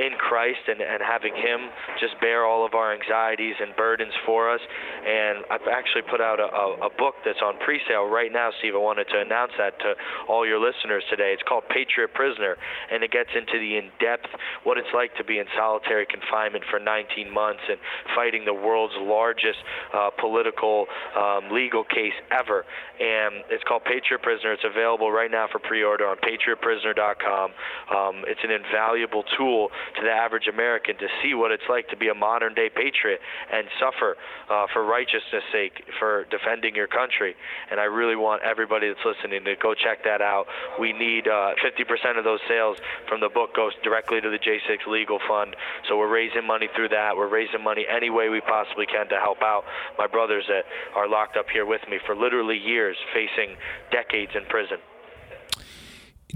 in 0.00 0.16
Christ 0.16 0.64
and, 0.66 0.80
and 0.80 1.04
having 1.04 1.36
Him 1.36 1.68
just 2.00 2.16
bear 2.20 2.48
all 2.48 2.64
of 2.64 2.72
our 2.72 2.96
anxieties 2.96 3.54
and 3.60 3.76
burdens 3.76 4.16
for 4.24 4.48
us. 4.48 4.60
And 5.04 5.44
I've 5.52 5.68
actually 5.68 6.08
put 6.08 6.20
out 6.24 6.40
a, 6.40 6.48
a, 6.48 6.88
a 6.88 6.90
book 6.96 7.20
that's 7.24 7.44
on 7.44 7.60
pre-sale 7.60 8.08
right 8.08 8.32
now, 8.32 8.48
Steve. 8.58 8.72
I 8.74 8.80
wanted 8.80 9.12
to 9.12 9.20
announce 9.20 9.52
that 9.58 9.78
to 9.80 9.92
all 10.28 10.46
your 10.48 10.58
listeners 10.58 11.04
today. 11.10 11.36
It's 11.36 11.44
called 11.44 11.64
Patriot 11.68 12.14
Prisoner, 12.14 12.56
and 12.90 13.04
it 13.04 13.12
gets 13.12 13.28
into 13.36 13.60
the 13.60 13.76
in-depth 13.76 14.32
what 14.64 14.78
it's 14.78 14.88
like 14.94 15.14
to 15.20 15.24
be 15.24 15.38
in 15.38 15.44
solitary 15.52 16.06
confinement 16.08 16.64
for 16.70 16.80
19 16.80 17.28
months 17.28 17.60
and 17.68 17.76
fighting 18.16 18.44
the 18.48 18.54
world's 18.54 18.96
largest 18.96 19.60
uh, 19.92 20.08
political 20.18 20.86
um, 21.12 21.52
legal 21.52 21.84
case 21.84 22.16
ever. 22.32 22.64
And 23.00 23.44
it's 23.52 23.64
called 23.64 23.84
Patriot 23.84 24.22
Prisoner. 24.22 24.52
It's 24.52 24.64
available 24.64 25.12
right 25.12 25.30
now 25.30 25.46
for 25.50 25.58
pre-order 25.58 26.06
on 26.08 26.16
patriotprisoner.com. 26.24 27.50
Um, 27.92 28.24
it's 28.26 28.40
an 28.44 28.50
invaluable 28.50 29.24
tool 29.36 29.68
to 29.96 30.02
the 30.02 30.10
average 30.10 30.46
American 30.46 30.96
to 30.98 31.08
see 31.22 31.34
what 31.34 31.50
it's 31.50 31.68
like 31.68 31.88
to 31.88 31.96
be 31.96 32.08
a 32.08 32.14
modern 32.14 32.54
day 32.54 32.68
patriot 32.68 33.20
and 33.52 33.66
suffer 33.78 34.16
uh, 34.48 34.66
for 34.72 34.84
righteousness' 34.84 35.44
sake, 35.52 35.84
for 35.98 36.26
defending 36.30 36.74
your 36.74 36.86
country. 36.86 37.34
And 37.70 37.80
I 37.80 37.84
really 37.84 38.16
want 38.16 38.42
everybody 38.42 38.88
that's 38.88 39.04
listening 39.04 39.44
to 39.44 39.54
go 39.56 39.74
check 39.74 40.04
that 40.04 40.20
out. 40.20 40.46
We 40.78 40.92
need 40.92 41.28
uh, 41.28 41.54
50% 41.62 42.18
of 42.18 42.24
those 42.24 42.40
sales 42.48 42.78
from 43.08 43.20
the 43.20 43.28
book 43.28 43.54
goes 43.54 43.72
directly 43.82 44.20
to 44.20 44.30
the 44.30 44.38
J6 44.38 44.86
Legal 44.86 45.18
Fund. 45.28 45.56
So 45.88 45.96
we're 45.98 46.12
raising 46.12 46.46
money 46.46 46.68
through 46.74 46.90
that. 46.90 47.16
We're 47.16 47.28
raising 47.28 47.62
money 47.62 47.86
any 47.88 48.10
way 48.10 48.28
we 48.28 48.40
possibly 48.40 48.86
can 48.86 49.08
to 49.08 49.16
help 49.16 49.42
out 49.42 49.64
my 49.98 50.06
brothers 50.06 50.44
that 50.48 50.64
are 50.94 51.08
locked 51.08 51.36
up 51.36 51.46
here 51.52 51.66
with 51.66 51.82
me 51.90 51.98
for 52.06 52.14
literally 52.14 52.58
years, 52.58 52.96
facing 53.14 53.56
decades 53.90 54.32
in 54.34 54.44
prison. 54.46 54.78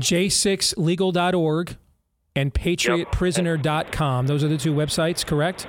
J6legal.org 0.01 1.77
and 2.37 2.53
patriotprisoner.com. 2.53 4.27
Those 4.27 4.45
are 4.45 4.49
the 4.49 4.59
two 4.59 4.75
websites, 4.75 5.25
correct? 5.25 5.67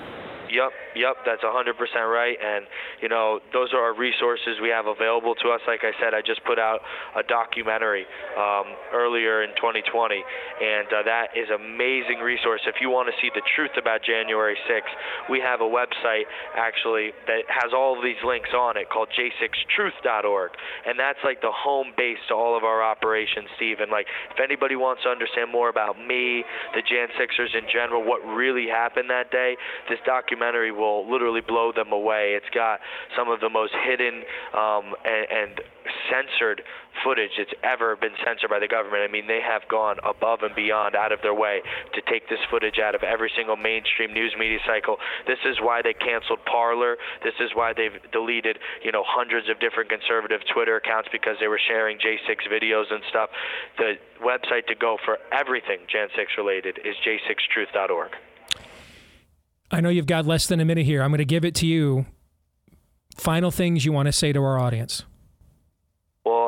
Yep, 0.52 0.72
yep, 0.96 1.16
that's 1.26 1.44
100% 1.44 1.76
right. 2.08 2.38
And, 2.40 2.66
you 3.02 3.10
know, 3.10 3.40
those 3.54 3.74
are 3.74 3.80
our 3.80 3.96
resources 3.96 4.58
we 4.62 4.70
have 4.70 4.88
available 4.88 5.36
to 5.44 5.50
us. 5.50 5.62
Like 5.68 5.84
I 5.84 5.92
said, 6.02 6.14
I 6.14 6.22
just 6.22 6.44
put 6.44 6.60
out 6.60 6.80
a 7.16 7.24
documentary 7.24 8.06
um, 8.38 8.76
earlier 8.94 9.44
in 9.44 9.50
2020, 9.56 10.16
and 10.16 10.88
uh, 10.88 11.04
that 11.04 11.36
is 11.36 11.48
amazing 11.52 12.20
resource. 12.24 12.62
If 12.66 12.82
you 12.82 12.90
want 12.90 13.10
to 13.12 13.16
see 13.22 13.30
the 13.34 13.44
truth 13.56 13.76
about 13.78 14.04
January 14.04 14.58
6th, 14.70 14.94
we 15.30 15.40
have 15.40 15.62
a 15.62 15.70
website 15.70 16.28
actually 16.56 17.12
that 17.28 17.44
has 17.48 17.72
all 17.76 17.98
of 17.98 18.04
these 18.04 18.20
links 18.26 18.50
on 18.56 18.78
it 18.78 18.90
called 18.90 19.10
j6truth.org. 19.16 20.52
And 20.88 21.00
that's 21.00 21.20
like 21.24 21.42
the 21.42 21.54
home 21.54 21.92
base 21.98 22.20
to 22.30 22.34
all 22.34 22.58
of 22.58 22.64
our 22.64 22.84
operations, 22.84 23.48
Steve. 23.56 23.80
And, 23.80 23.92
like, 23.92 24.08
if 24.32 24.40
anybody 24.44 24.76
wants 24.76 25.04
to 25.04 25.10
understand 25.10 25.52
more 25.52 25.70
about 25.70 26.00
me, 26.00 26.44
the 26.74 26.82
Jan 26.82 27.08
Sixers 27.20 27.52
in 27.54 27.68
general, 27.72 28.04
what 28.04 28.24
really 28.26 28.68
happened 28.68 29.10
that 29.10 29.32
day, 29.32 29.56
this 29.90 30.00
documentary 30.06 30.26
documentary 30.46 30.72
will 30.86 31.12
literally 31.12 31.42
blow 31.42 31.72
them 31.74 31.92
away. 31.92 32.38
It's 32.38 32.50
got 32.54 32.80
some 33.18 33.30
of 33.30 33.40
the 33.40 33.50
most 33.50 33.74
hidden 33.86 34.22
um, 34.54 34.94
and, 35.06 35.26
and 35.30 35.52
censored 36.10 36.62
footage 37.04 37.32
that's 37.38 37.54
ever 37.64 37.96
been 37.96 38.16
censored 38.24 38.50
by 38.50 38.60
the 38.60 38.68
government. 38.68 39.04
I 39.04 39.12
mean, 39.12 39.28
they 39.28 39.42
have 39.42 39.68
gone 39.70 39.98
above 40.06 40.40
and 40.42 40.56
beyond 40.56 40.96
out 40.96 41.12
of 41.12 41.20
their 41.22 41.34
way 41.34 41.62
to 41.94 42.02
take 42.10 42.30
this 42.30 42.40
footage 42.50 42.80
out 42.80 42.96
of 42.96 43.04
every 43.04 43.32
single 43.36 43.56
mainstream 43.58 44.14
news 44.14 44.34
media 44.38 44.60
cycle. 44.66 44.98
This 45.28 45.40
is 45.46 45.58
why 45.62 45.82
they 45.82 45.94
canceled 45.94 46.40
Parler. 46.46 46.98
This 47.24 47.36
is 47.40 47.52
why 47.54 47.74
they've 47.74 48.00
deleted, 48.12 48.60
you 48.84 48.92
know, 48.92 49.04
hundreds 49.06 49.50
of 49.50 49.60
different 49.60 49.90
conservative 49.90 50.42
Twitter 50.54 50.78
accounts 50.78 51.10
because 51.12 51.36
they 51.40 51.48
were 51.48 51.60
sharing 51.60 51.98
J6 51.98 52.48
videos 52.48 52.92
and 52.92 53.04
stuff. 53.10 53.30
The 53.78 53.98
website 54.24 54.68
to 54.68 54.76
go 54.76 54.98
for 55.04 55.18
everything 55.34 55.80
Jan 55.92 56.08
6 56.16 56.32
related 56.38 56.80
is 56.86 56.96
j6truth.org. 57.06 58.12
I 59.72 59.82
know 59.82 59.90
you've 59.90 60.06
got 60.06 60.26
less 60.26 60.48
than 60.48 60.60
a 60.60 60.66
minute 60.66 60.86
here. 60.86 61.02
I'm 61.02 61.10
going 61.10 61.18
to 61.20 61.26
give 61.26 61.46
it 61.46 61.56
to 61.56 61.66
you. 61.66 62.06
Final 63.18 63.52
things 63.52 63.86
you 63.86 63.92
want 63.92 64.08
to 64.08 64.12
say 64.12 64.34
to 64.34 64.44
our 64.44 64.60
audience. 64.60 65.04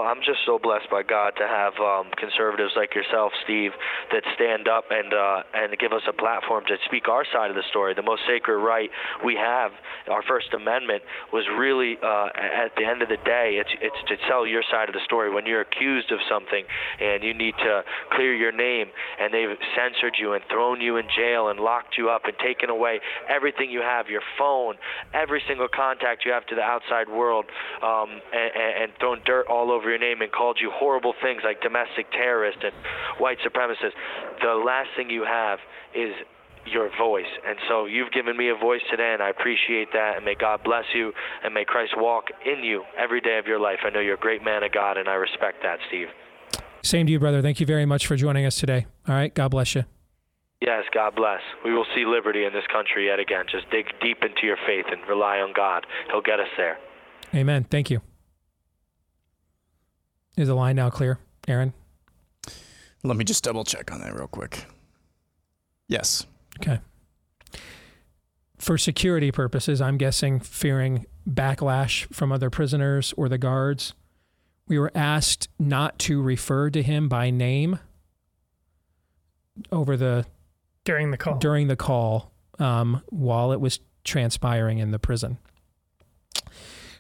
I'm 0.02 0.20
just 0.26 0.40
so 0.46 0.58
blessed 0.58 0.90
by 0.90 1.04
God 1.04 1.34
to 1.38 1.48
have 1.48 1.74
um, 1.78 2.10
conservatives 2.18 2.74
like 2.76 2.96
yourself, 2.96 3.32
Steve, 3.44 3.72
that 4.12 4.24
stand 4.34 4.68
up 4.68 4.86
and 4.90 5.14
uh, 5.14 5.44
and 5.54 5.78
give 5.78 5.94
us 5.94 6.02
a 6.10 6.14
platform 6.14 6.66
to 6.68 6.76
speak 6.86 7.08
our 7.08 7.26
side 7.32 7.50
of 7.50 7.56
the 7.56 7.68
story. 7.70 7.94
The 7.94 8.02
most 8.02 8.24
sacred 8.28 8.58
right 8.58 8.90
we 9.24 9.36
have, 9.36 9.72
our 10.10 10.24
First 10.24 10.54
Amendment, 10.54 11.04
was 11.32 11.46
really 11.58 11.98
uh, 12.02 12.30
at 12.34 12.74
the 12.76 12.86
end 12.86 13.02
of 13.02 13.10
the 13.10 13.22
day, 13.22 13.62
it's 13.62 13.70
it's 13.82 14.02
to 14.10 14.18
tell 14.28 14.48
your 14.48 14.64
side 14.72 14.90
of 14.90 14.94
the 14.94 15.04
story. 15.06 15.30
When 15.34 15.46
you're 15.46 15.62
accused 15.62 16.12
of 16.12 16.20
something 16.30 16.64
and 17.00 17.24
you 17.24 17.34
need 17.34 17.54
to 17.60 17.84
clear 18.12 18.34
your 18.34 18.52
name, 18.52 18.88
and 19.22 19.34
they've 19.34 19.58
censored 19.78 20.18
you 20.20 20.34
and 20.34 20.44
thrown 20.50 20.82
you 20.82 20.98
in 20.98 21.06
jail 21.16 21.50
and 21.50 21.60
locked 21.60 21.98
you 21.98 22.10
up 22.10 22.26
and 22.26 22.34
taken 22.40 22.70
away 22.70 23.00
everything 23.30 23.70
you 23.70 23.82
have, 23.82 24.08
your 24.08 24.26
phone, 24.38 24.76
every 25.14 25.42
single 25.48 25.68
contact 25.68 26.26
you 26.26 26.32
have 26.32 26.46
to 26.48 26.56
the 26.56 26.62
outside 26.62 27.10
world, 27.10 27.46
um, 27.84 28.10
and, 28.34 28.84
and 28.84 28.92
thrown 29.00 29.22
dirt 29.26 29.46
all 29.48 29.68
all 29.68 29.78
over 29.88 29.96
your 29.96 30.00
name 30.00 30.22
and 30.22 30.32
called 30.32 30.58
you 30.62 30.70
horrible 30.74 31.14
things 31.22 31.42
like 31.46 31.62
domestic 31.62 32.12
terrorist 32.12 32.58
and 32.62 32.74
white 33.20 33.38
supremacist, 33.40 33.96
the 34.42 34.62
last 34.66 34.90
thing 34.98 35.10
you 35.10 35.24
have 35.24 35.60
is 35.96 36.14
your 36.66 36.90
voice. 36.98 37.32
And 37.48 37.58
so 37.70 37.86
you've 37.86 38.12
given 38.12 38.36
me 38.36 38.50
a 38.50 38.56
voice 38.56 38.82
today, 38.92 39.12
and 39.14 39.24
I 39.24 39.30
appreciate 39.30 39.88
that. 39.94 40.18
And 40.18 40.26
may 40.26 40.36
God 40.36 40.62
bless 40.66 40.84
you, 40.94 41.14
and 41.44 41.54
may 41.54 41.64
Christ 41.64 41.94
walk 41.96 42.26
in 42.46 42.64
you 42.64 42.84
every 42.98 43.22
day 43.22 43.38
of 43.38 43.48
your 43.48 43.60
life. 43.60 43.80
I 43.86 43.90
know 43.90 44.02
you're 44.02 44.16
a 44.16 44.20
great 44.20 44.44
man 44.44 44.64
of 44.64 44.74
God, 44.74 44.98
and 44.98 45.08
I 45.08 45.14
respect 45.14 45.64
that, 45.64 45.80
Steve. 45.88 46.08
Same 46.84 47.06
to 47.06 47.12
you, 47.12 47.20
brother. 47.20 47.42
Thank 47.42 47.62
you 47.62 47.66
very 47.66 47.86
much 47.86 48.06
for 48.06 48.18
joining 48.18 48.46
us 48.46 48.58
today. 48.58 48.86
All 49.08 49.16
right. 49.16 49.34
God 49.34 49.50
bless 49.52 49.76
you. 49.76 49.86
Yes, 50.62 50.84
God 50.94 51.16
bless. 51.16 51.42
We 51.64 51.74
will 51.74 51.86
see 51.96 52.04
liberty 52.06 52.44
in 52.44 52.52
this 52.52 52.66
country 52.74 53.08
yet 53.08 53.20
again. 53.20 53.46
Just 53.50 53.70
dig 53.72 53.86
deep 54.02 54.18
into 54.24 54.46
your 54.46 54.58
faith 54.66 54.86
and 54.92 55.00
rely 55.08 55.38
on 55.38 55.54
God. 55.56 55.86
He'll 56.12 56.22
get 56.22 56.40
us 56.40 56.48
there. 56.58 56.78
Amen. 57.34 57.66
Thank 57.70 57.90
you. 57.90 58.02
Is 60.38 60.48
the 60.48 60.56
line 60.56 60.76
now 60.76 60.90
clear, 60.90 61.20
Aaron? 61.48 61.74
Let 63.04 63.18
me 63.18 63.26
just 63.26 63.44
double 63.44 63.64
check 63.64 63.92
on 63.92 64.02
that 64.02 64.16
real 64.16 64.28
quick. 64.28 64.66
Yes. 65.88 66.26
Okay. 66.60 66.80
For 68.58 68.78
security 68.78 69.32
purposes, 69.32 69.82
I'm 69.82 69.98
guessing 69.98 70.40
fearing 70.40 71.06
backlash 71.28 72.12
from 72.14 72.32
other 72.32 72.50
prisoners 72.50 73.14
or 73.18 73.30
the 73.30 73.38
guards, 73.38 73.94
we 74.68 74.78
were 74.78 74.92
asked 74.94 75.50
not 75.60 75.98
to 76.00 76.22
refer 76.22 76.70
to 76.70 76.84
him 76.84 77.08
by 77.08 77.30
name 77.30 77.80
over 79.72 79.98
the 79.98 80.26
during 80.84 81.12
the 81.12 81.18
call. 81.18 81.38
during 81.38 81.68
the 81.68 81.76
call 81.76 82.32
um, 82.60 83.02
while 83.08 83.52
it 83.52 83.60
was 83.60 83.80
transpiring 84.04 84.78
in 84.80 84.92
the 84.92 85.00
prison. 85.00 85.38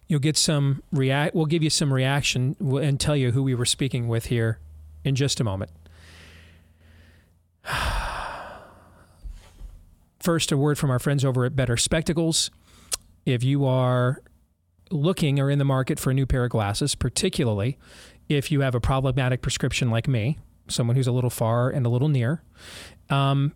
You'll 0.07 0.19
get 0.19 0.37
some 0.37 0.83
react. 0.91 1.35
We'll 1.35 1.45
give 1.45 1.63
you 1.63 1.69
some 1.69 1.93
reaction 1.93 2.55
and 2.59 2.99
tell 2.99 3.15
you 3.15 3.31
who 3.31 3.43
we 3.43 3.55
were 3.55 3.65
speaking 3.65 4.07
with 4.07 4.27
here 4.27 4.59
in 5.03 5.15
just 5.15 5.39
a 5.39 5.43
moment. 5.43 5.71
First, 10.19 10.51
a 10.51 10.57
word 10.57 10.77
from 10.77 10.91
our 10.91 10.99
friends 10.99 11.23
over 11.25 11.45
at 11.45 11.55
Better 11.55 11.77
Spectacles. 11.77 12.51
If 13.25 13.43
you 13.43 13.65
are 13.65 14.21
looking 14.89 15.39
or 15.39 15.49
in 15.49 15.59
the 15.59 15.65
market 15.65 15.99
for 15.99 16.11
a 16.11 16.13
new 16.13 16.25
pair 16.25 16.45
of 16.45 16.51
glasses, 16.51 16.95
particularly 16.95 17.77
if 18.29 18.51
you 18.51 18.61
have 18.61 18.75
a 18.75 18.79
problematic 18.79 19.41
prescription 19.41 19.89
like 19.89 20.07
me, 20.07 20.37
someone 20.69 20.95
who's 20.95 21.07
a 21.07 21.11
little 21.11 21.29
far 21.29 21.69
and 21.69 21.85
a 21.85 21.89
little 21.89 22.09
near, 22.09 22.41
um, 23.09 23.53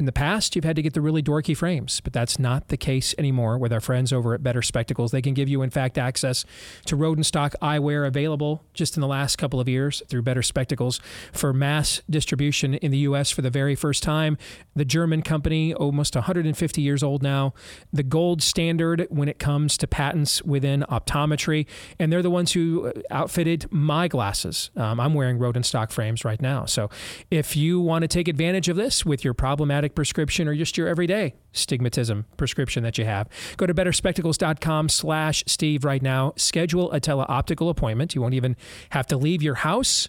in 0.00 0.06
the 0.06 0.12
past, 0.12 0.56
you've 0.56 0.64
had 0.64 0.74
to 0.74 0.82
get 0.82 0.92
the 0.92 1.00
really 1.00 1.22
dorky 1.22 1.56
frames, 1.56 2.00
but 2.00 2.12
that's 2.12 2.36
not 2.36 2.66
the 2.66 2.76
case 2.76 3.14
anymore 3.16 3.56
with 3.58 3.72
our 3.72 3.80
friends 3.80 4.12
over 4.12 4.34
at 4.34 4.42
Better 4.42 4.60
Spectacles. 4.60 5.12
They 5.12 5.22
can 5.22 5.34
give 5.34 5.48
you, 5.48 5.62
in 5.62 5.70
fact, 5.70 5.98
access 5.98 6.44
to 6.86 6.96
Rodenstock 6.96 7.54
eyewear 7.62 8.04
available 8.04 8.64
just 8.74 8.96
in 8.96 9.00
the 9.00 9.06
last 9.06 9.36
couple 9.36 9.60
of 9.60 9.68
years 9.68 10.02
through 10.08 10.22
Better 10.22 10.42
Spectacles 10.42 11.00
for 11.32 11.52
mass 11.52 12.02
distribution 12.10 12.74
in 12.74 12.90
the 12.90 12.98
U.S. 12.98 13.30
for 13.30 13.40
the 13.42 13.50
very 13.50 13.76
first 13.76 14.02
time. 14.02 14.36
The 14.74 14.84
German 14.84 15.22
company, 15.22 15.72
almost 15.72 16.16
150 16.16 16.82
years 16.82 17.04
old 17.04 17.22
now, 17.22 17.54
the 17.92 18.02
gold 18.02 18.42
standard 18.42 19.06
when 19.10 19.28
it 19.28 19.38
comes 19.38 19.78
to 19.78 19.86
patents 19.86 20.42
within 20.42 20.84
optometry, 20.90 21.66
and 22.00 22.12
they're 22.12 22.20
the 22.20 22.30
ones 22.30 22.50
who 22.52 22.92
outfitted 23.12 23.70
my 23.70 24.08
glasses. 24.08 24.70
Um, 24.76 24.98
I'm 24.98 25.14
wearing 25.14 25.38
Rodenstock 25.38 25.92
frames 25.92 26.24
right 26.24 26.42
now. 26.42 26.64
So 26.64 26.90
if 27.30 27.54
you 27.54 27.78
want 27.78 28.02
to 28.02 28.08
take 28.08 28.26
advantage 28.26 28.68
of 28.68 28.74
this 28.74 29.06
with 29.06 29.22
your 29.22 29.34
problematic 29.34 29.83
prescription 29.92 30.48
or 30.48 30.54
just 30.54 30.78
your 30.78 30.88
everyday 30.88 31.34
stigmatism 31.52 32.24
prescription 32.36 32.82
that 32.84 32.96
you 32.98 33.04
have. 33.04 33.28
Go 33.56 33.66
to 33.66 33.74
betterspectacles.com 33.74 34.88
slash 34.88 35.44
Steve 35.46 35.84
right 35.84 36.02
now. 36.02 36.32
Schedule 36.36 36.92
a 36.92 37.00
teleoptical 37.00 37.68
appointment. 37.68 38.14
You 38.14 38.20
won't 38.22 38.34
even 38.34 38.56
have 38.90 39.06
to 39.08 39.16
leave 39.16 39.42
your 39.42 39.56
house. 39.56 40.08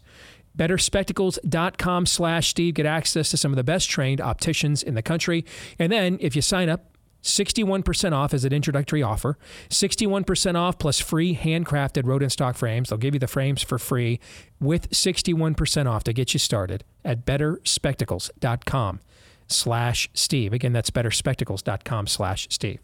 Betterspectacles.com 0.57 2.05
slash 2.05 2.49
Steve. 2.49 2.75
Get 2.75 2.85
access 2.85 3.29
to 3.31 3.37
some 3.37 3.51
of 3.51 3.57
the 3.57 3.63
best 3.63 3.89
trained 3.89 4.21
opticians 4.21 4.83
in 4.83 4.93
the 4.93 5.01
country. 5.01 5.45
And 5.79 5.91
then 5.91 6.17
if 6.21 6.35
you 6.35 6.41
sign 6.41 6.69
up, 6.69 6.95
61% 7.25 8.13
off 8.13 8.33
as 8.33 8.45
an 8.45 8.53
introductory 8.53 9.01
offer. 9.01 9.37
61% 9.69 10.55
off 10.55 10.77
plus 10.77 10.99
free 10.99 11.35
handcrafted 11.35 12.03
Rodenstock 12.03 12.55
frames. 12.55 12.89
They'll 12.89 12.99
give 12.99 13.15
you 13.15 13.19
the 13.19 13.27
frames 13.27 13.63
for 13.63 13.79
free 13.79 14.19
with 14.59 14.91
61% 14.91 15.87
off 15.87 16.03
to 16.03 16.13
get 16.13 16.33
you 16.33 16.39
started 16.39 16.83
at 17.03 17.25
betterspectacles.com 17.25 18.99
slash 19.47 20.09
Steve. 20.13 20.53
Again, 20.53 20.73
that's 20.73 20.89
betterspectacles.com 20.89 22.07
slash 22.07 22.47
Steve. 22.49 22.79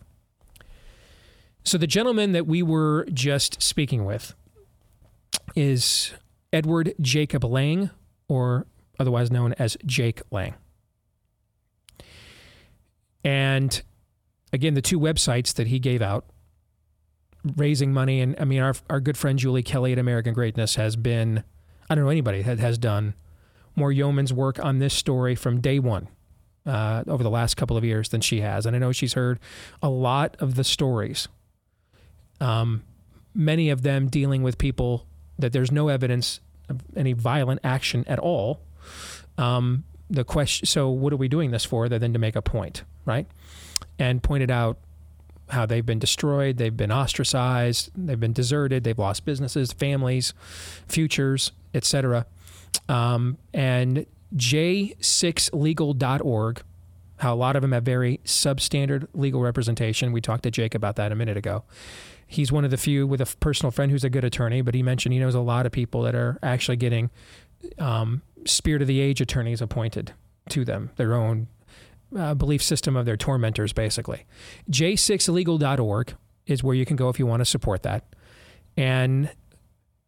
So 1.63 1.77
the 1.77 1.87
gentleman 1.87 2.31
that 2.31 2.47
we 2.47 2.63
were 2.63 3.05
just 3.13 3.61
speaking 3.61 4.05
with 4.05 4.33
is 5.55 6.13
Edward 6.51 6.93
Jacob 6.99 7.43
Lang, 7.43 7.91
or 8.27 8.65
otherwise 8.99 9.31
known 9.31 9.53
as 9.53 9.77
Jake 9.85 10.21
Lang. 10.31 10.55
And 13.23 13.81
again, 14.51 14.73
the 14.73 14.81
two 14.81 14.99
websites 14.99 15.53
that 15.55 15.67
he 15.67 15.79
gave 15.79 16.01
out, 16.01 16.25
raising 17.55 17.93
money, 17.93 18.21
and 18.21 18.35
I 18.39 18.45
mean, 18.45 18.61
our, 18.61 18.73
our 18.89 18.99
good 18.99 19.17
friend 19.17 19.37
Julie 19.37 19.63
Kelly 19.63 19.91
at 19.91 19.99
American 19.99 20.33
Greatness 20.33 20.75
has 20.75 20.95
been, 20.95 21.43
I 21.89 21.95
don't 21.95 22.03
know 22.03 22.09
anybody 22.09 22.41
that 22.41 22.59
has 22.59 22.77
done 22.77 23.13
more 23.75 23.91
yeoman's 23.91 24.33
work 24.33 24.63
on 24.63 24.79
this 24.79 24.93
story 24.93 25.35
from 25.35 25.61
day 25.61 25.79
one 25.79 26.07
uh, 26.65 27.03
over 27.07 27.23
the 27.23 27.29
last 27.29 27.57
couple 27.57 27.77
of 27.77 27.83
years 27.83 28.09
than 28.09 28.21
she 28.21 28.41
has. 28.41 28.65
And 28.65 28.75
I 28.75 28.79
know 28.79 28.91
she's 28.91 29.13
heard 29.13 29.39
a 29.81 29.89
lot 29.89 30.35
of 30.39 30.55
the 30.55 30.63
stories, 30.63 31.27
um, 32.39 32.83
many 33.33 33.69
of 33.69 33.81
them 33.83 34.07
dealing 34.07 34.43
with 34.43 34.57
people 34.57 35.05
that 35.39 35.53
there's 35.53 35.71
no 35.71 35.87
evidence 35.87 36.39
of 36.69 36.81
any 36.95 37.13
violent 37.13 37.59
action 37.63 38.03
at 38.07 38.19
all. 38.19 38.61
Um, 39.37 39.83
the 40.09 40.23
question, 40.23 40.65
so 40.65 40.89
what 40.89 41.13
are 41.13 41.17
we 41.17 41.27
doing 41.27 41.51
this 41.51 41.63
for? 41.63 41.85
Other 41.85 41.99
than 41.99 42.13
to 42.13 42.19
make 42.19 42.35
a 42.35 42.41
point, 42.41 42.83
right? 43.05 43.27
And 43.97 44.21
pointed 44.21 44.51
out 44.51 44.77
how 45.49 45.65
they've 45.65 45.85
been 45.85 45.99
destroyed, 45.99 46.57
they've 46.57 46.75
been 46.75 46.91
ostracized, 46.91 47.91
they've 47.95 48.19
been 48.19 48.33
deserted, 48.33 48.83
they've 48.83 48.97
lost 48.97 49.25
businesses, 49.25 49.71
families, 49.71 50.33
futures, 50.87 51.51
etc. 51.73 52.25
Um, 52.87 53.37
and 53.53 54.05
j6legal.org, 54.35 56.63
how 57.17 57.33
a 57.33 57.35
lot 57.35 57.55
of 57.55 57.61
them 57.61 57.71
have 57.71 57.83
very 57.83 58.19
substandard 58.25 59.07
legal 59.13 59.41
representation. 59.41 60.11
We 60.11 60.19
talked 60.21 60.43
to 60.43 60.51
Jake 60.51 60.75
about 60.75 60.95
that 60.95 61.11
a 61.11 61.15
minute 61.15 61.37
ago. 61.37 61.63
He's 62.25 62.51
one 62.51 62.65
of 62.65 62.71
the 62.71 62.77
few 62.77 63.05
with 63.05 63.21
a 63.21 63.27
personal 63.37 63.69
friend 63.71 63.91
who's 63.91 64.05
a 64.05 64.09
good 64.09 64.23
attorney, 64.23 64.61
but 64.61 64.73
he 64.73 64.81
mentioned 64.81 65.13
he 65.13 65.19
knows 65.19 65.35
a 65.35 65.41
lot 65.41 65.65
of 65.65 65.71
people 65.71 66.01
that 66.03 66.15
are 66.15 66.39
actually 66.41 66.77
getting 66.77 67.09
um, 67.77 68.21
spirit 68.45 68.81
of 68.81 68.87
the 68.87 69.01
age 69.01 69.21
attorneys 69.21 69.61
appointed 69.61 70.13
to 70.49 70.65
them, 70.65 70.89
their 70.95 71.13
own 71.13 71.47
uh, 72.17 72.33
belief 72.33 72.63
system 72.63 72.95
of 72.95 73.05
their 73.05 73.17
tormentors, 73.17 73.73
basically. 73.73 74.25
J6legal.org 74.69 76.15
is 76.47 76.63
where 76.63 76.75
you 76.75 76.85
can 76.85 76.95
go 76.95 77.09
if 77.09 77.19
you 77.19 77.25
want 77.25 77.41
to 77.41 77.45
support 77.45 77.83
that. 77.83 78.05
And 78.77 79.29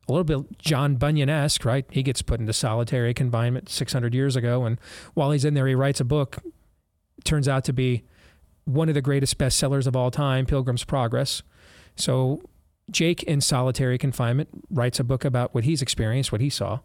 a 0.07 0.11
little 0.11 0.23
bit 0.23 0.57
John 0.59 0.95
Bunyan 0.95 1.29
esque, 1.29 1.63
right? 1.65 1.85
He 1.89 2.03
gets 2.03 2.21
put 2.21 2.39
into 2.39 2.53
solitary 2.53 3.13
confinement 3.13 3.69
600 3.69 4.13
years 4.13 4.35
ago. 4.35 4.65
And 4.65 4.79
while 5.13 5.31
he's 5.31 5.45
in 5.45 5.53
there, 5.53 5.67
he 5.67 5.75
writes 5.75 5.99
a 5.99 6.05
book. 6.05 6.39
Turns 7.23 7.47
out 7.47 7.63
to 7.65 7.73
be 7.73 8.03
one 8.65 8.89
of 8.89 8.95
the 8.95 9.01
greatest 9.01 9.37
bestsellers 9.37 9.87
of 9.87 9.95
all 9.95 10.11
time, 10.11 10.45
Pilgrim's 10.45 10.83
Progress. 10.83 11.41
So 11.95 12.41
Jake 12.91 13.23
in 13.23 13.39
solitary 13.39 13.97
confinement 13.97 14.49
writes 14.69 14.99
a 14.99 15.03
book 15.03 15.23
about 15.23 15.53
what 15.53 15.63
he's 15.63 15.81
experienced, 15.81 16.31
what 16.31 16.41
he 16.41 16.49
saw. 16.49 16.79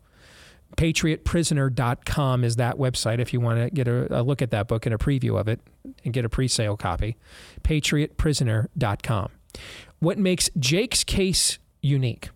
PatriotPrisoner.com 0.76 2.44
is 2.44 2.56
that 2.56 2.76
website 2.76 3.20
if 3.20 3.32
you 3.32 3.40
want 3.40 3.58
to 3.58 3.70
get 3.70 3.88
a, 3.88 4.20
a 4.20 4.22
look 4.22 4.42
at 4.42 4.50
that 4.50 4.68
book 4.68 4.84
and 4.84 4.94
a 4.94 4.98
preview 4.98 5.40
of 5.40 5.48
it 5.48 5.60
and 6.04 6.12
get 6.12 6.24
a 6.24 6.28
pre 6.28 6.46
sale 6.46 6.76
copy. 6.76 7.16
PatriotPrisoner.com. 7.62 9.30
What 9.98 10.18
makes 10.18 10.50
Jake's 10.58 11.04
case 11.04 11.58
unique 11.80 12.28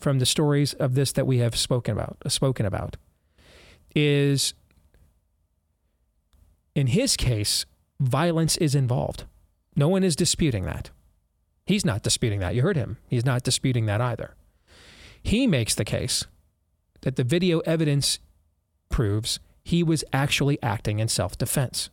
from 0.00 0.18
the 0.18 0.26
stories 0.26 0.72
of 0.74 0.94
this 0.94 1.12
that 1.12 1.26
we 1.26 1.38
have 1.38 1.56
spoken 1.56 1.92
about, 1.92 2.16
uh, 2.24 2.28
spoken 2.28 2.66
about, 2.66 2.96
is 3.94 4.54
in 6.74 6.88
his 6.88 7.16
case, 7.16 7.66
violence 7.98 8.56
is 8.56 8.74
involved. 8.74 9.24
No 9.76 9.88
one 9.88 10.02
is 10.02 10.16
disputing 10.16 10.64
that. 10.64 10.90
He's 11.66 11.84
not 11.84 12.02
disputing 12.02 12.40
that. 12.40 12.54
You 12.54 12.62
heard 12.62 12.76
him. 12.76 12.98
He's 13.06 13.24
not 13.24 13.42
disputing 13.42 13.86
that 13.86 14.00
either. 14.00 14.34
He 15.22 15.46
makes 15.46 15.74
the 15.74 15.84
case 15.84 16.24
that 17.02 17.16
the 17.16 17.24
video 17.24 17.60
evidence 17.60 18.18
proves 18.88 19.40
he 19.62 19.82
was 19.82 20.04
actually 20.12 20.60
acting 20.62 20.98
in 20.98 21.08
self 21.08 21.36
defense 21.38 21.90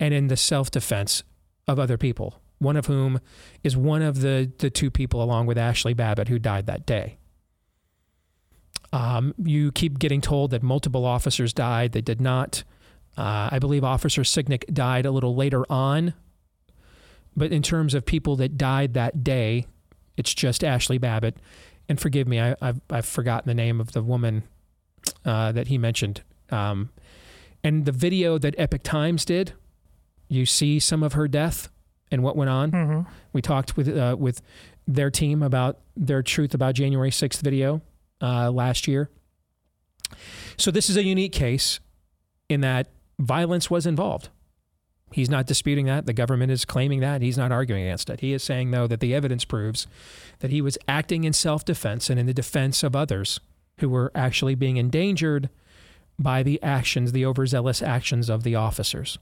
and 0.00 0.12
in 0.12 0.28
the 0.28 0.36
self 0.36 0.70
defense 0.70 1.22
of 1.68 1.78
other 1.78 1.96
people, 1.96 2.40
one 2.58 2.76
of 2.76 2.86
whom 2.86 3.20
is 3.62 3.76
one 3.76 4.02
of 4.02 4.20
the, 4.20 4.50
the 4.58 4.70
two 4.70 4.90
people, 4.90 5.22
along 5.22 5.46
with 5.46 5.56
Ashli 5.56 5.96
Babbitt, 5.96 6.28
who 6.28 6.38
died 6.38 6.66
that 6.66 6.86
day. 6.86 7.18
Um, 8.92 9.34
you 9.42 9.72
keep 9.72 9.98
getting 9.98 10.20
told 10.20 10.50
that 10.52 10.62
multiple 10.62 11.04
officers 11.04 11.52
died. 11.52 11.92
They 11.92 12.00
did 12.00 12.20
not. 12.20 12.64
Uh, 13.16 13.48
I 13.52 13.58
believe 13.58 13.82
Officer 13.82 14.22
Sicknick 14.22 14.72
died 14.72 15.06
a 15.06 15.10
little 15.10 15.34
later 15.34 15.64
on. 15.70 16.14
But 17.36 17.52
in 17.52 17.62
terms 17.62 17.94
of 17.94 18.06
people 18.06 18.36
that 18.36 18.56
died 18.56 18.94
that 18.94 19.24
day, 19.24 19.66
it's 20.16 20.32
just 20.32 20.62
Ashli 20.62 21.00
Babbitt. 21.00 21.36
And 21.88 22.00
forgive 22.00 22.26
me, 22.26 22.40
I, 22.40 22.56
have 22.60 22.80
I've 22.90 23.06
forgotten 23.06 23.48
the 23.48 23.54
name 23.54 23.80
of 23.80 23.92
the 23.92 24.02
woman 24.02 24.44
uh, 25.24 25.52
that 25.52 25.68
he 25.68 25.78
mentioned. 25.78 26.22
Um, 26.50 26.90
and 27.62 27.84
the 27.84 27.92
video 27.92 28.38
that 28.38 28.54
Epoch 28.58 28.82
Times 28.82 29.24
did, 29.24 29.52
you 30.28 30.46
see 30.46 30.78
some 30.78 31.02
of 31.02 31.12
her 31.12 31.28
death 31.28 31.68
and 32.10 32.22
what 32.22 32.36
went 32.36 32.50
on. 32.50 32.70
Mm-hmm. 32.70 33.10
We 33.32 33.42
talked 33.42 33.76
with 33.76 33.88
uh, 33.96 34.16
with 34.18 34.40
their 34.86 35.10
team 35.10 35.42
about 35.42 35.78
their 35.96 36.22
truth 36.22 36.54
about 36.54 36.74
January 36.74 37.10
6th 37.10 37.40
video 37.40 37.82
uh, 38.20 38.50
last 38.50 38.88
year. 38.88 39.10
So 40.56 40.70
this 40.70 40.88
is 40.88 40.96
a 40.96 41.04
unique 41.04 41.32
case 41.32 41.80
in 42.48 42.60
that 42.60 42.88
violence 43.18 43.70
was 43.70 43.86
involved. 43.86 44.28
He's 45.12 45.30
not 45.30 45.46
disputing 45.46 45.86
that. 45.86 46.06
The 46.06 46.12
government 46.12 46.50
is 46.50 46.64
claiming 46.64 47.00
that. 47.00 47.22
He's 47.22 47.38
not 47.38 47.52
arguing 47.52 47.84
against 47.84 48.10
it. 48.10 48.20
He 48.20 48.32
is 48.32 48.42
saying, 48.42 48.70
though, 48.70 48.86
that 48.86 49.00
the 49.00 49.14
evidence 49.14 49.44
proves 49.44 49.86
that 50.40 50.50
he 50.50 50.60
was 50.60 50.76
acting 50.88 51.24
in 51.24 51.32
self 51.32 51.64
defense 51.64 52.10
and 52.10 52.18
in 52.18 52.26
the 52.26 52.34
defense 52.34 52.82
of 52.82 52.96
others 52.96 53.40
who 53.78 53.88
were 53.88 54.10
actually 54.14 54.54
being 54.54 54.76
endangered 54.78 55.48
by 56.18 56.42
the 56.42 56.60
actions, 56.62 57.12
the 57.12 57.26
overzealous 57.26 57.82
actions 57.82 58.28
of 58.28 58.42
the 58.42 58.54
officers. 58.54 59.18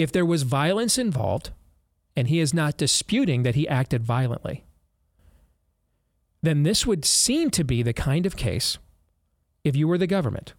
If 0.00 0.10
there 0.12 0.24
was 0.24 0.44
violence 0.44 0.96
involved, 0.96 1.50
and 2.16 2.26
he 2.28 2.40
is 2.40 2.54
not 2.54 2.78
disputing 2.78 3.42
that 3.42 3.54
he 3.54 3.68
acted 3.68 4.02
violently, 4.02 4.64
then 6.40 6.62
this 6.62 6.86
would 6.86 7.04
seem 7.04 7.50
to 7.50 7.64
be 7.64 7.82
the 7.82 7.92
kind 7.92 8.24
of 8.24 8.34
case, 8.34 8.78
if 9.62 9.76
you 9.76 9.86
were 9.86 9.98
the 9.98 10.06
government, 10.06 10.54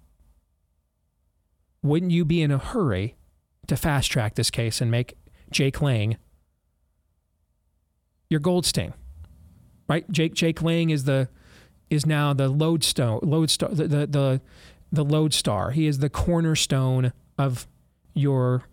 wouldn't 1.81 2.11
you 2.11 2.23
be 2.23 2.43
in 2.43 2.51
a 2.51 2.59
hurry 2.59 3.15
to 3.65 3.75
fast 3.75 4.11
track 4.11 4.35
this 4.35 4.51
case 4.51 4.79
and 4.79 4.91
make 4.91 5.17
Jake 5.49 5.81
Lang 5.81 6.17
your 8.29 8.41
Goldstein? 8.41 8.93
Right? 9.89 10.07
Jake 10.11 10.35
Jake 10.35 10.61
Lang 10.61 10.91
is 10.91 11.05
the 11.05 11.29
is 11.89 12.05
now 12.05 12.31
the 12.31 12.47
lodestone 12.47 13.21
lodestar 13.23 13.69
the, 13.69 13.87
the 13.87 14.05
the 14.05 14.41
the 14.91 15.03
lodestar. 15.03 15.71
He 15.71 15.87
is 15.87 15.97
the 15.97 16.11
cornerstone 16.11 17.11
of 17.39 17.67
your 18.13 18.65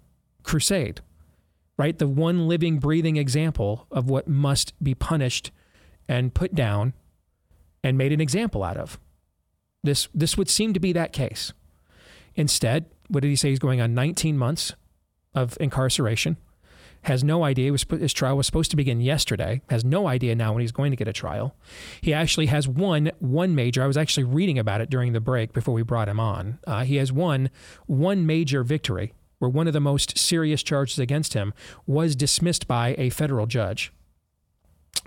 crusade. 0.48 1.00
Right? 1.76 1.96
The 1.96 2.08
one 2.08 2.48
living 2.48 2.78
breathing 2.78 3.16
example 3.16 3.86
of 3.92 4.10
what 4.10 4.26
must 4.26 4.72
be 4.82 4.94
punished 4.94 5.52
and 6.08 6.34
put 6.34 6.54
down 6.54 6.94
and 7.84 7.96
made 7.96 8.12
an 8.12 8.20
example 8.20 8.64
out 8.64 8.76
of. 8.76 8.98
This 9.84 10.08
this 10.12 10.36
would 10.36 10.48
seem 10.48 10.72
to 10.72 10.80
be 10.80 10.92
that 10.92 11.12
case. 11.12 11.52
Instead, 12.34 12.86
what 13.08 13.20
did 13.20 13.28
he 13.28 13.36
say? 13.36 13.50
He's 13.50 13.60
going 13.60 13.80
on 13.80 13.94
19 13.94 14.36
months 14.36 14.72
of 15.34 15.56
incarceration. 15.60 16.36
Has 17.02 17.22
no 17.22 17.44
idea. 17.44 17.70
Was, 17.70 17.86
his 17.88 18.12
trial 18.12 18.36
was 18.36 18.46
supposed 18.46 18.72
to 18.72 18.76
begin 18.76 19.00
yesterday. 19.00 19.62
Has 19.70 19.84
no 19.84 20.08
idea 20.08 20.34
now 20.34 20.52
when 20.52 20.62
he's 20.62 20.72
going 20.72 20.90
to 20.90 20.96
get 20.96 21.06
a 21.06 21.12
trial. 21.12 21.54
He 22.00 22.12
actually 22.12 22.46
has 22.46 22.66
won 22.66 23.12
one 23.20 23.54
major. 23.54 23.84
I 23.84 23.86
was 23.86 23.96
actually 23.96 24.24
reading 24.24 24.58
about 24.58 24.80
it 24.80 24.90
during 24.90 25.12
the 25.12 25.20
break 25.20 25.52
before 25.52 25.74
we 25.74 25.82
brought 25.82 26.08
him 26.08 26.18
on. 26.18 26.58
Uh, 26.66 26.82
he 26.82 26.96
has 26.96 27.12
won 27.12 27.50
one 27.86 28.26
major 28.26 28.64
victory 28.64 29.14
where 29.38 29.48
one 29.48 29.66
of 29.66 29.72
the 29.72 29.80
most 29.80 30.18
serious 30.18 30.62
charges 30.62 30.98
against 30.98 31.34
him 31.34 31.54
was 31.86 32.16
dismissed 32.16 32.66
by 32.66 32.94
a 32.98 33.10
federal 33.10 33.46
judge. 33.46 33.92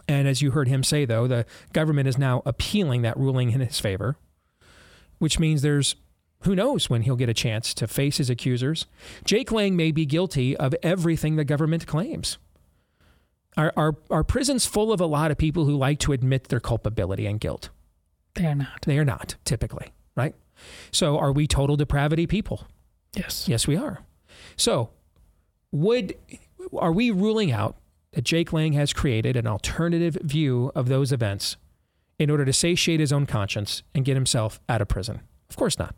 And 0.07 0.27
as 0.27 0.41
you 0.41 0.51
heard 0.51 0.67
him 0.67 0.84
say, 0.84 1.05
though, 1.05 1.27
the 1.27 1.45
government 1.73 2.07
is 2.07 2.17
now 2.17 2.41
appealing 2.45 3.01
that 3.01 3.17
ruling 3.17 3.51
in 3.51 3.59
his 3.59 3.79
favor, 3.79 4.15
which 5.19 5.39
means 5.39 5.61
there's 5.61 5.95
who 6.43 6.55
knows 6.55 6.89
when 6.89 7.03
he'll 7.03 7.15
get 7.15 7.29
a 7.29 7.36
chance 7.36 7.73
to 7.75 7.88
face 7.88 8.17
his 8.17 8.29
accusers. 8.29 8.88
Jake 9.23 9.51
Lang 9.51 9.75
may 9.75 9.91
be 9.91 10.05
guilty 10.05 10.57
of 10.57 10.73
everything 10.82 11.36
the 11.36 11.45
government 11.45 11.86
claims. 11.86 12.39
Are, 13.57 13.71
are, 13.77 13.95
are 14.09 14.23
prisons 14.23 14.65
full 14.65 14.91
of 14.91 14.99
a 14.99 15.05
lot 15.05 15.29
of 15.29 15.38
people 15.38 15.65
who 15.65 15.75
like 15.75 15.99
to 15.99 16.13
admit 16.13 16.45
their 16.45 16.59
culpability 16.59 17.27
and 17.27 17.39
guilt? 17.39 17.69
They 18.36 18.45
are 18.45 18.55
not. 18.55 18.84
They 18.88 18.97
are 18.97 19.05
not, 19.05 19.36
typically, 19.45 19.91
right? 20.15 20.34
So 20.91 21.17
are 21.19 21.32
we 21.32 21.47
total 21.47 21.75
depravity 21.75 22.27
people? 22.27 22.65
Yes. 23.13 23.47
Yes, 23.47 23.67
we 23.67 23.75
are. 23.75 23.99
So 24.62 24.91
would 25.72 26.16
are 26.78 26.91
we 26.91 27.09
ruling 27.09 27.51
out 27.51 27.78
that 28.12 28.24
Jake 28.24 28.53
Lang 28.53 28.74
has 28.74 28.93
created 28.93 29.36
an 29.36 29.47
alternative 29.47 30.16
view 30.22 30.72
of 30.76 30.88
those 30.88 31.12
events 31.12 31.57
in 32.20 32.30
order 32.30 32.45
to 32.45 32.53
satiate 32.53 32.99
his 32.99 33.12
own 33.12 33.26
conscience 33.26 33.82
and 33.95 34.05
get 34.05 34.16
himself 34.16 34.59
out 34.70 34.80
of 34.80 34.88
prison? 34.88 35.22
Of 35.49 35.55
course 35.55 35.80
not. 35.80 35.95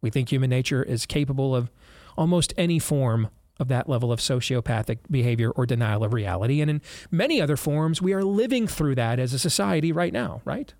We 0.00 0.10
think 0.10 0.30
human 0.30 0.50
nature 0.50 0.84
is 0.84 1.06
capable 1.06 1.56
of 1.56 1.72
almost 2.16 2.54
any 2.56 2.78
form 2.78 3.30
of 3.58 3.66
that 3.66 3.88
level 3.88 4.12
of 4.12 4.20
sociopathic 4.20 4.98
behavior 5.10 5.50
or 5.50 5.66
denial 5.66 6.04
of 6.04 6.12
reality. 6.12 6.60
And 6.60 6.70
in 6.70 6.82
many 7.10 7.40
other 7.40 7.56
forms, 7.56 8.00
we 8.00 8.12
are 8.12 8.22
living 8.22 8.68
through 8.68 8.94
that 8.94 9.18
as 9.18 9.34
a 9.34 9.40
society 9.40 9.90
right 9.90 10.12
now, 10.12 10.40
right? 10.44 10.72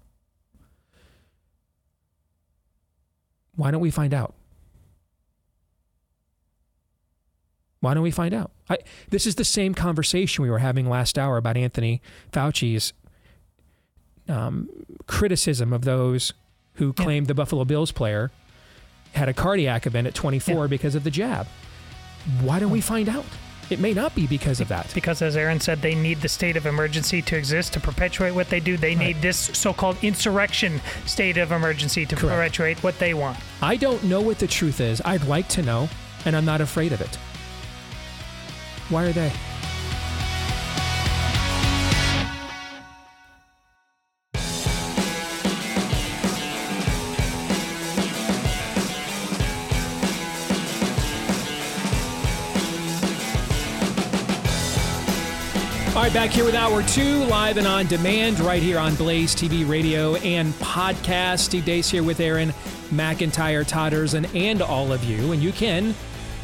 Why 3.57 3.73
don't 3.73 3.81
we 3.81 3.91
find 3.91 4.15
out? 4.15 4.37
Why 7.83 7.95
don't 7.95 8.03
we 8.05 8.11
find 8.13 8.33
out? 8.33 8.53
I, 8.71 8.79
this 9.11 9.27
is 9.27 9.35
the 9.35 9.45
same 9.45 9.75
conversation 9.75 10.43
we 10.43 10.49
were 10.51 10.61
having 10.61 10.89
last 10.89 11.19
hour 11.19 11.37
about 11.37 11.57
Anthony 11.57 12.01
Fauci's 12.33 12.93
um, 14.29 14.69
criticism 15.09 15.73
of 15.73 15.85
those 15.85 16.33
who 16.75 16.95
Yeah. 16.97 17.05
claimed 17.05 17.27
the 17.27 17.35
Buffalo 17.35 17.65
Bills 17.65 17.91
player 17.93 18.31
had 19.15 19.29
a 19.29 19.35
cardiac 19.35 19.85
event 19.87 20.07
at 20.07 20.15
24 20.15 20.55
Yeah. 20.65 20.67
because 20.69 20.95
of 20.95 21.03
the 21.05 21.11
jab. 21.11 21.47
Why 22.41 22.61
don't 22.61 22.71
we 22.71 22.81
find 22.81 23.09
out? 23.09 23.25
It 23.69 23.81
may 23.81 23.93
not 23.95 24.15
be 24.15 24.27
because 24.29 24.61
of 24.61 24.69
that. 24.69 24.91
Because, 24.95 25.23
as 25.23 25.37
Aaron 25.37 25.59
said, 25.59 25.83
they 25.83 25.95
need 25.95 26.21
the 26.21 26.29
state 26.29 26.57
of 26.57 26.67
emergency 26.67 27.21
to 27.23 27.37
exist 27.37 27.73
to 27.73 27.81
perpetuate 27.81 28.33
what 28.33 28.49
they 28.49 28.61
do. 28.61 28.77
They 28.77 28.95
need 28.95 29.21
this 29.23 29.37
so 29.39 29.73
called 29.73 29.97
insurrection 30.03 30.81
state 31.07 31.37
of 31.37 31.51
emergency 31.53 32.07
to 32.07 32.15
Correct. 32.15 32.37
perpetuate 32.37 32.83
what 32.85 32.99
they 33.01 33.13
want. 33.15 33.39
I 33.61 33.77
don't 33.77 34.05
know 34.05 34.21
what 34.21 34.39
the 34.39 34.47
truth 34.47 34.81
is. 34.81 35.01
I'd 35.05 35.25
like 35.27 35.49
to 35.51 35.63
know, 35.63 35.89
and 36.25 36.37
I'm 36.37 36.45
not 36.45 36.61
afraid 36.61 36.93
of 36.93 37.01
it. 37.01 37.19
Why 38.93 39.05
are 39.05 39.13
they? 39.13 39.33
All 55.95 56.03
right, 56.03 56.13
back 56.13 56.31
here 56.31 56.45
with 56.45 56.55
hour 56.55 56.83
two, 56.83 57.25
live 57.25 57.57
and 57.57 57.67
on 57.67 57.87
demand, 57.87 58.41
right 58.41 58.63
here 58.63 58.79
on 58.79 58.95
Blaze 58.97 59.35
TV, 59.35 59.67
radio, 59.67 60.17
and 60.17 60.53
podcast. 60.55 61.39
Steve 61.39 61.65
Deace 61.65 61.89
here 61.89 62.03
with 62.03 62.21
Aaron 62.21 62.51
McIntyre, 62.91 63.67
Todders, 63.67 64.13
and, 64.13 64.27
and 64.35 64.61
all 64.61 64.93
of 64.93 65.03
you. 65.05 65.33
And 65.33 65.43
you 65.43 65.53
can, 65.53 65.95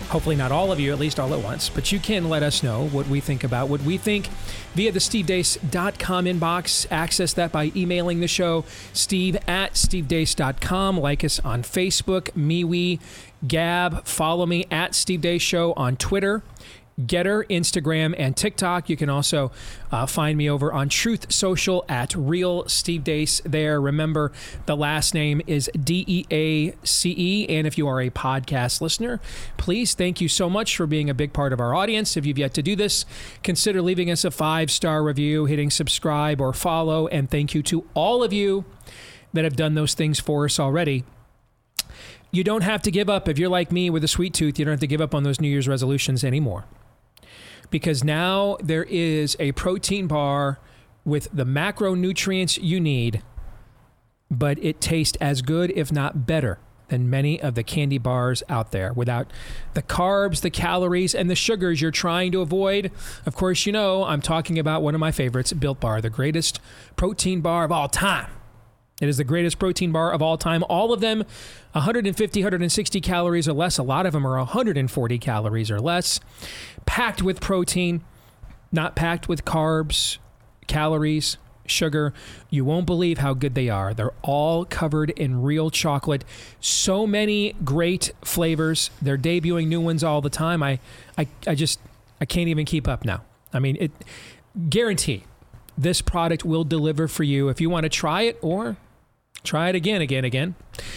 hopefully 0.09 0.37
not 0.37 0.53
all 0.53 0.73
of 0.73 0.81
you, 0.81 0.93
at 0.93 0.99
least 0.99 1.21
all 1.21 1.33
at 1.35 1.43
once, 1.43 1.69
but 1.69 1.93
you 1.93 1.99
can 1.99 2.29
let 2.29 2.43
us 2.43 2.63
know 2.63 2.89
what 2.89 3.07
we 3.09 3.21
think 3.21 3.45
about 3.45 3.69
what 3.69 3.83
we 3.83 3.97
think 3.97 4.29
via 4.75 4.93
the 4.93 4.99
stevedeace.com 4.99 6.25
inbox. 6.25 6.87
Access 6.91 7.33
that 7.35 7.53
by 7.53 7.73
emailing 7.77 8.21
the 8.21 8.29
show, 8.29 8.65
steve 8.93 9.37
at 9.47 9.75
stevedeace.com. 9.75 10.99
Like 10.99 11.25
us 11.25 11.41
on 11.41 11.63
Facebook, 11.63 12.31
MeWe, 12.33 13.01
Gab. 13.47 14.05
Follow 14.05 14.47
me 14.47 14.67
at 14.71 14.95
Steve 14.95 15.21
Deace 15.21 15.41
Show 15.41 15.73
on 15.75 15.97
Twitter. 15.97 16.43
GETTR, 17.01 17.47
Instagram, 17.49 18.15
and 18.19 18.37
TikTok. 18.37 18.89
You 18.89 18.97
can 18.97 19.09
also 19.09 19.53
uh, 19.93 20.07
find 20.07 20.37
me 20.37 20.51
over 20.51 20.73
on 20.73 20.89
Truth 20.89 21.33
Social 21.33 21.85
at 21.89 22.15
Real 22.15 22.69
Steve 22.69 23.05
Deace. 23.05 23.41
There, 23.45 23.81
remember 23.81 24.33
the 24.67 24.77
last 24.77 25.15
name 25.15 25.41
is 25.47 25.71
D 25.79 26.05
E 26.07 26.27
A 26.31 26.75
C 26.85 27.15
E. 27.17 27.49
And 27.49 27.67
if 27.67 27.79
you 27.79 27.87
are 27.87 28.01
a 28.01 28.11
podcast 28.11 28.81
listener, 28.81 29.21
please 29.57 29.95
thank 29.95 30.21
you 30.21 30.29
so 30.29 30.51
much 30.51 30.77
for 30.77 30.87
being 30.87 31.09
a 31.09 31.15
big 31.15 31.33
part 31.33 31.53
of 31.53 31.61
our 31.61 31.75
audience. 31.75 32.17
If 32.17 32.27
you've 32.27 32.39
yet 32.39 32.55
to 32.55 32.63
do 32.63 32.75
this, 32.75 33.05
consider 33.43 33.81
leaving 33.81 34.11
us 34.11 34.25
a 34.25 34.31
five 34.31 34.71
star 34.71 35.03
review, 35.03 35.45
hitting 35.47 35.71
subscribe 35.71 36.41
or 36.41 36.53
follow. 36.53 37.07
And 37.09 37.31
thank 37.31 37.55
you 37.55 37.63
to 37.65 37.87
all 37.95 38.23
of 38.23 38.33
you 38.33 38.65
that 39.33 39.45
have 39.45 39.57
done 39.57 39.75
those 39.75 39.95
things 39.95 40.19
for 40.19 40.47
us 40.47 40.59
already 40.59 41.05
you 42.31 42.45
don't 42.45 42.63
have 42.63 42.83
to 42.83 42.91
give 42.91 43.09
up. 43.09 43.29
If 43.29 43.39
you're 43.39 43.49
like 43.49 43.73
me 43.73 43.89
with 43.91 44.05
a 44.05 44.09
sweet 44.09 44.35
tooth, 44.35 44.59
you 44.59 44.65
don't 44.65 44.73
have 44.73 44.81
to 44.81 44.87
give 44.87 45.01
up 45.01 45.15
on 45.15 45.23
those 45.23 45.41
New 45.41 45.49
Year's 45.49 45.69
resolutions 45.69 46.23
anymore. 46.25 46.65
Because 47.71 48.03
now 48.03 48.57
there 48.63 48.85
is 48.85 49.37
a 49.39 49.53
protein 49.53 50.07
bar 50.07 50.59
with 51.05 51.29
the 51.33 51.45
macronutrients 51.45 52.59
you 52.61 52.81
need, 52.81 53.23
but 54.31 54.63
it 54.63 54.81
tastes 54.81 55.17
as 55.21 55.43
good, 55.43 55.71
if 55.75 55.91
not 55.93 56.27
better, 56.27 56.59
than 56.89 57.09
many 57.11 57.41
of 57.41 57.55
the 57.55 57.63
candy 57.63 57.99
bars 57.99 58.43
out 58.49 58.73
there 58.73 58.93
without 58.93 59.31
the 59.75 59.83
carbs, 59.83 60.41
the 60.41 60.51
calories, 60.51 61.15
and 61.15 61.31
the 61.31 61.35
sugars 61.35 61.81
you're 61.81 61.91
trying 61.91 62.33
to 62.33 62.41
avoid. 62.41 62.91
Of 63.27 63.35
course, 63.35 63.67
you 63.67 63.73
know 63.73 64.05
I'm 64.05 64.23
talking 64.23 64.59
about 64.59 64.83
one 64.83 64.95
of 64.95 65.01
my 65.01 65.13
favorites, 65.13 65.53
Built 65.53 65.81
Bar, 65.81 66.01
the 66.01 66.11
greatest 66.11 66.61
protein 66.97 67.41
bar 67.41 67.65
of 67.65 67.73
all 67.73 67.89
time. 67.89 68.31
It 69.01 69.09
is 69.09 69.19
the 69.19 69.25
greatest 69.25 69.59
protein 69.59 69.93
bar 69.93 70.13
of 70.13 70.23
all 70.23 70.37
time. 70.37 70.65
All 70.69 70.93
of 70.93 71.01
them 71.01 71.25
150, 71.79 72.41
160 72.41 73.01
calories 73.01 73.49
or 73.49 73.53
less. 73.53 73.79
A 73.79 73.83
lot 73.83 74.07
of 74.07 74.13
them 74.13 74.27
are 74.27 74.37
140 74.37 75.19
calories 75.19 75.71
or 75.71 75.81
less. 75.81 76.21
Packed 76.87 77.23
with 77.23 77.41
protein, 77.41 78.03
not 78.73 78.97
packed 78.97 79.29
with 79.29 79.45
carbs, 79.45 80.19
calories, 80.67 81.37
sugar. 81.67 82.13
You 82.51 82.65
won't 82.65 82.87
believe 82.87 83.19
how 83.19 83.35
good 83.35 83.55
they 83.55 83.69
are. 83.69 83.95
They're 83.95 84.15
all 84.23 84.65
covered 84.65 85.11
in 85.11 85.43
real 85.43 85.71
chocolate. 85.71 86.25
So 86.61 87.07
many 87.07 87.55
great 87.65 88.13
flavors. 88.23 88.91
They're 89.01 89.19
debuting 89.19 89.69
new 89.69 89.81
ones 89.81 90.03
all 90.03 90.21
the 90.21 90.31
time. 90.31 90.63
I, 90.63 90.81
I, 91.17 91.29
I 91.47 91.55
just, 91.55 91.79
I 92.21 92.25
can't 92.25 92.49
even 92.49 92.65
keep 92.65 92.89
up 92.89 93.05
now. 93.05 93.23
I 93.53 93.59
mean, 93.61 93.77
it 93.81 93.93
guarantee 94.69 95.25
this 95.77 96.03
product 96.03 96.45
will 96.45 96.65
deliver 96.65 97.07
for 97.07 97.23
you 97.23 97.49
if 97.49 97.61
you 97.61 97.71
want 97.71 97.85
to 97.85 97.89
try 97.89 98.23
it 98.23 98.37
or 98.43 98.77
try 99.45 99.69
it 99.69 99.75
again, 99.75 100.01
again, 100.01 100.25
again. 100.25 100.55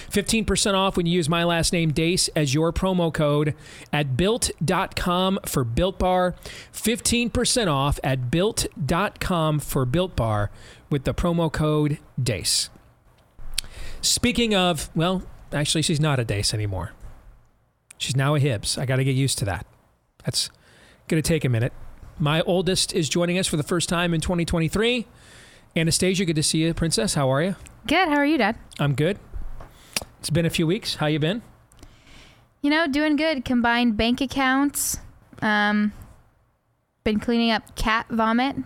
15% 0.10 0.74
off 0.74 0.98
when 0.98 1.06
you 1.06 1.14
use 1.14 1.30
my 1.30 1.44
last 1.44 1.74
name, 1.74 1.92
Deace, 1.92 2.30
as 2.36 2.54
your 2.54 2.72
promo 2.72 3.14
code 3.14 3.56
at 3.92 4.18
built.com 4.18 5.40
for 5.46 5.64
Built 5.64 6.00
Bar. 6.00 6.36
15% 6.74 7.68
off 7.68 8.00
at 8.04 8.30
built.com 8.30 9.60
for 9.60 9.86
Built 9.86 10.16
Bar 10.16 10.52
with 10.90 11.04
the 11.04 11.14
promo 11.14 11.52
code 11.52 11.98
DEACE. 12.22 12.70
Speaking 14.02 14.56
of, 14.56 14.90
well, 14.96 15.24
actually, 15.54 15.82
she's 15.82 16.00
not 16.00 16.20
a 16.20 16.26
Deace 16.26 16.54
anymore. 16.54 16.92
She's 17.98 18.16
now 18.16 18.36
a 18.36 18.40
Hibbs. 18.40 18.78
I 18.78 18.86
got 18.86 18.96
to 18.96 19.04
get 19.04 19.16
used 19.16 19.38
to 19.40 19.46
that. 19.46 19.66
That's 20.26 20.50
going 21.08 21.22
to 21.22 21.28
take 21.28 21.46
a 21.46 21.50
minute. 21.50 21.74
My 22.18 22.42
oldest 22.42 22.94
is 22.94 23.10
joining 23.10 23.38
us 23.38 23.48
for 23.48 23.58
the 23.58 23.64
first 23.64 23.90
time 23.90 24.14
in 24.14 24.22
2023. 24.22 25.06
Anastasia, 25.76 26.26
good 26.26 26.36
to 26.36 26.44
see 26.44 26.60
you, 26.60 26.74
Princess. 26.74 27.14
How 27.14 27.32
are 27.32 27.42
you? 27.42 27.56
Good. 27.88 28.10
How 28.10 28.16
are 28.16 28.26
you, 28.26 28.38
Dad? 28.38 28.58
I'm 28.80 28.94
good. 28.94 29.18
It's 30.20 30.30
been 30.30 30.46
a 30.46 30.50
few 30.50 30.68
weeks. 30.68 30.96
How 30.96 31.08
you 31.08 31.20
been? 31.20 31.42
You 32.62 32.70
know, 32.70 32.88
doing 32.88 33.16
good. 33.16 33.46
Combined 33.46 33.98
bank 33.98 34.22
accounts. 34.22 34.98
Um, 35.42 35.94
been 37.04 37.20
cleaning 37.20 37.52
up 37.52 37.76
cat 37.76 38.06
vomit. 38.10 38.58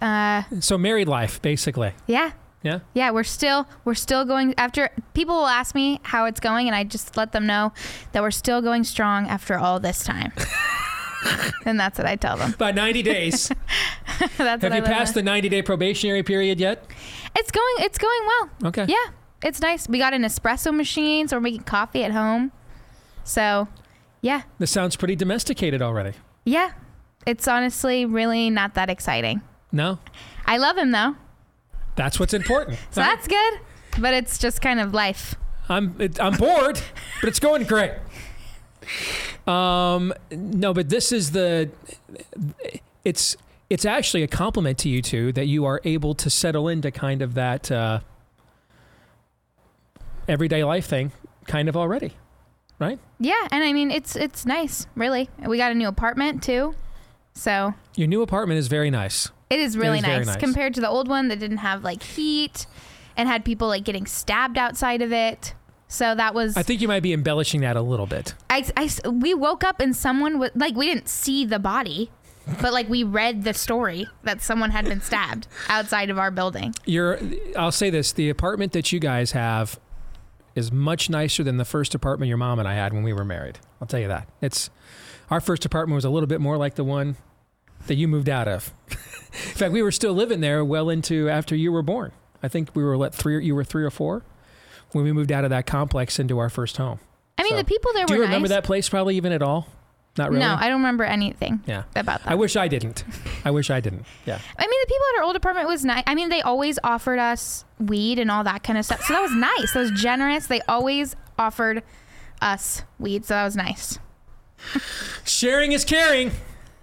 Uh, 0.00 0.42
So 0.60 0.76
married 0.78 1.06
life, 1.06 1.40
basically. 1.42 1.92
yeah, 2.06 2.32
Yeah. 2.62 2.80
yeah. 2.94 3.10
We're 3.10 3.22
still 3.22 3.68
we're 3.84 3.94
still 3.94 4.24
going 4.24 4.54
after. 4.58 4.88
People 5.14 5.36
will 5.36 5.46
ask 5.46 5.74
me 5.74 6.00
how 6.02 6.24
it's 6.24 6.40
going, 6.40 6.66
and 6.66 6.74
I 6.74 6.82
just 6.82 7.16
let 7.16 7.30
them 7.32 7.46
know 7.46 7.72
that 8.12 8.22
we're 8.22 8.30
still 8.32 8.60
going 8.62 8.82
strong 8.84 9.28
after 9.28 9.56
all 9.58 9.78
this 9.78 10.02
time. 10.02 10.32
and 11.66 11.78
that's 11.78 11.98
what 11.98 12.06
I 12.06 12.16
tell 12.16 12.36
them. 12.36 12.52
About 12.54 12.74
90 12.74 13.02
days. 13.02 13.48
that's 14.36 14.62
Have 14.62 14.74
you 14.74 14.82
passed 14.82 15.14
with. 15.14 15.24
the 15.24 15.30
90 15.30 15.48
day 15.48 15.62
probationary 15.62 16.22
period 16.22 16.58
yet? 16.60 16.84
It's 17.36 17.50
going. 17.50 17.74
It's 17.78 17.98
going 17.98 18.20
well. 18.26 18.50
Okay. 18.68 18.86
Yeah, 18.88 19.12
it's 19.42 19.60
nice. 19.60 19.88
We 19.88 19.98
got 19.98 20.12
an 20.12 20.22
espresso 20.22 20.74
machine, 20.74 21.28
so 21.28 21.36
we're 21.36 21.40
making 21.42 21.62
coffee 21.62 22.04
at 22.04 22.12
home. 22.12 22.52
So, 23.24 23.68
yeah, 24.20 24.42
This 24.58 24.70
sounds 24.70 24.96
pretty 24.96 25.16
domesticated 25.16 25.80
already. 25.82 26.12
yeah. 26.44 26.72
It's 27.24 27.46
honestly 27.46 28.04
really 28.04 28.50
not 28.50 28.74
that 28.74 28.90
exciting. 28.90 29.42
No? 29.70 30.00
I 30.44 30.56
love 30.56 30.76
him 30.76 30.90
though, 30.90 31.14
That's 31.94 32.18
what's 32.18 32.34
important. 32.34 32.78
so 32.90 33.00
that's 33.00 33.28
good. 33.28 33.60
But 34.00 34.12
it's 34.14 34.38
just 34.38 34.60
kind 34.60 34.80
of 34.80 34.92
life. 34.92 35.36
I'm 35.68 35.94
it, 36.00 36.20
I'm 36.20 36.36
bored, 36.36 36.80
but 37.20 37.28
it's 37.28 37.38
going 37.38 37.62
great. 37.62 37.92
Um, 39.46 40.12
no, 40.30 40.72
but 40.72 40.88
this 40.88 41.10
is 41.10 41.32
the 41.32 41.70
it's 43.04 43.36
it's 43.68 43.84
actually 43.84 44.22
a 44.22 44.28
compliment 44.28 44.78
to 44.78 44.88
you 44.88 45.02
two 45.02 45.32
that 45.32 45.46
you 45.46 45.64
are 45.64 45.80
able 45.84 46.14
to 46.14 46.30
settle 46.30 46.68
into 46.68 46.90
kind 46.90 47.22
of 47.22 47.34
that 47.34 47.70
uh, 47.70 48.00
everyday 50.28 50.62
life 50.64 50.86
thing, 50.86 51.12
kind 51.46 51.68
of 51.68 51.76
already, 51.76 52.12
right? 52.78 52.98
Yeah, 53.18 53.48
and 53.50 53.64
I 53.64 53.72
mean 53.72 53.90
it's 53.90 54.14
it's 54.16 54.46
nice, 54.46 54.86
really. 54.94 55.28
We 55.46 55.56
got 55.58 55.72
a 55.72 55.74
new 55.74 55.88
apartment 55.88 56.42
too, 56.42 56.74
so 57.34 57.74
Your 57.96 58.08
new 58.08 58.22
apartment 58.22 58.58
is 58.58 58.68
very 58.68 58.90
nice. 58.90 59.30
it 59.50 59.58
is 59.58 59.76
really 59.76 59.98
is 59.98 60.04
very 60.04 60.18
nice, 60.18 60.26
nice. 60.26 60.36
compared 60.36 60.74
to 60.74 60.80
the 60.80 60.88
old 60.88 61.08
one 61.08 61.28
that 61.28 61.38
didn't 61.38 61.58
have 61.58 61.82
like 61.82 62.02
heat 62.02 62.66
and 63.16 63.28
had 63.28 63.44
people 63.44 63.68
like 63.68 63.84
getting 63.84 64.06
stabbed 64.06 64.56
outside 64.56 65.02
of 65.02 65.12
it. 65.12 65.54
So 65.92 66.14
that 66.14 66.34
was 66.34 66.56
I 66.56 66.62
think 66.62 66.80
you 66.80 66.88
might 66.88 67.02
be 67.02 67.12
embellishing 67.12 67.60
that 67.60 67.76
a 67.76 67.82
little 67.82 68.06
bit. 68.06 68.32
I, 68.48 68.64
I 68.78 68.88
we 69.10 69.34
woke 69.34 69.62
up 69.62 69.78
and 69.78 69.94
someone 69.94 70.38
was 70.38 70.50
like 70.54 70.74
we 70.74 70.86
didn't 70.86 71.06
see 71.06 71.44
the 71.44 71.58
body, 71.58 72.10
but 72.62 72.72
like 72.72 72.88
we 72.88 73.04
read 73.04 73.44
the 73.44 73.52
story 73.52 74.06
that 74.22 74.40
someone 74.40 74.70
had 74.70 74.86
been 74.86 75.02
stabbed 75.02 75.48
outside 75.68 76.08
of 76.08 76.18
our 76.18 76.30
building. 76.30 76.74
You're, 76.86 77.20
I'll 77.58 77.72
say 77.72 77.90
this: 77.90 78.10
the 78.12 78.30
apartment 78.30 78.72
that 78.72 78.90
you 78.90 79.00
guys 79.00 79.32
have 79.32 79.78
is 80.54 80.72
much 80.72 81.10
nicer 81.10 81.44
than 81.44 81.58
the 81.58 81.64
first 81.66 81.94
apartment 81.94 82.30
your 82.30 82.38
mom 82.38 82.58
and 82.58 82.66
I 82.66 82.72
had 82.72 82.94
when 82.94 83.02
we 83.02 83.12
were 83.12 83.24
married. 83.24 83.58
I'll 83.78 83.86
tell 83.86 84.00
you 84.00 84.08
that. 84.08 84.28
It's 84.40 84.70
our 85.30 85.42
first 85.42 85.66
apartment 85.66 85.96
was 85.96 86.06
a 86.06 86.10
little 86.10 86.26
bit 86.26 86.40
more 86.40 86.56
like 86.56 86.76
the 86.76 86.84
one 86.84 87.16
that 87.86 87.96
you 87.96 88.08
moved 88.08 88.30
out 88.30 88.48
of. 88.48 88.72
In 88.90 88.96
fact, 88.96 89.72
we 89.72 89.82
were 89.82 89.92
still 89.92 90.14
living 90.14 90.40
there 90.40 90.64
well 90.64 90.88
into 90.88 91.28
after 91.28 91.54
you 91.54 91.70
were 91.70 91.82
born. 91.82 92.12
I 92.42 92.48
think 92.48 92.74
we 92.74 92.82
were 92.82 92.96
let 92.96 93.14
three. 93.14 93.44
You 93.44 93.54
were 93.54 93.64
three 93.64 93.84
or 93.84 93.90
four 93.90 94.24
when 94.92 95.04
we 95.04 95.12
moved 95.12 95.32
out 95.32 95.44
of 95.44 95.50
that 95.50 95.66
complex 95.66 96.18
into 96.18 96.38
our 96.38 96.48
first 96.50 96.76
home. 96.76 96.98
I 97.38 97.42
mean, 97.42 97.52
So- 97.52 97.56
the 97.56 97.64
people 97.64 97.92
there 97.94 98.06
Do 98.06 98.14
were 98.14 98.18
you 98.18 98.22
remember 98.24 98.48
nice. 98.48 98.56
that 98.56 98.64
place? 98.64 98.88
Probably 98.88 99.16
even 99.16 99.32
at 99.32 99.42
all? 99.42 99.66
Not 100.18 100.28
really. 100.30 100.40
No, 100.40 100.54
I 100.58 100.68
don't 100.68 100.80
remember 100.80 101.04
anything 101.04 101.60
Yeah. 101.66 101.84
about 101.96 102.22
that. 102.24 102.30
I 102.30 102.34
wish 102.34 102.54
I 102.54 102.68
didn't. 102.68 103.02
I 103.46 103.50
wish 103.50 103.70
I 103.70 103.80
didn't. 103.80 104.04
Yeah. 104.26 104.38
I 104.58 104.66
mean, 104.66 104.80
the 104.82 104.86
people 104.86 105.06
at 105.14 105.18
our 105.20 105.24
old 105.24 105.36
apartment 105.36 105.66
was 105.68 105.86
nice. 105.86 106.02
I 106.06 106.14
mean, 106.14 106.28
they 106.28 106.42
always 106.42 106.78
offered 106.84 107.18
us 107.18 107.64
weed 107.78 108.18
and 108.18 108.30
all 108.30 108.44
that 108.44 108.62
kind 108.62 108.78
of 108.78 108.84
stuff. 108.84 109.02
So 109.04 109.14
that 109.14 109.22
was 109.22 109.32
nice. 109.32 109.72
That 109.72 109.80
was 109.80 109.90
generous. 109.92 110.46
They 110.48 110.60
always 110.68 111.16
offered 111.38 111.82
us 112.42 112.82
weed. 112.98 113.24
So 113.24 113.32
that 113.34 113.44
was 113.44 113.56
nice. 113.56 113.98
Sharing 115.24 115.72
is 115.72 115.84
caring, 115.84 116.30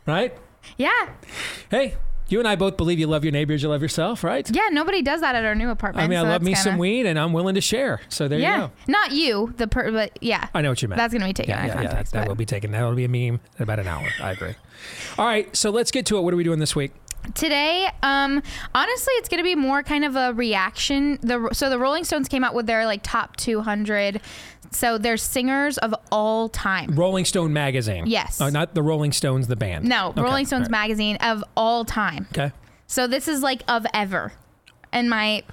right? 0.08 0.34
Yeah. 0.78 1.10
Hey, 1.70 1.96
you 2.32 2.40
and 2.40 2.48
I 2.48 2.56
both 2.56 2.78
believe 2.78 3.00
you 3.00 3.08
love 3.08 3.24
your 3.24 3.32
neighbors, 3.32 3.64
you 3.64 3.70
love 3.70 3.82
yourself, 3.82 4.24
right? 4.24 4.50
Yeah. 4.54 4.70
Nobody 4.72 5.02
does 5.02 5.22
that 5.22 5.36
at 5.36 5.46
our 5.46 5.56
new 5.56 5.70
apartment. 5.70 6.04
I 6.04 6.08
mean, 6.08 6.20
so 6.20 6.26
I 6.26 6.30
love 6.30 6.42
me 6.42 6.54
kinda- 6.54 6.62
some 6.62 6.78
weed, 6.78 7.06
and 7.06 7.18
I'm 7.20 7.34
willing 7.34 7.56
to 7.56 7.62
share. 7.62 8.02
So 8.10 8.28
there 8.28 8.40
yeah. 8.40 8.56
you 8.56 8.62
go. 8.68 8.72
Not 8.88 9.12
you, 9.12 9.54
the 9.58 9.68
per, 9.68 9.92
but 9.92 10.18
yeah. 10.22 10.48
I 10.54 10.62
know 10.62 10.70
what 10.70 10.82
you 10.82 10.88
meant. 10.88 10.98
That's 10.98 11.14
gonna 11.14 11.26
be 11.26 11.34
taken 11.34 11.52
yeah, 11.52 11.58
out 11.58 11.62
of 11.62 11.68
yeah, 11.68 11.74
yeah, 11.76 11.82
that, 11.82 11.90
context. 11.90 12.14
that 12.14 12.28
will 12.28 12.36
be 12.36 12.46
taken. 12.46 12.72
That'll 12.72 12.96
be 12.96 13.06
a 13.06 13.10
meme 13.10 13.40
in 13.58 13.64
about 13.64 13.80
an 13.80 13.88
hour. 13.88 14.08
I 14.22 14.32
agree. 14.32 14.56
All 15.18 15.26
right, 15.26 15.54
so 15.56 15.70
let's 15.70 15.92
get 15.92 16.06
to 16.08 16.18
it. 16.18 16.22
What 16.22 16.34
are 16.34 16.38
we 16.38 16.44
doing 16.44 16.60
this 16.60 16.76
week? 16.76 16.92
Today, 17.36 17.88
um, 18.04 18.42
honestly, 18.74 19.14
it's 19.16 19.30
going 19.30 19.40
to 19.40 19.44
be 19.44 19.56
more 19.56 19.84
kind 19.84 20.04
of 20.04 20.16
a 20.16 20.34
reaction. 20.34 21.20
The 21.22 21.50
so 21.54 21.70
the 21.70 21.80
Rolling 21.80 22.04
Stones 22.04 22.28
came 22.28 22.44
out 22.44 22.54
with 22.54 22.66
their 22.66 22.86
like 22.86 23.02
top 23.04 23.36
200. 23.38 24.22
So 24.72 24.98
they're 24.98 25.18
singers 25.18 25.78
of 25.80 25.96
all 26.12 26.48
time. 26.50 26.94
Rolling 26.96 27.26
Stone 27.26 27.54
magazine. 27.54 28.04
Yes. 28.08 28.40
Uh, 28.40 28.50
not 28.50 28.76
the 28.76 28.84
Rolling 28.84 29.12
Stones, 29.12 29.48
the 29.48 29.56
band. 29.56 29.86
No, 29.86 30.10
Okay, 30.10 30.22
Rolling 30.22 30.46
Stones 30.46 30.64
right. 30.64 30.72
magazine 30.72 31.16
of 31.18 31.44
all 31.58 31.86
time. 31.86 32.28
Okay. 32.32 32.52
So 32.86 33.08
this 33.08 33.28
is 33.28 33.42
like 33.42 33.64
of 33.68 33.86
ever, 33.94 34.32
and 34.92 35.10
my 35.10 35.44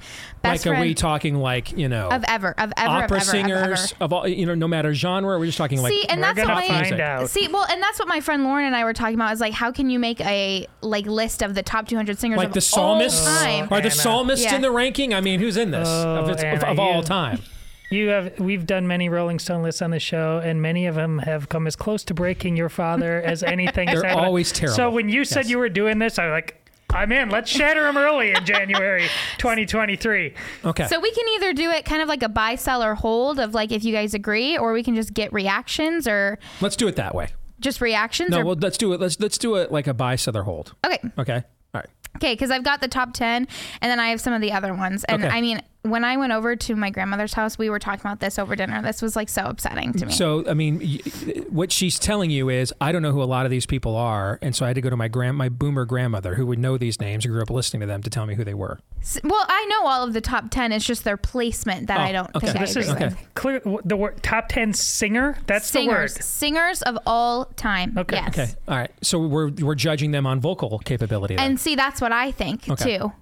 best 0.42 0.62
friend. 0.62 0.74
Like, 0.74 0.84
are 0.84 0.86
we 0.86 0.94
talking 0.94 1.36
like 1.36 1.76
you 1.76 1.88
know 1.88 2.08
of 2.08 2.24
ever, 2.28 2.54
of 2.58 2.72
ever, 2.76 2.90
opera 2.90 3.04
of 3.18 3.22
ever, 3.22 3.30
singers 3.30 3.62
of 3.92 3.96
ever. 3.96 4.04
of 4.04 4.12
all 4.12 4.28
you 4.28 4.46
know, 4.46 4.54
no 4.54 4.68
matter 4.68 4.94
genre? 4.94 5.38
We're 5.38 5.46
just 5.46 5.58
talking 5.58 5.80
like 5.82 5.92
See, 5.92 6.04
and 6.08 6.22
that's 6.22 6.38
what 6.38 6.48
my 6.48 7.26
see. 7.26 7.48
Well, 7.48 7.66
and 7.70 7.82
that's 7.82 7.98
what 7.98 8.08
my 8.08 8.20
friend 8.20 8.44
Lauren 8.44 8.66
and 8.66 8.76
I 8.76 8.84
were 8.84 8.92
talking 8.92 9.14
about. 9.14 9.32
Is 9.32 9.40
like, 9.40 9.52
how 9.54 9.72
can 9.72 9.90
you 9.90 9.98
make 9.98 10.20
a 10.20 10.66
like 10.80 11.06
list 11.06 11.42
of 11.42 11.54
the 11.54 11.62
top 11.62 11.88
200 11.88 12.18
singers 12.18 12.38
like 12.38 12.48
of 12.48 12.54
the 12.54 12.60
psalmists 12.60 13.26
all 13.26 13.38
time? 13.38 13.68
Oh, 13.70 13.76
are 13.76 13.80
the 13.80 13.90
psalmists 13.90 14.44
Yeah. 14.44 14.56
in 14.56 14.62
the 14.62 14.70
ranking? 14.70 15.14
I 15.14 15.20
mean, 15.20 15.40
who's 15.40 15.56
in 15.56 15.70
this 15.70 15.88
of, 15.88 16.28
Oh, 16.28 16.30
its, 16.32 16.42
of, 16.42 16.46
Anna, 16.48 16.66
of 16.66 16.78
all 16.78 16.96
you- 16.98 17.02
time? 17.02 17.40
You 17.88 18.08
have 18.08 18.40
we've 18.40 18.66
done 18.66 18.88
many 18.88 19.08
Rolling 19.08 19.38
Stone 19.38 19.62
lists 19.62 19.80
on 19.80 19.92
the 19.92 20.00
show, 20.00 20.40
and 20.42 20.60
many 20.60 20.86
of 20.86 20.96
them 20.96 21.20
have 21.20 21.48
come 21.48 21.68
as 21.68 21.76
close 21.76 22.02
to 22.04 22.14
breaking 22.14 22.56
your 22.56 22.68
father 22.68 23.22
as 23.22 23.44
anything. 23.44 23.86
They're 23.92 24.10
always 24.10 24.50
terrible. 24.50 24.74
So 24.76 24.90
when 24.90 25.08
you 25.08 25.24
said 25.24 25.44
Yes. 25.44 25.50
you 25.50 25.58
were 25.58 25.68
doing 25.68 26.00
this, 26.00 26.18
I 26.18 26.26
was 26.26 26.32
like, 26.32 26.65
I'm 26.90 27.10
in. 27.12 27.28
Let's 27.30 27.50
shatter 27.50 27.82
them 27.82 27.96
early 27.96 28.30
in 28.32 28.44
January 28.44 29.02
2023. 29.38 30.34
Okay. 30.64 30.86
So 30.86 31.00
we 31.00 31.10
can 31.12 31.24
either 31.36 31.52
do 31.52 31.70
it 31.70 31.84
kind 31.84 32.00
of 32.02 32.08
like 32.08 32.22
a 32.22 32.28
buy, 32.28 32.54
sell, 32.54 32.82
or 32.82 32.94
hold 32.94 33.38
of 33.38 33.54
like 33.54 33.72
if 33.72 33.84
you 33.84 33.92
guys 33.92 34.14
agree, 34.14 34.56
or 34.56 34.72
we 34.72 34.82
can 34.82 34.94
just 34.94 35.12
get 35.14 35.32
reactions 35.32 36.06
or 36.08 36.38
Let's 36.60 36.76
do 36.76 36.86
it 36.88 36.96
that 36.96 37.14
way. 37.14 37.28
just 37.60 37.80
reactions. 37.80 38.30
No, 38.30 38.40
or, 38.40 38.44
well, 38.44 38.56
let's 38.58 38.78
do 38.78 38.92
it. 38.92 39.00
Let's 39.00 39.18
let's 39.20 39.38
do 39.38 39.56
it 39.56 39.70
like 39.72 39.86
a 39.86 39.94
buy, 39.94 40.16
sell, 40.16 40.36
or 40.36 40.42
hold. 40.44 40.74
okay, 40.84 40.98
Okay. 41.18 41.42
All 41.74 41.80
right. 41.80 41.88
okay, 42.16 42.32
because 42.34 42.50
I've 42.50 42.64
got 42.64 42.80
the 42.80 42.88
top 42.88 43.12
ten, 43.12 43.46
and 43.80 43.90
then 43.90 44.00
I 44.00 44.08
have 44.08 44.20
some 44.20 44.32
of 44.32 44.40
the 44.40 44.52
other 44.52 44.72
ones. 44.74 45.04
And 45.04 45.24
Okay. 45.24 45.34
I 45.36 45.40
mean, 45.40 45.60
when 45.90 46.04
I 46.04 46.16
went 46.16 46.32
over 46.32 46.56
to 46.56 46.76
my 46.76 46.90
grandmother's 46.90 47.34
house, 47.34 47.58
we 47.58 47.70
were 47.70 47.78
talking 47.78 48.00
about 48.02 48.20
this 48.20 48.38
over 48.38 48.54
dinner. 48.56 48.80
This 48.82 49.02
was 49.02 49.16
like 49.16 49.28
so 49.28 49.44
upsetting 49.44 49.92
to 49.94 50.06
me. 50.06 50.12
So, 50.12 50.44
I 50.48 50.54
mean, 50.54 50.78
y- 50.80 51.42
what 51.48 51.72
she's 51.72 51.98
telling 51.98 52.30
you 52.30 52.48
is, 52.48 52.72
I 52.80 52.92
don't 52.92 53.02
know 53.02 53.12
who 53.12 53.22
a 53.22 53.24
lot 53.24 53.44
of 53.46 53.50
these 53.50 53.66
people 53.66 53.96
are, 53.96 54.38
and 54.42 54.54
so 54.54 54.64
I 54.64 54.68
had 54.68 54.74
to 54.74 54.80
go 54.80 54.90
to 54.90 54.96
my 54.96 55.08
grand, 55.08 55.36
my 55.36 55.48
boomer 55.48 55.84
grandmother, 55.84 56.34
who 56.34 56.46
would 56.46 56.58
know 56.58 56.76
these 56.78 57.00
names, 57.00 57.24
who 57.24 57.30
grew 57.32 57.42
up 57.42 57.50
listening 57.50 57.80
to 57.80 57.86
them, 57.86 58.02
to 58.02 58.10
tell 58.10 58.26
me 58.26 58.34
who 58.34 58.44
they 58.44 58.54
were. 58.54 58.78
S- 59.00 59.20
well, 59.24 59.44
I 59.48 59.66
know 59.66 59.86
all 59.86 60.02
of 60.04 60.12
the 60.12 60.20
top 60.20 60.50
ten. 60.50 60.72
It's 60.72 60.84
just 60.84 61.04
their 61.04 61.16
placement 61.16 61.86
that 61.88 62.00
I 62.00 62.10
Oh, 62.10 62.12
don't 62.12 62.36
okay. 62.36 62.46
think 62.48 62.58
This 62.60 62.76
I 62.76 62.80
is 62.80 62.88
agree 62.90 63.06
with. 63.06 63.34
clear. 63.34 63.62
The 63.84 63.96
word 63.96 64.22
top 64.22 64.48
10 64.48 64.72
singer. 64.74 65.38
That's 65.46 65.66
Singers, 65.66 66.14
the 66.14 66.18
word. 66.18 66.24
singers 66.24 66.82
of 66.82 66.98
all 67.06 67.46
time. 67.56 67.94
Okay. 67.96 68.16
Yes. 68.16 68.28
Okay. 68.28 68.46
All 68.68 68.76
right. 68.76 68.90
So 69.02 69.18
we're 69.26 69.50
we're 69.50 69.74
judging 69.74 70.10
them 70.10 70.26
on 70.26 70.40
vocal 70.40 70.78
capability, 70.80 71.36
then. 71.36 71.44
And 71.52 71.60
see, 71.60 71.74
that's 71.76 72.00
what 72.00 72.12
I 72.12 72.32
think 72.32 72.68
Okay. 72.68 72.98
too. 72.98 73.12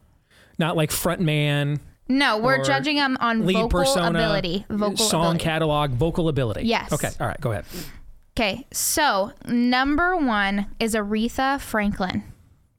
not 0.58 0.76
like 0.76 0.90
frontman, 0.90 1.80
No, 2.08 2.38
we're 2.38 2.60
Or 2.60 2.64
judging 2.64 2.96
them 2.96 3.16
on 3.20 3.46
lead 3.46 3.54
vocal 3.54 3.68
persona, 3.70 4.18
ability. 4.18 4.66
Vocal 4.68 4.96
song 4.96 5.20
ability. 5.22 5.38
catalog, 5.44 5.90
vocal 5.92 6.28
ability. 6.28 6.62
Yes. 6.66 6.92
Okay. 6.92 7.10
All 7.18 7.26
right. 7.26 7.40
Go 7.40 7.52
ahead. 7.52 7.64
Okay, 8.36 8.66
so 8.72 9.32
number 9.46 10.16
one 10.16 10.66
is 10.80 10.94
Aretha 10.94 11.60
Franklin. 11.60 12.24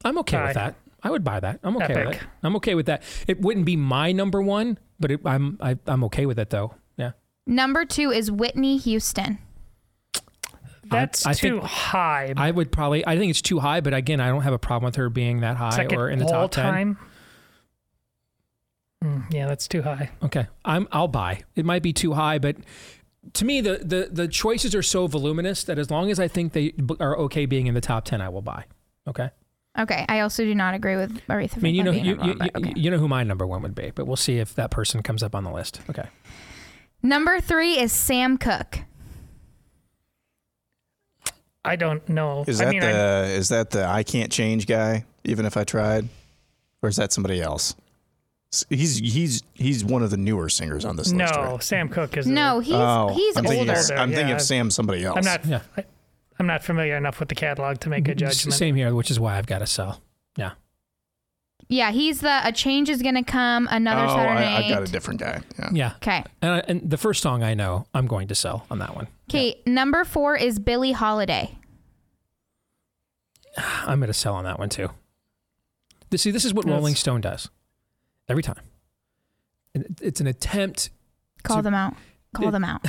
I'm 0.04 0.18
okay 0.18 0.36
Aye. 0.36 0.44
with 0.46 0.54
that. 0.54 0.74
I 1.02 1.10
would 1.10 1.24
buy 1.24 1.40
that. 1.40 1.60
I'm 1.64 1.76
okay 1.78 1.94
with 1.94 2.06
Epic. 2.08 2.22
it. 2.22 2.28
I'm 2.42 2.56
okay 2.56 2.74
with 2.74 2.86
that. 2.86 3.02
It 3.26 3.40
wouldn't 3.40 3.64
be 3.64 3.74
my 3.76 4.12
number 4.12 4.42
one, 4.42 4.78
but 5.00 5.10
it, 5.12 5.20
I'm 5.24 5.56
I, 5.60 5.76
I'm 5.86 6.04
okay 6.04 6.26
with 6.26 6.38
it 6.38 6.50
though. 6.50 6.74
Yeah. 6.96 7.12
Number 7.46 7.84
two 7.84 8.10
is 8.10 8.30
Whitney 8.30 8.76
Houston. 8.76 9.38
That's 10.88 11.26
I 11.26 11.32
too 11.32 11.60
high. 11.60 12.32
I 12.36 12.50
would 12.52 12.70
probably. 12.70 13.04
I 13.06 13.16
think 13.18 13.30
it's 13.30 13.42
too 13.42 13.58
high, 13.58 13.80
but 13.80 13.92
again, 13.92 14.20
I 14.20 14.28
don't 14.28 14.42
have 14.42 14.52
a 14.52 14.58
problem 14.58 14.86
with 14.86 14.96
her 14.96 15.08
being 15.08 15.40
that 15.40 15.56
high 15.56 15.70
Second 15.70 15.98
or 15.98 16.08
in 16.08 16.18
the 16.20 16.26
all 16.26 16.48
top 16.48 16.50
ten. 16.52 16.64
time. 16.64 16.98
Mm, 19.04 19.32
yeah, 19.32 19.46
that's 19.46 19.68
too 19.68 19.82
high. 19.82 20.10
Okay, 20.22 20.46
I'm. 20.64 20.88
I'll 20.92 21.08
buy. 21.08 21.42
It 21.54 21.64
might 21.64 21.82
be 21.82 21.92
too 21.92 22.14
high, 22.14 22.38
but 22.38 22.56
to 23.34 23.44
me, 23.44 23.60
the 23.60 23.78
the 23.78 24.08
the 24.10 24.28
choices 24.28 24.74
are 24.74 24.82
so 24.82 25.06
voluminous 25.06 25.64
that 25.64 25.78
as 25.78 25.90
long 25.90 26.10
as 26.10 26.18
I 26.18 26.28
think 26.28 26.52
they 26.52 26.72
are 27.00 27.16
okay 27.18 27.46
being 27.46 27.66
in 27.66 27.74
the 27.74 27.80
top 27.80 28.04
ten, 28.04 28.20
I 28.20 28.28
will 28.28 28.42
buy. 28.42 28.64
Okay. 29.06 29.30
Okay, 29.78 30.06
I 30.08 30.20
also 30.20 30.42
do 30.42 30.54
not 30.54 30.72
agree 30.72 30.96
with 30.96 31.20
Aretha 31.26 31.58
I 31.58 31.60
mean, 31.60 31.74
you 31.74 31.82
know, 31.84 31.90
you, 31.90 32.02
you, 32.02 32.16
one, 32.16 32.28
you, 32.28 32.50
okay. 32.56 32.72
you 32.76 32.90
know 32.90 32.96
who 32.96 33.08
my 33.08 33.22
number 33.24 33.46
one 33.46 33.60
would 33.60 33.74
be, 33.74 33.92
but 33.94 34.06
we'll 34.06 34.16
see 34.16 34.38
if 34.38 34.54
that 34.54 34.70
person 34.70 35.02
comes 35.02 35.22
up 35.22 35.34
on 35.34 35.44
the 35.44 35.50
list. 35.50 35.82
Okay. 35.90 36.08
Number 37.02 37.40
three 37.40 37.78
is 37.78 37.92
Sam 37.92 38.38
Cooke. 38.38 38.80
I 41.62 41.76
don't 41.76 42.08
know. 42.08 42.44
Is 42.46 42.60
I 42.60 42.64
that 42.64 42.70
mean, 42.70 42.80
the 42.80 42.86
I, 42.86 43.24
is 43.32 43.48
that 43.50 43.70
the 43.70 43.84
I 43.84 44.02
can't 44.02 44.32
change 44.32 44.66
guy? 44.66 45.04
Even 45.24 45.44
if 45.44 45.56
I 45.56 45.64
tried, 45.64 46.08
or 46.80 46.88
is 46.88 46.96
that 46.96 47.12
somebody 47.12 47.42
else? 47.42 47.74
S- 48.52 48.64
He's 48.68 48.98
he's 48.98 49.42
he's 49.54 49.84
one 49.84 50.02
of 50.02 50.10
the 50.10 50.16
newer 50.16 50.48
singers 50.48 50.84
on 50.84 50.96
this 50.96 51.12
list. 51.12 51.34
no, 51.34 51.42
right? 51.52 51.62
Sam 51.62 51.88
Cooke 51.88 52.16
is. 52.16 52.26
No, 52.26 52.60
he's 52.60 52.74
Oh, 52.74 53.12
he's 53.14 53.36
I'm 53.36 53.44
thinking 53.44 53.68
older. 53.68 53.80
of, 53.80 53.90
I'm 53.98 54.12
thinking 54.12 54.34
of 54.34 54.40
Sam 54.40 54.70
somebody 54.70 55.04
else. 55.04 55.18
I'm 55.18 55.24
not. 55.24 55.44
Yeah. 55.44 55.62
I, 55.76 55.84
I'm 56.38 56.46
not 56.46 56.62
familiar 56.62 56.96
enough 56.96 57.18
with 57.18 57.28
the 57.28 57.34
catalog 57.34 57.80
to 57.80 57.88
make 57.88 58.06
a 58.08 58.10
mm-hmm. 58.10 58.18
judgment. 58.18 58.54
Same 58.54 58.74
here, 58.74 58.94
which 58.94 59.10
is 59.10 59.18
why 59.18 59.38
I've 59.38 59.46
got 59.46 59.60
to 59.60 59.66
sell. 59.66 60.00
Yeah. 60.36 60.52
Yeah, 61.68 61.90
he's 61.90 62.20
the 62.20 62.46
a 62.46 62.52
change 62.52 62.88
is 62.88 63.02
gonna 63.02 63.24
come 63.24 63.66
another 63.70 64.04
oh, 64.04 64.14
Saturday 64.14 64.46
I, 64.46 64.58
I 64.58 64.68
got 64.68 64.82
a 64.82 64.92
different 64.92 65.18
guy. 65.18 65.40
Yeah. 65.58 65.68
Yeah. 65.72 65.92
Okay. 65.96 66.24
And, 66.40 66.62
and 66.68 66.90
the 66.90 66.96
first 66.96 67.22
song 67.22 67.42
I 67.42 67.54
know, 67.54 67.86
I'm 67.92 68.06
going 68.06 68.28
to 68.28 68.34
sell 68.34 68.66
on 68.70 68.78
that 68.78 68.94
one. 68.94 69.08
Okay, 69.28 69.60
number 69.66 70.04
four 70.04 70.36
is 70.36 70.60
Billie 70.60 70.92
Holiday. 70.92 71.58
I'm 73.56 73.98
going 73.98 74.06
to 74.08 74.14
sell 74.14 74.34
on 74.34 74.44
that 74.44 74.58
one 74.58 74.68
too. 74.68 74.90
This, 76.10 76.22
see, 76.22 76.30
this 76.30 76.44
is 76.44 76.54
what 76.54 76.66
Yes. 76.66 76.72
Rolling 76.72 76.94
Stone 76.94 77.22
does 77.22 77.50
every 78.28 78.42
time. 78.42 78.60
And 79.74 79.98
It's 80.00 80.20
an 80.20 80.26
attempt. 80.26 80.90
Call 81.42 81.58
to- 81.58 81.62
them 81.62 81.74
out. 81.74 81.94
Call 82.34 82.48
it- 82.48 82.52
them 82.52 82.64
out. 82.64 82.86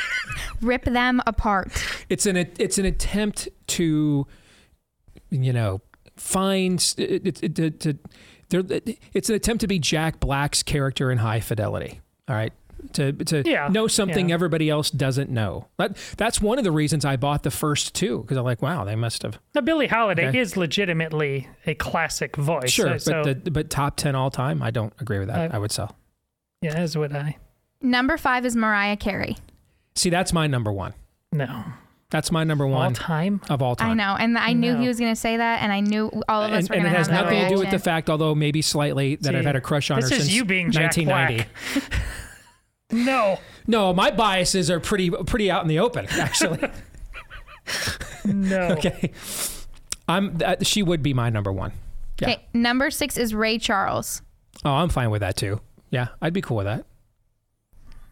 Rip 0.60 0.84
them 0.84 1.20
apart. 1.26 1.72
It's 2.08 2.24
an 2.26 2.36
it's 2.36 2.78
an 2.78 2.84
attempt 2.84 3.48
to, 3.68 4.26
you 5.30 5.52
know, 5.52 5.80
find 6.16 6.94
it, 6.98 7.42
it, 7.42 7.54
to, 7.56 7.70
to 7.70 7.98
there. 8.48 8.80
It's 9.12 9.28
an 9.28 9.34
attempt 9.34 9.62
to 9.62 9.66
be 9.66 9.80
Jack 9.80 10.20
Black's 10.20 10.62
character 10.62 11.10
in 11.10 11.18
High 11.18 11.40
Fidelity. 11.40 12.00
All 12.28 12.36
right. 12.36 12.52
To, 12.94 13.12
to 13.12 13.42
Yeah, 13.48 13.68
know 13.68 13.86
something 13.86 14.28
yeah. 14.28 14.34
everybody 14.34 14.68
else 14.68 14.90
doesn't 14.90 15.30
know. 15.30 15.68
That, 15.78 15.96
that's 16.16 16.40
one 16.40 16.58
of 16.58 16.64
the 16.64 16.72
reasons 16.72 17.04
I 17.04 17.16
bought 17.16 17.42
the 17.42 17.50
first 17.50 17.94
two 17.94 18.18
because 18.20 18.36
I'm 18.36 18.44
like, 18.44 18.60
wow, 18.60 18.84
they 18.84 18.96
must 18.96 19.22
have. 19.22 19.38
Now, 19.54 19.60
Billie 19.62 19.86
Holiday 19.86 20.28
Okay. 20.28 20.38
is 20.38 20.56
legitimately 20.56 21.48
a 21.66 21.74
classic 21.74 22.36
voice. 22.36 22.70
Sure, 22.70 22.98
so, 22.98 23.22
but 23.24 23.44
the, 23.44 23.50
but 23.50 23.70
top 23.70 23.96
ten 23.96 24.14
all 24.14 24.30
time, 24.30 24.62
I 24.62 24.70
don't 24.70 24.92
agree 25.00 25.18
with 25.18 25.28
that. 25.28 25.52
I- 25.52 25.56
I 25.56 25.58
would 25.58 25.72
sell. 25.72 25.96
yeah, 26.60 26.74
as 26.74 26.96
would 26.98 27.14
I. 27.14 27.36
Number 27.80 28.16
five 28.16 28.44
is 28.46 28.54
Mariah 28.56 28.96
Carey. 28.96 29.36
See, 29.94 30.10
that's 30.10 30.32
my 30.32 30.46
number 30.46 30.70
one. 30.72 30.94
No, 31.32 31.64
That's 32.10 32.30
my 32.30 32.44
number 32.44 32.66
one 32.66 32.74
all 32.76 32.82
one 32.88 32.94
time. 32.94 33.40
of 33.48 33.62
all 33.62 33.74
time. 33.74 33.92
I 33.92 33.94
know, 33.94 34.16
and 34.18 34.36
I 34.36 34.52
knew 34.52 34.74
No. 34.74 34.80
he 34.80 34.86
was 34.88 35.00
gonna 35.00 35.16
say 35.16 35.38
that, 35.38 35.62
and 35.62 35.72
I 35.72 35.80
knew 35.80 36.10
all 36.28 36.42
of 36.42 36.52
us 36.52 36.64
And, 36.64 36.68
were 36.70 36.76
and 36.76 36.86
it 36.86 36.90
has 36.90 37.06
have 37.06 37.24
nothing 37.24 37.42
to 37.44 37.48
do 37.48 37.58
with 37.58 37.70
the 37.70 37.78
fact, 37.78 38.10
although 38.10 38.34
maybe 38.34 38.60
slightly, 38.60 39.16
that 39.16 39.34
I've 39.34 39.44
had 39.46 39.56
a 39.56 39.60
crush 39.62 39.90
on 39.90 40.02
her 40.02 40.06
since 40.06 40.30
you 40.30 40.44
being 40.44 40.66
1990. 40.66 41.44
No, 42.92 43.38
No, 43.66 43.92
my 43.94 44.10
biases 44.10 44.70
are 44.70 44.78
pretty 44.80 45.10
pretty 45.10 45.50
out 45.50 45.62
in 45.62 45.68
the 45.68 45.78
open, 45.78 46.06
actually. 46.10 46.60
no. 48.24 48.68
okay, 48.72 49.10
I'm 50.08 50.36
that, 50.38 50.66
she 50.66 50.82
would 50.82 51.02
be 51.02 51.14
my 51.14 51.30
number 51.30 51.52
one. 51.52 51.72
Yeah. 52.20 52.28
Okay, 52.30 52.44
number 52.52 52.90
six 52.90 53.16
is 53.16 53.34
Ray 53.34 53.58
Charles. 53.58 54.22
Oh, 54.64 54.70
I'm 54.70 54.88
fine 54.90 55.10
with 55.10 55.20
that 55.20 55.36
too. 55.36 55.60
Yeah, 55.90 56.08
I'd 56.20 56.32
be 56.32 56.40
cool 56.42 56.58
with 56.58 56.66
that. 56.66 56.84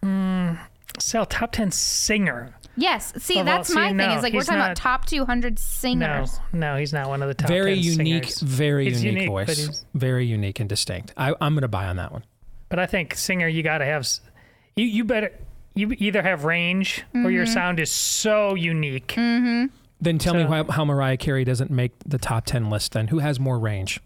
Mm, 0.02 0.58
Sell 0.98 1.26
top 1.26 1.52
ten 1.52 1.70
singer. 1.70 2.54
Yes, 2.76 3.12
see, 3.22 3.34
Well, 3.36 3.44
that's 3.44 3.68
see, 3.68 3.74
my 3.74 3.88
thing. 3.88 3.96
no, 3.98 4.16
Is 4.16 4.22
like 4.22 4.32
we're 4.32 4.40
talking 4.42 4.58
not- 4.58 4.66
about 4.72 4.76
top 4.76 5.04
200 5.04 5.58
singers. 5.58 6.40
No, 6.52 6.74
no, 6.74 6.76
he's 6.78 6.92
not 6.94 7.08
one 7.08 7.20
of 7.20 7.28
the 7.28 7.34
top. 7.34 7.48
very 7.48 7.74
10 7.74 7.82
unique, 7.98 8.24
singers. 8.24 8.40
very 8.40 8.84
He's 8.88 9.04
unique, 9.04 9.22
unique, 9.24 9.28
voice. 9.28 9.84
Very 9.92 10.24
unique 10.24 10.60
and 10.60 10.68
distinct. 10.68 11.12
I, 11.16 11.34
I'm 11.42 11.52
going 11.54 11.62
to 11.62 11.68
buy 11.68 11.86
on 11.88 11.96
that 11.96 12.10
one. 12.12 12.24
But 12.70 12.78
I 12.78 12.86
think 12.86 13.16
singer, 13.16 13.48
you 13.48 13.62
got 13.62 13.78
to 13.78 13.84
have. 13.84 14.08
S- 14.70 14.76
You 14.76 14.84
you 14.86 15.04
better 15.04 15.32
you 15.74 15.94
either 15.98 16.22
have 16.22 16.44
range 16.44 17.04
or 17.14 17.30
your 17.30 17.44
Mm-hmm. 17.44 17.52
sound 17.54 17.80
is 17.80 17.90
so 17.90 18.54
unique. 18.54 19.14
Then 20.02 20.18
tell 20.18 20.34
me 20.34 20.44
why, 20.44 20.64
how 20.70 20.84
Mariah 20.84 21.16
Carey 21.16 21.44
doesn't 21.44 21.70
make 21.70 21.92
the 22.06 22.18
top 22.18 22.44
ten 22.46 22.70
list. 22.70 22.92
Then 22.92 23.08
who 23.08 23.18
has 23.18 23.38
more 23.38 23.58
range? 23.58 24.00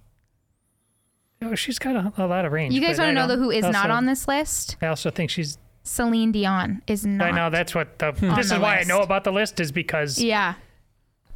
Oh, 1.43 1.55
she's 1.55 1.79
got 1.79 1.95
a, 1.97 2.12
a 2.17 2.27
lot 2.27 2.45
of 2.45 2.53
range. 2.53 2.75
You 2.75 2.81
guys 2.81 2.99
want 2.99 3.11
to 3.11 3.12
know 3.15 3.27
the 3.27 3.35
don't- 3.37 3.45
who 3.45 3.51
is 3.51 3.65
not 3.65 3.91
on 3.91 4.07
this 4.07 4.27
list? 4.29 4.77
I 4.83 4.87
also 4.87 5.11
think 5.11 5.31
she's. 5.31 5.59
Celine 5.87 6.33
Dion 6.33 6.81
is 6.87 7.05
not. 7.05 7.29
I 7.29 7.31
know 7.31 7.51
that's 7.51 7.75
what 7.75 7.99
the. 7.99 8.07
On 8.09 8.15
This 8.37 8.49
the 8.49 8.55
is 8.55 8.61
why 8.61 8.79
I 8.79 8.85
know 8.85 9.01
about 9.03 9.25
the 9.25 9.33
list 9.33 9.61
is 9.61 9.71
because 9.71 10.19
Yeah. 10.19 10.55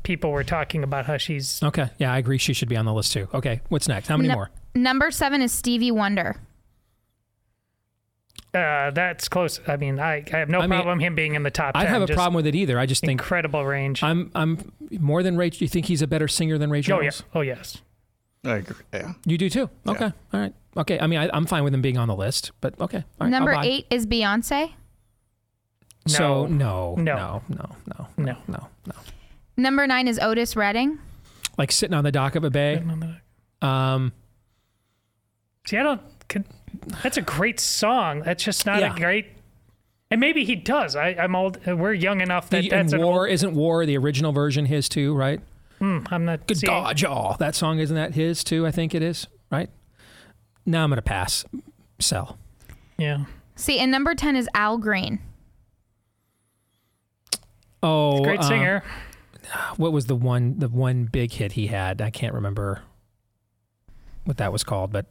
people 0.05 0.31
were 0.31 0.43
talking 0.45 0.83
about 0.83 1.05
how 1.05 1.19
she's. 1.19 1.63
Okay, 1.63 1.91
yeah, 1.99 2.11
I 2.13 2.17
agree. 2.19 2.39
She 2.39 2.55
should 2.55 2.69
be 2.71 2.77
on 2.77 2.87
the 2.87 2.95
list 2.95 3.13
too. 3.13 3.29
Okay, 3.35 3.61
what's 3.69 3.89
next? 3.89 4.09
How 4.09 4.17
many 4.17 4.29
Nu- 4.31 4.35
more? 4.35 4.51
Number 4.75 5.11
seven 5.11 5.43
is 5.43 5.53
Stevie 5.53 5.91
Wonder. 5.91 6.37
Uh, 8.55 8.91
that's 8.93 9.29
close. 9.29 9.61
I 9.69 9.77
mean, 9.77 10.01
I, 10.01 10.25
I 10.33 10.37
have 10.39 10.49
no 10.49 10.59
I 10.61 10.67
mean, 10.67 10.71
problem 10.81 11.01
him 11.01 11.15
being 11.15 11.35
in 11.35 11.43
the 11.43 11.51
top. 11.51 11.73
I 11.77 11.81
10, 11.81 11.85
don't 11.85 11.93
have 11.93 12.03
a 12.03 12.07
just 12.07 12.17
problem 12.17 12.35
with 12.35 12.47
it 12.47 12.55
either. 12.55 12.79
I 12.79 12.87
just 12.87 13.03
think 13.03 13.13
incredible 13.21 13.65
range. 13.65 14.03
I'm 14.03 14.31
I'm 14.35 14.73
more 14.99 15.23
than 15.23 15.37
Ray. 15.37 15.51
Do 15.51 15.59
You 15.65 15.69
think 15.69 15.87
he's 15.87 16.01
a 16.03 16.07
better 16.07 16.29
singer 16.29 16.57
than 16.57 16.71
Ray 16.71 16.81
Charles? 16.83 17.01
oh 17.01 17.03
Charles? 17.03 17.21
yeah. 17.35 17.39
Oh 17.39 17.43
yes. 17.43 17.83
I 18.45 18.57
agree. 18.57 18.77
Yeah. 18.95 19.13
You 19.27 19.37
do 19.37 19.51
too. 19.51 19.69
Yeah. 19.85 19.93
Okay, 19.93 20.05
all 20.33 20.41
right. 20.41 20.55
Okay, 20.79 20.99
I 20.99 21.07
mean 21.07 21.19
I, 21.19 21.29
I'm 21.35 21.45
fine 21.45 21.63
with 21.65 21.75
him 21.75 21.83
being 21.83 21.99
on 21.99 22.09
the 22.09 22.17
list, 22.17 22.53
but 22.63 22.81
okay. 22.81 22.99
All 23.21 23.27
right, 23.27 23.31
Number 23.31 23.53
I'll 23.53 23.61
buy. 23.63 23.67
eight 23.67 23.87
is 23.91 24.07
Beyonce. 24.07 24.73
So 26.07 26.47
No. 26.47 26.95
no, 26.95 27.03
No. 27.03 27.15
no, 27.15 27.43
no, 27.49 27.77
no, 27.87 28.07
No. 28.17 28.37
no, 28.47 28.69
no. 28.87 28.95
Number 29.59 29.87
nine 29.87 30.09
is 30.09 30.19
Otis 30.21 30.57
Redding. 30.57 30.99
Like 31.59 31.71
sitting 31.73 31.95
on 31.95 32.05
the 32.05 32.13
dock 32.13 32.35
of 32.37 32.45
a 32.45 32.51
bay. 32.51 32.83
Um, 33.61 34.13
See, 35.67 35.77
I 35.77 35.83
don't. 35.83 36.01
Could, 36.29 36.45
that's 37.03 37.17
a 37.17 37.23
great 37.23 37.61
song. 37.61 38.21
That's 38.23 38.43
just 38.43 38.65
not 38.67 38.81
Yeah. 38.81 38.95
a 38.95 38.99
great. 38.99 39.27
And 40.11 40.21
maybe 40.21 40.45
he 40.45 40.57
does. 40.57 40.97
I, 40.97 41.09
I'm 41.11 41.37
old. 41.37 41.65
We're 41.67 41.93
young 41.93 42.21
enough 42.21 42.49
that 42.51 42.63
the, 42.63 42.69
that's 42.71 42.93
and 42.93 43.03
an 43.03 43.07
War 43.07 43.25
old, 43.27 43.33
isn't 43.33 43.55
War 43.55 43.85
the 43.85 43.97
original 43.99 44.33
version 44.33 44.65
his 44.67 44.89
too, 44.89 45.15
right? 45.15 45.41
Hmm, 45.79 45.99
I'm 46.11 46.25
not. 46.25 46.47
Good 46.47 46.59
see, 46.59 46.67
dodge, 46.67 47.05
all 47.05 47.37
that 47.39 47.55
song 47.55 47.79
isn't 47.79 47.95
that 47.95 48.15
his 48.15 48.43
too? 48.43 48.67
I 48.67 48.71
think 48.71 48.95
it 48.95 49.03
is, 49.03 49.27
right? 49.51 49.69
Now 50.65 50.83
I'm 50.85 50.91
gonna 50.91 51.03
pass. 51.03 51.45
Sell. 51.99 52.39
Yeah. 52.97 53.25
See, 53.55 53.79
and 53.79 53.91
number 53.93 54.15
ten 54.15 54.35
is 54.35 54.49
Al 54.55 54.79
Green. 54.79 55.21
Oh, 57.83 58.23
Great 58.25 58.41
um, 58.41 58.47
singer. 58.47 58.83
what 59.77 59.93
was 59.93 60.07
the 60.07 60.17
one 60.17 60.59
the 60.59 60.69
one 60.69 61.05
big 61.05 61.33
hit 61.33 61.53
he 61.53 61.67
had? 61.69 62.01
I 62.01 62.11
can't 62.11 62.35
remember 62.35 62.81
what 64.25 64.37
that 64.39 64.53
was 64.53 64.65
called, 64.65 64.91
but 64.93 65.07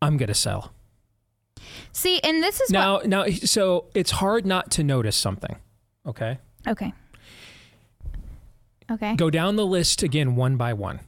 I'm 0.00 0.16
gonna 0.16 0.34
sell. 0.34 0.72
See, 1.92 2.20
and 2.20 2.42
this 2.42 2.60
is 2.60 2.70
Now, 2.70 3.00
now, 3.04 3.26
so 3.26 3.86
it's 3.94 4.10
hard 4.10 4.46
not 4.46 4.70
to 4.72 4.84
notice 4.84 5.16
something. 5.16 5.56
Okay. 6.06 6.38
Okay. 6.66 6.92
Okay. 8.90 9.14
go 9.14 9.30
down 9.30 9.54
the 9.54 9.64
list 9.66 10.02
again 10.02 10.34
one 10.34 10.56
by 10.56 10.72
one. 10.72 10.98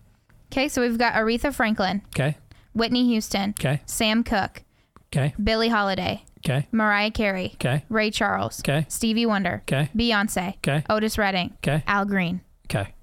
Okay, 0.52 0.68
so 0.68 0.82
we've 0.82 0.98
got 0.98 1.14
Aretha 1.14 1.52
Franklin, 1.52 2.02
Okay, 2.14 2.36
Whitney 2.74 3.06
Houston, 3.08 3.54
okay, 3.58 3.80
Sam 3.86 4.22
Cooke, 4.22 4.62
okay, 5.08 5.34
Billie 5.42 5.68
Holiday, 5.68 6.22
okay, 6.46 6.68
Mariah 6.70 7.10
Carey, 7.10 7.50
okay, 7.54 7.84
Ray 7.88 8.12
Charles, 8.12 8.60
okay, 8.60 8.86
Stevie 8.88 9.26
Wonder, 9.26 9.62
okay, 9.64 9.90
Beyonce, 9.96 10.56
okay, 10.58 10.84
Otis 10.88 11.18
Redding, 11.18 11.54
okay, 11.56 11.82
Al 11.88 12.04
Green. 12.04 12.40
okay. 12.66 12.94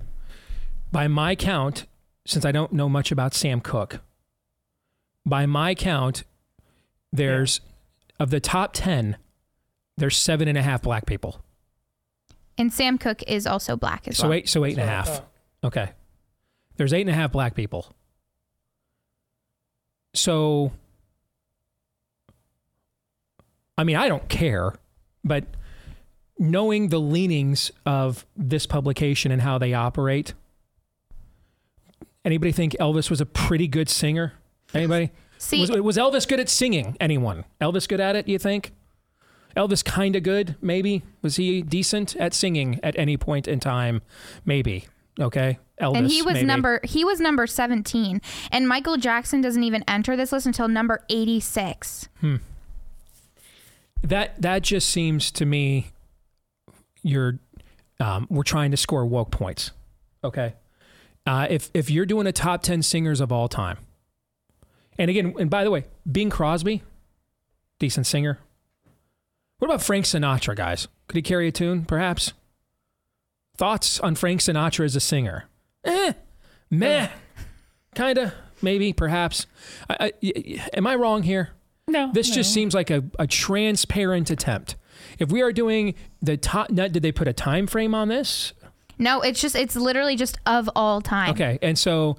By 0.93 1.07
my 1.09 1.35
count, 1.35 1.85
since 2.25 2.45
I 2.45 2.51
don't 2.53 2.71
know 2.71 2.87
much 2.87 3.11
about 3.11 3.33
Sam 3.33 3.59
Cooke, 3.59 3.99
by 5.25 5.45
my 5.45 5.75
count, 5.75 6.23
there's 7.11 7.61
of 8.19 8.29
the 8.29 8.39
top 8.39 8.71
ten, 8.73 9.17
there's 9.97 10.17
seven 10.17 10.47
and 10.47 10.57
a 10.57 10.61
half 10.61 10.81
black 10.81 11.05
people. 11.05 11.41
And 12.57 12.73
Sam 12.73 12.97
Cooke 12.97 13.23
is 13.27 13.47
also 13.47 13.75
black 13.77 14.07
as 14.07 14.17
So 14.17 14.25
well. 14.29 14.33
eight, 14.37 14.49
so 14.49 14.65
eight 14.65 14.77
and 14.77 14.81
a 14.81 14.83
So, 14.83 14.87
half. 14.89 15.09
uh, 15.09 15.21
Okay. 15.67 15.89
There's 16.77 16.93
eight 16.93 17.01
and 17.01 17.09
a 17.09 17.13
half 17.13 17.31
black 17.31 17.55
people. 17.55 17.93
So, 20.13 20.71
I 23.77 23.83
mean, 23.83 23.95
I 23.95 24.07
don't 24.09 24.27
care, 24.27 24.73
but 25.23 25.45
knowing 26.37 26.89
the 26.89 26.99
leanings 26.99 27.71
of 27.85 28.25
this 28.35 28.65
publication 28.65 29.31
and 29.31 29.41
how 29.41 29.57
they 29.57 29.73
operate, 29.73 30.33
anybody 32.25 32.51
think 32.51 32.75
Elvis 32.79 33.09
was 33.09 33.21
a 33.21 33.25
pretty 33.25 33.67
good 33.67 33.89
singer? 33.89 34.33
Anybody? 34.73 35.11
See, 35.39 35.61
was, 35.61 35.71
was 35.71 35.97
Elvis 35.97 36.27
good 36.27 36.39
at 36.39 36.49
singing? 36.49 36.95
Anyone? 36.99 37.45
Elvis 37.59 37.87
good 37.87 37.99
at 37.99 38.15
it, 38.15 38.27
you 38.27 38.37
think? 38.37 38.73
Elvis 39.57 39.83
kind 39.83 40.15
of 40.15 40.21
good, 40.21 40.55
maybe. 40.61 41.01
Was 41.21 41.37
he 41.37 41.61
decent 41.61 42.15
at 42.17 42.33
singing 42.33 42.79
at 42.83 42.95
any 42.99 43.17
point 43.17 43.47
in 43.47 43.59
time? 43.59 44.01
Maybe. 44.45 44.87
Okay. 45.19 45.57
Elvis. 45.81 45.97
and 45.97 46.07
he 46.07 46.21
was 46.21 46.33
maybe. 46.35 46.45
number 46.45 46.81
he 46.83 47.05
was 47.05 47.21
number 47.21 47.47
17 47.47 48.19
and 48.51 48.67
michael 48.67 48.97
jackson 48.97 49.39
doesn't 49.39 49.63
even 49.63 49.81
enter 49.87 50.17
this 50.17 50.33
list 50.33 50.45
until 50.45 50.67
number 50.67 51.05
86 51.09 52.09
Hmm. 52.19 52.35
That 54.03 54.41
that 54.41 54.61
just 54.61 54.89
seems 54.89 55.31
to 55.31 55.45
me 55.45 55.91
you're 57.01 57.39
um, 57.99 58.27
we're 58.29 58.43
trying 58.43 58.71
to 58.71 58.77
score 58.77 59.05
woke 59.05 59.31
points. 59.31 59.71
Okay. 60.23 60.53
Uh, 61.25 61.47
if 61.49 61.69
if 61.73 61.89
you're 61.89 62.05
doing 62.05 62.27
a 62.27 62.31
top 62.31 62.61
ten 62.61 62.81
singers 62.81 63.19
of 63.19 63.31
all 63.31 63.47
time, 63.49 63.77
and 64.99 65.09
again, 65.09 65.33
and 65.39 65.49
by 65.49 65.63
the 65.63 65.71
way, 65.71 65.85
Bing 66.09 66.29
Crosby, 66.29 66.83
decent 67.79 68.05
singer. 68.05 68.37
What 69.57 69.67
about 69.69 69.81
Frank 69.81 70.05
Sinatra, 70.05 70.55
guys? 70.55 70.87
Could 71.07 71.15
he 71.15 71.21
carry 71.23 71.47
a 71.47 71.51
tune, 71.51 71.83
perhaps? 71.85 72.33
Thoughts 73.57 73.99
on 73.99 74.15
Frank 74.15 74.39
Sinatra 74.41 74.85
as 74.85 74.95
a 74.95 74.99
singer? 75.01 75.45
Eh, 75.83 76.13
meh, 76.69 77.09
kinda, 77.95 78.33
maybe, 78.61 78.93
perhaps. 78.93 79.47
I, 79.89 79.95
I, 79.99 80.11
y- 80.21 80.31
y- 80.35 80.67
am 80.73 80.87
I 80.87 80.95
wrong 80.95 81.23
here? 81.23 81.49
No. 81.87 82.11
This 82.13 82.29
just 82.29 82.53
seems 82.53 82.73
like 82.75 82.89
a, 82.91 83.03
a 83.17 83.25
transparent 83.27 84.29
attempt. 84.29 84.75
If 85.17 85.31
we 85.31 85.41
are 85.41 85.51
doing 85.51 85.95
the 86.21 86.37
top, 86.37 86.69
now, 86.69 86.87
did 86.87 87.01
they 87.03 87.11
put 87.11 87.27
a 87.27 87.33
time 87.33 87.65
frame 87.67 87.95
on 87.95 88.07
this? 88.09 88.53
no 89.01 89.21
it's 89.21 89.39
just 89.39 89.55
it's 89.55 89.77
literally 89.77 90.17
just 90.17 90.37
of 90.45 90.69
all 90.75 90.99
time 90.99 91.29
Okay, 91.31 91.57
and 91.61 91.79
so 91.79 92.09
m- 92.09 92.15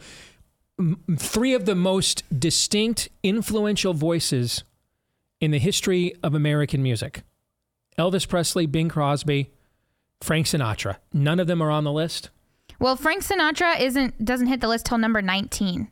three 1.16 1.54
of 1.54 1.66
the 1.66 1.74
most 1.74 2.22
distinct, 2.38 3.08
influential 3.22 3.94
voices 3.94 4.64
in 5.40 5.50
the 5.50 5.58
history 5.58 6.14
of 6.22 6.34
American 6.34 6.82
music: 6.82 7.22
Elvis 7.98 8.28
Presley, 8.28 8.66
Bing 8.66 8.88
Crosby, 8.88 9.50
Frank 10.22 10.46
Sinatra. 10.46 10.96
None 11.12 11.40
of 11.40 11.46
them 11.46 11.62
are 11.62 11.70
on 11.70 11.84
the 11.84 11.92
list. 11.92 12.30
well 12.78 12.96
frank 12.96 13.22
sinatra 13.22 13.78
isn't 13.80 14.24
doesn't 14.24 14.46
hit 14.46 14.60
the 14.60 14.68
list 14.68 14.86
till 14.86 14.96
number 14.98 15.20
19 15.20 15.88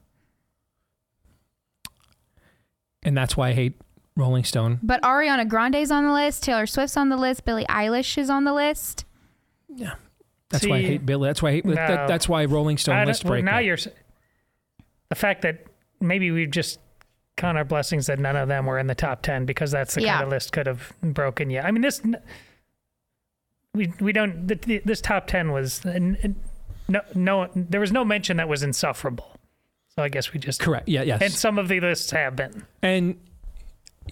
and 3.02 3.16
that's 3.16 3.36
why 3.36 3.48
I 3.48 3.52
hate 3.52 3.74
Rolling 4.16 4.44
Stone. 4.44 4.80
but 4.82 5.00
ariana 5.02 5.46
grande's 5.48 5.90
on 5.90 6.04
the 6.04 6.12
list 6.12 6.42
taylor 6.42 6.66
swift's 6.66 6.96
on 6.96 7.08
the 7.08 7.16
list 7.16 7.44
billie 7.44 7.64
eilish 7.66 8.18
is 8.18 8.30
on 8.30 8.44
the 8.44 8.52
list 8.52 9.04
Yeah. 9.68 9.94
That's 10.50 10.66
why 10.66 10.76
I 10.78 10.82
hate 10.82 11.04
Billy. 11.04 11.28
That's 11.28 11.42
why 11.42 11.50
I 11.50 11.52
hate, 11.52 11.66
that, 11.66 12.08
that's 12.08 12.26
why 12.26 12.46
Rolling 12.46 12.78
Stone 12.78 12.96
I 12.96 13.04
don't- 13.04 13.22
well, 13.22 13.32
break. 13.32 13.44
now 13.44 13.58
you're 13.58 13.74
s- 13.76 13.88
the 15.10 15.14
fact 15.16 15.42
that 15.42 15.64
maybe 16.00 16.30
we've 16.30 16.50
just 16.50 16.78
count 17.36 17.56
our 17.56 17.64
blessings 17.64 18.06
that 18.06 18.18
none 18.18 18.36
of 18.36 18.48
them 18.48 18.66
were 18.66 18.78
in 18.78 18.86
the 18.88 18.94
top 18.94 19.22
10 19.22 19.44
because 19.46 19.70
that's 19.70 19.94
the 19.94 20.02
Yeah. 20.02 20.14
kind 20.14 20.24
of 20.24 20.30
list 20.30 20.52
could 20.52 20.66
have 20.66 20.92
broken 21.02 21.50
you. 21.50 21.60
I 21.60 21.70
mean, 21.70 21.82
this, 21.82 22.00
we, 23.74 23.92
we 24.00 24.12
don't, 24.12 24.48
th- 24.48 24.60
th- 24.62 24.82
this 24.84 25.00
top 25.00 25.26
10 25.26 25.52
was, 25.52 25.84
n- 25.86 26.18
n- 26.22 26.36
no, 26.88 27.00
no, 27.14 27.48
there 27.54 27.80
was 27.80 27.92
no 27.92 28.04
mention 28.04 28.38
that 28.38 28.48
was 28.48 28.62
insufferable. 28.62 29.30
So 29.94 30.02
I 30.02 30.08
guess 30.08 30.32
we 30.32 30.40
just, 30.40 30.60
Correct. 30.60 30.88
Yeah. 30.88 31.02
Yes. 31.02 31.22
and 31.22 31.32
some 31.32 31.58
of 31.58 31.68
the 31.68 31.80
lists 31.80 32.10
have 32.10 32.36
been. 32.36 32.64
And 32.82 33.18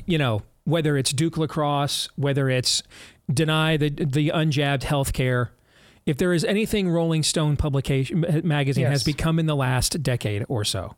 you 0.05 0.19
know, 0.19 0.43
whether 0.65 0.97
it's 0.97 1.13
Duke 1.13 1.39
lacrosse, 1.39 2.09
whether 2.17 2.51
it's 2.51 2.83
deny 3.33 3.77
the 3.77 3.89
the 3.89 4.29
unjabbed 4.31 4.83
health 4.83 5.13
care, 5.15 5.53
if 6.07 6.17
there 6.17 6.33
is 6.33 6.45
anything 6.45 6.89
Rolling 6.89 7.23
Stone 7.23 7.57
publication 7.57 8.25
magazine 8.45 8.87
has 8.87 9.03
become 9.05 9.39
in 9.39 9.47
the 9.47 9.57
last 9.57 10.03
decade 10.03 10.45
or 10.49 10.65
so, 10.65 10.95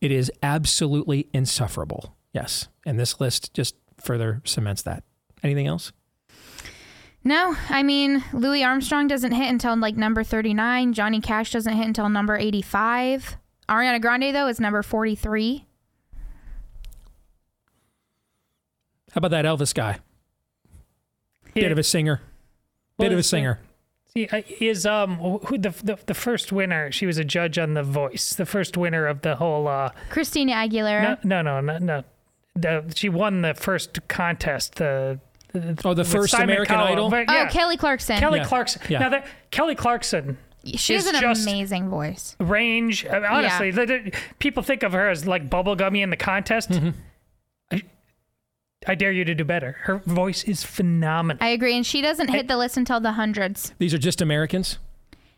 it 0.00 0.10
is 0.10 0.32
absolutely 0.42 1.28
insufferable. 1.32 2.16
Yes. 2.32 2.68
And 2.86 2.98
this 2.98 3.20
list 3.20 3.52
just 3.54 3.74
further 3.98 4.40
cements 4.44 4.82
that. 4.82 5.02
Anything 5.42 5.66
else? 5.66 5.92
No, 7.24 7.56
I 7.68 7.82
mean 7.82 8.24
Louis 8.32 8.64
Armstrong 8.64 9.06
doesn't 9.06 9.32
hit 9.32 9.48
until 9.50 9.76
like 9.76 9.96
number 9.96 10.22
39. 10.24 10.92
Johnny 10.94 11.20
Cash 11.20 11.52
doesn't 11.52 11.74
hit 11.74 11.86
until 11.86 12.08
number 12.08 12.36
85. 12.36 13.36
Ariana 13.68 14.00
Grande 14.00 14.34
though 14.34 14.46
is 14.46 14.58
number 14.60 14.82
43. 14.82 15.66
How 19.12 19.18
about 19.18 19.30
that 19.30 19.44
Elvis 19.44 19.74
guy? 19.74 19.98
Bit 21.54 21.64
Yeah. 21.64 21.70
of 21.70 21.78
a 21.78 21.82
singer. 21.82 22.16
Bit 22.98 23.04
Well, 23.04 23.06
of 23.12 23.16
a 23.16 23.18
it's, 23.18 23.28
singer. 23.28 23.58
See, 24.18 24.28
uh, 24.28 24.42
is 24.60 24.86
um 24.86 25.16
who 25.18 25.58
the, 25.58 25.70
the 25.82 25.98
the 26.06 26.14
first 26.14 26.50
winner? 26.52 26.90
She 26.92 27.06
was 27.06 27.18
a 27.18 27.24
judge 27.24 27.58
on 27.58 27.74
The 27.74 27.82
Voice. 27.82 28.34
The 28.34 28.46
first 28.46 28.76
winner 28.76 29.06
of 29.06 29.20
the 29.22 29.36
whole. 29.36 29.68
uh 29.68 29.90
Christina 30.10 30.52
Aguilera. 30.54 31.22
No, 31.24 31.42
no, 31.42 31.60
no, 31.60 31.78
no. 31.78 31.78
no. 31.78 32.04
The, 32.54 32.92
she 32.96 33.08
won 33.08 33.42
the 33.42 33.54
first 33.54 34.06
contest. 34.08 34.76
The 34.76 35.20
Oh, 35.84 35.94
the 35.94 36.04
first 36.04 36.32
Simon 36.32 36.50
American 36.50 36.76
Cowell. 36.76 36.92
Idol? 36.92 37.10
But, 37.10 37.24
Oh, 37.28 37.46
Kelly 37.50 37.76
Clarkson. 37.78 38.18
Kelly 38.18 38.40
Yeah. 38.40 38.44
Clarkson. 38.44 38.82
Yeah. 38.88 38.98
Now 38.98 39.08
that 39.08 39.26
Kelly 39.50 39.74
Clarkson 39.74 40.36
she 40.76 40.92
has 40.94 41.06
an 41.06 41.14
just 41.20 41.42
amazing 41.48 41.88
voice. 41.88 42.36
range. 42.40 43.06
I 43.06 43.14
mean, 43.20 43.24
honestly, 43.30 43.70
the, 43.70 43.86
the- 43.86 44.12
people 44.40 44.62
think 44.62 44.82
of 44.82 44.92
her 44.92 45.08
as 45.08 45.26
like 45.26 45.48
bubblegummy 45.48 46.02
in 46.02 46.10
the 46.10 46.16
contest. 46.16 46.68
Mm-hmm. 46.70 46.90
I, 48.86 48.92
I 48.92 48.94
dare 48.94 49.12
you 49.12 49.24
to 49.24 49.34
do 49.34 49.44
better. 49.44 49.76
Her 49.82 49.96
voice 49.98 50.44
is 50.44 50.62
phenomenal. 50.64 51.42
I 51.42 51.48
agree, 51.48 51.74
and 51.76 51.84
she 51.86 52.00
doesn't 52.00 52.28
hit 52.28 52.48
the 52.48 52.56
list 52.56 52.76
until 52.76 53.00
the 53.00 53.12
hundreds. 53.12 53.74
These 53.78 53.94
are 53.94 53.98
just 53.98 54.20
Americans. 54.20 54.78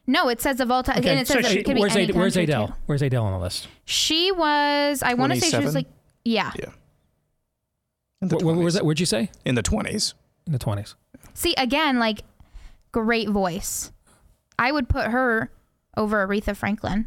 No, 0.07 0.29
it 0.29 0.41
says 0.41 0.61
of 0.61 0.71
all 0.71 0.83
time, 0.83 0.97
and 0.99 1.07
it 1.21 1.29
so 1.29 1.35
says 1.41 1.47
she- 1.53 1.61
it 1.61 1.65
could 1.65 1.75
be 1.77 1.81
where's 1.81 1.95
any 1.95 2.09
Ad- 2.09 2.15
where's 2.17 2.37
Adele? 2.37 2.69
too. 2.69 2.75
Where's 2.87 3.03
Adele 3.03 3.25
on 3.25 3.33
the 3.33 3.39
list? 3.39 3.69
She 3.85 4.33
was. 4.33 5.03
I 5.03 5.15
want 5.15 5.33
to 5.35 5.41
say 5.41 5.51
she 5.57 5.65
was 5.65 5.75
like. 5.75 5.87
Yeah. 6.25 6.53
Yeah. 6.59 6.71
In 8.21 8.29
the 8.29 8.37
Wh- 8.37 8.45
What, 8.45 8.57
was 8.57 8.75
that? 8.75 8.85
What'd 8.85 9.01
you 9.01 9.07
say? 9.07 9.31
In 9.45 9.55
the 9.55 9.63
20s. 9.63 10.15
In 10.47 10.53
the 10.53 10.59
twenties. 10.59 10.97
See 11.35 11.55
again, 11.57 11.99
like 11.99 12.23
great 12.93 13.29
voice. 13.29 13.93
I 14.59 14.73
would 14.73 14.89
put 14.89 15.07
her 15.07 15.51
over 15.97 16.27
Aretha 16.27 16.57
Franklin. 16.57 17.07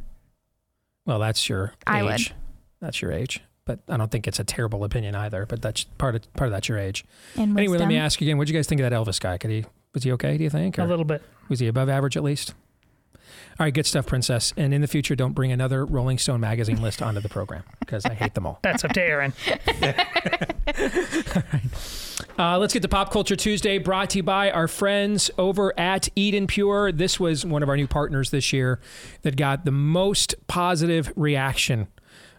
Well, 1.05 1.19
that's 1.19 1.49
your 1.49 1.73
age. 1.88 2.03
Would. 2.29 2.38
That's 2.79 3.01
your 3.01 3.11
age. 3.11 3.41
But 3.66 3.80
I 3.88 3.97
don't 3.97 4.11
think 4.11 4.28
it's 4.28 4.39
a 4.39 4.43
terrible 4.43 4.84
opinion 4.84 5.16
either. 5.16 5.45
But 5.45 5.61
that's 5.61 5.86
part 5.97 6.16
of 6.16 6.34
part 6.34 6.47
of 6.47 6.51
that's 6.51 6.68
your 6.68 6.78
age. 6.78 7.05
And 7.38 7.57
Anyway, 7.57 7.78
let 7.78 7.88
me 7.88 7.97
ask 7.97 8.20
you 8.20 8.26
again. 8.28 8.38
What 8.38 8.41
would 8.43 8.49
you 8.49 8.55
guys 8.55 8.68
think 8.68 8.82
of 8.82 8.89
that 8.89 8.95
Elvis 8.95 9.20
guy? 9.20 9.38
Could 9.38 9.51
he 9.51 9.66
was 9.93 10.03
he 10.03 10.11
okay? 10.14 10.38
Do 10.38 10.43
you 10.43 10.49
think? 10.49 10.78
A 10.78 10.84
little 10.86 11.05
bit. 11.05 11.22
was 11.49 11.59
he 11.59 11.68
above 11.68 11.88
average 11.89 12.18
at 12.18 12.24
least? 12.24 12.53
All 13.59 13.66
right, 13.66 13.74
good 13.74 13.86
stuff, 13.86 14.07
Princess. 14.07 14.51
And 14.57 14.74
in 14.74 14.82
the 14.82 14.88
future, 14.88 15.16
don't 15.16 15.34
bring 15.34 15.51
another 15.51 15.86
Rolling 15.86 16.18
Stone 16.18 16.39
magazine 16.39 16.82
list 16.82 17.03
onto 17.03 17.20
the 17.22 17.30
program 17.30 17.64
because 17.80 18.03
I 18.03 18.16
hate 18.16 18.34
them 18.34 18.47
all. 18.47 18.57
That's 18.64 18.84
up 18.84 18.93
to 18.93 19.01
Aaron. 19.01 19.34
Uh, 22.39 22.57
let's 22.57 22.74
get 22.74 22.82
to 22.82 22.88
Pop 22.88 23.11
Culture 23.11 23.36
Tuesday, 23.36 23.78
brought 23.78 24.09
to 24.11 24.18
you 24.18 24.24
by 24.24 24.49
our 24.49 24.68
friends 24.68 25.30
over 25.38 25.78
at 25.80 26.09
Eden 26.16 26.47
Pure. 26.47 26.93
This 26.93 27.20
was 27.20 27.45
one 27.45 27.61
of 27.61 27.70
our 27.70 27.78
new 27.78 27.88
partners 27.88 28.32
this 28.32 28.51
year 28.51 28.80
that 29.22 29.36
got 29.36 29.66
the 29.66 29.72
most 29.72 30.34
positive 30.47 31.14
reaction 31.16 31.88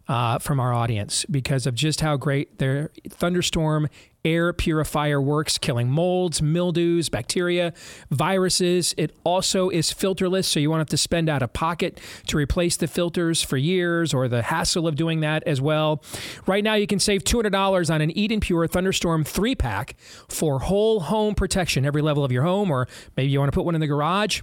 uh, 0.08 0.38
from 0.38 0.60
our 0.60 0.72
audience 0.72 1.24
because 1.26 1.66
of 1.66 1.74
just 1.74 2.00
how 2.00 2.16
great 2.16 2.58
their 2.58 2.90
thunderstorm 3.08 3.88
air 4.24 4.52
purifier 4.52 5.20
works, 5.20 5.58
killing 5.58 5.90
molds, 5.90 6.40
mildews, 6.40 7.08
bacteria, 7.08 7.74
viruses. 8.10 8.94
It 8.96 9.14
also 9.22 9.68
is 9.68 9.92
filterless, 9.92 10.46
so 10.46 10.60
you 10.60 10.70
won't 10.70 10.80
have 10.80 10.88
to 10.88 10.96
spend 10.96 11.28
out 11.28 11.42
of 11.42 11.52
pocket 11.52 12.00
to 12.28 12.38
replace 12.38 12.76
the 12.76 12.86
filters 12.86 13.42
for 13.42 13.56
years 13.56 14.14
or 14.14 14.28
the 14.28 14.42
hassle 14.42 14.88
of 14.88 14.96
doing 14.96 15.20
that 15.20 15.42
as 15.44 15.60
well. 15.60 16.02
Right 16.46 16.64
now, 16.64 16.74
you 16.74 16.86
can 16.86 16.98
save 16.98 17.24
$200 17.24 17.94
on 17.94 18.00
an 18.00 18.16
Eden 18.16 18.40
Pure 18.40 18.68
Thunderstorm 18.68 19.24
3 19.24 19.54
pack 19.54 19.96
for 20.28 20.60
whole 20.60 21.00
home 21.00 21.34
protection, 21.34 21.84
every 21.84 22.02
level 22.02 22.24
of 22.24 22.32
your 22.32 22.44
home, 22.44 22.70
or 22.70 22.88
maybe 23.16 23.30
you 23.30 23.38
want 23.38 23.52
to 23.52 23.54
put 23.54 23.66
one 23.66 23.74
in 23.74 23.80
the 23.80 23.86
garage. 23.86 24.40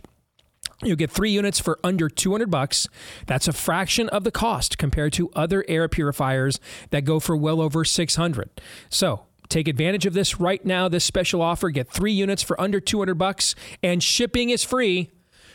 You'll 0.83 0.95
get 0.95 1.11
three 1.11 1.31
units 1.31 1.59
for 1.59 1.79
under 1.83 2.09
200 2.09 2.49
bucks. 2.49 2.87
That's 3.27 3.47
a 3.47 3.53
fraction 3.53 4.09
of 4.09 4.23
the 4.23 4.31
cost 4.31 4.77
compared 4.77 5.13
to 5.13 5.29
other 5.35 5.63
air 5.67 5.87
purifiers 5.87 6.59
that 6.89 7.05
go 7.05 7.19
for 7.19 7.37
well 7.37 7.61
over 7.61 7.85
600. 7.85 8.49
So 8.89 9.25
take 9.47 9.67
advantage 9.67 10.05
of 10.05 10.13
this 10.13 10.39
right 10.39 10.65
now. 10.65 10.87
This 10.87 11.03
special 11.03 11.41
offer: 11.41 11.69
get 11.69 11.89
three 11.89 12.13
units 12.13 12.41
for 12.41 12.59
under 12.59 12.79
200 12.79 13.15
bucks, 13.15 13.53
and 13.83 14.01
shipping 14.01 14.49
is 14.49 14.63
free. 14.63 15.11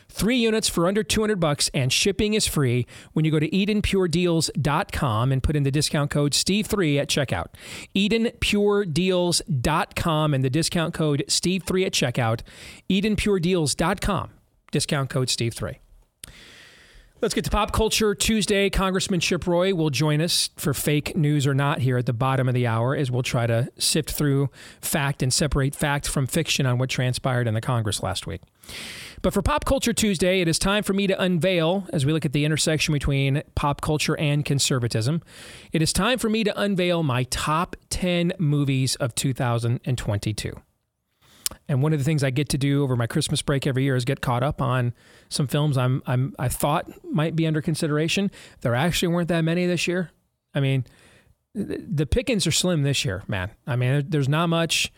Three 0.09 0.37
units 0.37 0.69
for 0.69 0.87
under 0.87 1.03
200 1.03 1.39
bucks 1.39 1.69
and 1.73 1.91
shipping 1.91 2.33
is 2.33 2.47
free 2.47 2.87
when 3.13 3.25
you 3.25 3.31
go 3.31 3.39
to 3.39 3.49
EdenPureDeals.com 3.49 5.31
and 5.31 5.43
put 5.43 5.55
in 5.55 5.63
the 5.63 5.71
discount 5.71 6.11
code 6.11 6.31
Steve3 6.31 6.99
at 6.99 7.09
checkout. 7.09 7.47
EdenPureDeals.com 7.95 10.33
and 10.33 10.43
the 10.43 10.49
discount 10.49 10.93
code 10.93 11.23
Steve3 11.27 11.85
at 11.85 11.91
checkout. 11.91 12.41
EdenPureDeals.com, 12.89 14.29
discount 14.71 15.09
code 15.09 15.27
Steve3. 15.27 15.77
Let's 17.19 17.33
get 17.33 17.45
to 17.45 17.49
Pop 17.49 17.71
Culture 17.71 18.13
Tuesday. 18.13 18.69
Congressman 18.69 19.19
Chip 19.19 19.47
Roy 19.47 19.73
will 19.73 19.89
join 19.89 20.21
us 20.21 20.51
for 20.55 20.71
fake 20.71 21.17
news 21.17 21.47
or 21.47 21.55
not 21.55 21.79
here 21.79 21.97
at 21.97 22.05
the 22.05 22.13
bottom 22.13 22.47
of 22.47 22.53
the 22.53 22.67
hour 22.67 22.95
as 22.95 23.09
we'll 23.09 23.23
try 23.23 23.47
to 23.47 23.69
sift 23.79 24.11
through 24.11 24.51
fact 24.81 25.23
and 25.23 25.33
separate 25.33 25.73
fact 25.73 26.07
from 26.07 26.27
fiction 26.27 26.67
on 26.67 26.77
what 26.77 26.91
transpired 26.91 27.47
in 27.47 27.55
the 27.55 27.61
Congress 27.61 28.03
last 28.03 28.27
week. 28.27 28.41
But 29.23 29.33
for 29.33 29.41
Pop 29.41 29.65
Culture 29.65 29.93
Tuesday, 29.93 30.41
it 30.41 30.47
is 30.47 30.59
time 30.59 30.83
for 30.83 30.93
me 30.93 31.07
to 31.07 31.19
unveil, 31.19 31.87
as 31.91 32.05
we 32.05 32.13
look 32.13 32.23
at 32.23 32.33
the 32.33 32.45
intersection 32.45 32.93
between 32.93 33.41
pop 33.55 33.81
culture 33.81 34.15
and 34.19 34.45
conservatism, 34.45 35.23
it 35.71 35.81
is 35.81 35.91
time 35.91 36.19
for 36.19 36.29
me 36.29 36.43
to 36.43 36.59
unveil 36.59 37.01
my 37.01 37.23
top 37.23 37.75
10 37.89 38.33
movies 38.37 38.93
of 38.97 39.15
2022. 39.15 40.53
And 41.69 41.81
one 41.81 41.91
of 41.93 41.99
the 41.99 42.05
things 42.05 42.23
I 42.23 42.29
get 42.29 42.49
to 42.49 42.57
do 42.57 42.83
over 42.83 42.95
my 42.95 43.07
Christmas 43.07 43.41
break 43.41 43.67
every 43.67 43.83
year 43.83 43.95
is 43.95 44.05
get 44.05 44.21
caught 44.21 44.43
up 44.43 44.61
on 44.61 44.93
some 45.29 45.47
films 45.47 45.77
I'm 45.77 46.01
I'm 46.05 46.33
I 46.39 46.47
thought 46.47 46.89
might 47.03 47.35
be 47.35 47.45
under 47.45 47.61
consideration. 47.61 48.31
There 48.61 48.75
actually 48.75 49.09
weren't 49.09 49.27
that 49.29 49.41
many 49.41 49.65
this 49.65 49.87
year. 49.87 50.11
I 50.53 50.59
mean, 50.59 50.85
the 51.53 52.05
pickings 52.05 52.47
are 52.47 52.51
slim 52.51 52.83
this 52.83 53.03
year, 53.03 53.23
man. 53.27 53.51
I 53.65 53.75
mean, 53.75 54.05
there's 54.07 54.29
not 54.29 54.47
much. 54.47 54.91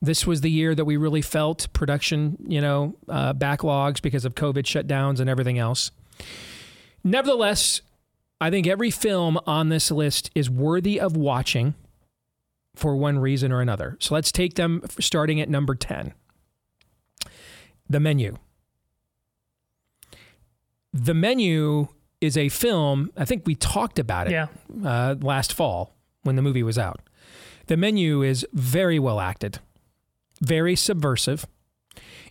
This 0.00 0.26
was 0.26 0.40
the 0.40 0.50
year 0.50 0.74
that 0.74 0.84
we 0.84 0.96
really 0.96 1.22
felt 1.22 1.72
production, 1.72 2.36
you 2.46 2.60
know, 2.60 2.96
uh, 3.08 3.34
backlogs 3.34 4.00
because 4.00 4.24
of 4.24 4.34
COVID 4.34 4.62
shutdowns 4.62 5.20
and 5.20 5.28
everything 5.28 5.58
else. 5.58 5.90
Nevertheless, 7.04 7.80
I 8.40 8.50
think 8.50 8.66
every 8.66 8.90
film 8.90 9.38
on 9.46 9.68
this 9.68 9.90
list 9.90 10.30
is 10.34 10.48
worthy 10.48 11.00
of 11.00 11.16
watching 11.16 11.74
for 12.78 12.96
one 12.96 13.18
reason 13.18 13.52
or 13.52 13.60
another. 13.60 13.96
So 14.00 14.14
let's 14.14 14.30
take 14.32 14.54
them 14.54 14.82
starting 15.00 15.40
at 15.40 15.48
number 15.48 15.74
10. 15.74 16.14
The 17.88 18.00
Menu. 18.00 18.36
The 20.92 21.14
Menu 21.14 21.88
is 22.20 22.36
a 22.36 22.48
film, 22.48 23.10
I 23.16 23.24
think 23.24 23.46
we 23.46 23.54
talked 23.54 23.98
about 23.98 24.26
it 24.26 24.32
Yeah. 24.32 24.46
uh, 24.84 25.14
last 25.20 25.52
fall 25.52 25.94
when 26.22 26.36
the 26.36 26.42
movie 26.42 26.62
was 26.62 26.78
out. 26.78 27.00
The 27.66 27.76
Menu 27.76 28.22
is 28.22 28.46
very 28.52 28.98
well 28.98 29.20
acted, 29.20 29.58
very 30.40 30.74
subversive. 30.74 31.46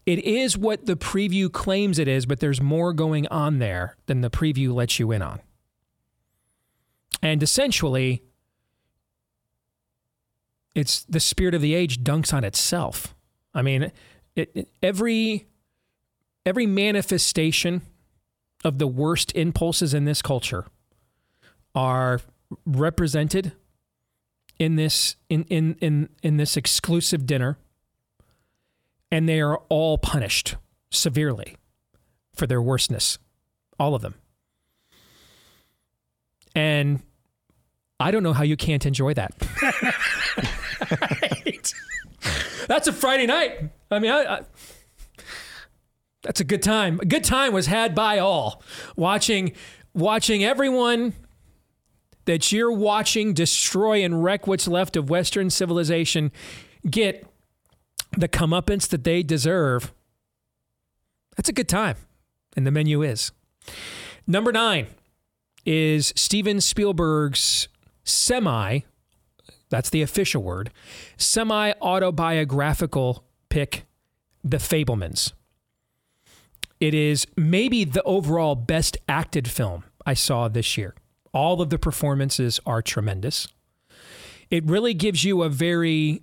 It 0.06 0.20
is 0.20 0.58
what 0.58 0.86
the 0.86 0.95
preview 0.98 1.52
claims 1.52 2.00
it 2.00 2.08
is, 2.08 2.26
but 2.26 2.39
there's 2.39 2.62
more 2.62 2.93
going 2.93 3.28
on 3.28 3.60
there 3.60 3.98
than 4.08 4.22
the 4.22 4.30
preview 4.30 4.74
lets 4.74 5.00
you 5.00 5.12
in 5.12 5.22
on. 5.22 5.39
And 7.22 7.41
essentially, 7.43 8.24
it's 10.78 11.04
the 11.06 11.20
spirit 11.20 11.56
of 11.56 11.62
the 11.62 11.74
age 11.74 12.04
dunks 12.04 12.34
on 12.34 12.44
itself. 12.44 13.16
I 13.54 13.62
mean, 13.62 13.92
it, 14.36 14.52
it- 14.54 14.70
every 14.84 15.48
every 16.46 16.66
manifestation 16.66 17.82
of 18.64 18.78
the 18.78 18.88
worst 18.88 19.36
impulses 19.36 19.94
in 19.94 20.06
this 20.06 20.22
culture 20.22 20.66
are 21.76 22.22
represented 22.66 23.52
in 24.60 24.76
this 24.76 25.16
in 25.30 25.44
in 25.46 25.76
in, 25.82 26.10
in 26.24 26.38
this 26.38 26.56
exclusive 26.56 27.26
dinner 27.26 27.58
and 29.12 29.28
they 29.28 29.42
are 29.42 29.58
all 29.70 29.98
punished 29.98 30.56
severely 30.92 31.58
for 32.34 32.48
their 32.48 32.62
worstness 32.62 33.18
all 33.80 33.94
of 33.94 34.02
them 34.02 34.16
and 36.56 37.02
i 38.00 38.10
don't 38.10 38.24
know 38.24 38.34
how 38.34 38.44
you 38.44 38.58
can't 38.58 38.86
enjoy 38.86 39.14
that 39.14 39.34
Right. 40.80 41.74
that's 42.68 42.88
a 42.88 42.94
friday 42.94 43.26
night 43.26 43.70
i 43.92 44.00
mean 44.00 44.12
I, 44.12 44.38
I 44.38 44.42
that's 46.28 46.42
a 46.42 46.44
good 46.44 46.62
time. 46.62 47.00
A 47.02 47.06
good 47.06 47.24
time 47.24 47.54
was 47.54 47.68
had 47.68 47.96
by 47.96 48.20
all. 48.20 48.62
Watching 48.98 49.54
watching 49.94 50.44
everyone 50.44 51.14
that 52.26 52.52
you're 52.52 52.72
watching 52.72 53.34
destroy 53.34 54.04
and 54.04 54.22
wreck 54.22 54.46
what's 54.46 54.68
left 54.68 54.98
of 54.98 55.10
Western 55.10 55.50
civilization 55.50 56.32
get 56.90 57.26
the 58.18 58.28
comeuppance 58.28 58.90
that 58.90 59.06
they 59.06 59.24
deserve. 59.24 59.94
That's 61.38 61.48
a 61.48 61.54
good 61.54 61.70
time. 61.70 61.96
And 62.58 62.68
the 62.68 62.72
menu 62.72 63.02
is. 63.02 63.32
Number 64.28 64.52
nine 64.52 64.88
is 65.66 66.12
Steven 66.18 66.60
Spielberg's 66.60 67.70
semi, 68.04 68.80
that's 69.70 69.89
the 69.89 70.01
official 70.01 70.43
word, 70.43 70.72
semi 71.18 71.74
autobiographical 71.82 73.24
pick, 73.49 73.86
The 74.43 74.57
Fabelmans. 74.57 75.34
It 76.80 76.93
is 76.93 77.26
maybe 77.36 77.84
the 77.84 78.03
overall 78.03 78.55
best 78.55 78.97
acted 79.09 79.47
film 79.47 79.84
I 80.05 80.13
saw 80.13 80.47
this 80.47 80.78
year. 80.78 80.95
All 81.34 81.61
of 81.61 81.70
the 81.70 81.80
performances 81.80 82.59
are 82.65 82.82
tremendous. 82.82 83.47
It 84.49 84.65
really 84.65 84.93
gives 84.93 85.24
you 85.24 85.43
a 85.43 85.49
very 85.49 86.22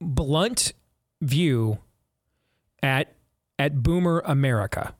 blunt 0.00 0.72
view 1.20 1.78
at 2.82 3.14
at 3.58 3.82
boomer 3.82 4.22
America. 4.24 4.94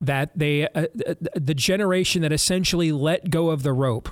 That 0.00 0.38
they 0.38 0.68
uh, 0.68 0.86
uh, 1.06 1.14
the 1.34 1.54
generation 1.54 2.22
that 2.22 2.32
essentially 2.32 2.92
let 2.92 3.30
go 3.30 3.48
of 3.48 3.62
the 3.62 3.72
rope 3.72 4.10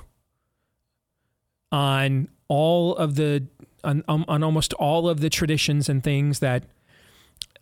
on 1.71 2.27
all 2.47 2.95
of 2.95 3.15
the 3.15 3.47
on, 3.83 4.03
on 4.07 4.25
on 4.27 4.43
almost 4.43 4.73
all 4.73 5.07
of 5.09 5.19
the 5.19 5.29
traditions 5.29 5.89
and 5.89 6.03
things 6.03 6.39
that 6.39 6.63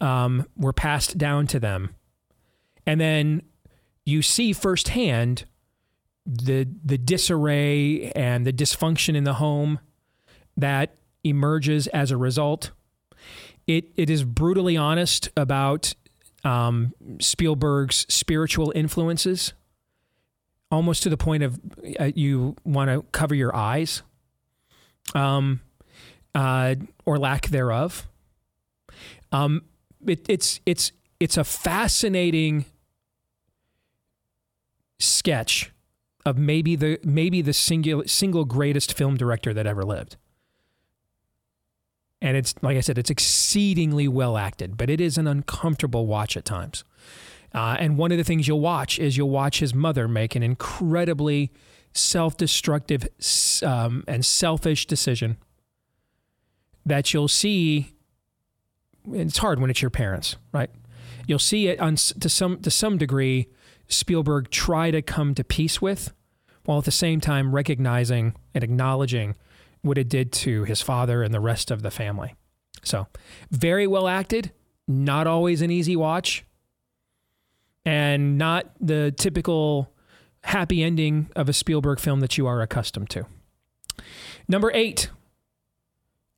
um, 0.01 0.47
were 0.55 0.73
passed 0.73 1.17
down 1.17 1.47
to 1.47 1.59
them 1.59 1.95
and 2.85 2.99
then 2.99 3.41
you 4.05 4.21
see 4.21 4.53
firsthand 4.53 5.45
the 6.25 6.67
the 6.83 6.97
disarray 6.97 8.11
and 8.15 8.45
the 8.45 8.53
dysfunction 8.53 9.15
in 9.15 9.23
the 9.23 9.35
home 9.35 9.79
that 10.55 10.95
emerges 11.23 11.87
as 11.87 12.11
a 12.11 12.17
result. 12.17 12.71
It 13.67 13.85
it 13.95 14.09
is 14.09 14.23
brutally 14.23 14.77
honest 14.77 15.29
about 15.35 15.93
um, 16.43 16.93
Spielberg's 17.19 18.05
spiritual 18.13 18.71
influences, 18.75 19.53
almost 20.71 21.03
to 21.03 21.09
the 21.09 21.17
point 21.17 21.43
of 21.43 21.59
uh, 21.99 22.11
you 22.15 22.55
want 22.65 22.89
to 22.89 23.03
cover 23.11 23.35
your 23.35 23.55
eyes, 23.55 24.01
um, 25.13 25.61
uh, 26.35 26.75
or 27.05 27.17
lack 27.17 27.47
thereof. 27.47 28.07
Um, 29.31 29.63
it, 30.05 30.25
it's 30.29 30.59
it's 30.65 30.91
it's 31.19 31.37
a 31.37 31.43
fascinating 31.43 32.65
sketch 34.99 35.71
of 36.25 36.37
maybe 36.37 36.75
the 36.75 36.99
maybe 37.03 37.41
the 37.41 37.53
single 37.53 38.03
single 38.05 38.45
greatest 38.45 38.93
film 38.93 39.17
director 39.17 39.53
that 39.53 39.67
ever 39.67 39.83
lived. 39.83 40.17
And 42.21 42.37
it's 42.37 42.55
like 42.61 42.77
I 42.77 42.79
said, 42.79 42.97
it's 42.97 43.09
exceedingly 43.09 44.07
well 44.07 44.37
acted, 44.37 44.77
but 44.77 44.89
it 44.89 45.01
is 45.01 45.17
an 45.17 45.27
uncomfortable 45.27 46.07
watch 46.07 46.37
at 46.37 46.45
times. 46.45 46.85
Uh, 47.53 47.75
and 47.77 47.97
one 47.97 48.11
of 48.11 48.17
the 48.17 48.23
things 48.23 48.47
you'll 48.47 48.61
watch 48.61 48.97
is 48.97 49.17
you'll 49.17 49.29
watch 49.29 49.59
his 49.59 49.73
mother 49.73 50.07
make 50.07 50.35
an 50.35 50.41
incredibly 50.41 51.51
self-destructive 51.93 53.07
um, 53.63 54.03
and 54.07 54.25
selfish 54.25 54.85
decision 54.85 55.37
that 56.85 57.13
you'll 57.13 57.27
see. 57.27 57.93
It's 59.11 59.37
hard 59.37 59.59
when 59.59 59.69
it's 59.69 59.81
your 59.81 59.91
parents, 59.91 60.37
right? 60.51 60.69
You'll 61.27 61.39
see 61.39 61.67
it 61.67 61.79
on 61.79 61.95
to 61.95 62.29
some 62.29 62.59
to 62.61 62.71
some 62.71 62.97
degree. 62.97 63.47
Spielberg 63.87 64.49
try 64.49 64.91
to 64.91 65.01
come 65.01 65.35
to 65.35 65.43
peace 65.43 65.81
with, 65.81 66.13
while 66.65 66.79
at 66.79 66.85
the 66.85 66.91
same 66.91 67.21
time 67.21 67.53
recognizing 67.53 68.35
and 68.53 68.63
acknowledging 68.63 69.35
what 69.81 69.97
it 69.97 70.09
did 70.09 70.31
to 70.31 70.63
his 70.63 70.81
father 70.81 71.21
and 71.21 71.33
the 71.33 71.39
rest 71.39 71.69
of 71.69 71.81
the 71.81 71.91
family. 71.91 72.35
So, 72.83 73.07
very 73.51 73.87
well 73.87 74.07
acted, 74.07 74.51
not 74.87 75.27
always 75.27 75.61
an 75.61 75.71
easy 75.71 75.95
watch, 75.95 76.45
and 77.85 78.37
not 78.37 78.71
the 78.79 79.11
typical 79.11 79.92
happy 80.43 80.83
ending 80.83 81.29
of 81.35 81.49
a 81.49 81.53
Spielberg 81.53 81.99
film 81.99 82.19
that 82.19 82.37
you 82.37 82.47
are 82.47 82.61
accustomed 82.61 83.09
to. 83.11 83.25
Number 84.47 84.71
eight, 84.73 85.09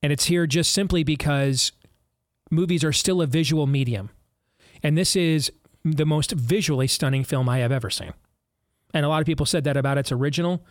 and 0.02 0.12
it's 0.12 0.26
here 0.26 0.46
just 0.46 0.72
simply 0.72 1.02
because 1.02 1.72
movies 2.50 2.84
are 2.84 2.92
still 2.92 3.20
a 3.20 3.26
visual 3.26 3.66
medium. 3.66 4.10
And 4.82 4.96
this 4.96 5.16
is 5.16 5.50
the 5.84 6.06
most 6.06 6.32
visually 6.32 6.86
stunning 6.86 7.24
film 7.24 7.48
I 7.48 7.58
have 7.58 7.72
ever 7.72 7.90
seen. 7.90 8.12
And 8.94 9.04
a 9.04 9.08
lot 9.08 9.20
of 9.20 9.26
people 9.26 9.46
said 9.46 9.64
that 9.64 9.76
about 9.76 9.98
its 9.98 10.12
original. 10.12 10.64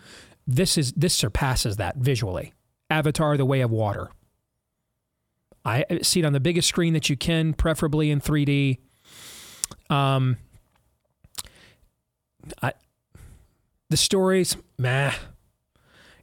This 0.47 0.77
is 0.77 0.93
this 0.93 1.13
surpasses 1.13 1.77
that 1.77 1.97
visually. 1.97 2.53
Avatar: 2.89 3.35
The 3.35 3.45
Way 3.45 3.61
of 3.61 3.71
Water. 3.71 4.09
I 5.65 5.83
see 6.03 6.19
it 6.19 6.25
on 6.25 6.33
the 6.33 6.39
biggest 6.39 6.67
screen 6.67 6.93
that 6.93 7.09
you 7.09 7.17
can, 7.17 7.53
preferably 7.53 8.11
in 8.11 8.21
3D. 8.21 8.77
Um, 9.89 10.37
I, 12.61 12.73
the 13.95 14.01
stories, 14.01 14.57
meh. 14.77 15.13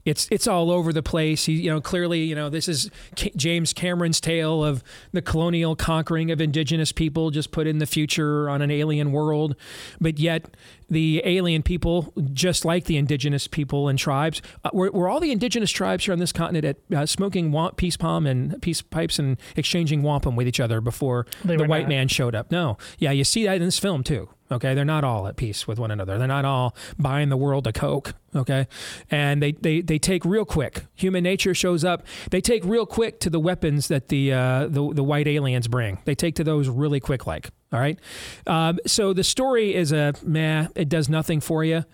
It's 0.04 0.28
it's 0.30 0.46
all 0.46 0.70
over 0.70 0.92
the 0.92 1.02
place. 1.02 1.46
He, 1.46 1.52
you 1.54 1.70
know, 1.70 1.80
clearly, 1.80 2.24
you 2.24 2.34
know, 2.34 2.50
this 2.50 2.68
is 2.68 2.90
K- 3.14 3.32
James 3.34 3.72
Cameron's 3.72 4.20
tale 4.20 4.62
of 4.62 4.82
the 5.12 5.22
colonial 5.22 5.74
conquering 5.74 6.30
of 6.32 6.38
indigenous 6.40 6.92
people, 6.92 7.30
just 7.30 7.50
put 7.50 7.66
in 7.66 7.78
the 7.78 7.86
future 7.86 8.50
on 8.50 8.60
an 8.60 8.70
alien 8.70 9.10
world, 9.12 9.54
but 10.02 10.18
yet 10.18 10.48
the 10.90 11.22
alien 11.24 11.62
people, 11.62 12.12
just 12.34 12.64
like 12.66 12.84
the 12.86 12.96
indigenous 12.98 13.46
people 13.46 13.88
and 13.88 13.98
tribes, 13.98 14.42
uh, 14.64 14.70
were, 14.74 14.90
were 14.90 15.08
all 15.08 15.20
the 15.20 15.30
indigenous 15.32 15.70
tribes 15.70 16.04
here 16.04 16.12
on 16.12 16.18
this 16.18 16.32
continent 16.32 16.64
at 16.64 16.94
uh, 16.98 17.06
smoking 17.06 17.52
wamp, 17.52 17.76
peace 17.76 17.96
palm 17.96 18.26
and 18.26 18.60
peace 18.60 18.82
pipes 18.82 19.18
and 19.20 19.38
exchanging 19.56 20.02
wampum 20.02 20.34
with 20.36 20.46
each 20.48 20.60
other 20.60 20.80
before 20.82 21.26
They 21.44 21.56
the 21.56 21.64
white 21.64 21.82
not. 21.84 21.88
man 21.90 22.08
showed 22.08 22.34
up. 22.34 22.50
No, 22.50 22.76
yeah, 22.98 23.12
you 23.12 23.22
see 23.24 23.44
that 23.44 23.54
in 23.56 23.62
this 23.62 23.78
film 23.78 24.02
too. 24.02 24.28
Okay, 24.52 24.74
they're 24.74 24.84
not 24.84 25.04
all 25.04 25.26
at 25.26 25.36
peace 25.36 25.66
with 25.66 25.78
one 25.78 25.90
another. 25.90 26.18
They're 26.18 26.28
not 26.28 26.44
all 26.44 26.76
buying 26.98 27.28
the 27.30 27.36
world 27.36 27.66
a 27.66 27.72
coke. 27.72 28.14
Okay, 28.34 28.66
and 29.10 29.42
they 29.42 29.52
they 29.52 29.80
they 29.80 29.98
take 29.98 30.24
real 30.24 30.44
quick. 30.44 30.86
Human 30.94 31.24
nature 31.24 31.54
shows 31.54 31.84
up. 31.84 32.04
They 32.30 32.40
take 32.40 32.64
real 32.64 32.86
quick 32.86 33.20
to 33.20 33.30
the 33.30 33.40
weapons 33.40 33.88
that 33.88 34.08
the 34.08 34.32
uh, 34.32 34.66
the 34.68 34.92
the 34.94 35.02
white 35.02 35.26
aliens 35.26 35.68
bring. 35.68 35.98
They 36.04 36.14
take 36.14 36.34
to 36.36 36.44
those 36.44 36.68
really 36.68 37.00
quick, 37.00 37.26
like. 37.26 37.50
All 37.72 37.80
right, 37.80 37.98
um, 38.46 38.78
so 38.86 39.14
the 39.14 39.24
story 39.24 39.74
is 39.74 39.92
a 39.92 40.12
meh. 40.22 40.68
It 40.74 40.90
does 40.90 41.08
nothing 41.08 41.40
for 41.40 41.64
you. 41.64 41.84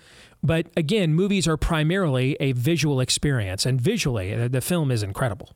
But 0.43 0.68
again, 0.76 1.14
movies 1.14 1.48
are 1.48 1.56
primarily 1.56 2.36
a 2.40 2.52
visual 2.52 3.01
experience, 3.01 3.66
and 3.66 3.80
visually, 3.80 4.35
the, 4.35 4.48
the 4.48 4.60
film 4.60 4.90
is 4.90 5.02
incredible. 5.02 5.51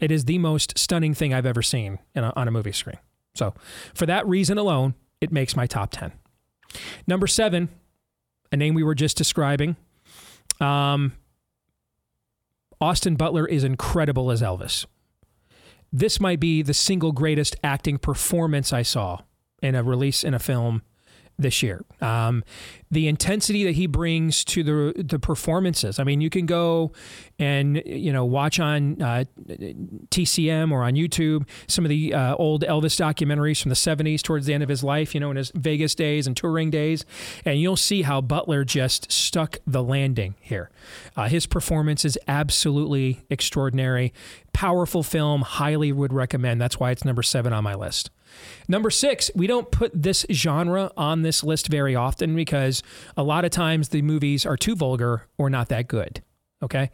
It 0.00 0.10
is 0.10 0.24
the 0.24 0.38
most 0.38 0.78
stunning 0.78 1.14
thing 1.14 1.34
I've 1.34 1.46
ever 1.46 1.62
seen 1.62 1.98
a, 2.14 2.32
on 2.36 2.48
a 2.48 2.50
movie 2.50 2.72
screen. 2.72 2.98
So, 3.34 3.54
for 3.94 4.06
that 4.06 4.26
reason 4.26 4.58
alone, 4.58 4.94
it 5.20 5.32
makes 5.32 5.56
my 5.56 5.66
top 5.66 5.90
10. 5.92 6.12
Number 7.06 7.26
seven, 7.26 7.68
a 8.52 8.56
name 8.56 8.74
we 8.74 8.82
were 8.82 8.94
just 8.94 9.16
describing. 9.16 9.76
Um, 10.60 11.12
Austin 12.80 13.16
Butler 13.16 13.46
is 13.46 13.64
incredible 13.64 14.30
as 14.30 14.42
Elvis. 14.42 14.86
This 15.92 16.20
might 16.20 16.40
be 16.40 16.62
the 16.62 16.74
single 16.74 17.12
greatest 17.12 17.56
acting 17.64 17.98
performance 17.98 18.72
I 18.72 18.82
saw 18.82 19.20
in 19.62 19.74
a 19.74 19.82
release 19.82 20.22
in 20.22 20.34
a 20.34 20.38
film 20.38 20.82
this 21.38 21.62
year. 21.62 21.84
Um, 22.00 22.42
the 22.90 23.06
intensity 23.06 23.64
that 23.64 23.74
he 23.74 23.86
brings 23.86 24.44
to 24.44 24.62
the 24.62 25.02
the 25.02 25.18
performances. 25.18 25.98
I 25.98 26.04
mean, 26.04 26.20
you 26.20 26.30
can 26.30 26.46
go 26.46 26.92
and 27.38 27.82
you 27.86 28.12
know 28.12 28.24
watch 28.24 28.58
on 28.58 29.00
uh, 29.00 29.24
TCM 30.10 30.72
or 30.72 30.82
on 30.82 30.94
YouTube 30.94 31.48
some 31.66 31.84
of 31.84 31.90
the 31.90 32.14
uh, 32.14 32.34
old 32.36 32.62
Elvis 32.64 32.98
documentaries 32.98 33.62
from 33.62 33.68
the 33.68 33.74
'70s 33.74 34.22
towards 34.22 34.46
the 34.46 34.54
end 34.54 34.62
of 34.62 34.68
his 34.68 34.82
life. 34.82 35.14
You 35.14 35.20
know, 35.20 35.30
in 35.30 35.36
his 35.36 35.52
Vegas 35.54 35.94
days 35.94 36.26
and 36.26 36.36
touring 36.36 36.70
days, 36.70 37.04
and 37.44 37.60
you'll 37.60 37.76
see 37.76 38.02
how 38.02 38.20
Butler 38.20 38.64
just 38.64 39.10
stuck 39.12 39.58
the 39.66 39.82
landing 39.82 40.34
here. 40.40 40.70
Uh, 41.16 41.28
his 41.28 41.46
performance 41.46 42.04
is 42.04 42.18
absolutely 42.26 43.22
extraordinary. 43.30 44.12
Powerful 44.52 45.02
film, 45.02 45.42
highly 45.42 45.92
would 45.92 46.12
recommend. 46.12 46.60
That's 46.60 46.80
why 46.80 46.90
it's 46.90 47.04
number 47.04 47.22
seven 47.22 47.52
on 47.52 47.62
my 47.62 47.74
list. 47.74 48.10
Number 48.68 48.90
six, 48.90 49.30
we 49.34 49.46
don't 49.46 49.70
put 49.70 49.90
this 49.94 50.26
genre 50.30 50.92
on 50.96 51.22
this 51.22 51.42
list 51.42 51.68
very 51.68 51.94
often 51.94 52.34
because 52.36 52.82
a 53.16 53.22
lot 53.22 53.44
of 53.44 53.50
times 53.50 53.88
the 53.88 54.02
movies 54.02 54.44
are 54.44 54.56
too 54.56 54.74
vulgar 54.74 55.26
or 55.38 55.48
not 55.48 55.68
that 55.68 55.88
good. 55.88 56.22
Okay. 56.62 56.90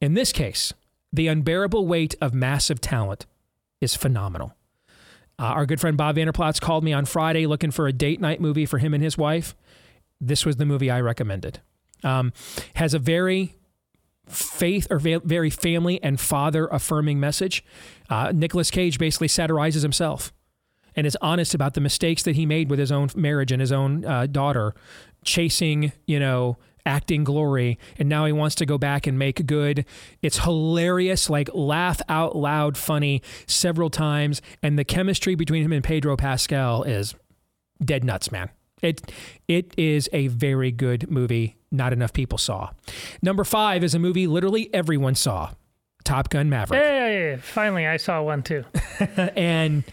In 0.00 0.14
this 0.14 0.32
case, 0.32 0.72
the 1.12 1.28
unbearable 1.28 1.86
weight 1.86 2.14
of 2.20 2.34
massive 2.34 2.80
talent 2.80 3.26
is 3.80 3.94
phenomenal. 3.94 4.54
Uh, 5.38 5.44
our 5.46 5.66
good 5.66 5.80
friend 5.80 5.96
Bob 5.96 6.16
Vander 6.16 6.32
Plaats 6.32 6.60
called 6.60 6.84
me 6.84 6.92
on 6.92 7.04
Friday 7.04 7.46
looking 7.46 7.70
for 7.70 7.86
a 7.86 7.92
date 7.92 8.20
night 8.20 8.40
movie 8.40 8.66
for 8.66 8.78
him 8.78 8.94
and 8.94 9.02
his 9.02 9.18
wife. 9.18 9.54
This 10.20 10.46
was 10.46 10.56
the 10.56 10.64
movie 10.64 10.90
I 10.90 11.00
recommended. 11.00 11.60
Um, 12.02 12.32
has 12.74 12.94
a 12.94 12.98
very 12.98 13.54
faith 14.26 14.86
or 14.90 14.98
very 14.98 15.50
family 15.50 16.02
and 16.02 16.18
father 16.18 16.66
affirming 16.66 17.20
message. 17.20 17.64
Uh, 18.08 18.32
Nicolas 18.34 18.70
Cage 18.70 18.98
basically 18.98 19.28
satirizes 19.28 19.82
himself 19.82 20.32
and 20.96 21.06
is 21.06 21.16
honest 21.20 21.54
about 21.54 21.74
the 21.74 21.80
mistakes 21.80 22.22
that 22.24 22.36
he 22.36 22.46
made 22.46 22.70
with 22.70 22.78
his 22.78 22.92
own 22.92 23.08
marriage 23.14 23.52
and 23.52 23.60
his 23.60 23.72
own 23.72 24.04
uh, 24.04 24.26
daughter, 24.26 24.74
chasing, 25.24 25.92
you 26.06 26.18
know, 26.20 26.56
acting 26.86 27.24
glory. 27.24 27.78
And 27.98 28.08
now 28.08 28.26
he 28.26 28.32
wants 28.32 28.54
to 28.56 28.66
go 28.66 28.78
back 28.78 29.06
and 29.06 29.18
make 29.18 29.46
good. 29.46 29.84
It's 30.22 30.38
hilarious 30.38 31.30
like 31.30 31.48
laugh 31.54 32.00
out 32.08 32.36
loud 32.36 32.76
funny 32.76 33.22
several 33.46 33.90
times. 33.90 34.42
And 34.62 34.78
the 34.78 34.84
chemistry 34.84 35.34
between 35.34 35.64
him 35.64 35.72
and 35.72 35.82
pedro 35.82 36.16
pascal 36.16 36.82
is 36.82 37.14
dead 37.82 38.04
nuts 38.04 38.30
man. 38.30 38.50
It 38.82 39.10
it 39.48 39.72
is 39.78 40.10
a 40.12 40.28
very 40.28 40.70
good 40.70 41.10
movie 41.10 41.56
not 41.70 41.92
enough 41.92 42.12
people 42.12 42.38
saw. 42.38 42.70
Number 43.20 43.44
five 43.44 43.82
is 43.82 43.94
a 43.94 43.98
movie 43.98 44.26
literally 44.26 44.72
everyone 44.72 45.14
saw 45.14 45.50
top 46.04 46.28
gun 46.28 46.50
maverick. 46.50 46.82
Hey 46.82 47.38
finally 47.40 47.86
i 47.86 47.96
saw 47.96 48.22
one 48.22 48.42
too. 48.42 48.64
And 49.36 49.84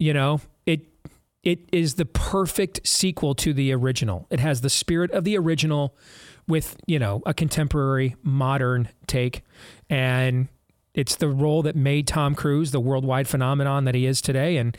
you 0.00 0.12
know, 0.12 0.40
it 0.66 0.80
it 1.44 1.60
is 1.72 1.94
the 1.94 2.04
perfect 2.04 2.86
sequel 2.86 3.34
to 3.36 3.52
the 3.52 3.72
original. 3.72 4.26
It 4.30 4.40
has 4.40 4.60
the 4.62 4.68
spirit 4.70 5.10
of 5.12 5.24
the 5.24 5.38
original 5.38 5.96
with, 6.48 6.76
you 6.86 6.98
know, 6.98 7.22
a 7.24 7.32
contemporary 7.32 8.16
modern 8.22 8.88
take 9.06 9.42
and 9.88 10.48
it's 10.92 11.14
the 11.14 11.28
role 11.28 11.62
that 11.62 11.76
made 11.76 12.08
Tom 12.08 12.34
Cruise 12.34 12.72
the 12.72 12.80
worldwide 12.80 13.28
phenomenon 13.28 13.84
that 13.84 13.94
he 13.94 14.06
is 14.06 14.20
today 14.20 14.56
and 14.56 14.76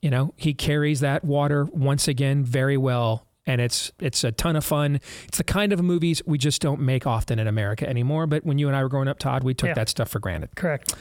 you 0.00 0.08
know, 0.08 0.32
he 0.36 0.54
carries 0.54 1.00
that 1.00 1.22
water 1.26 1.64
once 1.66 2.08
again 2.08 2.42
very 2.42 2.78
well 2.78 3.26
and 3.46 3.60
it's 3.60 3.92
it's 4.00 4.24
a 4.24 4.32
ton 4.32 4.56
of 4.56 4.64
fun. 4.64 5.00
It's 5.28 5.38
the 5.38 5.44
kind 5.44 5.72
of 5.72 5.82
movies 5.82 6.22
we 6.24 6.38
just 6.38 6.62
don't 6.62 6.80
make 6.80 7.06
often 7.06 7.38
in 7.38 7.46
America 7.46 7.86
anymore, 7.88 8.26
but 8.26 8.44
when 8.44 8.58
you 8.58 8.66
and 8.68 8.76
I 8.76 8.82
were 8.82 8.88
growing 8.88 9.08
up, 9.08 9.18
Todd, 9.18 9.44
we 9.44 9.52
took 9.54 9.68
Yeah. 9.68 9.74
that 9.74 9.88
stuff 9.90 10.08
for 10.08 10.18
granted. 10.20 10.50
Correct. 10.56 10.94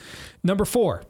Number 0.44 0.66
four, 0.66 1.04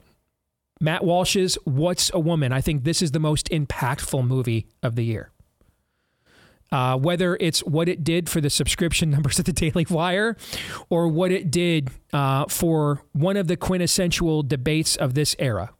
Matt 0.81 1.03
Walsh's 1.03 1.55
What's 1.65 2.09
a 2.13 2.19
Woman? 2.19 2.53
I 2.53 2.61
think 2.61 2.83
this 2.83 3.01
is 3.01 3.11
the 3.11 3.19
most 3.19 3.49
impactful 3.49 4.25
movie 4.25 4.67
of 4.81 4.95
the 4.95 5.03
year. 5.03 5.31
Uh, 6.71 6.95
whether 6.97 7.35
it's 7.39 7.61
what 7.63 7.89
it 7.89 8.03
did 8.03 8.29
for 8.29 8.41
the 8.41 8.49
subscription 8.49 9.09
numbers 9.11 9.39
at 9.39 9.45
the 9.45 9.53
Daily 9.53 9.85
Wire 9.89 10.37
or 10.89 11.07
what 11.07 11.31
it 11.31 11.49
did 11.49 11.89
uh, 12.13 12.45
for 12.45 13.01
one 13.11 13.37
of 13.37 13.47
the 13.47 13.57
quintessential 13.57 14.43
debates 14.43 14.95
of 14.95 15.15
this 15.15 15.35
era, 15.39 15.71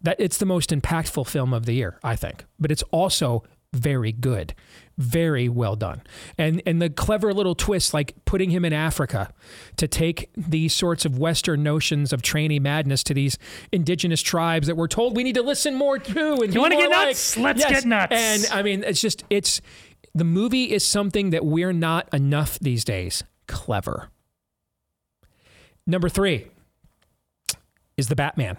that 0.00 0.16
it's 0.18 0.38
the 0.38 0.46
most 0.46 0.70
impactful 0.70 1.26
film 1.26 1.54
of 1.54 1.66
the 1.66 1.72
year, 1.72 1.98
I 2.02 2.16
think. 2.16 2.44
But 2.58 2.72
it's 2.72 2.82
also 2.90 3.44
very 3.72 4.12
good, 4.12 4.54
very 4.96 5.48
well 5.48 5.76
done, 5.76 6.02
and 6.38 6.62
and 6.66 6.80
the 6.80 6.90
clever 6.90 7.32
little 7.32 7.54
twist, 7.54 7.92
like 7.92 8.14
putting 8.24 8.50
him 8.50 8.64
in 8.64 8.72
Africa 8.72 9.32
to 9.76 9.88
take 9.88 10.30
these 10.36 10.72
sorts 10.72 11.04
of 11.04 11.18
Western 11.18 11.62
notions 11.62 12.12
of 12.12 12.22
trainee 12.22 12.60
madness 12.60 13.02
to 13.04 13.14
these 13.14 13.38
indigenous 13.72 14.22
tribes 14.22 14.66
that 14.66 14.76
we're 14.76 14.88
told 14.88 15.16
we 15.16 15.24
need 15.24 15.34
to 15.34 15.42
listen 15.42 15.74
more 15.74 15.98
to. 15.98 16.34
And 16.42 16.54
You 16.54 16.60
want 16.60 16.72
to 16.72 16.78
get 16.78 16.90
nuts? 16.90 17.36
Let's 17.36 17.64
get 17.64 17.84
nuts. 17.84 18.12
And 18.12 18.46
I 18.52 18.62
mean, 18.62 18.84
it's 18.84 19.00
just 19.00 19.24
it's 19.30 19.60
the 20.14 20.24
movie 20.24 20.72
is 20.72 20.84
something 20.84 21.30
that 21.30 21.44
we're 21.44 21.72
not 21.72 22.08
enough 22.14 22.58
these 22.60 22.84
days. 22.84 23.24
Clever. 23.46 24.10
Number 25.86 26.08
three 26.08 26.48
is 27.96 28.08
the 28.08 28.16
Batman, 28.16 28.58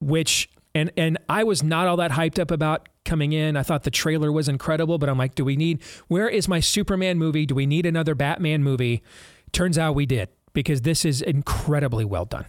which 0.00 0.48
and 0.74 0.90
and 0.96 1.18
I 1.28 1.44
was 1.44 1.62
not 1.62 1.86
all 1.86 1.96
that 1.98 2.12
hyped 2.12 2.38
up 2.38 2.50
about 2.50 2.88
coming 3.10 3.32
in. 3.32 3.56
I 3.56 3.64
thought 3.64 3.82
the 3.82 3.90
trailer 3.90 4.30
was 4.30 4.48
incredible, 4.48 4.96
but 4.96 5.08
I'm 5.08 5.18
like, 5.18 5.34
do 5.34 5.44
we 5.44 5.56
need 5.56 5.82
where 6.06 6.28
is 6.28 6.46
my 6.46 6.60
Superman 6.60 7.18
movie? 7.18 7.44
Do 7.44 7.56
we 7.56 7.66
need 7.66 7.84
another 7.84 8.14
Batman 8.14 8.62
movie? 8.62 9.02
Turns 9.50 9.76
out 9.76 9.96
we 9.96 10.06
did 10.06 10.28
because 10.52 10.82
this 10.82 11.04
is 11.04 11.20
incredibly 11.20 12.04
well 12.04 12.24
done. 12.24 12.46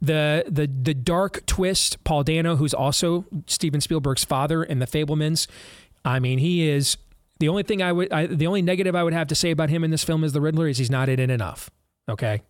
The 0.00 0.44
the 0.48 0.66
the 0.66 0.94
dark 0.94 1.44
twist, 1.44 2.02
Paul 2.02 2.24
Dano, 2.24 2.56
who's 2.56 2.72
also 2.72 3.26
Steven 3.46 3.82
Spielberg's 3.82 4.24
father 4.24 4.64
in 4.64 4.78
The 4.78 4.86
Fabelmans. 4.86 5.46
I 6.02 6.18
mean, 6.18 6.38
he 6.38 6.66
is 6.66 6.96
the 7.40 7.50
only 7.50 7.62
thing 7.62 7.82
I 7.82 7.92
would 7.92 8.10
I, 8.10 8.26
the 8.26 8.46
only 8.46 8.62
negative 8.62 8.96
I 8.96 9.02
would 9.02 9.12
have 9.12 9.28
to 9.28 9.34
say 9.34 9.50
about 9.50 9.68
him 9.68 9.84
in 9.84 9.90
this 9.90 10.02
film 10.02 10.24
is 10.24 10.32
the 10.32 10.40
Riddler 10.40 10.66
is 10.66 10.78
he's 10.78 10.90
not 10.90 11.10
in 11.10 11.20
it 11.20 11.30
enough. 11.30 11.70
Okay, 12.08 12.40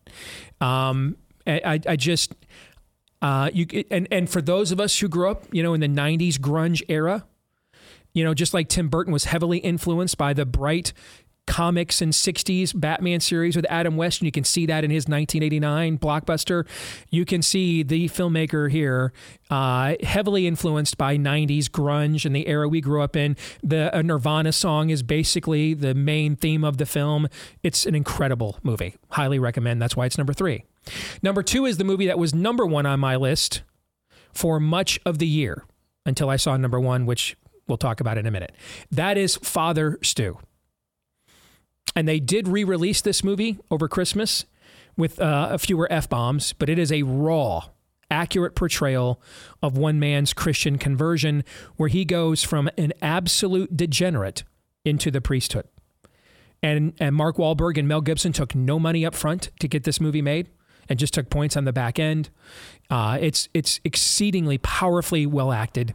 um, 0.60 1.16
I 1.48 1.60
I, 1.64 1.80
I 1.88 1.96
just 1.96 2.32
uh, 3.24 3.48
you 3.54 3.66
and 3.90 4.06
and 4.10 4.28
for 4.28 4.42
those 4.42 4.70
of 4.70 4.78
us 4.78 4.98
who 4.98 5.08
grew 5.08 5.30
up, 5.30 5.44
you 5.50 5.62
know, 5.62 5.72
in 5.72 5.80
the 5.80 5.88
'90s 5.88 6.34
grunge 6.34 6.82
era, 6.90 7.24
you 8.12 8.22
know, 8.22 8.34
just 8.34 8.52
like 8.52 8.68
Tim 8.68 8.88
Burton 8.88 9.14
was 9.14 9.24
heavily 9.24 9.58
influenced 9.58 10.18
by 10.18 10.34
the 10.34 10.44
bright 10.44 10.92
comics 11.46 12.02
and 12.02 12.12
60s 12.12 12.78
Batman 12.78 13.20
series 13.20 13.56
with 13.56 13.64
Adam 13.70 13.96
West, 13.96 14.20
and 14.20 14.26
you 14.26 14.32
can 14.32 14.44
see 14.44 14.66
that 14.66 14.84
in 14.84 14.90
his 14.90 15.08
1989 15.08 15.98
blockbuster. 15.98 16.66
You 17.08 17.24
can 17.24 17.40
see 17.40 17.82
the 17.82 18.10
filmmaker 18.10 18.70
here 18.70 19.14
uh, 19.48 19.94
heavily 20.02 20.46
influenced 20.46 20.98
by 20.98 21.16
90s 21.16 21.70
grunge 21.70 22.26
and 22.26 22.36
the 22.36 22.46
era 22.46 22.68
we 22.68 22.82
grew 22.82 23.00
up 23.00 23.16
in. 23.16 23.38
The 23.62 23.96
a 23.96 24.02
Nirvana 24.02 24.52
song 24.52 24.90
is 24.90 25.02
basically 25.02 25.72
the 25.72 25.94
main 25.94 26.36
theme 26.36 26.62
of 26.62 26.76
the 26.76 26.86
film. 26.86 27.28
It's 27.62 27.86
an 27.86 27.94
incredible 27.94 28.58
movie. 28.62 28.96
Highly 29.12 29.38
recommend. 29.38 29.80
That's 29.80 29.96
why 29.96 30.04
it's 30.04 30.18
number 30.18 30.34
three. 30.34 30.64
Number 31.22 31.42
two 31.42 31.66
is 31.66 31.76
the 31.76 31.84
movie 31.84 32.06
that 32.06 32.18
was 32.18 32.34
number 32.34 32.66
one 32.66 32.86
on 32.86 33.00
my 33.00 33.16
list 33.16 33.62
for 34.32 34.58
much 34.58 34.98
of 35.04 35.18
the 35.18 35.26
year 35.26 35.64
until 36.04 36.28
I 36.28 36.36
saw 36.36 36.56
number 36.56 36.80
one, 36.80 37.06
which 37.06 37.36
we'll 37.66 37.78
talk 37.78 38.00
about 38.00 38.18
in 38.18 38.26
a 38.26 38.30
minute. 38.30 38.52
That 38.90 39.16
is 39.16 39.36
Father 39.36 39.98
Stu. 40.02 40.38
And 41.96 42.08
they 42.08 42.20
did 42.20 42.48
re 42.48 42.64
release 42.64 43.00
this 43.00 43.22
movie 43.22 43.58
over 43.70 43.88
Christmas 43.88 44.44
with 44.96 45.20
uh, 45.20 45.48
a 45.52 45.58
fewer 45.58 45.88
F 45.90 46.08
bombs, 46.08 46.52
but 46.52 46.68
it 46.68 46.78
is 46.78 46.92
a 46.92 47.02
raw, 47.02 47.68
accurate 48.10 48.54
portrayal 48.54 49.20
of 49.62 49.76
one 49.76 49.98
man's 49.98 50.32
Christian 50.32 50.78
conversion 50.78 51.44
where 51.76 51.88
he 51.88 52.04
goes 52.04 52.42
from 52.42 52.68
an 52.76 52.92
absolute 53.00 53.76
degenerate 53.76 54.44
into 54.84 55.10
the 55.10 55.20
priesthood. 55.20 55.66
And, 56.62 56.94
and 56.98 57.14
Mark 57.14 57.36
Wahlberg 57.36 57.76
and 57.76 57.86
Mel 57.86 58.00
Gibson 58.00 58.32
took 58.32 58.54
no 58.54 58.78
money 58.78 59.04
up 59.04 59.14
front 59.14 59.50
to 59.60 59.68
get 59.68 59.84
this 59.84 60.00
movie 60.00 60.22
made 60.22 60.48
and 60.88 60.98
just 60.98 61.14
took 61.14 61.30
points 61.30 61.56
on 61.56 61.64
the 61.64 61.72
back 61.72 61.98
end. 61.98 62.30
Uh, 62.90 63.18
it's, 63.20 63.48
it's 63.54 63.80
exceedingly 63.84 64.58
powerfully 64.58 65.26
well 65.26 65.52
acted. 65.52 65.94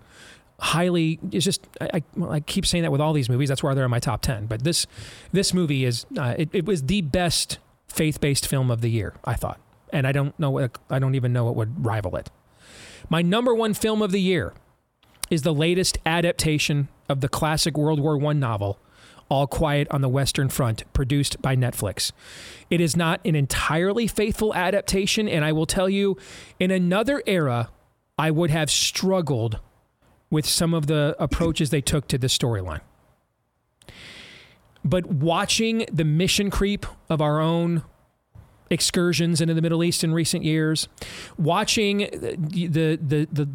highly. 0.60 1.20
It's 1.32 1.46
just 1.46 1.66
I, 1.82 1.90
I, 2.20 2.24
I 2.30 2.40
keep 2.40 2.66
saying 2.66 2.84
that 2.84 2.92
with 2.92 3.02
all 3.02 3.14
these 3.14 3.30
movies. 3.30 3.50
That's 3.50 3.64
why 3.64 3.74
they're 3.74 3.86
in 3.86 3.92
my 3.92 4.00
top 4.00 4.22
ten. 4.22 4.46
But 4.46 4.64
this 4.64 4.86
this 5.32 5.54
movie 5.54 5.86
is 5.86 6.06
uh, 6.18 6.36
it, 6.38 6.50
it 6.54 6.66
was 6.66 6.84
the 6.84 7.02
best 7.02 7.60
faith 7.88 8.20
based 8.20 8.48
film 8.48 8.70
of 8.72 8.82
the 8.82 8.90
year. 8.90 9.14
I 9.26 9.36
thought, 9.36 9.60
and 9.92 10.06
I 10.06 10.12
don't 10.12 10.38
know 10.40 10.52
what 10.52 10.78
I 10.90 11.00
don't 11.00 11.16
even 11.16 11.34
know 11.34 11.46
what 11.46 11.56
would 11.56 11.86
rival 11.86 12.16
it. 12.16 12.30
My 13.10 13.22
number 13.22 13.56
one 13.56 13.74
film 13.74 14.02
of 14.02 14.12
the 14.12 14.22
year 14.22 14.54
is 15.30 15.44
the 15.44 15.54
latest 15.54 15.98
adaptation 16.06 16.90
of 17.08 17.22
the 17.22 17.30
classic 17.30 17.78
World 17.78 18.00
War 18.00 18.24
I 18.26 18.34
novel, 18.34 18.80
All 19.30 19.48
Quiet 19.48 19.88
on 19.92 20.02
the 20.02 20.10
Western 20.10 20.50
Front, 20.50 20.92
produced 20.94 21.42
by 21.42 21.56
Netflix. 21.56 22.12
It 22.70 22.82
is 22.82 22.96
not 22.96 23.22
an 23.24 23.36
entirely 23.36 24.08
faithful 24.08 24.54
adaptation, 24.54 25.30
and 25.30 25.46
I 25.46 25.52
will 25.52 25.66
tell 25.66 25.90
you, 25.90 26.18
in 26.60 26.72
another 26.72 27.24
era, 27.26 27.70
I 28.18 28.32
would 28.32 28.50
have 28.50 28.70
struggled 28.70 29.60
with 30.30 30.46
some 30.46 30.74
of 30.74 30.88
the 30.88 31.16
approaches 31.20 31.70
they 31.70 31.82
took 31.82 32.08
to 32.10 32.18
the 32.18 32.28
storyline. 32.28 32.82
But 34.84 35.06
watching 35.08 35.86
the 35.92 36.06
mission 36.06 36.50
creep 36.50 36.86
of 37.10 37.22
our 37.22 37.40
own 37.40 37.84
excursions 38.70 39.42
into 39.42 39.54
the 39.54 39.62
Middle 39.62 39.84
East 39.84 40.04
in 40.04 40.14
recent 40.14 40.44
years, 40.44 40.88
watching 41.38 42.00
the 42.12 42.98
the 43.02 43.28
the 43.32 43.50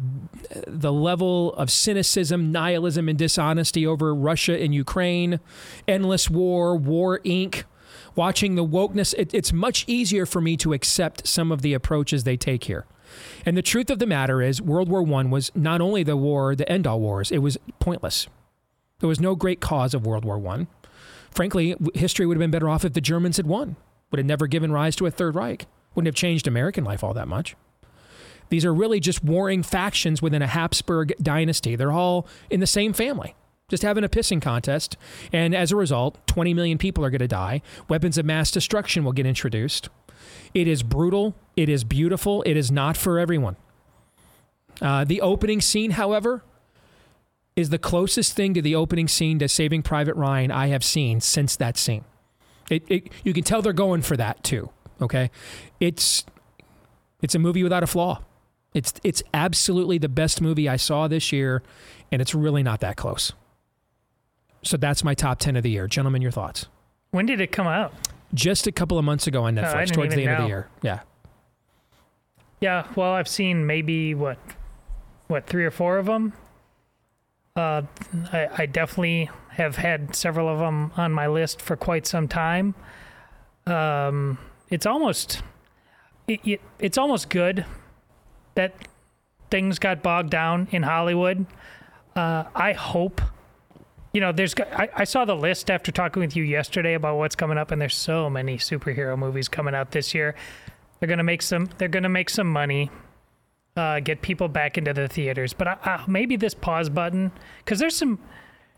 the 0.67 0.93
level 0.93 1.53
of 1.55 1.71
cynicism, 1.71 2.51
nihilism, 2.51 3.09
and 3.09 3.17
dishonesty 3.17 3.85
over 3.85 4.13
Russia 4.13 4.59
and 4.59 4.73
Ukraine, 4.73 5.39
endless 5.87 6.29
war, 6.29 6.75
War 6.75 7.19
Inc. 7.19 7.63
Watching 8.15 8.55
the 8.55 8.65
wokeness, 8.65 9.13
it, 9.17 9.33
it's 9.33 9.51
much 9.51 9.83
easier 9.87 10.25
for 10.25 10.39
me 10.39 10.55
to 10.57 10.71
accept 10.71 11.27
some 11.27 11.51
of 11.51 11.61
the 11.61 11.73
approaches 11.73 12.23
they 12.23 12.37
take 12.37 12.65
here. 12.65 12.85
And 13.45 13.57
the 13.57 13.61
truth 13.61 13.89
of 13.89 13.99
the 13.99 14.05
matter 14.05 14.41
is, 14.41 14.61
World 14.61 14.89
War 14.89 15.03
One 15.03 15.29
was 15.29 15.51
not 15.53 15.81
only 15.81 16.03
the 16.03 16.15
war, 16.15 16.55
the 16.55 16.69
end 16.71 16.87
all 16.87 16.99
wars. 16.99 17.31
It 17.31 17.39
was 17.39 17.57
pointless. 17.79 18.27
There 18.99 19.09
was 19.09 19.19
no 19.19 19.35
great 19.35 19.59
cause 19.59 19.93
of 19.93 20.05
World 20.05 20.23
War 20.23 20.39
One. 20.39 20.67
Frankly, 21.29 21.75
history 21.93 22.25
would 22.25 22.37
have 22.37 22.39
been 22.39 22.51
better 22.51 22.69
off 22.69 22.85
if 22.85 22.93
the 22.93 23.01
Germans 23.01 23.35
had 23.35 23.47
won 23.47 23.75
would 24.11 24.19
have 24.19 24.25
never 24.25 24.47
given 24.47 24.71
rise 24.71 24.95
to 24.97 25.05
a 25.05 25.11
Third 25.11 25.35
Reich, 25.35 25.65
wouldn't 25.93 26.07
have 26.07 26.15
changed 26.15 26.47
American 26.47 26.83
life 26.83 27.03
all 27.03 27.13
that 27.13 27.27
much. 27.27 27.55
These 28.49 28.65
are 28.65 28.73
really 28.73 28.99
just 28.99 29.23
warring 29.23 29.63
factions 29.63 30.21
within 30.21 30.41
a 30.41 30.47
Habsburg 30.47 31.13
dynasty. 31.21 31.75
They're 31.75 31.91
all 31.91 32.27
in 32.49 32.59
the 32.59 32.67
same 32.67 32.93
family, 32.93 33.35
just 33.69 33.83
having 33.83 34.03
a 34.03 34.09
pissing 34.09 34.41
contest. 34.41 34.97
And 35.33 35.55
as 35.55 35.71
a 35.71 35.75
result, 35.75 36.25
20 36.27 36.53
million 36.53 36.77
people 36.77 37.03
are 37.03 37.09
going 37.09 37.19
to 37.19 37.27
die. 37.27 37.61
Weapons 37.89 38.17
of 38.17 38.25
mass 38.25 38.51
destruction 38.51 39.03
will 39.03 39.13
get 39.13 39.25
introduced. 39.25 39.89
It 40.53 40.67
is 40.67 40.83
brutal. 40.83 41.35
It 41.55 41.69
is 41.69 41.83
beautiful. 41.83 42.43
It 42.43 42.55
is 42.55 42.71
not 42.71 42.97
for 42.97 43.19
everyone. 43.19 43.55
Uh, 44.81 45.05
the 45.05 45.21
opening 45.21 45.61
scene, 45.61 45.91
however, 45.91 46.43
is 47.55 47.69
the 47.69 47.79
closest 47.79 48.33
thing 48.33 48.53
to 48.53 48.61
the 48.61 48.75
opening 48.75 49.07
scene 49.07 49.39
to 49.39 49.47
Saving 49.47 49.81
Private 49.81 50.15
Ryan 50.15 50.51
I 50.51 50.67
have 50.67 50.83
seen 50.83 51.21
since 51.21 51.55
that 51.55 51.77
scene. 51.77 52.03
It, 52.69 52.83
it, 52.87 53.11
you 53.23 53.33
can 53.33 53.43
tell 53.43 53.61
they're 53.61 53.73
going 53.73 54.01
for 54.01 54.17
that 54.17 54.43
too. 54.43 54.69
Okay, 55.01 55.29
it's 55.79 56.25
it's 57.21 57.35
a 57.35 57.39
movie 57.39 57.63
without 57.63 57.83
a 57.83 57.87
flaw. 57.87 58.21
It's 58.73 58.93
it's 59.03 59.21
absolutely 59.33 59.97
the 59.97 60.09
best 60.09 60.41
movie 60.41 60.67
I 60.67 60.75
saw 60.77 61.07
this 61.07 61.31
year, 61.31 61.61
and 62.11 62.21
it's 62.21 62.33
really 62.33 62.63
not 62.63 62.79
that 62.81 62.97
close. 62.97 63.33
So 64.63 64.77
that's 64.77 65.03
my 65.03 65.13
top 65.13 65.39
ten 65.39 65.55
of 65.55 65.63
the 65.63 65.69
year, 65.69 65.87
gentlemen. 65.87 66.21
Your 66.21 66.31
thoughts? 66.31 66.67
When 67.11 67.25
did 67.25 67.39
it 67.39 67.51
come 67.51 67.67
out? 67.67 67.93
Just 68.33 68.67
a 68.67 68.71
couple 68.71 68.97
of 68.97 69.05
months 69.05 69.27
ago 69.27 69.43
on 69.43 69.57
Oh, 69.57 69.61
Netflix, 69.61 69.79
didn't 69.85 69.93
towards 69.93 70.15
the 70.15 70.23
end 70.23 70.31
of 70.31 70.41
the 70.41 70.47
year. 70.47 70.67
Yeah, 70.81 70.99
Yeah, 72.59 72.87
well, 72.95 73.11
I've 73.11 73.27
seen 73.27 73.65
maybe 73.65 74.13
what, 74.15 74.37
what 75.27 75.45
three 75.47 75.63
or 75.63 75.71
four 75.71 75.97
of 75.97 76.07
them. 76.07 76.33
Uh, 77.55 77.83
I, 78.33 78.49
I 78.57 78.65
definitely 78.65 79.29
have 79.57 79.77
had 79.77 80.15
several 80.15 80.47
of 80.47 80.59
them 80.59 80.91
on 80.95 81.11
my 81.11 81.27
list 81.27 81.61
for 81.61 81.75
quite 81.75 82.05
some 82.07 82.27
time. 82.27 82.75
Um, 83.65 84.37
it's 84.69 84.85
almost, 84.85 85.41
it, 86.27 86.39
it, 86.45 86.61
it's 86.79 86.97
almost 86.97 87.29
good 87.29 87.65
that 88.55 88.73
things 89.49 89.79
got 89.79 90.03
bogged 90.03 90.29
down 90.29 90.67
in 90.71 90.83
Hollywood. 90.83 91.45
Uh, 92.15 92.45
I 92.55 92.73
hope, 92.73 93.21
you 94.13 94.21
know, 94.21 94.31
there's. 94.31 94.55
I, 94.71 94.89
I 94.95 95.03
saw 95.03 95.25
the 95.25 95.35
list 95.35 95.69
after 95.69 95.91
talking 95.91 96.21
with 96.21 96.35
you 96.35 96.43
yesterday 96.43 96.93
about 96.93 97.17
what's 97.17 97.35
coming 97.35 97.57
up, 97.57 97.71
and 97.71 97.81
there's 97.81 97.95
so 97.95 98.29
many 98.29 98.57
superhero 98.57 99.17
movies 99.17 99.49
coming 99.49 99.75
out 99.75 99.91
this 99.91 100.13
year. 100.13 100.35
They're 100.99 101.09
gonna 101.09 101.23
make 101.23 101.41
some. 101.41 101.67
They're 101.77 101.89
gonna 101.89 102.07
make 102.07 102.29
some 102.29 102.47
money, 102.47 102.89
uh, 103.75 103.99
get 103.99 104.21
people 104.21 104.47
back 104.47 104.77
into 104.77 104.93
the 104.93 105.09
theaters. 105.09 105.51
But 105.51 106.07
maybe 106.07 106.37
this 106.37 106.53
pause 106.53 106.87
button, 106.87 107.31
because 107.59 107.79
there's 107.79 107.97
some, 107.97 108.19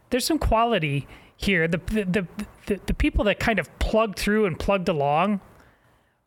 there's 0.09 0.25
some 0.25 0.39
quality 0.39 1.07
here. 1.35 1.67
The 1.67 1.77
the, 1.87 2.03
the 2.05 2.27
the 2.67 2.79
the 2.87 2.93
people 2.93 3.23
that 3.25 3.39
kind 3.39 3.59
of 3.59 3.67
plugged 3.79 4.17
through 4.19 4.45
and 4.45 4.57
plugged 4.59 4.89
along, 4.89 5.39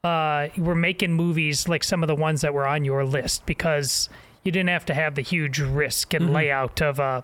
uh, 0.04 0.48
were 0.56 0.74
making 0.74 1.12
movies 1.12 1.68
like 1.68 1.84
some 1.84 2.02
of 2.02 2.06
the 2.08 2.14
ones 2.14 2.40
that 2.42 2.54
were 2.54 2.66
on 2.66 2.84
your 2.84 3.04
list 3.04 3.44
because 3.46 4.08
you 4.44 4.50
didn't 4.52 4.70
have 4.70 4.86
to 4.86 4.94
have 4.94 5.14
the 5.16 5.22
huge 5.22 5.58
risk 5.60 6.14
and 6.14 6.30
Mhm. 6.30 6.32
layout 6.32 6.80
of 6.80 6.98
a 6.98 7.22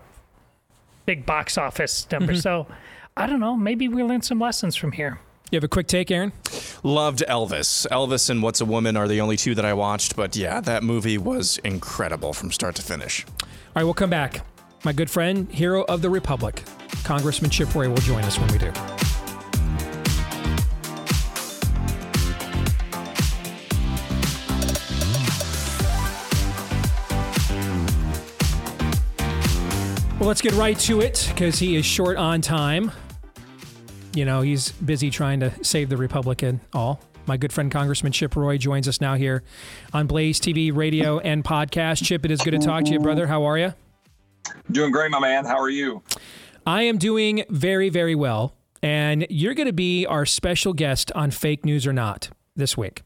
big 1.07 1.25
box 1.25 1.57
office 1.57 2.07
number. 2.11 2.33
Mhm. 2.35 2.43
So 2.43 2.67
I 3.17 3.27
don't 3.27 3.41
know. 3.41 3.57
Maybe 3.57 3.89
we 3.89 4.03
learned 4.03 4.25
some 4.25 4.39
lessons 4.39 4.77
from 4.77 4.93
here. 4.93 5.19
you 5.53 5.57
have 5.57 5.63
a 5.65 5.69
quick 5.69 5.87
take, 5.87 6.11
Aaron? 6.11 6.33
Loved 6.83 7.23
Elvis. 7.29 7.87
Elvis 7.93 8.29
and 8.29 8.43
What's 8.43 8.61
a 8.61 8.65
Woman 8.65 8.97
are 8.97 9.07
the 9.07 9.21
only 9.21 9.37
two 9.37 9.55
that 9.55 9.65
I 9.65 9.75
watched, 9.75 10.17
but 10.17 10.35
yeah, 10.35 10.61
that 10.61 10.83
movie 10.83 11.17
was 11.19 11.59
incredible 11.59 12.33
from 12.33 12.51
start 12.51 12.75
to 12.75 12.83
finish. 12.83 13.25
All 13.45 13.49
right, 13.77 13.85
we'll 13.85 13.95
come 13.95 14.11
back. 14.11 14.41
My 14.87 14.93
good 14.93 15.11
friend, 15.11 15.51
hero 15.51 15.85
of 15.89 16.01
the 16.01 16.09
Republic, 16.09 16.63
Congressman 17.03 17.51
Chip 17.51 17.75
Roy, 17.75 17.89
will 17.89 17.97
join 17.97 18.23
us 18.23 18.39
when 18.39 18.53
we 18.53 18.59
do. 18.59 18.71
Well, 30.21 30.29
let's 30.29 30.41
get 30.41 30.53
right 30.53 30.79
to 30.79 31.01
it 31.01 31.27
because 31.31 31.59
he 31.59 31.75
is 31.75 31.85
short 31.85 32.17
on 32.17 32.41
time. 32.41 32.93
You 34.15 34.25
know, 34.25 34.43
he's 34.43 34.71
busy 34.71 35.11
trying 35.11 35.41
to 35.41 35.53
save 35.65 35.89
the 35.89 35.97
Republic 35.97 36.43
and 36.45 36.61
all. 36.73 37.01
My 37.27 37.37
good 37.37 37.53
friend 37.53 37.73
Congressman 37.73 38.13
Chip 38.13 38.37
Roy 38.37 38.57
joins 38.57 38.87
us 38.87 39.01
now 39.01 39.17
here 39.17 39.43
on 39.93 40.07
Blaze 40.07 40.39
TV, 40.39 40.73
radio, 40.73 41.19
and 41.19 41.43
podcast. 41.43 42.05
Chip, 42.05 42.25
it 42.25 42.31
is 42.31 42.41
good 42.41 42.53
to 42.53 42.59
talk 42.59 42.85
to 42.85 42.93
you, 42.93 43.01
brother. 43.01 43.27
How 43.27 43.43
are 43.43 43.59
you? 43.59 43.75
Doing 44.71 44.93
great, 44.93 45.11
my 45.11 45.19
man. 45.19 45.45
How 45.45 45.59
are 45.59 45.71
you? 45.71 46.03
I 46.67 46.83
am 46.83 46.99
doing 46.99 47.45
very, 47.49 47.89
very 47.89 48.15
well. 48.15 48.55
And 48.83 49.27
you're 49.31 49.55
going 49.55 49.67
to 49.67 49.73
be 49.73 50.07
our 50.07 50.27
special 50.27 50.73
guest 50.73 51.11
on 51.13 51.31
Fake 51.31 51.65
News 51.65 51.87
or 51.87 51.93
Not 51.93 52.31
this 52.55 52.77
week. 52.77 53.03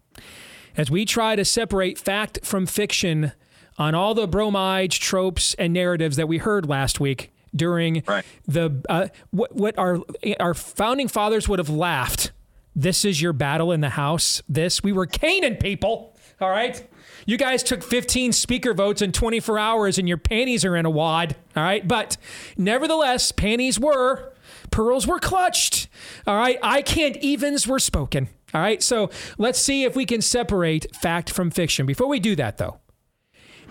As 0.76 0.90
we 0.90 1.04
try 1.04 1.36
to 1.36 1.44
separate 1.44 1.98
fact 1.98 2.40
from 2.44 2.66
fiction 2.66 3.32
on 3.78 3.94
all 3.94 4.14
the 4.14 4.26
bromides, 4.26 4.98
tropes, 4.98 5.54
and 5.54 5.72
narratives 5.72 6.16
that 6.16 6.28
we 6.28 6.38
heard 6.38 6.68
last 6.68 7.00
week 7.00 7.32
during 7.54 8.02
the 8.46 8.82
uh, 8.88 9.08
what, 9.30 9.54
what 9.54 9.78
our 9.78 9.98
our 10.38 10.54
founding 10.54 11.08
fathers 11.08 11.48
would 11.48 11.58
have 11.58 11.70
laughed. 11.70 12.32
This 12.76 13.04
is 13.04 13.20
your 13.20 13.32
battle 13.32 13.72
in 13.72 13.80
the 13.80 13.90
House. 13.90 14.42
This 14.48 14.82
we 14.82 14.92
were 14.92 15.06
Canaan 15.06 15.56
people. 15.56 16.16
All 16.40 16.50
right. 16.50 16.86
You 17.30 17.36
guys 17.36 17.62
took 17.62 17.84
15 17.84 18.32
speaker 18.32 18.74
votes 18.74 19.02
in 19.02 19.12
24 19.12 19.56
hours 19.56 19.98
and 19.98 20.08
your 20.08 20.16
panties 20.16 20.64
are 20.64 20.74
in 20.74 20.84
a 20.84 20.90
wad. 20.90 21.36
All 21.54 21.62
right. 21.62 21.86
But 21.86 22.16
nevertheless, 22.58 23.30
panties 23.30 23.78
were, 23.78 24.32
pearls 24.72 25.06
were 25.06 25.20
clutched. 25.20 25.86
All 26.26 26.36
right. 26.36 26.58
I 26.60 26.82
can't 26.82 27.16
evens 27.18 27.68
were 27.68 27.78
spoken. 27.78 28.30
All 28.52 28.60
right. 28.60 28.82
So 28.82 29.10
let's 29.38 29.60
see 29.60 29.84
if 29.84 29.94
we 29.94 30.06
can 30.06 30.20
separate 30.22 30.92
fact 30.96 31.30
from 31.30 31.52
fiction. 31.52 31.86
Before 31.86 32.08
we 32.08 32.18
do 32.18 32.34
that, 32.34 32.58
though, 32.58 32.80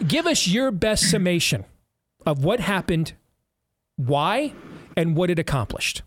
give 0.07 0.26
us 0.26 0.48
your 0.48 0.72
best 0.72 1.11
summation 1.11 1.65
of 2.26 2.45
what 2.45 2.61
happened, 2.61 3.11
why, 3.98 4.53
and 4.95 5.18
what 5.18 5.30
it 5.30 5.38
accomplished. 5.38 6.02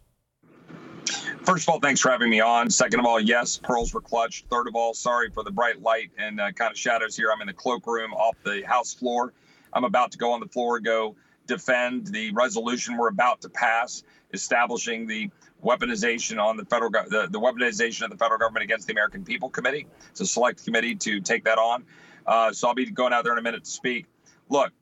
First 1.44 1.64
of 1.64 1.70
all, 1.70 1.81
thanks 1.81 2.01
for 2.01 2.10
having 2.10 2.31
me 2.31 2.40
on. 2.40 2.70
Second 2.70 3.01
of 3.01 3.06
all, 3.06 3.19
yes, 3.19 3.59
pearls 3.59 3.93
were 3.93 4.01
clutched. 4.01 4.47
Third 4.48 4.69
of 4.69 4.77
all, 4.77 4.94
sorry 4.94 5.28
for 5.28 5.43
the 5.43 5.51
bright 5.51 5.82
light 5.82 6.10
and 6.16 6.40
uh, 6.40 6.52
kind 6.52 6.70
of 6.70 6.78
shadows 6.78 7.16
here. 7.16 7.31
I'm 7.32 7.40
in 7.40 7.48
the 7.48 7.52
cloakroom 7.52 8.12
off 8.14 8.36
the 8.44 8.62
House 8.64 8.94
floor. 8.94 9.32
I'm 9.73 9.82
about 9.82 10.12
to 10.12 10.19
go 10.19 10.32
on 10.32 10.39
the 10.39 10.47
floor, 10.47 10.78
go 10.78 11.16
defend 11.48 12.06
the 12.06 12.31
resolution 12.31 12.97
we're 12.97 13.09
about 13.09 13.40
to 13.40 13.48
pass, 13.48 14.05
establishing 14.32 15.09
the 15.09 15.31
weaponization 15.64 16.40
on 16.40 16.56
the 16.56 16.64
federal 16.64 16.93
gov- 16.93 17.09
the, 17.09 17.27
the 17.28 17.40
weaponization 17.40 18.02
of 18.02 18.10
the 18.10 18.16
federal 18.16 18.39
government 18.39 18.62
against 18.62 18.86
the 18.86 18.93
American 18.93 19.24
People 19.24 19.51
Committee. 19.51 19.89
It's 20.10 20.20
a 20.20 20.27
select 20.27 20.64
committee 20.64 20.94
to 20.94 21.20
take 21.20 21.44
that 21.44 21.59
on. 21.59 21.82
Uh, 22.24 22.52
so 22.52 22.69
I'll 22.69 22.74
be 22.74 22.86
going 22.86 23.12
out 23.12 23.24
there 23.24 23.32
in 23.32 23.39
a 23.40 23.43
minute 23.43 23.64
to 23.64 23.70
speak. 23.70 24.06
Look, 24.48 24.73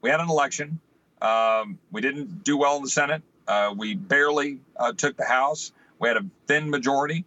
we 0.00 0.08
had 0.08 0.20
an 0.20 0.30
election. 0.30 0.80
Um, 1.20 1.78
we 1.92 2.00
didn't 2.00 2.44
do 2.44 2.56
well 2.56 2.76
in 2.78 2.82
the 2.82 2.88
Senate. 2.90 3.22
Uh, 3.46 3.74
we 3.76 3.94
barely 3.94 4.60
uh, 4.76 4.92
took 4.92 5.16
the 5.18 5.24
House. 5.26 5.72
We 5.98 6.08
had 6.08 6.16
a 6.16 6.26
thin 6.46 6.70
majority. 6.70 7.24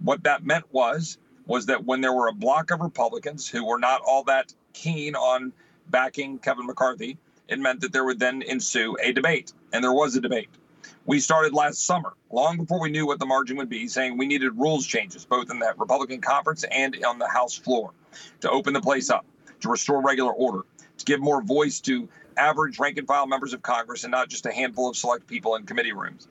What 0.00 0.22
that 0.24 0.44
meant 0.44 0.64
was 0.72 1.18
was 1.46 1.66
that 1.66 1.84
when 1.84 2.00
there 2.00 2.12
were 2.12 2.28
a 2.28 2.32
block 2.32 2.70
of 2.70 2.80
Republicans 2.80 3.48
who 3.48 3.64
were 3.64 3.78
not 3.78 4.02
all 4.06 4.24
that 4.24 4.52
keen 4.74 5.14
on 5.14 5.52
backing 5.90 6.38
Kevin 6.38 6.66
McCarthy 6.66 7.16
it 7.48 7.58
meant 7.58 7.80
that 7.80 7.92
there 7.92 8.04
would 8.04 8.20
then 8.20 8.42
ensue 8.42 8.96
a 9.02 9.12
debate. 9.12 9.52
And 9.72 9.82
there 9.82 9.92
was 9.92 10.14
a 10.14 10.20
debate. 10.20 10.50
We 11.06 11.20
started 11.20 11.54
last 11.54 11.86
summer, 11.86 12.12
long 12.30 12.58
before 12.58 12.80
we 12.80 12.90
knew 12.90 13.06
what 13.06 13.18
the 13.18 13.26
margin 13.26 13.56
would 13.56 13.70
be, 13.70 13.88
saying 13.88 14.18
we 14.18 14.26
needed 14.26 14.58
rules 14.58 14.86
changes, 14.86 15.24
both 15.24 15.50
in 15.50 15.58
that 15.60 15.78
Republican 15.78 16.20
conference 16.20 16.64
and 16.70 17.02
on 17.04 17.18
the 17.18 17.26
House 17.26 17.56
floor, 17.56 17.92
to 18.42 18.50
open 18.50 18.74
the 18.74 18.80
place 18.80 19.08
up, 19.08 19.24
to 19.60 19.70
restore 19.70 20.02
regular 20.02 20.32
order, 20.32 20.66
to 20.98 21.04
give 21.06 21.20
more 21.20 21.42
voice 21.42 21.80
to 21.80 22.08
average 22.36 22.78
rank 22.78 22.98
and 22.98 23.06
file 23.06 23.26
members 23.26 23.54
of 23.54 23.62
Congress 23.62 24.04
and 24.04 24.10
not 24.10 24.28
just 24.28 24.44
a 24.44 24.52
handful 24.52 24.90
of 24.90 24.96
select 24.96 25.26
people 25.26 25.56
in 25.56 25.64
committee 25.64 25.92
rooms. 25.92 26.28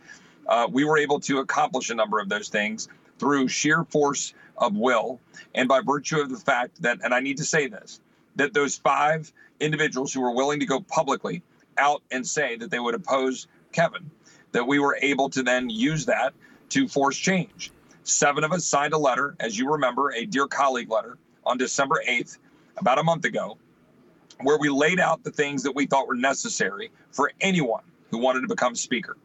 Uh, 0.48 0.68
we 0.72 0.86
were 0.86 0.98
able 0.98 1.20
to 1.20 1.40
accomplish 1.40 1.90
a 1.90 1.96
number 1.96 2.20
of 2.20 2.30
those 2.30 2.50
things 2.50 2.88
through 3.20 3.48
sheer 3.48 3.84
force 3.86 4.34
of 4.58 4.76
will 4.76 5.20
and 5.56 5.68
by 5.68 5.82
virtue 5.82 6.20
of 6.20 6.30
the 6.30 6.38
fact 6.38 6.82
that, 6.82 7.00
and 7.04 7.14
I 7.14 7.20
need 7.20 7.38
to 7.38 7.46
say 7.46 7.68
this, 7.68 8.00
that 8.36 8.54
those 8.54 8.78
five 8.78 9.32
individuals 9.60 10.14
who 10.14 10.22
were 10.22 10.34
willing 10.34 10.60
to 10.60 10.66
go 10.66 10.80
publicly 10.80 11.44
out 11.78 12.02
and 12.12 12.26
say 12.26 12.56
that 12.58 12.72
they 12.72 12.80
would 12.80 12.96
oppose 12.96 13.48
Kevin, 13.72 14.10
that 14.52 14.66
we 14.66 14.80
were 14.80 14.98
able 15.02 15.30
to 15.32 15.44
then 15.44 15.70
use 15.70 16.06
that 16.06 16.34
to 16.70 16.88
force 16.88 17.18
change. 17.18 17.72
Seven 18.04 18.44
of 18.44 18.52
us 18.52 18.66
signed 18.66 18.94
a 18.94 18.98
letter, 18.98 19.36
as 19.40 19.58
you 19.58 19.72
remember, 19.72 20.12
a 20.12 20.26
dear 20.26 20.48
colleague 20.48 20.90
letter 20.90 21.18
on 21.46 21.58
December 21.58 22.02
8th, 22.08 22.38
about 22.78 23.00
a 23.00 23.04
month 23.04 23.26
ago, 23.26 23.58
where 24.42 24.58
we 24.58 24.70
laid 24.70 25.00
out 25.00 25.24
the 25.24 25.32
things 25.32 25.64
that 25.64 25.74
we 25.74 25.88
thought 25.88 26.08
were 26.08 26.16
necessary 26.16 26.92
for 27.12 27.32
anyone 27.42 27.84
who 28.12 28.20
wanted 28.20 28.42
to 28.42 28.48
become 28.48 28.76
speaker. 28.76 29.18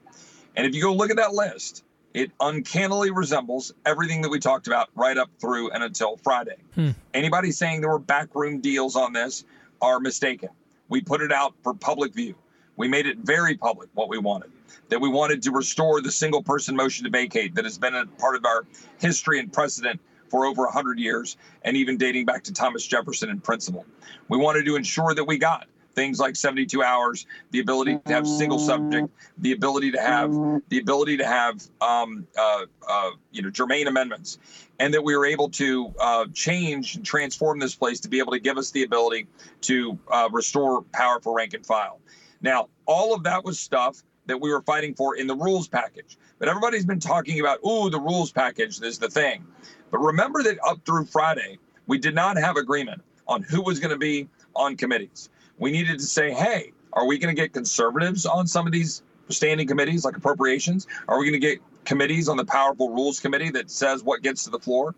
And 0.57 0.66
if 0.66 0.74
you 0.74 0.83
go 0.83 0.93
look 0.93 1.11
at 1.11 1.16
that 1.16 1.33
list, 1.33 1.85
it 2.15 2.31
uncannily 2.41 3.11
resembles 3.11 3.73
everything 3.87 4.23
that 4.23 4.29
we 4.29 4.39
talked 4.39 4.66
about 4.66 4.91
right 4.95 5.16
up 5.16 5.31
through 5.41 5.70
and 5.70 5.83
until 5.83 6.16
Friday. 6.19 6.57
Hmm. 6.74 6.91
Anybody 7.15 7.53
saying 7.53 7.81
there 7.81 7.91
were 7.91 7.99
backroom 7.99 8.61
deals 8.61 8.97
on 8.97 9.12
this 9.12 9.45
are 9.81 9.99
mistaken. 9.99 10.51
We 10.89 11.01
put 11.01 11.23
it 11.23 11.33
out 11.33 11.55
for 11.62 11.73
public 11.74 12.15
view. 12.15 12.35
We 12.77 12.89
made 12.89 13.07
it 13.07 13.19
very 13.19 13.57
public 13.57 13.89
what 13.95 14.09
we 14.09 14.19
wanted. 14.19 14.51
That 14.89 15.01
we 15.01 15.09
wanted 15.09 15.43
to 15.45 15.53
restore 15.53 16.03
the 16.03 16.11
single 16.11 16.43
person 16.43 16.77
motion 16.77 17.05
to 17.05 17.11
vacate 17.11 17.55
that 17.55 17.65
has 17.65 17.79
been 17.79 17.95
a 17.95 18.07
part 18.07 18.37
of 18.37 18.45
our 18.45 18.66
history 18.99 19.39
and 19.39 19.51
precedent 19.53 20.01
for 20.29 20.47
over 20.47 20.62
100 20.65 20.99
years 20.99 21.37
and 21.62 21.77
even 21.77 21.97
dating 21.97 22.27
back 22.27 22.43
to 22.45 22.53
Thomas 22.53 22.87
Jefferson 22.87 23.31
in 23.31 23.41
principle. 23.41 23.87
We 24.29 24.39
wanted 24.39 24.65
to 24.66 24.77
ensure 24.77 25.15
that 25.15 25.24
we 25.24 25.39
got 25.39 25.66
things 25.94 26.19
like 26.19 26.36
72 26.36 26.82
hours, 26.82 27.27
the 27.51 27.60
ability 27.60 27.98
to 28.05 28.12
have 28.12 28.27
single 28.27 28.59
subject, 28.59 29.09
the 29.39 29.52
ability 29.52 29.93
to 29.93 30.01
have 30.01 30.32
the 30.69 30.78
ability 30.78 31.16
to 31.19 31.27
have 31.27 31.62
um, 31.81 32.27
uh, 32.39 32.66
uh, 32.89 33.10
you 33.31 33.43
know 33.43 33.51
germane 33.51 33.86
amendments, 33.86 34.39
and 34.78 34.93
that 34.94 35.02
we 35.02 35.16
were 35.16 35.27
able 35.27 35.48
to 35.51 35.94
uh, 36.01 36.27
change 36.32 36.97
and 36.97 37.05
transform 37.05 37.59
this 37.59 37.74
place 37.74 38.01
to 38.01 38.09
be 38.09 38.19
able 38.19 38.32
to 38.32 38.40
give 38.40 38.59
us 38.59 38.70
the 38.70 38.82
ability 38.82 39.27
to 39.62 39.98
uh, 40.10 40.28
restore 40.32 40.82
power 40.93 41.20
for 41.20 41.36
rank 41.36 41.55
and 41.55 41.64
file. 41.64 42.01
Now, 42.40 42.69
all 42.86 43.14
of 43.14 43.23
that 43.24 43.44
was 43.44 43.60
stuff 43.60 44.02
that 44.27 44.40
we 44.40 44.52
were 44.52 44.62
fighting 44.62 44.94
for 44.94 45.16
in 45.16 45.27
the 45.27 45.35
rules 45.35 45.69
package. 45.69 46.16
But 46.39 46.48
everybody's 46.48 46.85
been 46.85 47.01
talking 47.01 47.40
about, 47.40 47.59
oh, 47.62 47.89
the 47.89 48.01
rules 48.01 48.32
package 48.32 48.81
is 48.81 48.98
the 48.98 49.09
thing. 49.09 49.47
But 49.90 49.98
remember 49.98 50.43
that 50.43 50.59
up 50.66 50.85
through 50.85 51.06
Friday, 51.06 51.59
we 51.86 51.98
did 51.98 52.14
not 52.14 52.36
have 52.36 52.56
agreement 52.56 53.02
on 53.28 53.43
who 53.43 53.62
was 53.62 53.78
going 53.78 53.90
to 53.90 53.98
be 53.98 54.28
on 54.55 54.77
committees 54.77 55.31
we 55.59 55.70
needed 55.70 55.99
to 55.99 56.05
say, 56.05 56.33
hey, 56.33 56.73
are 56.93 57.07
we 57.07 57.19
going 57.19 57.35
to 57.35 57.41
get 57.41 57.53
conservatives 57.53 58.27
on 58.27 58.47
some 58.47 58.66
of 58.66 58.73
these 58.73 59.03
standing 59.29 59.66
committees 59.66 60.05
like 60.05 60.16
appropriations? 60.16 60.87
Are 61.09 61.19
we 61.19 61.24
going 61.24 61.41
to 61.41 61.47
get 61.47 61.61
committees 61.85 62.29
on 62.29 62.37
the 62.37 62.45
powerful 62.45 62.91
rules 62.91 63.20
committee 63.20 63.51
that 63.51 63.70
says 63.70 64.03
what 64.03 64.23
gets 64.23 64.45
to 64.45 64.51
the 64.51 64.59
floor? 64.59 64.95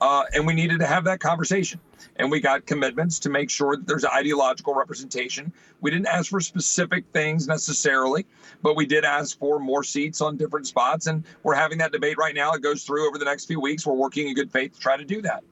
Uh, 0.00 0.22
and 0.32 0.46
we 0.46 0.54
needed 0.54 0.78
to 0.78 0.86
have 0.86 1.04
that 1.04 1.18
conversation. 1.18 1.80
And 2.16 2.30
we 2.30 2.40
got 2.40 2.66
commitments 2.66 3.18
to 3.20 3.30
make 3.30 3.50
sure 3.50 3.76
that 3.76 3.86
there's 3.86 4.04
ideological 4.04 4.74
representation. 4.74 5.52
We 5.80 5.90
didn't 5.90 6.06
ask 6.06 6.30
for 6.30 6.40
specific 6.40 7.04
things 7.12 7.48
necessarily, 7.48 8.26
but 8.62 8.76
we 8.76 8.86
did 8.86 9.04
ask 9.04 9.38
for 9.38 9.58
more 9.58 9.82
seats 9.82 10.20
on 10.20 10.36
different 10.36 10.66
spots. 10.66 11.06
And 11.06 11.24
we're 11.42 11.54
having 11.54 11.78
that 11.78 11.92
debate 11.92 12.16
right 12.16 12.34
now. 12.34 12.52
It 12.52 12.62
goes 12.62 12.84
through 12.84 13.08
over 13.08 13.18
the 13.18 13.24
next 13.24 13.46
few 13.46 13.60
weeks. 13.60 13.86
We're 13.86 13.94
working 13.94 14.28
in 14.28 14.34
good 14.34 14.52
faith 14.52 14.74
to 14.74 14.80
try 14.80 14.96
to 14.96 15.04
do 15.04 15.20
that. 15.22 15.42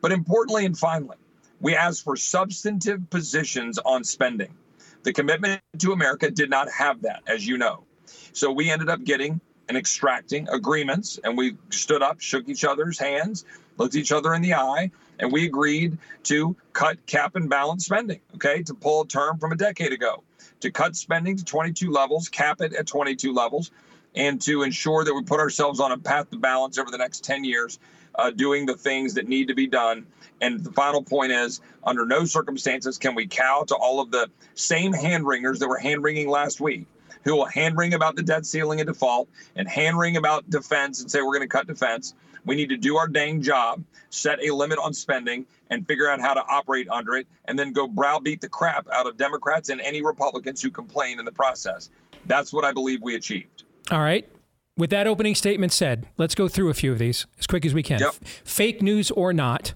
But 0.00 0.12
importantly 0.12 0.66
and 0.66 0.76
finally, 0.76 1.16
we 1.60 1.74
asked 1.74 2.04
for 2.04 2.16
substantive 2.16 3.08
positions 3.10 3.78
on 3.78 4.04
spending. 4.04 4.54
The 5.02 5.12
commitment 5.12 5.62
to 5.78 5.92
America 5.92 6.30
did 6.30 6.50
not 6.50 6.70
have 6.70 7.02
that, 7.02 7.22
as 7.26 7.46
you 7.46 7.58
know. 7.58 7.84
So 8.32 8.50
we 8.50 8.70
ended 8.70 8.88
up 8.88 9.04
getting 9.04 9.40
and 9.68 9.76
extracting 9.76 10.48
agreements, 10.48 11.18
and 11.24 11.36
we 11.36 11.56
stood 11.70 12.02
up, 12.02 12.20
shook 12.20 12.48
each 12.48 12.64
other's 12.64 12.98
hands, 12.98 13.44
looked 13.78 13.94
each 13.94 14.12
other 14.12 14.34
in 14.34 14.42
the 14.42 14.54
eye, 14.54 14.90
and 15.18 15.32
we 15.32 15.46
agreed 15.46 15.98
to 16.24 16.54
cut 16.72 17.04
cap 17.06 17.36
and 17.36 17.48
balance 17.48 17.86
spending, 17.86 18.20
okay, 18.34 18.62
to 18.62 18.74
pull 18.74 19.02
a 19.02 19.06
term 19.06 19.38
from 19.38 19.52
a 19.52 19.56
decade 19.56 19.92
ago, 19.92 20.22
to 20.60 20.70
cut 20.70 20.94
spending 20.94 21.36
to 21.36 21.44
22 21.44 21.90
levels, 21.90 22.28
cap 22.28 22.60
it 22.60 22.74
at 22.74 22.86
22 22.86 23.32
levels, 23.32 23.70
and 24.14 24.40
to 24.42 24.62
ensure 24.62 25.04
that 25.04 25.14
we 25.14 25.22
put 25.22 25.40
ourselves 25.40 25.80
on 25.80 25.92
a 25.92 25.98
path 25.98 26.30
to 26.30 26.38
balance 26.38 26.78
over 26.78 26.90
the 26.90 26.98
next 26.98 27.24
10 27.24 27.44
years, 27.44 27.78
uh, 28.16 28.30
doing 28.30 28.66
the 28.66 28.76
things 28.76 29.14
that 29.14 29.28
need 29.28 29.48
to 29.48 29.54
be 29.54 29.66
done 29.66 30.06
and 30.40 30.62
the 30.62 30.72
final 30.72 31.02
point 31.02 31.32
is 31.32 31.60
under 31.84 32.04
no 32.04 32.24
circumstances 32.24 32.98
can 32.98 33.14
we 33.14 33.26
cow 33.26 33.64
to 33.66 33.74
all 33.74 34.00
of 34.00 34.10
the 34.10 34.28
same 34.54 34.92
hand 34.92 35.26
wringers 35.26 35.58
that 35.58 35.68
were 35.68 35.78
hand 35.78 36.02
wringing 36.02 36.28
last 36.28 36.60
week 36.60 36.86
who 37.26 37.34
will 37.34 37.46
hand 37.46 37.76
wring 37.76 37.92
about 37.92 38.14
the 38.14 38.22
debt 38.22 38.46
ceiling 38.46 38.80
and 38.80 38.86
default 38.86 39.28
and 39.56 39.68
hand 39.68 39.98
wring 39.98 40.16
about 40.16 40.48
defense 40.48 41.00
and 41.00 41.10
say 41.10 41.20
we're 41.20 41.36
going 41.36 41.40
to 41.40 41.48
cut 41.48 41.66
defense. 41.66 42.14
We 42.44 42.54
need 42.54 42.68
to 42.68 42.76
do 42.76 42.96
our 42.98 43.08
dang 43.08 43.42
job, 43.42 43.82
set 44.10 44.38
a 44.40 44.54
limit 44.54 44.78
on 44.78 44.94
spending, 44.94 45.44
and 45.68 45.84
figure 45.88 46.08
out 46.08 46.20
how 46.20 46.34
to 46.34 46.44
operate 46.48 46.88
under 46.88 47.16
it, 47.16 47.26
and 47.46 47.58
then 47.58 47.72
go 47.72 47.88
browbeat 47.88 48.40
the 48.40 48.48
crap 48.48 48.86
out 48.92 49.08
of 49.08 49.16
Democrats 49.16 49.70
and 49.70 49.80
any 49.80 50.02
Republicans 50.02 50.62
who 50.62 50.70
complain 50.70 51.18
in 51.18 51.24
the 51.24 51.32
process. 51.32 51.90
That's 52.26 52.52
what 52.52 52.64
I 52.64 52.70
believe 52.70 53.02
we 53.02 53.16
achieved. 53.16 53.64
All 53.90 53.98
right. 53.98 54.28
With 54.78 54.90
that 54.90 55.06
opening 55.06 55.34
statement 55.34 55.72
said, 55.72 56.06
let's 56.18 56.34
go 56.34 56.48
through 56.48 56.68
a 56.68 56.74
few 56.74 56.92
of 56.92 56.98
these 56.98 57.26
as 57.38 57.46
quick 57.46 57.64
as 57.64 57.72
we 57.72 57.82
can. 57.82 57.98
Yep. 57.98 58.14
Fake 58.44 58.82
news 58.82 59.10
or 59.10 59.32
not, 59.32 59.72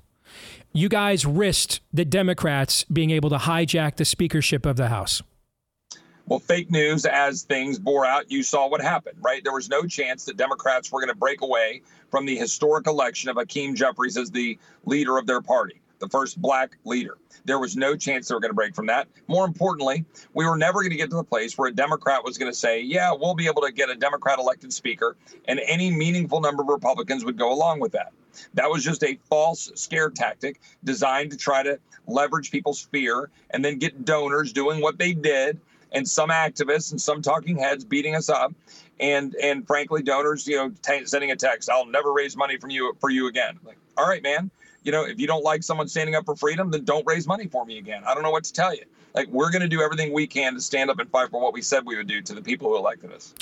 you 0.73 0.91
guys 0.91 1.25
risked 1.25 1.81
the 1.91 2.05
Democrats 2.05 2.85
being 2.85 3.11
able 3.11 3.31
to 3.31 3.39
hijack 3.39 3.97
the 3.97 4.05
speakership 4.05 4.67
of 4.67 4.77
the 4.77 4.89
House. 4.89 5.23
Well, 6.27 6.39
fake 6.39 6.71
news, 6.71 7.07
as 7.07 7.43
things 7.43 7.79
bore 7.79 8.05
out, 8.05 8.31
you 8.31 8.43
saw 8.43 8.69
what 8.69 8.81
happened, 8.81 9.17
right? 9.21 9.43
There 9.43 9.55
was 9.55 9.69
no 9.71 9.85
chance 9.85 10.27
that 10.27 10.37
Democrats 10.37 10.93
were 10.93 11.01
going 11.01 11.13
to 11.13 11.19
break 11.19 11.41
away 11.41 11.83
from 12.11 12.27
the 12.27 12.37
historic 12.37 12.87
election 12.87 13.31
of 13.31 13.37
Hakeem 13.37 13.75
Jeffries 13.75 14.17
as 14.17 14.31
the 14.31 14.59
leader 14.85 15.17
of 15.17 15.27
their 15.27 15.41
party, 15.41 15.81
the 16.01 16.09
first 16.09 16.41
black 16.41 16.77
leader. 16.85 17.17
There 17.45 17.59
was 17.59 17.77
no 17.77 17.97
chance 17.97 18.29
they 18.29 18.35
were 18.35 18.41
going 18.41 18.51
to 18.51 18.55
break 18.55 18.75
from 18.75 18.87
that. 18.87 19.09
More 19.29 19.45
importantly, 19.45 20.05
we 20.35 20.45
were 20.45 20.57
never 20.57 20.81
going 20.81 20.91
to 20.91 20.97
get 20.97 21.11
to 21.11 21.17
the 21.17 21.25
place 21.25 21.57
where 21.57 21.69
a 21.69 21.75
Democrat 21.75 22.25
was 22.25 22.37
going 22.37 22.51
to 22.51 22.57
say, 22.57 22.81
yeah, 22.81 23.13
we'll 23.13 23.35
be 23.35 23.47
able 23.47 23.63
to 23.63 23.73
get 23.73 23.89
a 23.89 23.95
Democrat 23.95 24.39
elected 24.39 24.73
speaker, 24.73 25.17
and 25.47 25.61
any 25.67 25.91
meaningful 25.91 26.41
number 26.41 26.63
of 26.63 26.69
Republicans 26.69 27.25
would 27.25 27.39
go 27.39 27.53
along 27.53 27.81
with 27.81 27.93
that. 27.93 28.13
That 28.55 28.71
was 28.71 28.85
just 28.85 29.03
a 29.03 29.19
false 29.29 29.71
scare 29.75 30.11
tactic 30.11 30.61
designed 30.85 31.31
to 31.33 31.37
try 31.37 31.63
to 31.63 31.79
leverage 32.07 32.51
people's 32.51 32.83
fear 32.93 33.31
and 33.51 33.65
then 33.65 33.79
get 33.79 34.05
donors 34.05 34.53
doing 34.53 34.81
what 34.81 34.99
they 34.99 35.13
did 35.13 35.61
and 35.93 36.09
some 36.09 36.31
activists 36.31 36.93
and 36.93 37.01
some 37.01 37.23
talking 37.23 37.57
heads 37.59 37.85
beating 37.85 38.15
us 38.15 38.29
up 38.29 38.53
and 39.01 39.35
and 39.43 39.67
frankly 39.67 40.03
donors 40.03 40.47
you 40.47 40.57
know 40.57 40.71
t- 40.83 41.05
sending 41.07 41.31
a 41.31 41.37
text 41.37 41.69
i'll 41.71 41.87
never 41.87 42.13
raise 42.13 42.37
money 42.37 42.57
from 42.59 42.71
you 42.71 42.93
for 43.01 43.11
you 43.11 43.27
again 43.29 43.59
like 43.65 43.77
all 43.97 44.09
right 44.09 44.23
man 44.23 44.51
you 44.83 44.93
know 44.93 45.05
if 45.05 45.19
you 45.19 45.27
don't 45.27 45.45
like 45.45 45.63
someone 45.63 45.89
standing 45.89 46.15
up 46.15 46.25
for 46.25 46.37
freedom 46.37 46.71
then 46.71 46.85
don't 46.85 47.07
raise 47.07 47.27
money 47.27 47.47
for 47.47 47.65
me 47.65 47.79
again. 47.79 48.03
I 48.07 48.15
don't 48.15 48.23
know 48.23 48.31
what 48.31 48.45
to 48.45 48.53
tell 48.53 48.75
you. 48.75 48.85
Like 49.15 49.29
we're 49.29 49.51
going 49.51 49.63
to 49.63 49.69
do 49.69 49.83
everything 49.83 50.13
we 50.13 50.27
can 50.27 50.55
to 50.55 50.61
stand 50.61 50.91
up 50.91 50.99
and 50.99 51.11
fight 51.11 51.31
for 51.31 51.41
what 51.41 51.53
we 51.53 51.63
said 51.63 51.85
we 51.85 51.97
would 51.97 52.07
do 52.07 52.23
to 52.23 52.35
the 52.35 52.43
people 52.43 52.69
who 52.69 52.77
elected 52.77 53.13
us. 53.13 53.35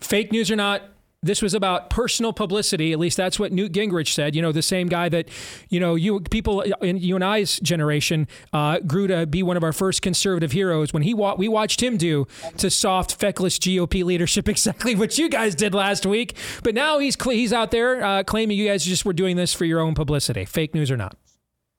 Fake 0.00 0.32
news 0.32 0.50
or 0.50 0.56
not 0.56 0.82
this 1.24 1.42
was 1.42 1.54
about 1.54 1.90
personal 1.90 2.32
publicity. 2.32 2.92
At 2.92 2.98
least 2.98 3.16
that's 3.16 3.38
what 3.38 3.52
Newt 3.52 3.72
Gingrich 3.72 4.12
said. 4.12 4.36
You 4.36 4.42
know, 4.42 4.52
the 4.52 4.62
same 4.62 4.88
guy 4.88 5.08
that, 5.08 5.28
you 5.70 5.80
know, 5.80 5.94
you 5.94 6.20
people 6.20 6.60
in 6.60 6.98
you 6.98 7.14
and 7.14 7.24
I's 7.24 7.58
generation 7.60 8.28
uh, 8.52 8.80
grew 8.80 9.06
to 9.06 9.26
be 9.26 9.42
one 9.42 9.56
of 9.56 9.64
our 9.64 9.72
first 9.72 10.02
conservative 10.02 10.52
heroes 10.52 10.92
when 10.92 11.02
he 11.02 11.14
wa- 11.14 11.34
we 11.36 11.48
watched 11.48 11.82
him 11.82 11.96
do 11.96 12.26
to 12.58 12.70
soft, 12.70 13.16
feckless 13.16 13.58
GOP 13.58 14.04
leadership 14.04 14.48
exactly 14.54 14.94
what 14.94 15.18
you 15.18 15.28
guys 15.28 15.54
did 15.54 15.74
last 15.74 16.06
week. 16.06 16.36
But 16.62 16.74
now 16.74 16.98
he's 16.98 17.16
cl- 17.20 17.36
he's 17.36 17.52
out 17.52 17.70
there 17.70 18.04
uh, 18.04 18.22
claiming 18.24 18.58
you 18.58 18.68
guys 18.68 18.84
just 18.84 19.04
were 19.04 19.12
doing 19.12 19.36
this 19.36 19.52
for 19.54 19.64
your 19.64 19.80
own 19.80 19.94
publicity. 19.94 20.44
Fake 20.44 20.74
news 20.74 20.90
or 20.90 20.96
not? 20.96 21.16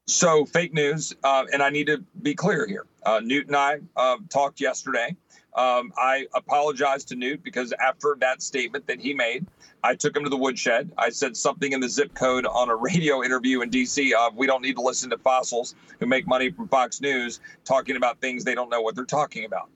So 0.07 0.45
fake 0.45 0.73
news, 0.73 1.15
uh, 1.23 1.45
and 1.51 1.63
I 1.63 1.69
need 1.71 1.87
to 1.87 2.03
be 2.21 2.35
clear 2.35 2.67
here. 2.67 2.85
Uh, 3.03 3.21
Newt 3.23 3.47
and 3.47 3.55
I 3.55 3.79
uh, 3.95 4.17
talked 4.29 4.61
yesterday. 4.61 5.15
Um, 5.55 5.93
I 5.97 6.27
apologized 6.33 7.07
to 7.09 7.15
Newt 7.15 7.43
because 7.43 7.73
after 7.73 8.17
that 8.19 8.41
statement 8.41 8.87
that 8.87 8.99
he 8.99 9.13
made, 9.13 9.45
I 9.83 9.95
took 9.95 10.15
him 10.15 10.23
to 10.23 10.29
the 10.29 10.37
woodshed. 10.37 10.91
I 10.97 11.09
said 11.09 11.37
something 11.37 11.71
in 11.71 11.79
the 11.79 11.87
zip 11.87 12.13
code 12.13 12.45
on 12.45 12.69
a 12.69 12.75
radio 12.75 13.23
interview 13.23 13.61
in 13.61 13.69
D.C. 13.69 14.13
of 14.13 14.35
we 14.35 14.47
don't 14.47 14.61
need 14.61 14.75
to 14.75 14.81
listen 14.81 15.09
to 15.11 15.17
fossils 15.17 15.75
who 15.99 16.07
make 16.07 16.27
money 16.27 16.49
from 16.51 16.67
Fox 16.67 16.99
News 16.99 17.39
talking 17.63 17.95
about 17.95 18.19
things 18.19 18.43
they 18.43 18.55
don't 18.55 18.69
know 18.69 18.81
what 18.81 18.95
they're 18.95 19.05
talking 19.05 19.45
about. 19.45 19.69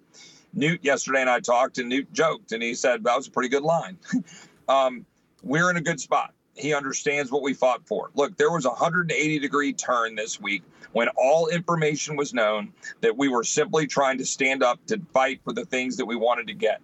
Newt 0.53 0.83
yesterday 0.83 1.21
and 1.21 1.29
I 1.29 1.39
talked, 1.39 1.77
and 1.77 1.87
Newt 1.87 2.11
joked, 2.11 2.51
and 2.51 2.61
he 2.61 2.73
said 2.73 3.03
that 3.03 3.15
was 3.15 3.27
a 3.27 3.31
pretty 3.31 3.49
good 3.49 3.63
line. 3.63 3.97
um, 4.67 5.05
we're 5.43 5.69
in 5.69 5.77
a 5.77 5.81
good 5.81 5.99
spot. 5.99 6.33
He 6.59 6.73
understands 6.73 7.31
what 7.31 7.41
we 7.41 7.53
fought 7.53 7.87
for. 7.87 8.11
Look, 8.15 8.37
there 8.37 8.51
was 8.51 8.65
a 8.65 8.69
180 8.69 9.39
degree 9.39 9.73
turn 9.73 10.15
this 10.15 10.39
week 10.39 10.63
when 10.91 11.07
all 11.09 11.47
information 11.47 12.15
was 12.15 12.33
known 12.33 12.73
that 13.01 13.15
we 13.15 13.27
were 13.27 13.43
simply 13.43 13.87
trying 13.87 14.17
to 14.17 14.25
stand 14.25 14.63
up 14.63 14.83
to 14.87 14.99
fight 15.13 15.41
for 15.43 15.53
the 15.53 15.65
things 15.65 15.97
that 15.97 16.05
we 16.05 16.15
wanted 16.15 16.47
to 16.47 16.53
get. 16.53 16.81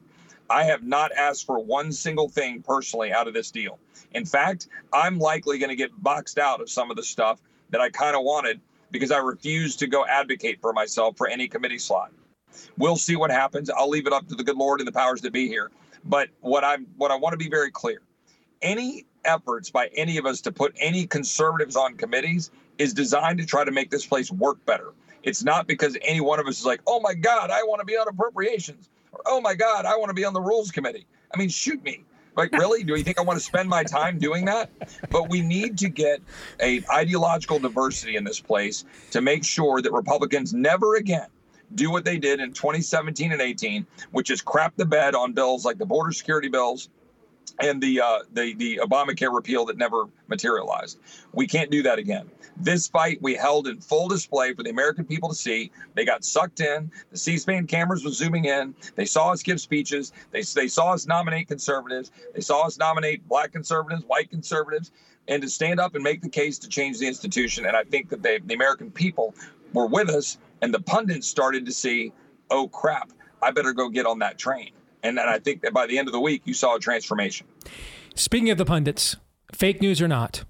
I 0.49 0.64
have 0.64 0.84
not 0.84 1.11
asked 1.11 1.45
for 1.45 1.60
one 1.60 1.91
single 1.91 2.30
thing 2.30 2.61
personally 2.61 3.11
out 3.11 3.27
of 3.27 3.34
this 3.34 3.52
deal. 3.52 3.80
In 4.14 4.26
fact, 4.26 4.68
I'm 4.93 5.18
likely 5.18 5.57
going 5.57 5.69
to 5.69 5.76
get 5.76 5.91
boxed 6.03 6.38
out 6.38 6.61
of 6.61 6.69
some 6.69 6.91
of 6.91 6.97
the 6.97 7.03
stuff 7.03 7.41
that 7.72 7.81
I 7.81 7.89
kind 7.89 8.15
of 8.15 8.23
wanted 8.23 8.61
because 8.91 9.11
I 9.11 9.18
refused 9.18 9.80
to 9.80 9.88
go 9.88 10.06
advocate 10.06 10.61
for 10.61 10.72
myself 10.72 11.18
for 11.18 11.27
any 11.27 11.47
committee 11.47 11.80
slot. 11.80 12.11
We'll 12.77 12.95
see 12.95 13.15
what 13.15 13.31
happens. 13.31 13.69
I'll 13.69 13.89
leave 13.89 14.07
it 14.07 14.14
up 14.14 14.27
to 14.27 14.35
the 14.35 14.43
good 14.43 14.56
Lord 14.56 14.80
and 14.80 14.88
the 14.88 14.91
powers 14.91 15.22
that 15.22 15.34
be 15.34 15.47
here. 15.47 15.72
But 16.06 16.30
what 16.41 16.64
I'm 16.64 16.85
what 16.97 17.11
I 17.11 17.15
want 17.15 17.34
to 17.34 17.38
be 17.38 17.49
very 17.49 17.72
clear, 17.72 18.02
any 18.61 19.06
efforts 19.26 19.69
by 19.69 19.89
any 19.95 20.18
of 20.18 20.26
us 20.26 20.41
to 20.41 20.52
put 20.52 20.73
any 20.80 21.06
conservatives 21.06 21.76
on 21.76 21.95
committees 21.95 22.52
is 22.77 22.93
designed 22.93 23.39
to 23.39 23.45
try 23.45 23.64
to 23.64 23.72
make 23.72 23.89
this 23.89 24.06
place 24.06 24.31
work 24.31 24.64
better. 24.65 24.93
It's 25.23 25.43
not 25.43 25.68
because 25.68 25.97
any 26.03 26.22
one 26.22 26.39
of 26.39 26.47
us 26.47 26.60
is 26.60 26.65
like, 26.65 26.81
oh 26.85 26.99
my 26.99 27.14
God, 27.14 27.49
I 27.49 27.64
want 27.64 27.80
to 27.80 27.85
be 27.85 27.97
on 27.97 28.07
appropriations, 28.07 28.89
or 29.11 29.22
oh 29.26 29.41
my 29.41 29.56
God, 29.56 29.85
I 29.85 29.97
want 29.97 30.10
to 30.10 30.14
be 30.14 30.23
on 30.23 30.34
the 30.34 30.41
rules 30.41 30.72
committee. 30.72 31.07
I 31.34 31.38
mean, 31.38 31.49
shoot 31.49 31.84
me. 31.84 32.03
Like, 32.35 32.52
really? 32.57 32.84
Do 32.84 32.95
you 32.95 33.03
think 33.03 33.19
I 33.19 33.23
want 33.23 33.39
to 33.39 33.45
spend 33.45 33.68
my 33.68 33.84
time 33.84 34.19
doing 34.19 34.45
that? 34.45 34.69
But 35.10 35.30
we 35.30 35.41
need 35.41 35.77
to 35.80 35.89
get 35.89 36.22
a 36.61 36.81
ideological 36.91 37.60
diversity 37.60 38.15
in 38.18 38.23
this 38.23 38.39
place 38.39 38.85
to 39.11 39.22
make 39.22 39.43
sure 39.43 39.81
that 39.81 39.91
Republicans 39.91 40.53
never 40.53 40.95
again 40.95 41.27
do 41.73 41.89
what 41.89 42.06
they 42.06 42.18
did 42.18 42.39
in 42.39 42.53
2017 42.53 43.31
and 43.31 43.41
18, 43.41 43.88
which 44.11 44.30
is 44.30 44.41
crap 44.41 44.76
the 44.76 44.85
bed 44.85 45.15
on 45.15 45.34
bills 45.34 45.65
like 45.65 45.80
the 45.80 45.85
border 45.85 46.11
security 46.11 46.47
bills 46.47 46.89
and 47.60 47.82
the 47.82 48.02
uh, 48.02 48.20
the 48.34 48.54
the 48.56 48.80
Obamacare 48.84 49.34
repeal 49.34 49.66
that 49.66 49.78
never 49.78 50.06
materialized. 50.28 51.00
We 51.34 51.48
can't 51.48 51.72
do 51.72 51.84
that 51.84 52.00
again. 52.00 52.30
This 52.58 52.88
fight 52.88 53.22
we 53.22 53.36
held 53.36 53.68
in 53.68 53.82
full 53.82 54.08
display 54.08 54.54
for 54.54 54.64
the 54.64 54.70
American 54.70 55.06
people 55.06 55.30
to 55.30 55.36
see. 55.36 55.72
They 55.94 56.06
got 56.06 56.24
sucked 56.24 56.62
in. 56.62 56.90
The 57.12 57.18
C-SPAN 57.18 57.68
cameras 57.68 58.06
were 58.06 58.12
zooming 58.12 58.46
in. 58.46 58.74
They 58.96 59.06
saw 59.06 59.32
us 59.32 59.44
give 59.44 59.60
speeches. 59.60 60.14
They 60.32 60.42
they 60.42 60.68
saw 60.68 60.94
us 60.94 61.06
nominate 61.06 61.48
conservatives. 61.48 62.12
They 62.34 62.42
saw 62.42 62.66
us 62.66 62.78
nominate 62.78 63.28
black 63.28 63.52
conservatives, 63.52 64.04
white 64.08 64.30
conservatives, 64.30 64.92
and 65.28 65.42
to 65.42 65.50
stand 65.50 65.80
up 65.80 65.96
and 65.96 66.04
make 66.04 66.22
the 66.22 66.30
case 66.30 66.58
to 66.60 66.70
change 66.70 67.00
the 67.00 67.08
institution. 67.08 67.66
And 67.66 67.76
I 67.76 67.84
think 67.84 68.10
that 68.10 68.22
they, 68.22 68.40
the 68.40 68.54
American 68.54 68.92
people 68.92 69.36
were 69.74 69.88
with 69.88 70.10
us, 70.10 70.38
and 70.62 70.74
the 70.74 70.80
pundits 70.80 71.28
started 71.28 71.66
to 71.66 71.72
see, 71.74 72.14
oh 72.50 72.68
crap, 72.68 73.12
I 73.42 73.52
better 73.52 73.74
go 73.74 73.90
get 73.90 74.06
on 74.06 74.20
that 74.20 74.38
train. 74.38 74.72
And, 75.06 75.19
and 75.19 75.30
I 75.30 75.40
think 75.40 75.61
that 75.61 75.73
by 75.73 75.86
the 75.86 75.98
end 75.98 76.07
of 76.07 76.14
the 76.14 76.19
week, 76.19 76.41
you 76.45 76.53
saw 76.53 76.76
a 76.76 76.80
transformation. 76.80 77.45
Speaking 78.15 78.49
of 78.49 78.57
the 78.57 78.65
pundits, 78.65 79.15
fake 79.53 79.82
news 79.82 80.02
or 80.02 80.07
not, 80.07 80.44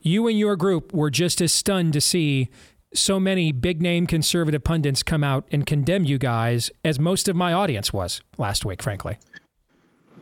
you 0.00 0.28
and 0.28 0.38
your 0.38 0.56
group 0.56 0.92
were 0.92 1.10
just 1.10 1.40
as 1.40 1.52
stunned 1.52 1.92
to 1.94 2.00
see 2.00 2.50
so 2.94 3.18
many 3.20 3.52
big 3.52 3.82
name 3.82 4.06
conservative 4.06 4.64
pundits 4.64 5.02
come 5.02 5.24
out 5.24 5.46
and 5.50 5.66
condemn 5.66 6.04
you 6.04 6.18
guys 6.18 6.70
as 6.84 6.98
most 6.98 7.28
of 7.28 7.36
my 7.36 7.52
audience 7.52 7.92
was 7.92 8.20
last 8.36 8.64
week, 8.64 8.82
frankly. 8.82 9.18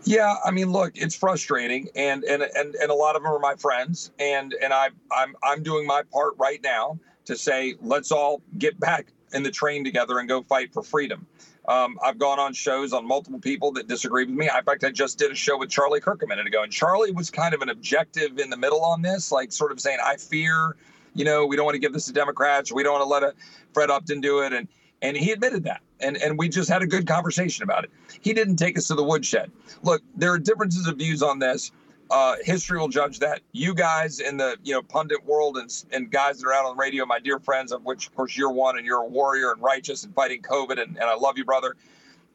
Yeah, 0.04 0.36
I 0.44 0.52
mean, 0.52 0.70
look, 0.70 0.92
it's 0.94 1.16
frustrating, 1.16 1.88
and 1.96 2.22
and 2.24 2.42
and, 2.42 2.76
and 2.76 2.90
a 2.90 2.94
lot 2.94 3.16
of 3.16 3.22
them 3.22 3.32
are 3.32 3.40
my 3.40 3.56
friends, 3.56 4.12
and 4.20 4.54
and 4.62 4.72
I 4.72 4.90
I'm 5.10 5.34
I'm 5.42 5.64
doing 5.64 5.84
my 5.84 6.02
part 6.12 6.34
right 6.38 6.60
now 6.62 6.98
to 7.24 7.36
say 7.36 7.74
let's 7.80 8.12
all 8.12 8.40
get 8.58 8.78
back 8.78 9.08
in 9.32 9.42
the 9.42 9.50
train 9.50 9.82
together 9.82 10.20
and 10.20 10.28
go 10.28 10.42
fight 10.42 10.72
for 10.72 10.82
freedom. 10.82 11.26
Um, 11.68 11.98
I've 12.04 12.18
gone 12.18 12.38
on 12.38 12.52
shows 12.52 12.92
on 12.92 13.06
multiple 13.06 13.40
people 13.40 13.72
that 13.72 13.88
disagree 13.88 14.24
with 14.24 14.34
me. 14.34 14.46
In 14.46 14.64
fact, 14.64 14.84
I 14.84 14.90
just 14.90 15.18
did 15.18 15.32
a 15.32 15.34
show 15.34 15.58
with 15.58 15.68
Charlie 15.68 16.00
Kirk 16.00 16.22
a 16.22 16.26
minute 16.26 16.46
ago, 16.46 16.62
and 16.62 16.72
Charlie 16.72 17.12
was 17.12 17.30
kind 17.30 17.54
of 17.54 17.62
an 17.62 17.70
objective 17.70 18.38
in 18.38 18.50
the 18.50 18.56
middle 18.56 18.84
on 18.84 19.02
this, 19.02 19.32
like 19.32 19.52
sort 19.52 19.72
of 19.72 19.80
saying, 19.80 19.98
"I 20.04 20.16
fear, 20.16 20.76
you 21.14 21.24
know, 21.24 21.44
we 21.44 21.56
don't 21.56 21.64
want 21.64 21.74
to 21.74 21.80
give 21.80 21.92
this 21.92 22.06
to 22.06 22.12
Democrats, 22.12 22.70
we 22.70 22.82
don't 22.82 22.92
want 22.92 23.02
to 23.02 23.08
let 23.08 23.22
a 23.22 23.34
Fred 23.72 23.90
Upton 23.90 24.20
do 24.20 24.40
it," 24.40 24.52
and 24.52 24.68
and 25.02 25.16
he 25.16 25.32
admitted 25.32 25.64
that, 25.64 25.80
and 26.00 26.16
and 26.18 26.38
we 26.38 26.48
just 26.48 26.68
had 26.68 26.82
a 26.82 26.86
good 26.86 27.06
conversation 27.06 27.64
about 27.64 27.84
it. 27.84 27.90
He 28.20 28.32
didn't 28.32 28.56
take 28.56 28.78
us 28.78 28.86
to 28.88 28.94
the 28.94 29.04
woodshed. 29.04 29.50
Look, 29.82 30.02
there 30.14 30.32
are 30.32 30.38
differences 30.38 30.86
of 30.86 30.96
views 30.96 31.22
on 31.22 31.40
this. 31.40 31.72
Uh, 32.10 32.36
history 32.42 32.78
will 32.78 32.88
judge 32.88 33.18
that. 33.18 33.40
You 33.52 33.74
guys 33.74 34.20
in 34.20 34.36
the 34.36 34.56
you 34.62 34.72
know 34.72 34.82
pundit 34.82 35.24
world 35.24 35.56
and 35.58 35.70
and 35.90 36.10
guys 36.10 36.38
that 36.38 36.46
are 36.46 36.54
out 36.54 36.64
on 36.64 36.76
the 36.76 36.80
radio, 36.80 37.04
my 37.04 37.18
dear 37.18 37.40
friends, 37.40 37.72
of 37.72 37.84
which 37.84 38.06
of 38.06 38.14
course 38.14 38.36
you're 38.36 38.52
one, 38.52 38.76
and 38.76 38.86
you're 38.86 39.02
a 39.02 39.06
warrior 39.06 39.50
and 39.50 39.60
righteous 39.60 40.04
and 40.04 40.14
fighting 40.14 40.40
COVID, 40.42 40.80
and, 40.80 40.96
and 40.96 41.04
I 41.04 41.14
love 41.14 41.36
you, 41.36 41.44
brother. 41.44 41.74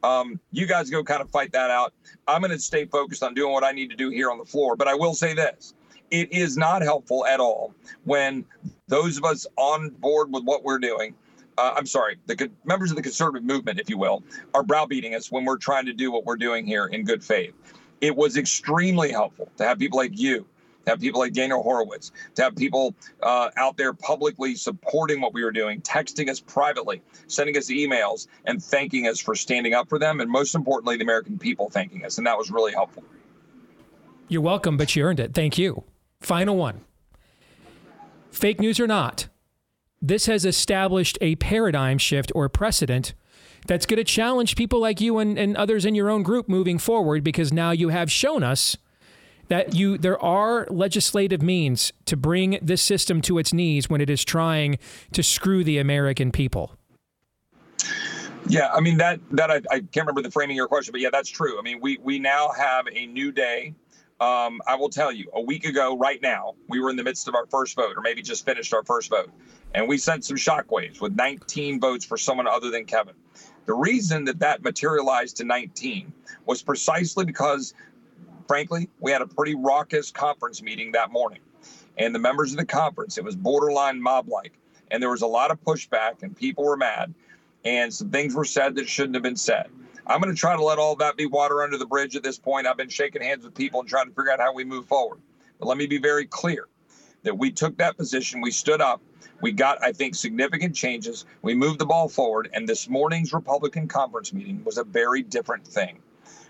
Um, 0.03 0.39
you 0.52 0.65
guys 0.65 0.89
go 0.89 1.03
kind 1.03 1.22
of 1.22 1.30
fight 1.30 1.52
that 1.53 1.69
out. 1.69 1.93
I'm 2.27 2.41
going 2.41 2.52
to 2.52 2.60
stay 2.60 2.85
focused 2.85 3.23
on 3.23 3.34
doing 3.34 3.53
what 3.53 3.64
I 3.64 3.72
need 3.72 3.91
to 3.91 3.95
do 3.95 4.10
here 4.10 4.31
on 4.31 4.39
the 4.39 4.45
floor. 4.45 4.76
But 4.76 4.88
I 4.88 4.95
will 4.95 5.14
say 5.14 5.34
this: 5.34 5.73
it 6.10 6.31
is 6.34 6.57
not 6.57 6.81
helpful 6.81 7.26
at 7.26 7.39
all 7.39 7.73
when 8.03 8.43
those 8.88 9.18
of 9.18 9.23
us 9.23 9.48
on 9.56 9.89
board 9.89 10.34
with 10.34 10.43
what 10.43 10.64
we're 10.65 10.80
doing. 10.80 11.15
Uh, 11.57 11.73
I'm 11.76 11.85
sorry, 11.85 12.18
the 12.27 12.49
members 12.64 12.91
of 12.91 12.98
the 12.98 13.03
conservative 13.03 13.45
movement, 13.45 13.80
if 13.80 13.89
you 13.89 13.98
will, 13.98 14.23
are 14.53 14.64
browbeating 14.64 15.15
us 15.15 15.31
when 15.31 15.45
we're 15.45 15.57
trying 15.57 15.85
to 15.85 15.93
do 15.93 16.10
what 16.11 16.26
we're 16.26 16.38
doing 16.38 16.65
here 16.65 16.88
in 16.88 17.03
good 17.03 17.23
faith 17.23 17.53
it 18.01 18.15
was 18.15 18.35
extremely 18.37 19.11
helpful 19.11 19.49
to 19.57 19.63
have 19.63 19.79
people 19.79 19.97
like 19.97 20.17
you, 20.17 20.45
to 20.85 20.91
have 20.91 20.99
people 20.99 21.21
like 21.21 21.33
Daniel 21.33 21.61
Horowitz, 21.61 22.11
to 22.35 22.43
have 22.43 22.55
people 22.55 22.95
uh, 23.21 23.51
out 23.57 23.77
there 23.77 23.93
publicly 23.93 24.55
supporting 24.55 25.21
what 25.21 25.33
we 25.33 25.43
were 25.43 25.51
doing, 25.51 25.79
texting 25.81 26.29
us 26.29 26.39
privately, 26.39 27.01
sending 27.27 27.55
us 27.55 27.67
emails, 27.67 28.27
and 28.45 28.61
thanking 28.61 29.07
us 29.07 29.19
for 29.19 29.35
standing 29.35 29.73
up 29.73 29.87
for 29.87 29.99
them. 29.99 30.19
And 30.19 30.29
most 30.29 30.55
importantly, 30.55 30.97
the 30.97 31.03
American 31.03 31.37
people 31.37 31.69
thanking 31.69 32.03
us. 32.03 32.17
And 32.17 32.25
that 32.27 32.37
was 32.37 32.49
really 32.49 32.73
helpful. 32.73 33.03
You're 34.27 34.41
welcome, 34.41 34.77
but 34.77 34.95
you 34.95 35.03
earned 35.03 35.19
it. 35.19 35.33
Thank 35.33 35.57
you. 35.57 35.83
Final 36.19 36.57
one. 36.57 36.81
Fake 38.31 38.59
news 38.59 38.79
or 38.79 38.87
not, 38.87 39.27
this 40.01 40.25
has 40.25 40.45
established 40.45 41.17
a 41.21 41.35
paradigm 41.35 41.97
shift 41.97 42.31
or 42.33 42.47
precedent 42.49 43.13
that's 43.67 43.85
going 43.85 43.97
to 43.97 44.03
challenge 44.03 44.55
people 44.55 44.79
like 44.79 45.01
you 45.01 45.17
and, 45.19 45.38
and 45.38 45.55
others 45.57 45.85
in 45.85 45.95
your 45.95 46.09
own 46.09 46.23
group 46.23 46.49
moving 46.49 46.77
forward 46.77 47.23
because 47.23 47.53
now 47.53 47.71
you 47.71 47.89
have 47.89 48.11
shown 48.11 48.43
us 48.43 48.77
that 49.51 49.75
you 49.75 49.97
there 49.97 50.17
are 50.23 50.65
legislative 50.69 51.41
means 51.41 51.91
to 52.05 52.15
bring 52.15 52.57
this 52.61 52.81
system 52.81 53.21
to 53.21 53.38
its 53.38 53.51
knees 53.51 53.89
when 53.89 53.99
it 53.99 54.09
is 54.09 54.23
trying 54.23 54.79
to 55.11 55.21
screw 55.21 55.61
the 55.61 55.77
American 55.77 56.31
people. 56.31 56.77
Yeah, 58.47 58.71
I 58.73 58.79
mean 58.79 58.97
that 58.97 59.19
that 59.31 59.51
I, 59.51 59.61
I 59.69 59.79
can't 59.79 60.07
remember 60.07 60.21
the 60.21 60.31
framing 60.31 60.55
of 60.55 60.57
your 60.57 60.67
question, 60.67 60.93
but 60.93 61.01
yeah, 61.01 61.09
that's 61.11 61.29
true. 61.29 61.59
I 61.59 61.61
mean, 61.61 61.79
we 61.81 61.97
we 62.01 62.17
now 62.17 62.51
have 62.57 62.88
a 62.93 63.07
new 63.07 63.31
day. 63.31 63.75
Um, 64.21 64.61
I 64.67 64.75
will 64.75 64.89
tell 64.89 65.11
you, 65.11 65.29
a 65.33 65.41
week 65.41 65.65
ago, 65.65 65.97
right 65.97 66.21
now, 66.21 66.53
we 66.69 66.79
were 66.79 66.89
in 66.89 66.95
the 66.95 67.03
midst 67.03 67.27
of 67.27 67.35
our 67.35 67.47
first 67.47 67.75
vote, 67.75 67.93
or 67.97 68.01
maybe 68.01 68.21
just 68.21 68.45
finished 68.45 68.73
our 68.73 68.83
first 68.83 69.09
vote, 69.09 69.31
and 69.73 69.88
we 69.88 69.97
sent 69.97 70.23
some 70.23 70.38
shockwaves 70.38 71.01
with 71.01 71.15
19 71.15 71.79
votes 71.79 72.05
for 72.05 72.17
someone 72.17 72.47
other 72.47 72.69
than 72.69 72.85
Kevin. 72.85 73.15
The 73.65 73.73
reason 73.73 74.25
that 74.25 74.39
that 74.39 74.63
materialized 74.63 75.38
to 75.38 75.43
19 75.43 76.11
was 76.45 76.61
precisely 76.61 77.25
because, 77.25 77.73
frankly, 78.47 78.89
we 78.99 79.11
had 79.11 79.21
a 79.21 79.27
pretty 79.27 79.55
raucous 79.55 80.11
conference 80.11 80.61
meeting 80.61 80.91
that 80.93 81.11
morning. 81.11 81.41
And 81.97 82.15
the 82.15 82.19
members 82.19 82.51
of 82.51 82.57
the 82.57 82.65
conference, 82.65 83.17
it 83.17 83.23
was 83.23 83.35
borderline 83.35 84.01
mob 84.01 84.27
like. 84.29 84.53
And 84.89 85.01
there 85.01 85.09
was 85.09 85.21
a 85.21 85.27
lot 85.27 85.51
of 85.51 85.61
pushback, 85.63 86.23
and 86.23 86.35
people 86.35 86.63
were 86.63 86.77
mad. 86.77 87.13
And 87.63 87.93
some 87.93 88.09
things 88.09 88.33
were 88.33 88.45
said 88.45 88.75
that 88.75 88.89
shouldn't 88.89 89.15
have 89.15 89.23
been 89.23 89.35
said. 89.35 89.69
I'm 90.07 90.19
going 90.19 90.33
to 90.33 90.39
try 90.39 90.55
to 90.55 90.63
let 90.63 90.79
all 90.79 90.95
that 90.95 91.15
be 91.15 91.27
water 91.27 91.61
under 91.61 91.77
the 91.77 91.85
bridge 91.85 92.15
at 92.15 92.23
this 92.23 92.39
point. 92.39 92.65
I've 92.65 92.77
been 92.77 92.89
shaking 92.89 93.21
hands 93.21 93.45
with 93.45 93.53
people 93.53 93.81
and 93.81 93.88
trying 93.88 94.07
to 94.07 94.13
figure 94.13 94.31
out 94.31 94.39
how 94.39 94.53
we 94.53 94.63
move 94.63 94.88
forward. 94.88 95.19
But 95.59 95.67
let 95.67 95.77
me 95.77 95.85
be 95.85 95.99
very 95.99 96.25
clear 96.25 96.67
that 97.23 97.38
we 97.38 97.51
took 97.51 97.77
that 97.77 97.97
position, 97.97 98.41
we 98.41 98.49
stood 98.49 98.81
up, 98.81 99.01
we 99.41 99.51
got, 99.51 99.84
I 99.84 99.91
think, 99.91 100.15
significant 100.15 100.76
changes. 100.76 101.26
We 101.41 101.55
moved 101.55 101.80
the 101.80 101.85
ball 101.85 102.07
forward, 102.07 102.49
and 102.53 102.68
this 102.68 102.88
morning's 102.88 103.34
Republican 103.34 103.88
conference 103.88 104.34
meeting 104.34 104.63
was 104.63 104.77
a 104.77 104.84
very 104.84 105.23
different 105.23 105.65
thing. 105.65 105.99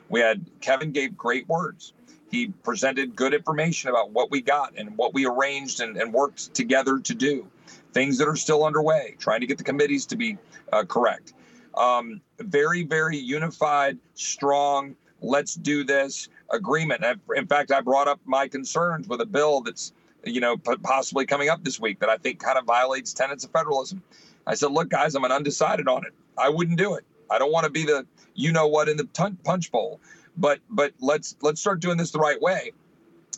We 0.10 0.20
had 0.20 0.46
Kevin 0.60 0.92
gave 0.92 1.18
great 1.18 1.48
words. 1.48 1.94
He 2.30 2.48
presented 2.64 3.16
good 3.16 3.34
information 3.34 3.90
about 3.90 4.12
what 4.12 4.32
we 4.32 4.42
got 4.42 4.74
and 4.78 4.96
what 4.98 5.14
we 5.14 5.26
arranged 5.26 5.82
and, 5.82 5.98
and 5.98 6.14
worked 6.14 6.54
together 6.54 7.00
to 7.00 7.14
do. 7.14 7.48
Things 7.94 8.18
that 8.18 8.28
are 8.28 8.36
still 8.36 8.66
underway, 8.66 9.16
trying 9.20 9.42
to 9.42 9.48
get 9.48 9.58
the 9.58 9.64
committees 9.64 10.06
to 10.08 10.16
be 10.16 10.38
uh, 10.72 10.84
correct. 10.84 11.34
Um, 11.76 12.22
very, 12.40 12.84
very 12.84 13.18
unified, 13.18 13.98
strong, 14.14 14.96
let's 15.22 15.56
do 15.56 15.84
this 15.84 16.30
agreement. 16.52 17.04
In 17.36 17.48
fact, 17.48 17.72
I 17.72 17.82
brought 17.82 18.08
up 18.08 18.20
my 18.26 18.48
concerns 18.48 19.08
with 19.08 19.22
a 19.22 19.26
bill 19.26 19.62
that's 19.62 19.94
you 20.26 20.40
know, 20.40 20.58
possibly 20.58 21.26
coming 21.26 21.50
up 21.50 21.64
this 21.64 21.80
week 21.80 22.00
that 22.00 22.10
I 22.10 22.18
think 22.18 22.40
kind 22.40 22.58
of 22.58 22.66
violates 22.66 23.14
tenets 23.14 23.44
of 23.44 23.52
federalism. 23.52 24.04
I 24.46 24.56
said, 24.56 24.72
look, 24.72 24.90
guys, 24.90 25.16
I'm 25.16 25.24
an 25.24 25.32
undecided 25.32 25.88
on 25.88 26.06
it. 26.06 26.14
I 26.38 26.50
wouldn't 26.50 26.78
do 26.78 26.96
it. 26.96 27.06
I 27.30 27.40
don't 27.40 27.52
want 27.52 27.66
to 27.66 27.72
be 27.72 27.86
the 27.86 28.06
you 28.34 28.52
know 28.52 28.68
what 28.68 28.90
in 28.90 28.98
the 28.98 29.06
punch 29.44 29.72
bowl, 29.72 30.00
but 30.38 30.60
but 30.70 30.94
let's 31.00 31.36
let's 31.42 31.62
start 31.62 31.80
doing 31.80 31.98
this 31.98 32.12
the 32.12 32.20
right 32.20 32.42
way. 32.42 32.72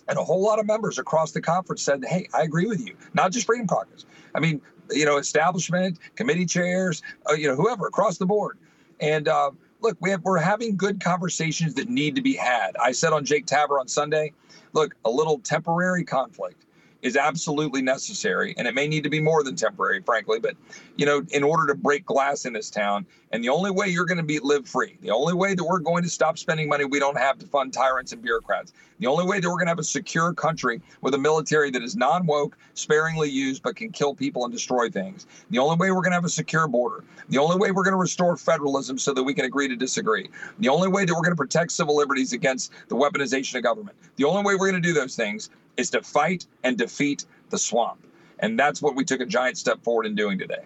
And 0.07 0.17
a 0.17 0.23
whole 0.23 0.41
lot 0.41 0.59
of 0.59 0.65
members 0.65 0.99
across 0.99 1.31
the 1.31 1.41
conference 1.41 1.81
said, 1.81 2.03
hey, 2.03 2.27
I 2.33 2.41
agree 2.41 2.65
with 2.65 2.85
you. 2.85 2.95
Not 3.13 3.31
just 3.31 3.45
Freedom 3.45 3.67
Caucus. 3.67 4.05
I 4.35 4.39
mean, 4.39 4.61
you 4.91 5.05
know, 5.05 5.17
establishment, 5.17 5.99
committee 6.15 6.45
chairs, 6.45 7.01
uh, 7.29 7.33
you 7.33 7.47
know, 7.47 7.55
whoever 7.55 7.87
across 7.87 8.17
the 8.17 8.25
board. 8.25 8.57
And 8.99 9.29
uh, 9.29 9.51
look, 9.79 9.97
we 10.01 10.09
have, 10.09 10.23
we're 10.23 10.39
having 10.39 10.75
good 10.75 11.01
conversations 11.01 11.75
that 11.75 11.87
need 11.87 12.15
to 12.15 12.21
be 12.21 12.33
had. 12.33 12.75
I 12.77 12.91
said 12.91 13.13
on 13.13 13.23
Jake 13.23 13.45
Tapper 13.45 13.79
on 13.79 13.87
Sunday, 13.87 14.33
look, 14.73 14.93
a 15.05 15.09
little 15.09 15.39
temporary 15.39 16.03
conflict 16.03 16.65
is 17.03 17.17
absolutely 17.17 17.81
necessary 17.81 18.55
and 18.57 18.67
it 18.67 18.73
may 18.73 18.87
need 18.87 19.03
to 19.03 19.09
be 19.09 19.19
more 19.19 19.43
than 19.43 19.55
temporary 19.55 20.01
frankly 20.01 20.39
but 20.39 20.55
you 20.95 21.05
know 21.05 21.21
in 21.31 21.43
order 21.43 21.67
to 21.67 21.75
break 21.75 22.05
glass 22.05 22.45
in 22.45 22.53
this 22.53 22.69
town 22.69 23.05
and 23.33 23.43
the 23.43 23.49
only 23.49 23.71
way 23.71 23.87
you're 23.87 24.05
going 24.05 24.17
to 24.17 24.23
be 24.23 24.39
live 24.39 24.67
free 24.67 24.97
the 25.01 25.11
only 25.11 25.33
way 25.33 25.53
that 25.55 25.63
we're 25.63 25.79
going 25.79 26.03
to 26.03 26.09
stop 26.09 26.37
spending 26.37 26.69
money 26.69 26.85
we 26.85 26.99
don't 26.99 27.17
have 27.17 27.37
to 27.39 27.45
fund 27.47 27.73
tyrants 27.73 28.13
and 28.13 28.21
bureaucrats 28.21 28.71
the 28.99 29.07
only 29.07 29.25
way 29.25 29.41
that 29.41 29.49
we're 29.49 29.55
going 29.55 29.65
to 29.65 29.71
have 29.71 29.79
a 29.79 29.83
secure 29.83 30.33
country 30.33 30.81
with 31.01 31.13
a 31.13 31.17
military 31.17 31.69
that 31.69 31.83
is 31.83 31.95
non-woke 31.95 32.57
sparingly 32.75 33.29
used 33.29 33.61
but 33.63 33.75
can 33.75 33.91
kill 33.91 34.15
people 34.15 34.45
and 34.45 34.53
destroy 34.53 34.89
things 34.89 35.27
the 35.49 35.59
only 35.59 35.75
way 35.75 35.91
we're 35.91 36.01
going 36.01 36.11
to 36.11 36.15
have 36.15 36.25
a 36.25 36.29
secure 36.29 36.67
border 36.67 37.03
the 37.29 37.37
only 37.37 37.57
way 37.57 37.71
we're 37.71 37.83
going 37.83 37.93
to 37.93 37.97
restore 37.97 38.37
federalism 38.37 38.97
so 38.97 39.13
that 39.13 39.23
we 39.23 39.33
can 39.33 39.45
agree 39.45 39.67
to 39.67 39.75
disagree 39.75 40.29
the 40.59 40.69
only 40.69 40.87
way 40.87 41.03
that 41.03 41.13
we're 41.13 41.21
going 41.21 41.31
to 41.31 41.35
protect 41.35 41.71
civil 41.71 41.97
liberties 41.97 42.31
against 42.31 42.71
the 42.87 42.95
weaponization 42.95 43.55
of 43.55 43.63
government 43.63 43.97
the 44.15 44.23
only 44.23 44.43
way 44.43 44.55
we're 44.55 44.69
going 44.69 44.81
to 44.81 44.87
do 44.87 44.93
those 44.93 45.15
things 45.15 45.49
is 45.77 45.89
to 45.91 46.01
fight 46.01 46.45
and 46.63 46.77
defeat 46.77 47.25
the 47.49 47.57
swamp. 47.57 48.05
And 48.39 48.59
that's 48.59 48.81
what 48.81 48.95
we 48.95 49.05
took 49.05 49.21
a 49.21 49.25
giant 49.25 49.57
step 49.57 49.83
forward 49.83 50.05
in 50.05 50.15
doing 50.15 50.37
today. 50.37 50.65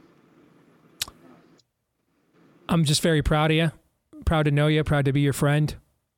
I'm 2.70 2.84
just 2.84 3.02
very 3.02 3.22
proud 3.22 3.52
of 3.52 3.58
you. 3.58 3.72
Proud 4.26 4.44
to 4.44 4.52
know 4.52 4.68
you, 4.68 4.84
proud 4.84 5.06
to 5.06 5.14
be 5.14 5.22
your 5.22 5.34
friend. 5.34 5.74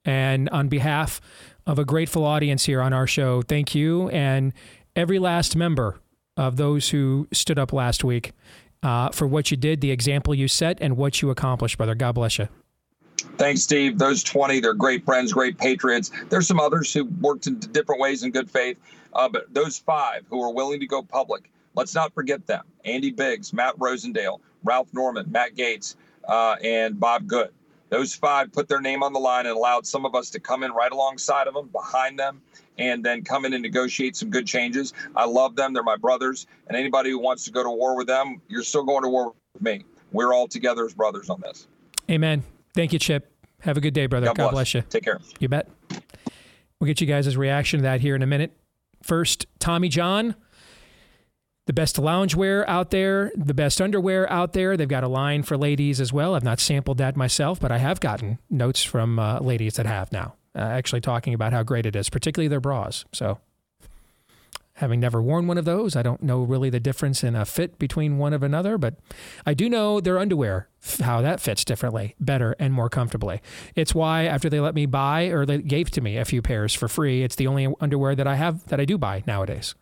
And 0.05 0.49
on 0.49 0.67
behalf 0.67 1.21
of 1.65 1.77
a 1.77 1.85
grateful 1.85 2.25
audience 2.25 2.65
here 2.65 2.81
on 2.81 2.93
our 2.93 3.05
show, 3.05 3.41
thank 3.41 3.75
you 3.75 4.09
and 4.09 4.53
every 4.95 5.19
last 5.19 5.55
member 5.55 5.99
of 6.37 6.57
those 6.57 6.89
who 6.89 7.27
stood 7.31 7.59
up 7.59 7.73
last 7.73 8.03
week 8.03 8.31
uh, 8.81 9.09
for 9.09 9.27
what 9.27 9.51
you 9.51 9.57
did, 9.57 9.81
the 9.81 9.91
example 9.91 10.33
you 10.33 10.47
set, 10.47 10.77
and 10.81 10.97
what 10.97 11.21
you 11.21 11.29
accomplished, 11.29 11.77
brother. 11.77 11.95
God 11.95 12.13
bless 12.13 12.39
you. 12.39 12.47
Thanks, 13.37 13.61
Steve. 13.61 13.99
Those 13.99 14.23
20, 14.23 14.61
they're 14.61 14.73
great 14.73 15.03
friends, 15.03 15.33
great 15.33 15.57
patriots. 15.57 16.11
There's 16.29 16.47
some 16.47 16.59
others 16.59 16.93
who 16.93 17.05
worked 17.21 17.47
in 17.47 17.59
different 17.59 17.99
ways 17.99 18.23
in 18.23 18.31
good 18.31 18.49
faith, 18.49 18.79
uh, 19.13 19.27
but 19.27 19.53
those 19.53 19.77
five 19.77 20.25
who 20.29 20.41
are 20.41 20.53
willing 20.53 20.79
to 20.79 20.87
go 20.87 21.03
public, 21.03 21.51
let's 21.75 21.93
not 21.93 22.13
forget 22.13 22.47
them. 22.47 22.63
Andy 22.85 23.11
Biggs, 23.11 23.51
Matt 23.51 23.77
Rosendale, 23.77 24.39
Ralph 24.63 24.87
Norman, 24.93 25.29
Matt 25.29 25.55
Gaetz, 25.55 25.95
uh, 26.29 26.55
and 26.63 26.99
Bob 26.99 27.27
Good. 27.27 27.49
Those 27.89 28.13
five 28.13 28.51
put 28.51 28.67
their 28.67 28.81
name 28.81 29.01
on 29.01 29.13
the 29.13 29.19
line 29.19 29.47
and 29.47 29.57
allowed 29.57 29.87
some 29.87 30.05
of 30.05 30.13
us 30.13 30.29
to 30.29 30.39
come 30.39 30.61
in 30.61 30.71
right 30.71 30.91
alongside 30.91 31.47
of 31.47 31.55
them, 31.55 31.69
behind 31.69 32.19
them, 32.19 32.39
and 32.77 33.03
then 33.03 33.23
come 33.23 33.45
in 33.45 33.53
and 33.53 33.63
negotiate 33.63 34.15
some 34.15 34.29
good 34.29 34.45
changes. 34.45 34.93
I 35.15 35.25
love 35.25 35.55
them. 35.55 35.73
They're 35.73 35.81
my 35.81 35.97
brothers. 35.97 36.45
And 36.67 36.77
anybody 36.77 37.09
who 37.09 37.17
wants 37.17 37.45
to 37.45 37.51
go 37.51 37.63
to 37.63 37.69
war 37.69 37.97
with 37.97 38.05
them, 38.05 38.41
you're 38.47 38.63
still 38.63 38.83
going 38.83 39.01
to 39.01 39.09
war 39.09 39.33
with 39.55 39.63
me. 39.63 39.85
We're 40.11 40.33
all 40.33 40.47
together 40.47 40.85
as 40.85 40.93
brothers 40.93 41.31
on 41.31 41.41
this. 41.41 41.67
Amen. 42.11 42.43
Thank 42.75 42.93
you, 42.93 42.99
Chip. 42.99 43.31
Have 43.61 43.77
a 43.77 43.81
good 43.81 43.95
day, 43.95 44.05
brother. 44.05 44.27
God, 44.27 44.37
God 44.37 44.43
bless. 44.51 44.71
bless 44.71 44.73
you. 44.75 44.81
Take 44.83 45.03
care. 45.03 45.19
You 45.39 45.49
bet. 45.49 45.67
We'll 46.79 46.87
get 46.87 47.01
you 47.01 47.07
guys' 47.07 47.35
reaction 47.35 47.79
to 47.79 47.83
that 47.83 48.01
here 48.01 48.15
in 48.15 48.21
a 48.21 48.27
minute. 48.27 48.55
First, 49.01 49.47
Tommy 49.59 49.89
John, 49.89 50.35
the 51.69 51.73
best 51.73 51.97
loungewear 51.97 52.67
out 52.67 52.89
there, 52.89 53.31
the 53.35 53.53
best 53.53 53.79
underwear 53.79 54.27
out 54.31 54.53
there. 54.53 54.75
They've 54.75 54.87
got 54.87 55.03
a 55.03 55.07
line 55.07 55.43
for 55.43 55.55
ladies 55.55 56.01
as 56.01 56.11
well. 56.11 56.33
I've 56.33 56.43
not 56.43 56.59
sampled 56.59 56.97
that 56.97 57.15
myself, 57.15 57.59
but 57.59 57.71
I 57.71 57.77
have 57.77 57.99
gotten 57.99 58.39
notes 58.49 58.83
from 58.83 59.19
uh, 59.19 59.39
ladies 59.39 59.75
that 59.75 59.85
have 59.85 60.11
now, 60.11 60.33
uh, 60.55 60.61
actually 60.61 61.01
talking 61.01 61.35
about 61.35 61.53
how 61.53 61.61
great 61.61 61.85
it 61.85 61.95
is, 61.95 62.09
particularly 62.09 62.47
their 62.47 62.59
bras. 62.59 63.05
So, 63.13 63.37
having 64.77 64.99
never 64.99 65.21
worn 65.21 65.45
one 65.45 65.59
of 65.59 65.65
those, 65.65 65.95
I 65.95 66.01
don't 66.01 66.23
know 66.23 66.41
really 66.41 66.71
the 66.71 66.79
difference 66.79 67.23
in 67.23 67.35
a 67.35 67.45
fit 67.45 67.77
between 67.77 68.17
one 68.17 68.33
of 68.33 68.41
another, 68.41 68.79
but 68.79 68.95
I 69.45 69.53
do 69.53 69.69
know 69.69 69.99
their 69.99 70.17
underwear, 70.17 70.69
how 71.01 71.21
that 71.21 71.39
fits 71.39 71.63
differently, 71.63 72.15
better, 72.19 72.55
and 72.57 72.73
more 72.73 72.89
comfortably. 72.89 73.41
It's 73.75 73.93
why 73.93 74.23
after 74.23 74.49
they 74.49 74.59
let 74.59 74.73
me 74.73 74.87
buy 74.87 75.25
or 75.25 75.45
they 75.45 75.59
gave 75.59 75.91
to 75.91 76.01
me 76.01 76.17
a 76.17 76.25
few 76.25 76.41
pairs 76.41 76.73
for 76.73 76.87
free, 76.87 77.21
it's 77.21 77.35
the 77.35 77.45
only 77.45 77.71
underwear 77.79 78.15
that 78.15 78.25
I 78.25 78.37
have 78.37 78.65
that 78.69 78.79
I 78.79 78.85
do 78.85 78.97
buy 78.97 79.21
nowadays. 79.27 79.75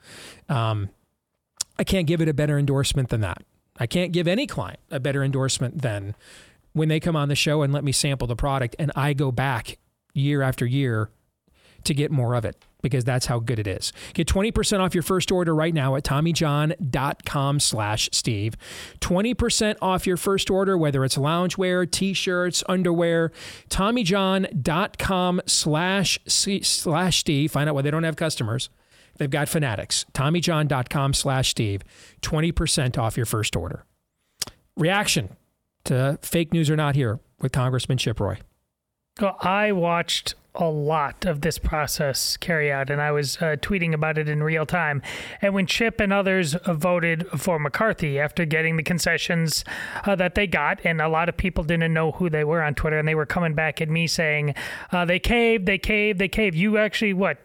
Um, 0.49 0.89
I 1.79 1.83
can't 1.83 2.07
give 2.07 2.21
it 2.21 2.27
a 2.27 2.33
better 2.33 2.57
endorsement 2.57 3.09
than 3.09 3.21
that. 3.21 3.43
I 3.79 3.87
can't 3.87 4.11
give 4.11 4.27
any 4.27 4.47
client 4.47 4.79
a 4.89 4.99
better 4.99 5.23
endorsement 5.23 5.81
than 5.81 6.15
when 6.73 6.89
they 6.89 6.99
come 6.99 7.15
on 7.15 7.29
the 7.29 7.35
show 7.35 7.61
and 7.61 7.73
let 7.73 7.83
me 7.83 7.91
sample 7.91 8.27
the 8.27 8.35
product 8.35 8.75
and 8.79 8.91
I 8.95 9.13
go 9.13 9.31
back 9.31 9.77
year 10.13 10.41
after 10.41 10.65
year 10.65 11.09
to 11.83 11.93
get 11.93 12.11
more 12.11 12.33
of 12.35 12.43
it 12.45 12.55
because 12.81 13.03
that's 13.03 13.25
how 13.25 13.39
good 13.39 13.59
it 13.59 13.67
is. 13.67 13.91
Get 14.13 14.27
20% 14.27 14.79
off 14.79 14.93
your 14.93 15.03
first 15.03 15.31
order 15.31 15.53
right 15.55 15.73
now 15.73 15.95
at 15.95 16.03
TommyJohn.com 16.03 17.59
slash 17.59 18.09
Steve. 18.11 18.55
20% 18.99 19.75
off 19.81 20.05
your 20.07 20.17
first 20.17 20.49
order, 20.49 20.77
whether 20.77 21.03
it's 21.03 21.17
loungewear, 21.17 21.89
t-shirts, 21.89 22.63
underwear, 22.69 23.31
TommyJohn.com 23.69 25.41
slash 25.45 26.19
Steve. 26.27 27.51
Find 27.51 27.69
out 27.69 27.75
why 27.75 27.81
they 27.81 27.91
don't 27.91 28.03
have 28.03 28.15
customers. 28.15 28.69
They've 29.17 29.29
got 29.29 29.49
fanatics. 29.49 30.05
TommyJohn.com 30.13 31.13
slash 31.13 31.49
Steve. 31.49 31.83
20% 32.21 32.97
off 32.97 33.17
your 33.17 33.25
first 33.25 33.55
order. 33.55 33.83
Reaction 34.75 35.35
to 35.85 36.19
fake 36.21 36.53
news 36.53 36.69
or 36.69 36.75
not 36.75 36.95
here 36.95 37.19
with 37.39 37.51
Congressman 37.51 37.97
Chip 37.97 38.19
Roy. 38.19 38.39
Well, 39.19 39.37
I 39.41 39.71
watched 39.71 40.35
a 40.53 40.69
lot 40.69 41.25
of 41.25 41.41
this 41.41 41.57
process 41.57 42.37
carry 42.37 42.71
out, 42.71 42.89
and 42.89 43.01
I 43.01 43.11
was 43.11 43.37
uh, 43.37 43.55
tweeting 43.61 43.93
about 43.93 44.17
it 44.17 44.27
in 44.27 44.43
real 44.43 44.65
time. 44.65 45.01
And 45.41 45.53
when 45.53 45.65
Chip 45.65 45.99
and 45.99 46.11
others 46.11 46.55
voted 46.65 47.27
for 47.37 47.59
McCarthy 47.59 48.19
after 48.19 48.45
getting 48.45 48.75
the 48.77 48.83
concessions 48.83 49.63
uh, 50.05 50.15
that 50.15 50.35
they 50.35 50.47
got, 50.47 50.79
and 50.83 51.01
a 51.01 51.07
lot 51.07 51.29
of 51.29 51.37
people 51.37 51.63
didn't 51.63 51.93
know 51.93 52.11
who 52.11 52.29
they 52.29 52.43
were 52.43 52.61
on 52.61 52.75
Twitter, 52.75 52.97
and 52.97 53.07
they 53.07 53.15
were 53.15 53.25
coming 53.25 53.53
back 53.53 53.81
at 53.81 53.89
me 53.89 54.07
saying, 54.07 54.55
uh, 54.91 55.05
"They 55.05 55.19
caved, 55.19 55.65
they 55.65 55.77
caved, 55.77 56.19
they 56.19 56.27
caved." 56.27 56.55
You 56.55 56.77
actually 56.77 57.13
what? 57.13 57.37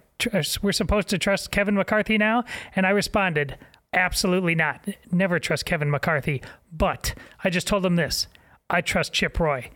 We're 0.63 0.73
supposed 0.73 1.09
to 1.09 1.19
trust 1.19 1.51
Kevin 1.51 1.75
McCarthy 1.75 2.19
now? 2.19 2.45
And 2.77 2.87
I 2.87 2.91
responded, 2.91 3.59
"Absolutely 3.93 4.55
not. 4.55 4.87
Never 5.11 5.39
trust 5.39 5.67
Kevin 5.67 5.91
McCarthy." 5.91 6.43
But 6.73 7.15
I 7.43 7.51
just 7.51 7.67
told 7.67 7.83
them 7.83 7.97
this: 7.97 8.27
I 8.71 8.81
trust 8.81 9.13
Chip 9.13 9.39
Roy. 9.39 9.71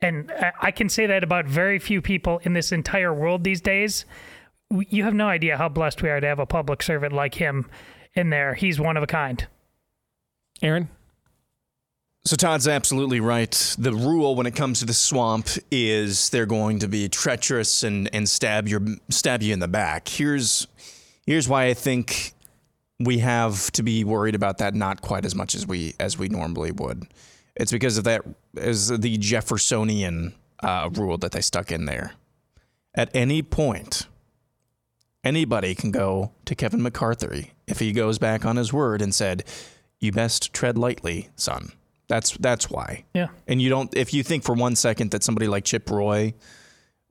And 0.00 0.30
I 0.60 0.70
can 0.72 0.88
say 0.88 1.06
that 1.06 1.24
about 1.24 1.46
very 1.46 1.78
few 1.78 2.02
people 2.02 2.38
in 2.44 2.52
this 2.52 2.70
entire 2.70 3.14
world 3.14 3.44
these 3.44 3.62
days. 3.62 4.04
You 4.70 5.04
have 5.04 5.14
no 5.14 5.28
idea 5.28 5.56
how 5.56 5.68
blessed 5.68 6.02
we 6.02 6.10
are 6.10 6.20
to 6.20 6.26
have 6.26 6.38
a 6.38 6.44
public 6.46 6.82
servant 6.82 7.14
like 7.14 7.36
him 7.36 7.70
in 8.14 8.30
there. 8.30 8.54
He's 8.54 8.78
one 8.78 8.96
of 8.96 9.02
a 9.02 9.06
kind. 9.06 9.46
Aaron? 10.60 10.90
So 12.26 12.34
Todd's 12.34 12.66
absolutely 12.66 13.20
right. 13.20 13.52
The 13.78 13.92
rule 13.92 14.34
when 14.34 14.48
it 14.48 14.56
comes 14.56 14.80
to 14.80 14.84
the 14.84 14.92
swamp 14.92 15.46
is 15.70 16.28
they're 16.30 16.44
going 16.44 16.80
to 16.80 16.88
be 16.88 17.08
treacherous 17.08 17.84
and, 17.84 18.12
and 18.12 18.28
stab 18.28 18.66
your 18.66 18.82
stab 19.08 19.44
you 19.44 19.52
in 19.52 19.60
the 19.60 19.68
back. 19.68 20.08
Here's 20.08 20.66
here's 21.24 21.48
why 21.48 21.66
I 21.66 21.74
think 21.74 22.32
we 22.98 23.18
have 23.18 23.70
to 23.72 23.84
be 23.84 24.02
worried 24.02 24.34
about 24.34 24.58
that 24.58 24.74
not 24.74 25.02
quite 25.02 25.24
as 25.24 25.36
much 25.36 25.54
as 25.54 25.68
we 25.68 25.94
as 26.00 26.18
we 26.18 26.28
normally 26.28 26.72
would. 26.72 27.06
It's 27.54 27.70
because 27.70 27.96
of 27.96 28.02
that 28.04 28.22
is 28.56 28.88
the 28.88 29.16
Jeffersonian 29.18 30.34
uh, 30.64 30.90
rule 30.94 31.18
that 31.18 31.30
they 31.30 31.40
stuck 31.40 31.70
in 31.70 31.84
there. 31.84 32.14
At 32.92 33.08
any 33.14 33.40
point, 33.40 34.08
anybody 35.22 35.76
can 35.76 35.92
go 35.92 36.32
to 36.44 36.56
Kevin 36.56 36.82
McCarthy 36.82 37.52
if 37.68 37.78
he 37.78 37.92
goes 37.92 38.18
back 38.18 38.44
on 38.44 38.56
his 38.56 38.72
word 38.72 39.00
and 39.00 39.14
said, 39.14 39.44
"You 40.00 40.10
best 40.10 40.52
tread 40.52 40.76
lightly, 40.76 41.28
son." 41.36 41.70
That's 42.08 42.36
that's 42.36 42.70
why. 42.70 43.04
Yeah. 43.14 43.28
And 43.48 43.60
you 43.60 43.68
don't 43.68 43.94
if 43.96 44.14
you 44.14 44.22
think 44.22 44.44
for 44.44 44.54
one 44.54 44.76
second 44.76 45.10
that 45.10 45.22
somebody 45.22 45.48
like 45.48 45.64
Chip 45.64 45.90
Roy 45.90 46.34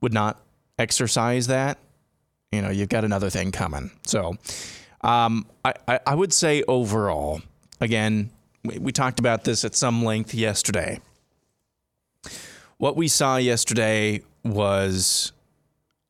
would 0.00 0.12
not 0.12 0.40
exercise 0.78 1.46
that, 1.48 1.78
you 2.52 2.62
know, 2.62 2.70
you've 2.70 2.88
got 2.88 3.04
another 3.04 3.30
thing 3.30 3.52
coming. 3.52 3.90
So, 4.06 4.36
um, 5.02 5.46
I, 5.64 5.74
I, 5.88 6.00
I 6.06 6.14
would 6.14 6.32
say 6.32 6.62
overall, 6.66 7.40
again, 7.80 8.30
we, 8.64 8.78
we 8.78 8.92
talked 8.92 9.18
about 9.18 9.44
this 9.44 9.64
at 9.64 9.74
some 9.74 10.04
length 10.04 10.34
yesterday. 10.34 11.00
What 12.78 12.96
we 12.96 13.08
saw 13.08 13.36
yesterday 13.36 14.22
was 14.44 15.32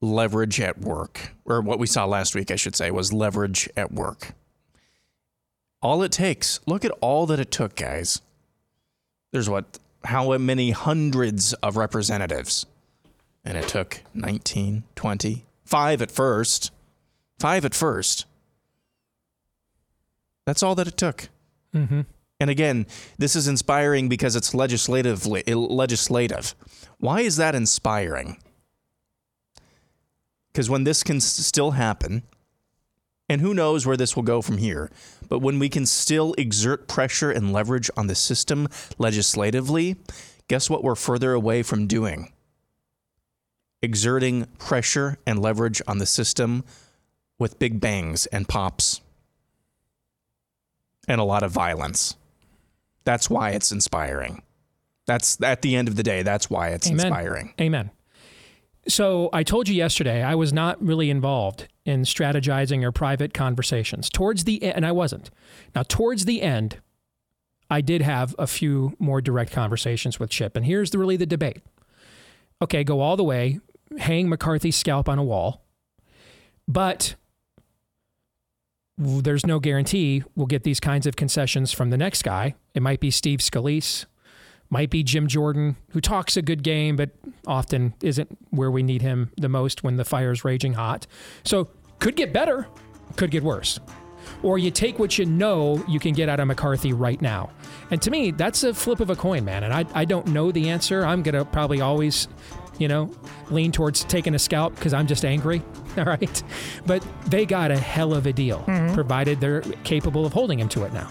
leverage 0.01 0.61
at 0.61 0.79
work, 0.79 1.33
or 1.45 1.61
what 1.61 1.79
we 1.79 1.87
saw 1.87 2.05
last 2.05 2.35
week, 2.35 2.51
I 2.51 2.57
should 2.57 2.77
say, 2.77 2.91
was 2.91 3.13
leverage 3.13 3.69
at 3.77 3.93
work. 3.93 4.33
All 5.81 6.03
it 6.03 6.13
takes, 6.13 6.61
look 6.67 6.85
at 6.85 6.91
all 7.01 7.27
that 7.27 7.39
it 7.39 7.51
took, 7.51 7.77
guys. 7.77 8.21
There's 9.32 9.48
what, 9.48 9.78
how 10.05 10.36
many 10.39 10.70
hundreds 10.70 11.53
of 11.55 11.77
representatives? 11.77 12.66
And 13.44 13.57
it 13.57 13.69
took 13.69 14.03
19, 14.15 14.85
20, 14.94 15.44
five 15.65 16.03
at 16.03 16.11
first. 16.11 16.73
Five 17.39 17.65
at 17.65 17.74
first. 17.74 18.24
That's 20.47 20.62
all 20.62 20.74
that 20.77 20.89
it 20.89 20.97
took. 20.97 21.28
Mm-hmm. 21.74 22.03
And 22.39 22.51
again, 22.51 22.86
this 23.19 23.35
is 23.35 23.48
inspiring 23.48 24.09
because 24.09 24.36
it's 24.36 24.55
legislatively 24.55 25.43
legislative. 25.47 26.55
Why 26.98 27.20
is 27.20 27.36
that 27.36 27.55
inspiring? 27.55 28.39
Because 30.53 30.70
when 30.70 30.85
this 30.85 31.03
can 31.03 31.20
still 31.20 31.73
happen, 31.73 32.23
and 33.28 33.40
who 33.40 33.55
knows 33.55 33.86
where 33.86 33.97
this 33.97 34.15
will 34.15 34.23
go 34.23 34.40
from 34.40 34.59
here, 34.59 34.90
but 35.28 35.40
when 35.40 35.59
we 35.59 35.69
can 35.69 35.86
still 35.86 36.35
exert 36.39 36.86
pressure 36.89 37.31
and 37.31 37.53
leverage 37.53 37.90
on 37.97 38.07
the 38.07 38.15
system 38.15 38.69
legislatively, 38.98 39.97
guess 40.48 40.70
what 40.70 40.85
we're 40.85 40.94
further 40.94 41.32
away 41.32 41.62
from 41.62 41.86
doing? 41.86 42.32
Exerting 43.82 44.47
pressure 44.59 45.19
and 45.27 45.40
leverage 45.40 45.82
on 45.86 45.98
the 45.98 46.07
system 46.07 46.65
with 47.39 47.59
big 47.59 47.81
bangs 47.81 48.27
and 48.27 48.48
pops 48.48 49.01
and 51.09 51.20
a 51.20 51.24
lot 51.24 51.43
of 51.43 51.53
violence. 51.53 52.16
That's 53.05 53.31
why 53.31 53.51
it's 53.51 53.70
inspiring. 53.70 54.43
That's 55.07 55.40
at 55.40 55.62
the 55.62 55.77
end 55.77 55.89
of 55.89 55.97
the 55.97 56.03
day, 56.03 56.23
that's 56.23 56.51
why 56.51 56.70
it's 56.70 56.89
Amen. 56.89 57.07
inspiring. 57.07 57.55
Amen. 57.61 57.90
So 58.89 59.31
I 59.32 59.43
told 59.43 59.69
you 59.69 59.74
yesterday 59.74 60.23
I 60.23 60.35
was 60.35 60.53
not 60.53 60.82
really 60.82 61.11
involved 61.11 61.69
in 61.87 62.03
strategizing 62.03 62.85
or 62.85 62.93
private 62.93 63.33
conversations. 63.33 64.11
Towards 64.11 64.45
the 64.45 64.63
end, 64.63 64.77
and 64.77 64.87
I 64.87 64.93
wasn't. 64.93 65.31
Now, 65.75 65.85
towards 65.85 66.27
the 66.27 66.43
end, 66.43 66.81
I 67.71 67.81
did 67.81 68.03
have 68.03 68.35
a 68.39 68.47
few 68.47 68.95
more 68.99 69.21
direct 69.21 69.53
conversations 69.53 70.21
with 70.21 70.31
Chip. 70.31 70.57
And 70.57 70.67
here's 70.67 70.91
the, 70.91 70.99
really 70.99 71.17
the 71.17 71.27
debate. 71.27 71.63
Okay, 72.61 72.85
go 72.85 73.01
all 73.01 73.17
the 73.17 73.25
way, 73.25 73.61
hang 73.99 74.29
McCarthy's 74.29 74.77
scalp 74.77 75.09
on 75.09 75.19
a 75.19 75.25
wall, 75.25 75.65
but 76.67 77.15
there's 78.99 79.45
no 79.45 79.61
guarantee 79.61 80.23
we'll 80.35 80.47
get 80.47 80.65
these 80.65 80.81
kinds 80.81 81.07
of 81.07 81.17
concessions 81.17 81.71
from 81.71 81.91
the 81.91 81.99
next 81.99 82.23
guy. 82.23 82.55
It 82.75 82.83
might 82.83 82.99
be 82.99 83.11
Steve 83.11 83.41
Scalise, 83.41 84.07
might 84.71 84.91
be 84.91 85.03
Jim 85.03 85.27
Jordan, 85.27 85.77
who 85.91 86.01
talks 86.01 86.37
a 86.37 86.43
good 86.43 86.63
game, 86.63 86.97
but 86.97 87.11
often 87.47 87.95
isn't 88.03 88.39
where 88.51 88.71
we 88.71 88.83
need 88.83 89.03
him 89.03 89.33
the 89.37 89.49
most 89.49 89.85
when 89.85 89.97
the 89.97 90.05
fire's 90.05 90.45
raging 90.45 90.75
hot. 90.75 91.07
So 91.45 91.69
could 91.98 92.16
get 92.16 92.32
better, 92.32 92.66
could 93.16 93.31
get 93.31 93.43
worse. 93.43 93.81
Or 94.43 94.59
you 94.59 94.70
take 94.70 94.98
what 94.98 95.18
you 95.18 95.24
know 95.24 95.82
you 95.89 95.98
can 95.98 96.12
get 96.12 96.28
out 96.28 96.40
of 96.40 96.47
McCarthy 96.47 96.93
right 96.93 97.20
now. 97.20 97.51
And 97.90 98.01
to 98.02 98.10
me, 98.10 98.31
that's 98.32 98.64
a 98.64 98.74
flip 98.74 99.01
of 99.01 99.10
a 99.10 99.16
coin, 99.16 99.44
man. 99.44 99.64
And 99.64 99.73
I, 99.73 99.85
I 99.94 100.05
don't 100.05 100.28
know 100.28 100.52
the 100.52 100.68
answer. 100.68 101.05
I'm 101.05 101.23
going 101.23 101.35
to 101.35 101.44
probably 101.44 101.81
always, 101.81 102.28
you 102.78 102.89
know, 102.89 103.10
lean 103.51 103.73
towards 103.73 104.05
taking 104.05 104.35
a 104.35 104.39
scalp 104.39 104.74
because 104.74 104.93
I'm 104.93 105.06
just 105.06 105.24
angry. 105.24 105.62
All 105.97 106.05
right. 106.05 106.43
But 106.85 107.06
they 107.27 107.47
got 107.47 107.70
a 107.70 107.78
hell 107.78 108.14
of 108.14 108.27
a 108.27 108.32
deal, 108.32 108.60
mm-hmm. 108.60 108.94
provided 108.94 109.40
they're 109.40 109.62
capable 109.85 110.27
of 110.27 110.32
holding 110.32 110.59
him 110.60 110.68
to 110.70 110.85
it 110.85 110.93
now. 110.93 111.10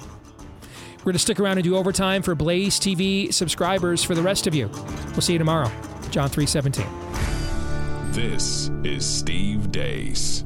We're 1.00 1.12
going 1.12 1.14
to 1.14 1.20
stick 1.20 1.40
around 1.40 1.58
and 1.58 1.64
do 1.64 1.76
overtime 1.76 2.24
for 2.24 2.34
Blaze 2.34 2.80
TV 2.80 3.32
subscribers 3.32 4.04
for 4.04 4.16
the 4.16 4.24
rest 4.24 4.48
of 4.48 4.56
you. 4.56 4.70
We'll 5.12 5.22
see 5.22 5.34
you 5.34 5.40
tomorrow. 5.40 5.72
John 6.10 6.30
317. 6.30 6.86
This 8.12 8.72
is 8.84 9.06
Steve 9.06 9.72
Deace. 9.72 10.46